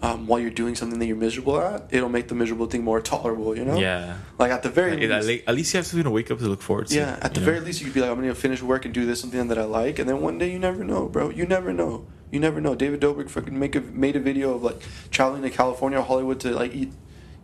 um, 0.02 0.26
while 0.26 0.40
you're 0.40 0.49
doing 0.49 0.73
something 0.73 0.99
that 0.99 1.06
you're 1.06 1.18
miserable 1.18 1.60
at, 1.60 1.88
it'll 1.91 2.10
make 2.10 2.28
the 2.28 2.36
miserable 2.36 2.65
thing 2.65 2.84
more 2.84 3.02
tolerable. 3.02 3.56
You 3.56 3.65
know. 3.65 3.78
Yeah. 3.78 4.18
Like 4.40 4.52
at 4.52 4.64
the 4.64 4.69
very 4.69 4.95
least. 4.95 5.28
le- 5.28 5.49
at 5.49 5.56
least 5.56 5.73
you 5.73 5.78
have 5.78 5.86
something 5.86 6.06
to 6.06 6.10
wake 6.10 6.32
up 6.32 6.40
to 6.40 6.45
look 6.45 6.61
forward 6.61 6.88
to. 6.88 6.95
Yeah, 6.95 7.19
at 7.22 7.34
the 7.34 7.40
you 7.40 7.45
very 7.45 7.60
know? 7.60 7.65
least, 7.65 7.82
you 7.82 7.86
could 7.86 7.94
be 7.94 8.02
like, 8.02 8.10
I'm 8.10 8.19
gonna 8.19 8.34
finish 8.34 8.61
work 8.61 8.86
and 8.86 8.94
do 8.94 9.06
this 9.06 9.22
something 9.22 9.48
that 9.49 9.57
I 9.57 9.65
like, 9.65 9.99
and 9.99 10.10
then 10.10 10.22
one 10.22 10.38
day 10.38 10.52
you 10.52 10.60
never 10.60 10.84
know, 10.84 11.07
bro. 11.07 11.30
You 11.30 11.45
never 11.45 11.72
know. 11.73 12.07
You 12.32 12.40
never 12.40 12.61
know. 12.61 12.73
David 12.76 13.02
Dobrik 13.02 13.30
fucking 13.30 13.57
make 13.57 13.76
a 13.76 13.82
made 13.82 14.15
a 14.15 14.19
video 14.19 14.56
of 14.56 14.64
like 14.64 14.82
traveling 15.11 15.41
to 15.44 15.49
California 15.49 15.99
or 15.99 16.03
Hollywood 16.03 16.40
to 16.40 16.52
like 16.52 16.73
eat, 16.73 16.94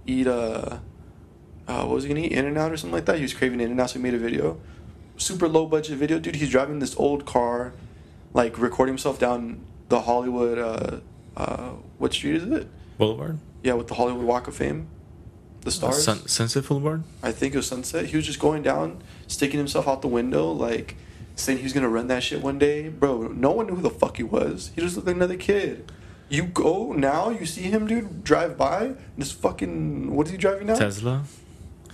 eat 0.05 0.25
uh, 0.27 0.79
uh 1.67 1.84
what 1.84 1.89
was 1.89 2.05
he 2.05 2.07
gonna 2.07 2.21
eat? 2.21 2.31
In 2.31 2.45
and 2.45 2.57
Out 2.57 2.71
or 2.71 2.77
something 2.77 2.95
like 2.95 3.05
that. 3.05 3.17
He 3.17 3.21
was 3.23 3.34
craving 3.34 3.59
In 3.59 3.71
and 3.71 3.81
Out, 3.81 3.89
so 3.91 3.99
he 3.99 4.03
made 4.03 4.13
a 4.13 4.17
video. 4.17 4.59
Super 5.17 5.47
low 5.47 5.65
budget 5.65 5.97
video, 5.97 6.19
dude. 6.19 6.35
He's 6.35 6.49
driving 6.49 6.79
this 6.79 6.95
old 6.95 7.25
car, 7.25 7.73
like 8.33 8.57
recording 8.59 8.93
himself 8.93 9.19
down 9.19 9.61
the 9.89 10.01
Hollywood. 10.01 10.57
Uh, 10.57 10.97
uh, 11.35 11.71
what 11.97 12.13
street 12.13 12.35
is 12.35 12.43
it? 12.43 12.67
Boulevard. 12.97 13.39
Yeah, 13.63 13.73
with 13.73 13.87
the 13.87 13.95
Hollywood 13.95 14.25
Walk 14.25 14.47
of 14.47 14.55
Fame, 14.55 14.87
the 15.61 15.71
stars. 15.71 16.03
Sun- 16.03 16.27
Sunset 16.27 16.65
Boulevard. 16.67 17.03
I 17.21 17.31
think 17.31 17.53
it 17.53 17.57
was 17.57 17.67
Sunset. 17.67 18.05
He 18.07 18.15
was 18.15 18.25
just 18.25 18.39
going 18.39 18.63
down, 18.63 19.01
sticking 19.27 19.57
himself 19.57 19.87
out 19.87 20.01
the 20.01 20.07
window, 20.07 20.51
like 20.51 20.95
saying 21.35 21.59
he 21.59 21.63
was 21.63 21.73
gonna 21.73 21.89
run 21.89 22.07
that 22.07 22.23
shit 22.23 22.41
one 22.41 22.57
day. 22.57 22.89
Bro, 22.89 23.33
no 23.35 23.51
one 23.51 23.67
knew 23.67 23.75
who 23.75 23.81
the 23.81 23.89
fuck 23.89 24.17
he 24.17 24.23
was. 24.23 24.71
He 24.75 24.81
just 24.81 24.95
looked 24.95 25.07
like 25.07 25.15
another 25.15 25.37
kid. 25.37 25.91
You 26.29 26.43
go 26.43 26.91
now, 26.91 27.29
you 27.29 27.45
see 27.45 27.61
him, 27.63 27.87
dude, 27.87 28.23
drive 28.23 28.57
by. 28.57 28.93
This 29.17 29.31
fucking 29.31 30.13
what 30.15 30.27
is 30.27 30.31
he 30.31 30.37
driving 30.37 30.67
now? 30.67 30.75
Tesla. 30.75 31.23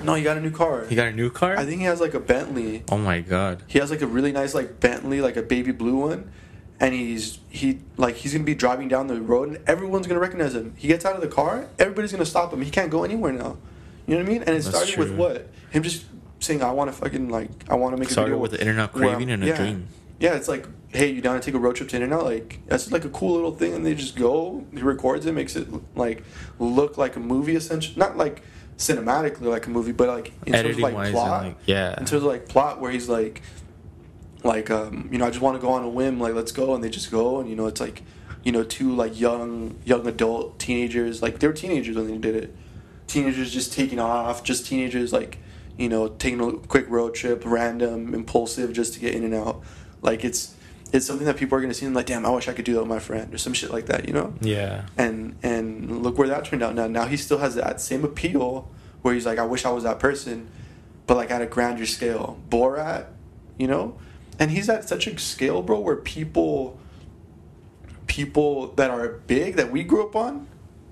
No, 0.01 0.15
he 0.15 0.23
got 0.23 0.37
a 0.37 0.41
new 0.41 0.51
car. 0.51 0.85
He 0.85 0.95
got 0.95 1.07
a 1.07 1.11
new 1.11 1.29
car. 1.29 1.57
I 1.57 1.65
think 1.65 1.79
he 1.79 1.85
has 1.85 1.99
like 1.99 2.13
a 2.13 2.19
Bentley. 2.19 2.83
Oh 2.89 2.97
my 2.97 3.21
god. 3.21 3.63
He 3.67 3.79
has 3.79 3.91
like 3.91 4.01
a 4.01 4.07
really 4.07 4.31
nice 4.31 4.53
like 4.53 4.79
Bentley, 4.79 5.21
like 5.21 5.37
a 5.37 5.41
baby 5.43 5.71
blue 5.71 5.97
one. 5.97 6.31
And 6.79 6.93
he's 6.93 7.39
he 7.49 7.79
like 7.97 8.15
he's 8.15 8.33
gonna 8.33 8.43
be 8.43 8.55
driving 8.55 8.87
down 8.87 9.07
the 9.07 9.21
road 9.21 9.49
and 9.49 9.69
everyone's 9.69 10.07
gonna 10.07 10.19
recognize 10.19 10.55
him. 10.55 10.73
He 10.77 10.87
gets 10.87 11.05
out 11.05 11.15
of 11.15 11.21
the 11.21 11.27
car, 11.27 11.67
everybody's 11.79 12.11
gonna 12.11 12.25
stop 12.25 12.51
him. 12.53 12.61
He 12.61 12.71
can't 12.71 12.91
go 12.91 13.03
anywhere 13.03 13.31
now. 13.31 13.57
You 14.05 14.15
know 14.15 14.23
what 14.23 14.29
I 14.29 14.33
mean? 14.33 14.41
And 14.41 14.49
it 14.49 14.63
That's 14.63 14.67
started 14.67 14.97
with 14.97 15.15
what? 15.15 15.49
Him 15.71 15.83
just 15.83 16.05
saying, 16.39 16.61
"I 16.61 16.71
want 16.71 16.91
to 16.91 16.97
fucking 16.97 17.29
like 17.29 17.49
I 17.69 17.75
want 17.75 17.95
to 17.95 17.99
make 17.99 18.09
a 18.09 18.11
Started 18.11 18.31
video." 18.31 18.41
with 18.41 18.51
the 18.51 18.59
internet 18.59 18.91
craving 18.91 19.31
and 19.31 19.43
a 19.43 19.47
yeah. 19.47 19.57
dream. 19.57 19.87
Yeah, 20.19 20.35
it's 20.35 20.47
like, 20.47 20.67
hey, 20.89 21.11
you 21.11 21.21
down 21.21 21.39
to 21.39 21.45
take 21.45 21.55
a 21.55 21.59
road 21.59 21.75
trip 21.75 21.89
to 21.89 21.95
internet? 21.95 22.23
Like 22.23 22.59
that's 22.67 22.91
like 22.91 23.05
a 23.05 23.09
cool 23.09 23.33
little 23.33 23.53
thing, 23.53 23.73
and 23.73 23.85
they 23.85 23.95
just 23.95 24.15
go. 24.15 24.65
He 24.73 24.81
records 24.81 25.25
it, 25.25 25.33
makes 25.33 25.55
it 25.55 25.67
like 25.95 26.23
look 26.59 26.97
like 26.97 27.15
a 27.15 27.19
movie, 27.19 27.55
essentially. 27.55 27.97
Not 27.97 28.17
like 28.17 28.41
cinematically 28.77 29.41
like 29.41 29.67
a 29.67 29.69
movie, 29.69 29.91
but 29.91 30.07
like 30.07 30.33
in 30.45 30.53
terms 30.53 30.75
of 30.75 30.81
like 30.81 31.11
plot. 31.11 31.43
like, 31.43 31.57
yeah. 31.65 31.91
In 31.99 32.05
terms 32.05 32.23
of 32.23 32.23
like 32.23 32.47
plot, 32.47 32.81
where 32.81 32.91
he's 32.91 33.09
like, 33.09 33.41
like 34.43 34.69
um, 34.69 35.09
you 35.11 35.17
know, 35.17 35.25
I 35.25 35.29
just 35.29 35.41
want 35.41 35.59
to 35.59 35.61
go 35.61 35.71
on 35.73 35.83
a 35.83 35.89
whim, 35.89 36.19
like 36.19 36.33
let's 36.33 36.51
go, 36.51 36.75
and 36.75 36.83
they 36.83 36.89
just 36.89 37.11
go, 37.11 37.39
and 37.39 37.49
you 37.49 37.55
know, 37.55 37.67
it's 37.67 37.81
like, 37.81 38.03
you 38.43 38.51
know, 38.51 38.63
two 38.63 38.93
like 38.95 39.19
young 39.19 39.77
young 39.85 40.05
adult 40.07 40.59
teenagers, 40.59 41.21
like 41.21 41.39
they 41.39 41.47
were 41.47 41.53
teenagers 41.53 41.95
when 41.95 42.07
they 42.07 42.17
did 42.17 42.35
it. 42.35 42.55
Teenagers 43.07 43.51
just 43.51 43.73
taking 43.73 43.99
off, 43.99 44.43
just 44.43 44.65
teenagers 44.65 45.13
like, 45.13 45.37
you 45.77 45.89
know, 45.89 46.07
taking 46.07 46.41
a 46.41 46.53
quick 46.53 46.89
road 46.89 47.13
trip, 47.13 47.43
random, 47.45 48.13
impulsive, 48.13 48.73
just 48.73 48.93
to 48.93 48.99
get 48.99 49.13
in 49.13 49.23
and 49.23 49.33
out. 49.33 49.61
Like 50.01 50.23
it's 50.25 50.52
it's 50.93 51.05
something 51.07 51.25
that 51.25 51.35
people 51.37 51.57
are 51.57 51.61
gonna 51.61 51.73
see 51.73 51.85
and 51.85 51.93
like, 51.95 52.05
damn, 52.05 52.25
I 52.25 52.29
wish 52.29 52.47
I 52.47 52.53
could 52.53 52.65
do 52.65 52.73
that 52.75 52.79
with 52.81 52.87
my 52.89 52.99
friend 52.99 53.33
or 53.33 53.37
some 53.37 53.53
shit 53.53 53.71
like 53.71 53.87
that, 53.87 54.07
you 54.07 54.13
know 54.13 54.33
Yeah. 54.41 54.85
and 54.97 55.35
and 55.43 56.01
look 56.03 56.17
where 56.17 56.27
that 56.29 56.45
turned 56.45 56.63
out 56.63 56.75
now 56.75 56.87
now 56.87 57.05
he 57.07 57.17
still 57.17 57.39
has 57.39 57.55
that 57.55 57.81
same 57.81 58.05
appeal 58.05 58.69
where 59.01 59.13
he's 59.13 59.25
like 59.25 59.39
i 59.39 59.45
wish 59.45 59.65
i 59.65 59.71
was 59.71 59.83
that 59.83 59.99
person 59.99 60.47
but 61.07 61.17
like 61.17 61.29
at 61.31 61.41
a 61.41 61.45
grander 61.45 61.85
scale 61.85 62.39
borat 62.49 63.07
you 63.57 63.67
know 63.67 63.97
and 64.39 64.51
he's 64.51 64.69
at 64.69 64.87
such 64.87 65.07
a 65.07 65.17
scale 65.19 65.61
bro 65.61 65.79
where 65.79 65.97
people 65.97 66.79
people 68.07 68.67
that 68.75 68.89
are 68.91 69.07
big 69.27 69.55
that 69.55 69.71
we 69.71 69.83
grew 69.83 70.03
up 70.05 70.15
on 70.15 70.47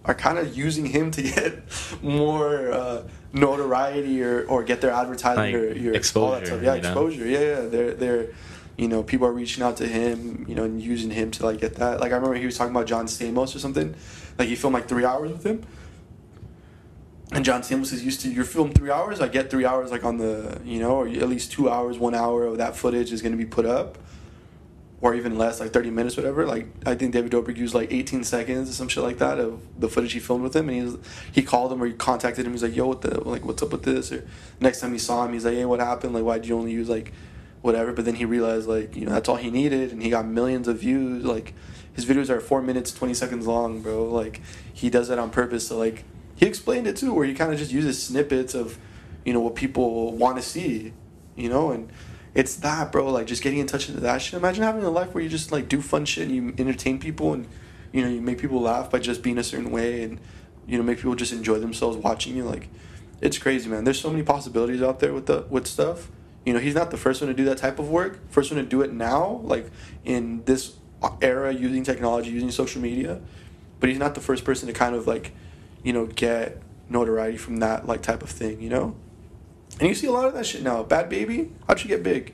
are 0.05 0.15
kind 0.15 0.37
of 0.39 0.57
using 0.57 0.87
him 0.87 1.11
to 1.11 1.21
get 1.35 1.61
more 2.01 2.71
uh, 2.71 3.03
notoriety 3.33 4.23
or, 4.23 4.43
or 4.47 4.63
get 4.63 4.81
their 4.81 4.91
advertising 4.91 5.53
Like, 5.53 5.53
or 5.53 5.73
your 5.73 5.89
all 5.89 5.91
that 5.91 5.95
exposure, 5.95 6.45
stuff. 6.47 6.63
Yeah, 6.63 6.73
you 6.75 6.81
know? 6.81 6.89
exposure. 6.89 7.27
Yeah, 7.27 7.39
yeah. 7.39 7.61
They're 7.67 7.93
they're 7.93 8.27
you 8.77 8.87
know 8.87 9.03
people 9.03 9.27
are 9.27 9.31
reaching 9.31 9.63
out 9.63 9.77
to 9.77 9.87
him, 9.87 10.45
you 10.47 10.55
know, 10.55 10.63
and 10.63 10.81
using 10.81 11.11
him 11.11 11.31
to 11.31 11.45
like 11.45 11.59
get 11.59 11.75
that. 11.75 11.99
Like 11.99 12.11
I 12.11 12.15
remember 12.15 12.35
he 12.35 12.45
was 12.45 12.57
talking 12.57 12.75
about 12.75 12.87
John 12.87 13.05
Stamos 13.05 13.55
or 13.55 13.59
something. 13.59 13.95
Like 14.37 14.47
he 14.47 14.55
filmed 14.55 14.73
like 14.73 14.87
three 14.87 15.05
hours 15.05 15.31
with 15.31 15.45
him. 15.45 15.65
And 17.33 17.45
John 17.45 17.61
Stamos 17.61 17.93
is 17.93 18.03
used 18.03 18.21
to 18.21 18.29
you 18.29 18.43
film 18.43 18.71
three 18.71 18.91
hours. 18.91 19.21
I 19.21 19.27
get 19.29 19.49
three 19.49 19.65
hours 19.65 19.91
like 19.91 20.03
on 20.03 20.17
the 20.17 20.59
you 20.65 20.79
know, 20.79 20.97
or 20.97 21.07
at 21.07 21.29
least 21.29 21.51
two 21.51 21.69
hours, 21.69 21.97
one 21.97 22.13
hour 22.13 22.45
of 22.45 22.57
that 22.57 22.75
footage 22.75 23.11
is 23.11 23.21
going 23.21 23.31
to 23.31 23.37
be 23.37 23.45
put 23.45 23.65
up, 23.65 23.97
or 24.99 25.15
even 25.15 25.37
less, 25.37 25.61
like 25.61 25.71
thirty 25.71 25.89
minutes, 25.89 26.17
whatever. 26.17 26.45
Like 26.45 26.67
I 26.85 26.95
think 26.95 27.13
David 27.13 27.31
Dobrik 27.31 27.57
used 27.57 27.73
like 27.73 27.91
eighteen 27.91 28.25
seconds 28.25 28.69
or 28.69 28.73
some 28.73 28.89
shit 28.89 29.03
like 29.03 29.19
that 29.19 29.39
of 29.39 29.61
the 29.79 29.87
footage 29.87 30.11
he 30.11 30.19
filmed 30.19 30.43
with 30.43 30.55
him, 30.55 30.67
and 30.67 30.77
he 30.77 30.83
was, 30.83 30.97
he 31.31 31.41
called 31.41 31.71
him 31.71 31.81
or 31.81 31.85
he 31.85 31.93
contacted 31.93 32.45
him. 32.45 32.51
He's 32.51 32.63
like, 32.63 32.75
"Yo, 32.75 32.87
what 32.87 33.01
the 33.01 33.21
like, 33.27 33.45
what's 33.45 33.63
up 33.63 33.71
with 33.71 33.83
this?" 33.83 34.11
Or 34.11 34.27
next 34.59 34.81
time 34.81 34.91
he 34.91 34.99
saw 34.99 35.25
him, 35.25 35.31
he's 35.31 35.45
like, 35.45 35.55
"Hey, 35.55 35.63
what 35.63 35.79
happened? 35.79 36.13
Like, 36.13 36.23
why'd 36.23 36.45
you 36.45 36.57
only 36.57 36.71
use 36.71 36.89
like 36.89 37.13
whatever?" 37.61 37.93
But 37.93 38.05
then 38.05 38.15
he 38.15 38.25
realized 38.25 38.67
like 38.67 38.95
you 38.95 39.05
know 39.05 39.11
that's 39.11 39.29
all 39.29 39.37
he 39.37 39.51
needed, 39.51 39.91
and 39.91 40.01
he 40.01 40.09
got 40.09 40.25
millions 40.25 40.67
of 40.67 40.79
views. 40.79 41.23
Like 41.23 41.53
his 41.93 42.05
videos 42.05 42.29
are 42.29 42.39
four 42.39 42.61
minutes 42.61 42.91
twenty 42.93 43.13
seconds 43.13 43.47
long, 43.47 43.81
bro. 43.81 44.05
Like 44.05 44.41
he 44.73 44.89
does 44.89 45.07
that 45.07 45.19
on 45.19 45.29
purpose 45.29 45.67
to 45.69 45.75
like 45.75 46.03
he 46.35 46.45
explained 46.45 46.87
it 46.87 46.97
too, 46.97 47.13
where 47.13 47.25
he 47.25 47.33
kind 47.33 47.53
of 47.53 47.59
just 47.59 47.71
uses 47.71 48.01
snippets 48.01 48.53
of 48.55 48.77
you 49.25 49.33
know 49.33 49.39
what 49.39 49.55
people 49.55 50.15
want 50.15 50.37
to 50.37 50.41
see, 50.41 50.93
you 51.35 51.49
know, 51.49 51.71
and 51.71 51.91
it's 52.33 52.55
that, 52.57 52.91
bro. 52.91 53.11
Like 53.11 53.27
just 53.27 53.43
getting 53.43 53.59
in 53.59 53.67
touch 53.67 53.87
with 53.87 54.01
that 54.01 54.21
shit. 54.21 54.35
Imagine 54.35 54.63
having 54.63 54.83
a 54.83 54.89
life 54.89 55.13
where 55.13 55.23
you 55.23 55.29
just 55.29 55.51
like 55.51 55.67
do 55.67 55.81
fun 55.81 56.05
shit 56.05 56.27
and 56.27 56.35
you 56.35 56.53
entertain 56.57 56.99
people 56.99 57.33
and 57.33 57.47
you 57.91 58.01
know 58.01 58.09
you 58.09 58.21
make 58.21 58.39
people 58.39 58.61
laugh 58.61 58.89
by 58.89 58.99
just 58.99 59.21
being 59.21 59.37
a 59.37 59.43
certain 59.43 59.71
way 59.71 60.03
and 60.03 60.19
you 60.67 60.77
know 60.77 60.83
make 60.83 60.97
people 60.97 61.15
just 61.15 61.33
enjoy 61.33 61.59
themselves 61.59 61.97
watching 61.97 62.35
you. 62.35 62.43
Like 62.43 62.69
it's 63.19 63.37
crazy, 63.37 63.69
man. 63.69 63.83
There's 63.83 63.99
so 63.99 64.09
many 64.09 64.23
possibilities 64.23 64.81
out 64.81 64.99
there 64.99 65.13
with 65.13 65.27
the 65.27 65.45
with 65.49 65.67
stuff. 65.67 66.09
You 66.45 66.53
know, 66.53 66.59
he's 66.59 66.73
not 66.75 66.89
the 66.91 66.97
first 66.97 67.21
one 67.21 67.27
to 67.27 67.33
do 67.33 67.45
that 67.45 67.57
type 67.57 67.77
of 67.79 67.89
work. 67.89 68.19
First 68.31 68.51
one 68.51 68.59
to 68.63 68.67
do 68.67 68.81
it 68.81 68.91
now, 68.91 69.41
like 69.43 69.69
in 70.03 70.43
this 70.45 70.73
era, 71.21 71.53
using 71.53 71.83
technology, 71.83 72.31
using 72.31 72.49
social 72.51 72.81
media. 72.81 73.21
But 73.79 73.89
he's 73.89 73.99
not 73.99 74.15
the 74.15 74.21
first 74.21 74.43
person 74.43 74.67
to 74.67 74.73
kind 74.73 74.95
of 74.95 75.07
like, 75.07 75.33
you 75.83 75.93
know, 75.93 76.05
get 76.07 76.61
notoriety 76.89 77.37
from 77.37 77.57
that 77.57 77.85
like 77.87 78.01
type 78.01 78.23
of 78.23 78.29
thing. 78.29 78.59
You 78.61 78.69
know, 78.69 78.95
and 79.79 79.87
you 79.89 79.95
see 79.95 80.07
a 80.07 80.11
lot 80.11 80.25
of 80.25 80.33
that 80.33 80.45
shit 80.45 80.63
now. 80.63 80.83
Bhad 80.83 81.09
Bhabie, 81.11 81.51
how'd 81.67 81.81
you 81.81 81.87
get 81.87 82.01
big? 82.03 82.33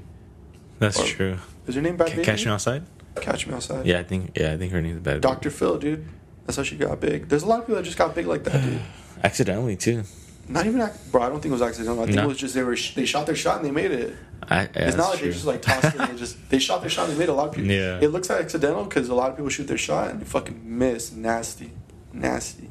That's 0.79 0.99
Or- 0.99 1.05
true. 1.05 1.37
Is 1.67 1.75
her 1.75 1.81
name 1.81 1.97
Bad 1.97 2.07
Ca- 2.07 2.13
Baby? 2.15 2.25
Catch 2.25 2.45
me 2.45 2.51
outside. 2.51 2.83
Catch 3.15 3.45
me 3.47 3.53
outside. 3.53 3.85
Yeah, 3.85 3.99
I 3.99 4.03
think. 4.03 4.37
Yeah, 4.37 4.53
I 4.53 4.57
think 4.57 4.71
her 4.71 4.81
name's 4.81 4.99
bad. 5.01 5.19
Dr. 5.21 5.49
Phil, 5.49 5.77
dude. 5.77 6.05
That's 6.45 6.55
how 6.55 6.63
she 6.63 6.77
got 6.77 7.01
big. 7.01 7.27
There's 7.27 7.43
a 7.43 7.45
lot 7.47 7.59
of 7.59 7.65
people 7.65 7.75
that 7.75 7.83
just 7.83 7.97
got 7.97 8.15
big 8.15 8.25
like 8.27 8.43
that, 8.45 8.63
dude. 8.63 8.79
Accidentally 9.23 9.75
too. 9.75 10.03
Not 10.49 10.65
even, 10.65 10.89
bro. 11.11 11.21
I 11.23 11.29
don't 11.29 11.41
think 11.41 11.51
it 11.51 11.59
was 11.59 11.61
accidental. 11.61 12.01
I 12.01 12.05
think 12.05 12.15
No? 12.15 12.23
it 12.23 12.27
was 12.27 12.37
just 12.37 12.53
they 12.53 12.63
were 12.63 12.77
they 12.95 13.05
shot 13.05 13.25
their 13.25 13.35
shot 13.35 13.57
and 13.57 13.65
they 13.65 13.71
made 13.71 13.91
it. 13.91 14.15
I, 14.49 14.61
yeah, 14.61 14.69
it's 14.75 14.95
not 14.95 15.09
like 15.09 15.19
true. 15.19 15.27
they 15.27 15.33
just 15.33 15.45
like 15.45 15.61
tossed 15.61 15.85
it. 15.93 15.95
And 15.99 16.09
they 16.13 16.17
just 16.17 16.37
they 16.49 16.59
shot 16.59 16.81
their 16.81 16.89
shot 16.89 17.09
and 17.09 17.15
they 17.15 17.19
made 17.19 17.25
it. 17.25 17.31
a 17.31 17.33
lot 17.33 17.49
of 17.49 17.53
people. 17.55 17.69
Yeah. 17.69 17.99
It 18.01 18.09
looks 18.09 18.29
like 18.29 18.39
accidental 18.41 18.85
because 18.85 19.09
a 19.09 19.15
lot 19.15 19.29
of 19.31 19.35
people 19.35 19.49
shoot 19.49 19.67
their 19.67 19.77
shot 19.77 20.09
and 20.11 20.21
they 20.21 20.25
fucking 20.25 20.61
miss, 20.63 21.11
nasty, 21.11 21.71
nasty. 22.13 22.69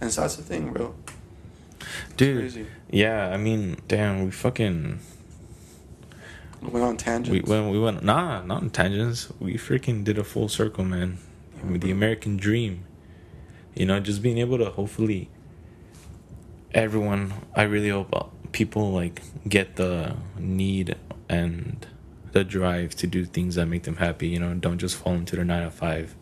And 0.00 0.12
so 0.12 0.20
that's 0.20 0.36
the 0.36 0.42
thing, 0.44 0.72
bro. 0.72 0.94
Dude. 2.16 2.38
crazy. 2.38 2.66
Yeah, 2.90 3.28
I 3.30 3.36
mean, 3.36 3.78
damn, 3.88 4.24
we 4.24 4.30
fucking 4.30 5.00
We 6.62 6.68
went 6.68 6.84
on 6.84 6.96
tangents. 6.96 7.30
we 7.30 7.40
went 7.40 7.70
we 7.72 7.78
went 7.80 8.02
nah 8.04 8.42
not 8.42 8.62
in 8.62 8.70
tangents. 8.70 9.28
We 9.40 9.54
freaking 9.54 10.04
did 10.04 10.18
a 10.18 10.24
full 10.24 10.48
circle, 10.48 10.84
man. 10.84 11.18
With 11.68 11.80
the 11.80 11.90
American 11.90 12.36
dream, 12.36 12.84
you 13.74 13.86
know, 13.86 13.98
just 13.98 14.22
being 14.22 14.38
able 14.38 14.58
to 14.58 14.70
hopefully 14.70 15.28
everyone. 16.72 17.32
I 17.54 17.62
really 17.62 17.90
hope 17.90 18.08
uh, 18.14 18.24
people 18.52 18.92
like 18.92 19.22
get 19.48 19.76
the 19.76 20.16
need 20.38 20.96
and 21.28 21.86
the 22.32 22.44
drive 22.44 22.94
to 22.96 23.06
do 23.06 23.24
things 23.24 23.54
that 23.56 23.66
make 23.66 23.84
them 23.84 23.96
happy. 23.96 24.28
You 24.28 24.40
know, 24.40 24.54
don't 24.54 24.78
just 24.78 24.96
fall 24.96 25.14
into 25.14 25.36
their 25.36 25.44
nine 25.44 25.64
to 25.64 25.70
five. 25.70 26.14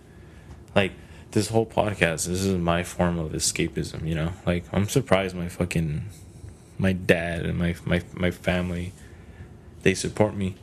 Like 0.74 0.92
this 1.32 1.48
whole 1.48 1.66
podcast, 1.66 2.26
this 2.26 2.44
is 2.44 2.56
my 2.56 2.82
form 2.82 3.18
of 3.18 3.32
escapism. 3.32 4.06
You 4.06 4.14
know, 4.14 4.32
like 4.46 4.64
I'm 4.72 4.88
surprised 4.88 5.34
my 5.36 5.48
fucking 5.48 6.04
my 6.78 6.92
dad 6.92 7.46
and 7.46 7.58
my 7.58 7.74
my 7.84 8.02
my 8.14 8.30
family 8.30 8.92
they 9.82 9.94
support 9.94 10.34
me, 10.34 10.56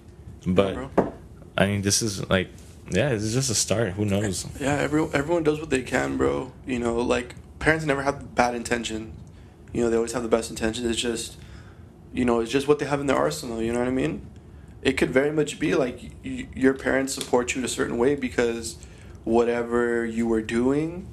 but 0.46 0.76
Yeah. 0.76 1.10
I 1.58 1.66
mean 1.68 1.82
this 1.82 2.02
is 2.02 2.30
like 2.30 2.50
yeah, 2.92 3.10
this 3.10 3.24
is 3.24 3.34
just 3.34 3.50
a 3.50 3.56
start. 3.56 3.94
Who 3.94 4.06
knows? 4.06 4.46
Yeah, 4.60 4.76
everyone 4.76 5.12
everyone 5.14 5.44
does 5.44 5.60
what 5.60 5.70
they 5.70 5.82
can, 5.82 6.18
bro. 6.18 6.52
You 6.68 6.80
know, 6.80 6.96
like 6.98 7.36
parents 7.60 7.86
never 7.86 8.04
have 8.04 8.36
bad 8.36 8.56
intention. 8.56 9.14
You 9.74 9.82
know, 9.82 9.90
they 9.90 9.96
always 9.96 10.14
have 10.14 10.24
the 10.24 10.30
best 10.30 10.50
intentions. 10.50 10.88
It's 10.88 11.00
just, 11.00 11.38
you 12.14 12.26
know, 12.26 12.40
it's 12.40 12.52
just 12.52 12.68
what 12.68 12.80
they 12.80 12.86
have 12.86 13.02
in 13.02 13.08
their 13.08 13.18
arsenal. 13.18 13.62
You 13.62 13.74
know 13.74 13.80
what 13.80 13.88
I 13.88 13.92
mean? 13.92 14.26
It 14.82 14.94
could 14.94 15.10
very 15.10 15.32
much 15.32 15.60
be 15.60 15.76
like 15.76 16.12
y- 16.24 16.48
your 16.56 16.74
parents 16.74 17.14
support 17.14 17.56
you 17.56 17.60
in 17.60 17.66
a 17.66 17.70
certain 17.70 17.98
way 17.98 18.16
because 18.16 18.78
whatever 19.24 20.06
you 20.06 20.28
were 20.28 20.42
doing, 20.42 21.08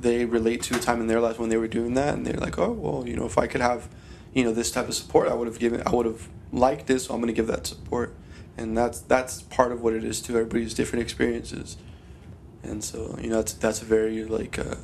they 0.00 0.24
relate 0.24 0.62
to 0.62 0.76
a 0.76 0.78
time 0.78 1.00
in 1.00 1.06
their 1.06 1.20
life 1.20 1.38
when 1.38 1.48
they 1.48 1.56
were 1.56 1.68
doing 1.68 1.94
that, 1.94 2.14
and 2.14 2.26
they're 2.26 2.38
like, 2.38 2.58
oh 2.58 2.72
well, 2.72 3.08
you 3.08 3.16
know, 3.16 3.26
if 3.26 3.38
I 3.38 3.46
could 3.46 3.60
have, 3.60 3.88
you 4.32 4.44
know, 4.44 4.52
this 4.52 4.70
type 4.70 4.88
of 4.88 4.94
support, 4.94 5.28
I 5.28 5.34
would 5.34 5.48
have 5.48 5.58
given, 5.58 5.82
I 5.86 5.90
would 5.90 6.06
have 6.06 6.28
liked 6.52 6.86
this, 6.86 7.06
so 7.06 7.14
I'm 7.14 7.20
gonna 7.20 7.32
give 7.32 7.46
that 7.48 7.66
support, 7.66 8.14
and 8.56 8.76
that's 8.76 9.00
that's 9.00 9.42
part 9.42 9.72
of 9.72 9.80
what 9.82 9.94
it 9.94 10.04
is 10.04 10.20
too. 10.20 10.34
Everybody's 10.34 10.74
different 10.74 11.02
experiences, 11.02 11.76
and 12.62 12.84
so 12.84 13.18
you 13.20 13.28
know 13.28 13.36
that's 13.36 13.54
that's 13.54 13.82
a 13.82 13.84
very 13.84 14.24
like, 14.24 14.58
uh, 14.58 14.76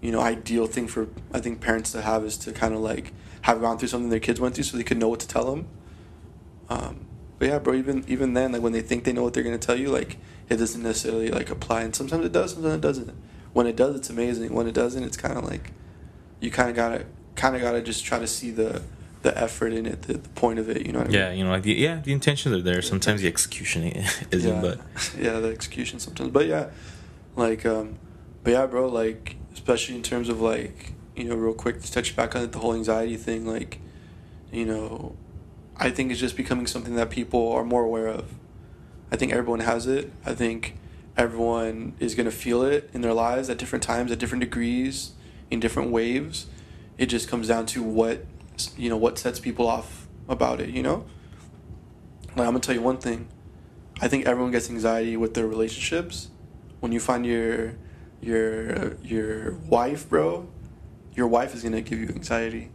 you 0.00 0.10
know, 0.10 0.20
ideal 0.20 0.66
thing 0.66 0.88
for 0.88 1.08
I 1.32 1.40
think 1.40 1.60
parents 1.60 1.92
to 1.92 2.02
have 2.02 2.24
is 2.24 2.36
to 2.38 2.52
kind 2.52 2.74
of 2.74 2.80
like 2.80 3.12
have 3.42 3.60
gone 3.60 3.78
through 3.78 3.88
something 3.88 4.10
their 4.10 4.20
kids 4.20 4.40
went 4.40 4.54
through, 4.54 4.64
so 4.64 4.76
they 4.76 4.84
could 4.84 4.98
know 4.98 5.08
what 5.08 5.20
to 5.20 5.28
tell 5.28 5.50
them. 5.50 5.68
Um, 6.68 7.06
but 7.38 7.48
yeah, 7.48 7.58
bro, 7.58 7.74
even 7.74 8.04
even 8.06 8.34
then, 8.34 8.52
like 8.52 8.62
when 8.62 8.72
they 8.72 8.82
think 8.82 9.04
they 9.04 9.12
know 9.12 9.22
what 9.22 9.34
they're 9.34 9.42
gonna 9.42 9.58
tell 9.58 9.76
you, 9.76 9.88
like 9.88 10.18
it 10.48 10.56
doesn't 10.56 10.82
necessarily 10.82 11.30
like 11.30 11.50
apply, 11.50 11.82
and 11.82 11.94
sometimes 11.94 12.24
it 12.24 12.32
does, 12.32 12.54
sometimes 12.54 12.74
it 12.74 12.80
doesn't. 12.80 13.12
When 13.52 13.66
it 13.66 13.76
does, 13.76 13.96
it's 13.96 14.10
amazing. 14.10 14.54
When 14.54 14.66
it 14.66 14.74
doesn't, 14.74 15.02
it's 15.02 15.16
kind 15.16 15.36
of 15.36 15.44
like 15.44 15.72
you 16.40 16.50
kind 16.50 16.70
of 16.70 16.76
gotta 16.76 17.06
kind 17.34 17.56
of 17.56 17.62
gotta 17.62 17.82
just 17.82 18.04
try 18.04 18.18
to 18.18 18.26
see 18.26 18.50
the 18.50 18.82
the 19.22 19.36
effort 19.38 19.72
in 19.72 19.86
it, 19.86 20.02
the, 20.02 20.14
the 20.14 20.28
point 20.30 20.58
of 20.58 20.68
it. 20.68 20.86
You 20.86 20.92
know 20.92 21.00
what 21.00 21.08
I 21.08 21.10
mean? 21.10 21.18
Yeah, 21.18 21.32
you 21.32 21.44
know, 21.44 21.50
like 21.50 21.62
the, 21.62 21.74
yeah, 21.74 22.00
the 22.00 22.12
intentions 22.12 22.54
are 22.54 22.62
there. 22.62 22.80
Sometimes 22.82 23.20
the 23.20 23.28
execution 23.28 23.84
isn't, 24.30 24.54
yeah. 24.54 24.60
but 24.60 24.80
yeah, 25.18 25.40
the 25.40 25.48
execution 25.48 25.98
sometimes. 25.98 26.30
But 26.30 26.46
yeah, 26.46 26.70
like, 27.36 27.66
um, 27.66 27.98
but 28.42 28.52
yeah, 28.52 28.66
bro, 28.66 28.88
like, 28.88 29.36
especially 29.52 29.96
in 29.96 30.02
terms 30.02 30.28
of 30.28 30.40
like, 30.40 30.92
you 31.16 31.24
know, 31.24 31.34
real 31.34 31.54
quick 31.54 31.82
to 31.82 31.92
touch 31.92 32.16
back 32.16 32.34
on 32.34 32.50
the 32.50 32.58
whole 32.58 32.74
anxiety 32.74 33.16
thing, 33.16 33.46
like, 33.46 33.80
you 34.52 34.64
know, 34.64 35.16
I 35.76 35.90
think 35.90 36.10
it's 36.10 36.20
just 36.20 36.36
becoming 36.36 36.66
something 36.66 36.94
that 36.96 37.10
people 37.10 37.52
are 37.52 37.64
more 37.64 37.82
aware 37.82 38.08
of. 38.08 38.34
I 39.10 39.16
think 39.16 39.32
everyone 39.32 39.60
has 39.60 39.86
it. 39.86 40.12
I 40.24 40.34
think 40.34 40.76
everyone 41.16 41.94
is 41.98 42.14
gonna 42.14 42.30
feel 42.30 42.62
it 42.62 42.90
in 42.92 43.00
their 43.00 43.14
lives 43.14 43.50
at 43.50 43.58
different 43.58 43.82
times, 43.82 44.12
at 44.12 44.18
different 44.18 44.40
degrees, 44.40 45.12
in 45.50 45.60
different 45.60 45.90
waves. 45.90 46.46
It 46.98 47.06
just 47.06 47.28
comes 47.28 47.48
down 47.48 47.66
to 47.66 47.82
what, 47.82 48.24
you 48.76 48.88
know, 48.88 48.96
what 48.96 49.18
sets 49.18 49.40
people 49.40 49.66
off 49.66 50.06
about 50.28 50.60
it. 50.60 50.70
You 50.70 50.82
know, 50.82 51.06
like 52.36 52.46
I'm 52.46 52.52
gonna 52.52 52.60
tell 52.60 52.74
you 52.74 52.82
one 52.82 52.98
thing. 52.98 53.28
I 54.00 54.08
think 54.08 54.26
everyone 54.26 54.52
gets 54.52 54.70
anxiety 54.70 55.16
with 55.16 55.34
their 55.34 55.46
relationships. 55.46 56.28
When 56.80 56.92
you 56.92 57.00
find 57.00 57.26
your 57.26 57.74
your 58.22 58.94
your 59.02 59.52
wife, 59.68 60.08
bro, 60.08 60.48
your 61.14 61.26
wife 61.28 61.54
is 61.54 61.62
gonna 61.62 61.80
give 61.80 61.98
you 61.98 62.08
anxiety. 62.08 62.70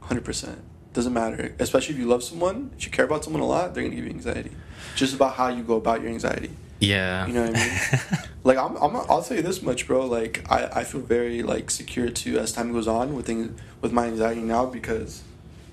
Hundred 0.00 0.24
percent. 0.24 0.58
Doesn't 0.92 1.12
matter. 1.12 1.54
Especially 1.58 1.94
if 1.94 2.00
you 2.00 2.06
love 2.06 2.22
someone, 2.22 2.70
if 2.76 2.84
you 2.84 2.92
care 2.92 3.04
about 3.04 3.24
someone 3.24 3.42
a 3.42 3.46
lot, 3.46 3.74
they're 3.74 3.82
gonna 3.82 3.94
give 3.96 4.04
you 4.04 4.10
anxiety. 4.10 4.52
Just 4.94 5.14
about 5.14 5.34
how 5.34 5.48
you 5.48 5.62
go 5.62 5.76
about 5.76 6.00
your 6.02 6.10
anxiety. 6.10 6.50
yeah, 6.80 7.26
You 7.26 7.32
know 7.32 7.46
what 7.46 7.56
I 7.56 7.64
mean? 7.66 8.20
Like 8.44 8.58
I'm, 8.58 8.76
I'm 8.76 8.94
I'll 8.94 9.22
tell 9.22 9.38
you 9.38 9.42
this 9.42 9.62
much, 9.62 9.86
bro. 9.86 10.04
Like 10.04 10.44
I, 10.50 10.80
I 10.80 10.84
feel 10.84 11.00
very 11.00 11.42
like 11.42 11.70
secure 11.70 12.10
too 12.10 12.38
as 12.38 12.52
time 12.52 12.72
goes 12.72 12.86
on 12.86 13.14
with 13.14 13.24
things 13.26 13.58
with 13.80 13.90
my 13.90 14.04
anxiety 14.06 14.42
now 14.42 14.66
because 14.66 15.22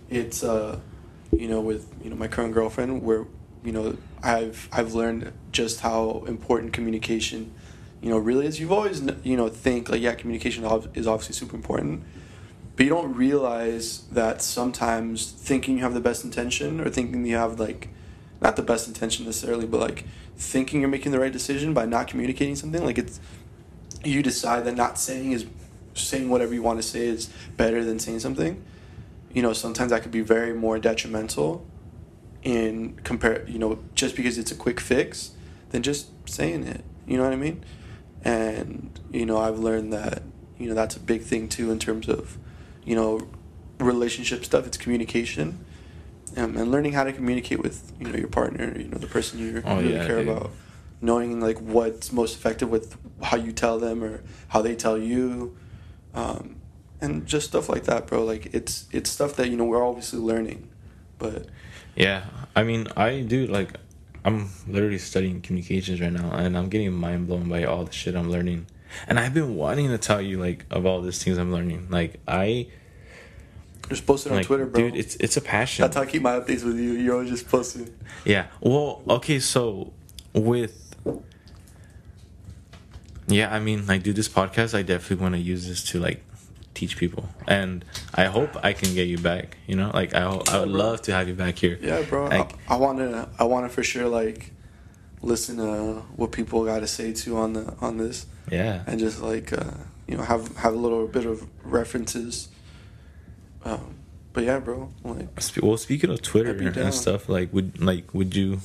it's 0.10 0.42
uh 0.42 0.80
you 1.38 1.50
know 1.50 1.60
with 1.60 1.94
you 2.02 2.10
know 2.10 2.16
my 2.16 2.30
current 2.30 2.54
girlfriend 2.54 3.04
where 3.04 3.26
you 3.66 3.74
know 3.74 3.98
I've 4.24 4.70
I've 4.72 4.94
learned 4.94 5.34
just 5.52 5.82
how 5.82 6.24
important 6.28 6.72
communication 6.72 7.52
you 8.02 8.10
know 8.10 8.18
really 8.18 8.46
is. 8.48 8.60
You've 8.60 8.72
always 8.72 9.02
you 9.24 9.38
know 9.38 9.50
think 9.50 9.90
like 9.90 10.02
yeah 10.02 10.16
communication 10.16 10.64
is 10.94 11.08
obviously 11.08 11.34
super 11.34 11.56
important, 11.56 12.04
but 12.76 12.84
you 12.84 12.90
don't 12.90 13.14
realize 13.14 14.04
that 14.12 14.42
sometimes 14.42 15.32
thinking 15.32 15.78
you 15.78 15.84
have 15.84 15.94
the 15.94 16.02
best 16.02 16.24
intention 16.24 16.82
or 16.82 16.90
thinking 16.90 17.26
you 17.26 17.36
have 17.36 17.60
like 17.60 17.90
not 18.42 18.56
the 18.56 18.64
best 18.64 18.88
intention 18.88 19.26
necessarily, 19.26 19.68
but 19.68 19.80
like 19.80 20.06
thinking 20.36 20.82
you're 20.82 20.90
making 20.90 21.12
the 21.12 21.20
right 21.20 21.32
decision 21.32 21.74
by 21.74 21.86
not 21.86 22.08
communicating 22.08 22.56
something, 22.56 22.84
like 22.84 22.98
it's 22.98 23.20
you 24.04 24.24
decide 24.24 24.66
that 24.66 24.76
not 24.76 24.98
saying 24.98 25.32
is 25.32 25.46
saying 25.94 26.30
whatever 26.30 26.54
you 26.54 26.64
want 26.64 26.80
to 26.80 26.84
say 26.84 27.08
is 27.08 27.30
better 27.58 27.84
than 27.84 28.00
saying 28.00 28.20
something. 28.20 28.64
You 29.34 29.42
know, 29.42 29.54
sometimes 29.54 29.92
that 29.92 30.02
could 30.02 30.12
be 30.12 30.22
very 30.22 30.54
more 30.54 30.80
detrimental 30.80 31.66
in 32.44 32.96
compare 33.04 33.48
you 33.48 33.60
know, 33.60 33.80
just 33.94 34.16
because 34.16 34.38
it's 34.38 34.52
a 34.52 34.56
quick 34.56 34.80
fix 34.80 35.32
than 35.70 35.84
just 35.84 36.08
saying 36.28 36.64
it. 36.64 36.84
You 37.06 37.18
know 37.18 37.24
what 37.24 37.34
I 37.34 37.38
mean? 37.38 37.64
And, 38.24 39.00
you 39.12 39.26
know, 39.26 39.38
I've 39.38 39.60
learned 39.60 39.94
that, 39.94 40.22
you 40.58 40.70
know, 40.70 40.76
that's 40.76 40.96
a 40.96 41.00
big 41.00 41.24
thing 41.24 41.50
too 41.50 41.72
in 41.72 41.80
terms 41.80 42.08
of, 42.08 42.38
you 42.86 42.96
know, 42.96 43.28
relationship 43.80 44.46
stuff, 44.46 44.68
it's 44.68 44.78
communication 44.78 45.66
um, 46.38 46.56
and 46.58 46.72
learning 46.72 46.94
how 46.94 47.04
to 47.04 47.12
communicate 47.12 47.60
with 47.60 47.92
you 48.00 48.08
know 48.08 48.18
your 48.18 48.28
partner, 48.28 48.74
you 48.78 48.88
know 48.88 48.98
the 48.98 49.08
person 49.08 49.40
you 49.40 49.62
Oh, 49.66 49.78
really 49.78 49.94
yeah, 49.94 50.06
care 50.08 50.20
dude. 50.20 50.30
about, 50.30 50.52
knowing 51.02 51.40
like 51.42 51.58
what's 51.60 52.12
most 52.12 52.36
effective 52.36 52.70
with 52.70 52.98
how 53.22 53.38
you 53.38 53.52
tell 53.52 53.80
them 53.80 54.04
or 54.04 54.22
how 54.50 54.62
they 54.62 54.76
tell 54.76 54.98
you, 54.98 55.58
um, 56.14 56.56
and 57.02 57.26
just 57.26 57.48
stuff 57.48 57.70
like 57.70 57.84
that, 57.84 58.08
bro. 58.08 58.24
Like 58.24 58.54
it's 58.54 58.88
it's 58.92 59.10
stuff 59.10 59.36
that 59.36 59.50
you 59.50 59.58
know 59.58 59.66
we're 59.66 59.86
obviously 59.86 60.20
learning, 60.20 60.70
but 61.18 61.48
yeah. 61.96 62.26
I 62.56 62.64
mean, 62.64 62.88
I 62.96 63.22
do 63.22 63.48
like. 63.48 63.74
I'm 64.24 64.50
literally 64.68 65.00
studying 65.00 65.42
communications 65.42 66.00
right 66.00 66.12
now, 66.12 66.32
and 66.32 66.58
I'm 66.58 66.70
getting 66.70 66.92
mind 66.94 67.28
blown 67.28 67.50
by 67.50 67.64
all 67.64 67.86
the 67.86 67.92
shit 67.92 68.16
I'm 68.16 68.30
learning. 68.30 68.68
And 69.08 69.20
I've 69.20 69.34
been 69.34 69.56
wanting 69.56 69.88
to 69.90 69.98
tell 69.98 70.22
you 70.22 70.40
like 70.40 70.66
of 70.70 70.86
all 70.86 71.02
these 71.02 71.24
things 71.24 71.38
I'm 71.38 71.52
learning. 71.52 71.88
Like 71.90 72.20
I, 72.28 72.68
just 73.90 74.06
post 74.06 74.26
it 74.26 74.32
on 74.32 74.38
like, 74.38 74.48
Twitter, 74.48 74.66
bro. 74.66 74.82
dude, 74.82 74.96
it's 74.96 75.16
it's 75.16 75.38
a 75.38 75.42
passion. 75.42 75.84
That's 75.84 75.96
how 75.96 76.04
I 76.04 76.06
keep 76.06 76.22
my 76.22 76.40
updates 76.40 76.64
with 76.64 76.78
you. 76.78 76.94
You're 76.94 77.16
always 77.16 77.30
just 77.30 77.48
posting. 77.50 77.94
Yeah. 78.26 78.48
Well, 78.60 79.02
okay, 79.08 79.40
so 79.40 79.92
with 80.34 80.96
Yeah, 83.28 83.54
I 83.54 83.60
mean, 83.60 83.88
like 83.88 84.04
do 84.04 84.14
this 84.14 84.30
podcast, 84.30 84.78
I 84.78 84.82
definitely 84.82 85.24
want 85.24 85.36
to 85.36 85.42
use 85.42 85.68
this 85.68 85.84
to 85.92 86.00
like 86.00 86.24
teach 86.74 86.98
people. 86.98 87.30
And 87.48 87.84
I 88.14 88.26
hope 88.26 88.58
I 88.64 88.74
can 88.74 88.94
get 88.94 89.08
you 89.08 89.18
back, 89.18 89.58
you 89.68 89.76
know? 89.76 89.92
Like 89.94 90.14
I 90.14 90.24
I 90.24 90.60
would 90.60 90.70
love 90.70 91.02
to 91.04 91.14
have 91.14 91.28
you 91.28 91.34
back 91.34 91.58
here. 91.58 91.78
Yeah, 91.82 92.02
bro. 92.04 92.26
Like 92.26 92.54
I, 92.70 92.76
I 92.76 92.78
want 92.78 93.00
to. 93.00 93.30
I 93.40 93.44
want 93.44 93.66
to 93.66 93.70
for 93.70 93.84
sure 93.84 94.08
like 94.08 94.52
listen 95.22 95.58
to 95.58 96.02
what 96.16 96.32
people 96.32 96.66
got 96.66 96.80
to 96.80 96.88
say 96.88 97.14
to 97.14 97.38
on 97.38 97.54
the 97.54 97.76
on 97.80 97.98
this. 97.98 98.26
yeah. 98.50 98.84
and 98.88 99.00
just 99.00 99.22
like 99.22 99.54
uh, 99.54 99.72
you 100.08 100.18
know 100.18 100.24
have 100.24 100.56
have 100.58 100.74
a 100.74 100.78
little 100.78 101.08
bit 101.08 101.26
of 101.26 101.46
references 101.64 102.50
Um, 103.64 103.96
but 104.34 104.44
yeah, 104.46 104.60
bro. 104.60 104.90
Like, 105.04 105.28
Well, 105.62 105.78
speaking 105.78 106.10
of 106.10 106.22
Twitter 106.22 106.52
and 106.52 106.94
stuff, 106.94 107.30
like 107.30 107.54
would 107.54 107.82
like 107.82 108.14
would 108.14 108.36
you 108.36 108.60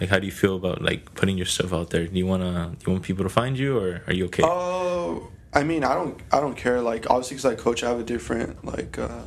like 0.00 0.08
how 0.08 0.18
do 0.18 0.26
you 0.26 0.32
feel 0.32 0.56
about 0.56 0.82
like 0.82 1.14
putting 1.14 1.36
your 1.36 1.46
stuff 1.46 1.72
out 1.72 1.90
there? 1.90 2.06
Do 2.06 2.18
you 2.18 2.26
wanna 2.26 2.72
do 2.78 2.84
you 2.86 2.92
want 2.92 3.04
people 3.04 3.24
to 3.24 3.30
find 3.30 3.58
you 3.58 3.78
or 3.78 4.02
are 4.06 4.12
you 4.12 4.24
okay? 4.26 4.42
Oh, 4.44 5.28
I 5.52 5.64
mean, 5.64 5.82
I 5.84 5.94
don't, 5.94 6.20
I 6.32 6.40
don't 6.40 6.56
care. 6.56 6.80
Like, 6.80 7.10
obviously, 7.10 7.36
because 7.36 7.44
I 7.52 7.54
coach, 7.56 7.82
I 7.82 7.88
have 7.88 7.98
a 8.00 8.04
different, 8.04 8.64
like, 8.64 8.98
uh, 8.98 9.22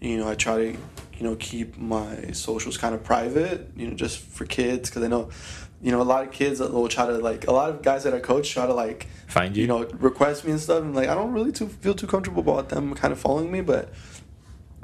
you 0.00 0.16
know, 0.18 0.28
I 0.28 0.34
try 0.34 0.56
to, 0.56 0.66
you 0.72 1.22
know, 1.22 1.36
keep 1.36 1.76
my 1.76 2.30
socials 2.32 2.78
kind 2.78 2.94
of 2.94 3.02
private, 3.04 3.70
you 3.76 3.88
know, 3.88 3.94
just 3.94 4.18
for 4.18 4.44
kids, 4.46 4.88
because 4.88 5.02
I 5.02 5.08
know, 5.08 5.30
you 5.82 5.90
know, 5.92 6.00
a 6.00 6.04
lot 6.04 6.26
of 6.26 6.32
kids 6.32 6.58
that 6.60 6.72
will 6.72 6.88
try 6.88 7.06
to 7.06 7.18
like, 7.18 7.46
a 7.46 7.52
lot 7.52 7.68
of 7.70 7.82
guys 7.82 8.04
that 8.04 8.14
I 8.14 8.20
coach 8.20 8.50
try 8.50 8.66
to 8.66 8.72
like, 8.74 9.08
Find 9.26 9.54
you? 9.56 9.62
you 9.62 9.68
know, 9.68 9.84
request 9.98 10.44
me 10.44 10.52
and 10.52 10.60
stuff, 10.60 10.82
and 10.82 10.94
like, 10.94 11.08
I 11.08 11.14
don't 11.14 11.32
really 11.32 11.52
too 11.52 11.68
feel 11.68 11.94
too 11.94 12.06
comfortable 12.06 12.40
about 12.42 12.70
them 12.70 12.94
kind 12.94 13.12
of 13.12 13.18
following 13.20 13.50
me, 13.52 13.60
but. 13.60 13.92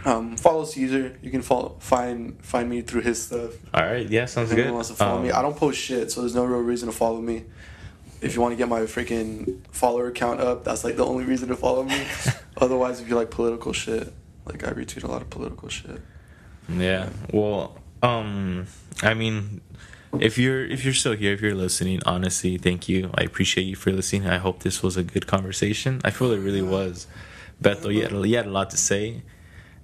Um, 0.05 0.37
follow 0.37 0.65
Caesar. 0.65 1.17
You 1.23 1.31
can 1.31 1.43
follow 1.43 1.77
find 1.79 2.45
find 2.45 2.69
me 2.69 2.83
through 2.83 3.03
his 3.03 3.23
stuff. 3.23 3.53
All 3.73 3.85
right, 3.85 4.09
yeah, 4.11 4.25
sounds 4.25 4.51
If 4.51 4.57
good. 4.57 4.73
wants 4.73 4.89
to 4.89 4.95
follow 4.97 5.19
Um, 5.19 5.23
me, 5.23 5.31
I 5.31 5.43
don't 5.43 5.57
post 5.57 5.79
shit, 5.79 6.11
so 6.11 6.23
there's 6.23 6.35
no 6.35 6.45
real 6.45 6.59
reason 6.59 6.89
to 6.89 6.93
follow 6.93 7.21
me. 7.21 7.45
If 8.23 8.35
you 8.35 8.41
want 8.41 8.53
to 8.53 8.57
get 8.57 8.69
my 8.69 8.81
freaking 8.83 9.59
follower 9.73 10.11
count 10.13 10.41
up, 10.41 10.65
that's 10.65 10.85
like 10.85 10.97
the 10.97 11.05
only 11.05 11.25
reason 11.25 11.49
to 11.49 11.57
follow 11.57 11.83
me. 11.83 12.07
Otherwise, 12.57 13.01
if 13.01 13.09
you 13.09 13.17
like 13.17 13.31
political 13.31 13.73
shit, 13.73 14.13
like 14.47 14.67
I 14.67 14.73
retweet 14.73 15.05
a 15.05 15.09
lot 15.09 15.23
of 15.23 15.31
political 15.31 15.69
shit. 15.69 16.01
Yeah. 16.69 17.09
Well, 17.33 17.77
um, 18.03 18.67
I 19.03 19.15
mean, 19.15 19.61
if 20.21 20.39
you're 20.39 20.65
if 20.65 20.85
you're 20.85 20.95
still 20.95 21.15
here, 21.15 21.33
if 21.33 21.41
you're 21.41 21.55
listening, 21.55 22.01
honestly, 22.07 22.59
thank 22.59 22.89
you. 22.89 23.11
I 23.15 23.23
appreciate 23.23 23.65
you 23.65 23.77
for 23.77 23.91
listening. 23.91 24.27
I 24.27 24.39
hope 24.39 24.63
this 24.63 24.83
was 24.83 24.97
a 24.97 25.03
good 25.03 25.27
conversation. 25.27 26.01
I 26.05 26.11
feel 26.11 26.31
it 26.33 26.39
really 26.39 26.63
was. 26.63 27.07
Bethel, 27.61 27.93
you 27.93 28.03
had, 28.03 28.13
you 28.13 28.37
had 28.37 28.47
a 28.47 28.51
lot 28.51 28.71
to 28.71 28.77
say, 28.77 29.23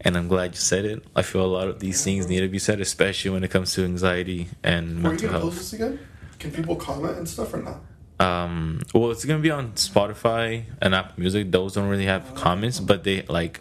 and 0.00 0.16
I'm 0.16 0.28
glad 0.28 0.52
you 0.54 0.60
said 0.60 0.84
it. 0.84 1.04
I 1.14 1.22
feel 1.22 1.44
a 1.44 1.46
lot 1.46 1.68
of 1.68 1.78
these 1.80 2.02
things 2.02 2.28
need 2.28 2.40
to 2.40 2.48
be 2.48 2.58
said, 2.58 2.80
especially 2.80 3.30
when 3.30 3.44
it 3.44 3.50
comes 3.50 3.72
to 3.74 3.84
anxiety 3.84 4.48
and 4.62 5.02
mental 5.02 5.30
health. 5.30 5.54
this 5.54 5.72
again? 5.72 5.98
Can 6.38 6.50
people 6.50 6.76
comment 6.76 7.16
and 7.16 7.28
stuff 7.28 7.54
or 7.54 7.58
not? 7.58 7.80
Um, 8.20 8.82
well, 8.92 9.10
it's 9.10 9.24
gonna 9.24 9.38
be 9.40 9.50
on 9.50 9.72
Spotify 9.72 10.64
and 10.80 10.94
Apple 10.94 11.14
Music. 11.18 11.50
Those 11.50 11.74
don't 11.74 11.88
really 11.88 12.06
have 12.06 12.34
comments, 12.34 12.80
but 12.80 13.04
they 13.04 13.22
like, 13.22 13.60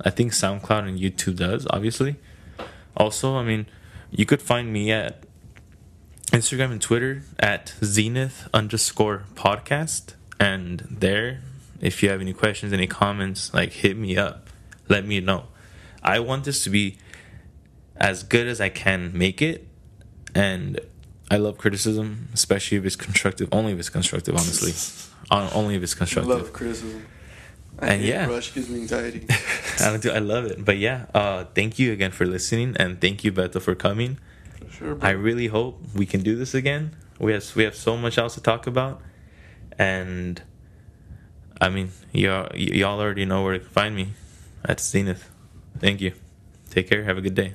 I 0.00 0.10
think 0.10 0.32
SoundCloud 0.32 0.88
and 0.88 0.98
YouTube 0.98 1.36
does. 1.36 1.66
Obviously, 1.70 2.16
also, 2.96 3.36
I 3.36 3.44
mean, 3.44 3.66
you 4.10 4.26
could 4.26 4.42
find 4.42 4.72
me 4.72 4.90
at 4.90 5.22
Instagram 6.26 6.72
and 6.72 6.80
Twitter 6.80 7.22
at 7.38 7.74
Zenith 7.84 8.48
underscore 8.52 9.24
podcast, 9.34 10.14
and 10.40 10.80
there, 10.90 11.40
if 11.80 12.02
you 12.02 12.08
have 12.10 12.20
any 12.20 12.32
questions, 12.32 12.72
any 12.72 12.86
comments, 12.86 13.54
like 13.54 13.72
hit 13.72 13.96
me 13.96 14.16
up, 14.16 14.48
let 14.88 15.06
me 15.06 15.20
know. 15.20 15.44
I 16.02 16.18
want 16.18 16.44
this 16.44 16.64
to 16.64 16.70
be 16.70 16.98
as 17.96 18.24
good 18.24 18.48
as 18.48 18.60
I 18.60 18.68
can 18.68 19.16
make 19.16 19.40
it, 19.40 19.68
and 20.34 20.80
I 21.32 21.36
love 21.36 21.56
criticism, 21.56 22.28
especially 22.34 22.76
if 22.76 22.84
it's 22.84 22.94
constructive. 22.94 23.48
Only 23.52 23.72
if 23.72 23.78
it's 23.78 23.88
constructive, 23.88 24.34
honestly. 24.34 24.74
Only 25.30 25.76
if 25.76 25.82
it's 25.82 25.94
constructive. 25.94 26.30
I 26.30 26.34
love 26.34 26.52
criticism. 26.52 27.06
I 27.78 27.86
And 27.86 28.02
yeah. 28.02 28.24
it, 28.24 28.26
bro. 28.26 28.36
It 28.36 28.50
gives 28.54 28.68
me 28.68 28.82
anxiety. 28.82 29.26
I, 29.80 29.88
don't 29.88 30.02
do, 30.02 30.10
I 30.10 30.18
love 30.18 30.44
it. 30.44 30.62
But 30.62 30.76
yeah, 30.76 31.06
uh, 31.14 31.46
thank 31.54 31.78
you 31.78 31.90
again 31.90 32.10
for 32.10 32.26
listening, 32.26 32.76
and 32.78 33.00
thank 33.00 33.24
you, 33.24 33.32
Beto, 33.32 33.62
for 33.62 33.74
coming. 33.74 34.18
For 34.60 34.70
sure, 34.70 34.94
bro. 34.94 35.08
I 35.08 35.12
really 35.12 35.46
hope 35.46 35.80
we 35.94 36.04
can 36.04 36.22
do 36.22 36.36
this 36.36 36.52
again. 36.52 36.94
We 37.18 37.32
have 37.32 37.56
we 37.56 37.64
have 37.64 37.76
so 37.76 37.96
much 37.96 38.18
else 38.18 38.34
to 38.34 38.42
talk 38.42 38.66
about, 38.66 39.00
and 39.78 40.42
I 41.62 41.70
mean, 41.70 41.92
y'all 42.12 42.54
y'all 42.54 43.00
already 43.00 43.24
know 43.24 43.42
where 43.42 43.58
to 43.58 43.64
find 43.64 43.96
me 43.96 44.08
at 44.66 44.80
Zenith. 44.80 45.30
Thank 45.78 46.02
you. 46.02 46.12
Take 46.68 46.90
care. 46.90 47.04
Have 47.04 47.16
a 47.16 47.22
good 47.22 47.34
day. 47.34 47.54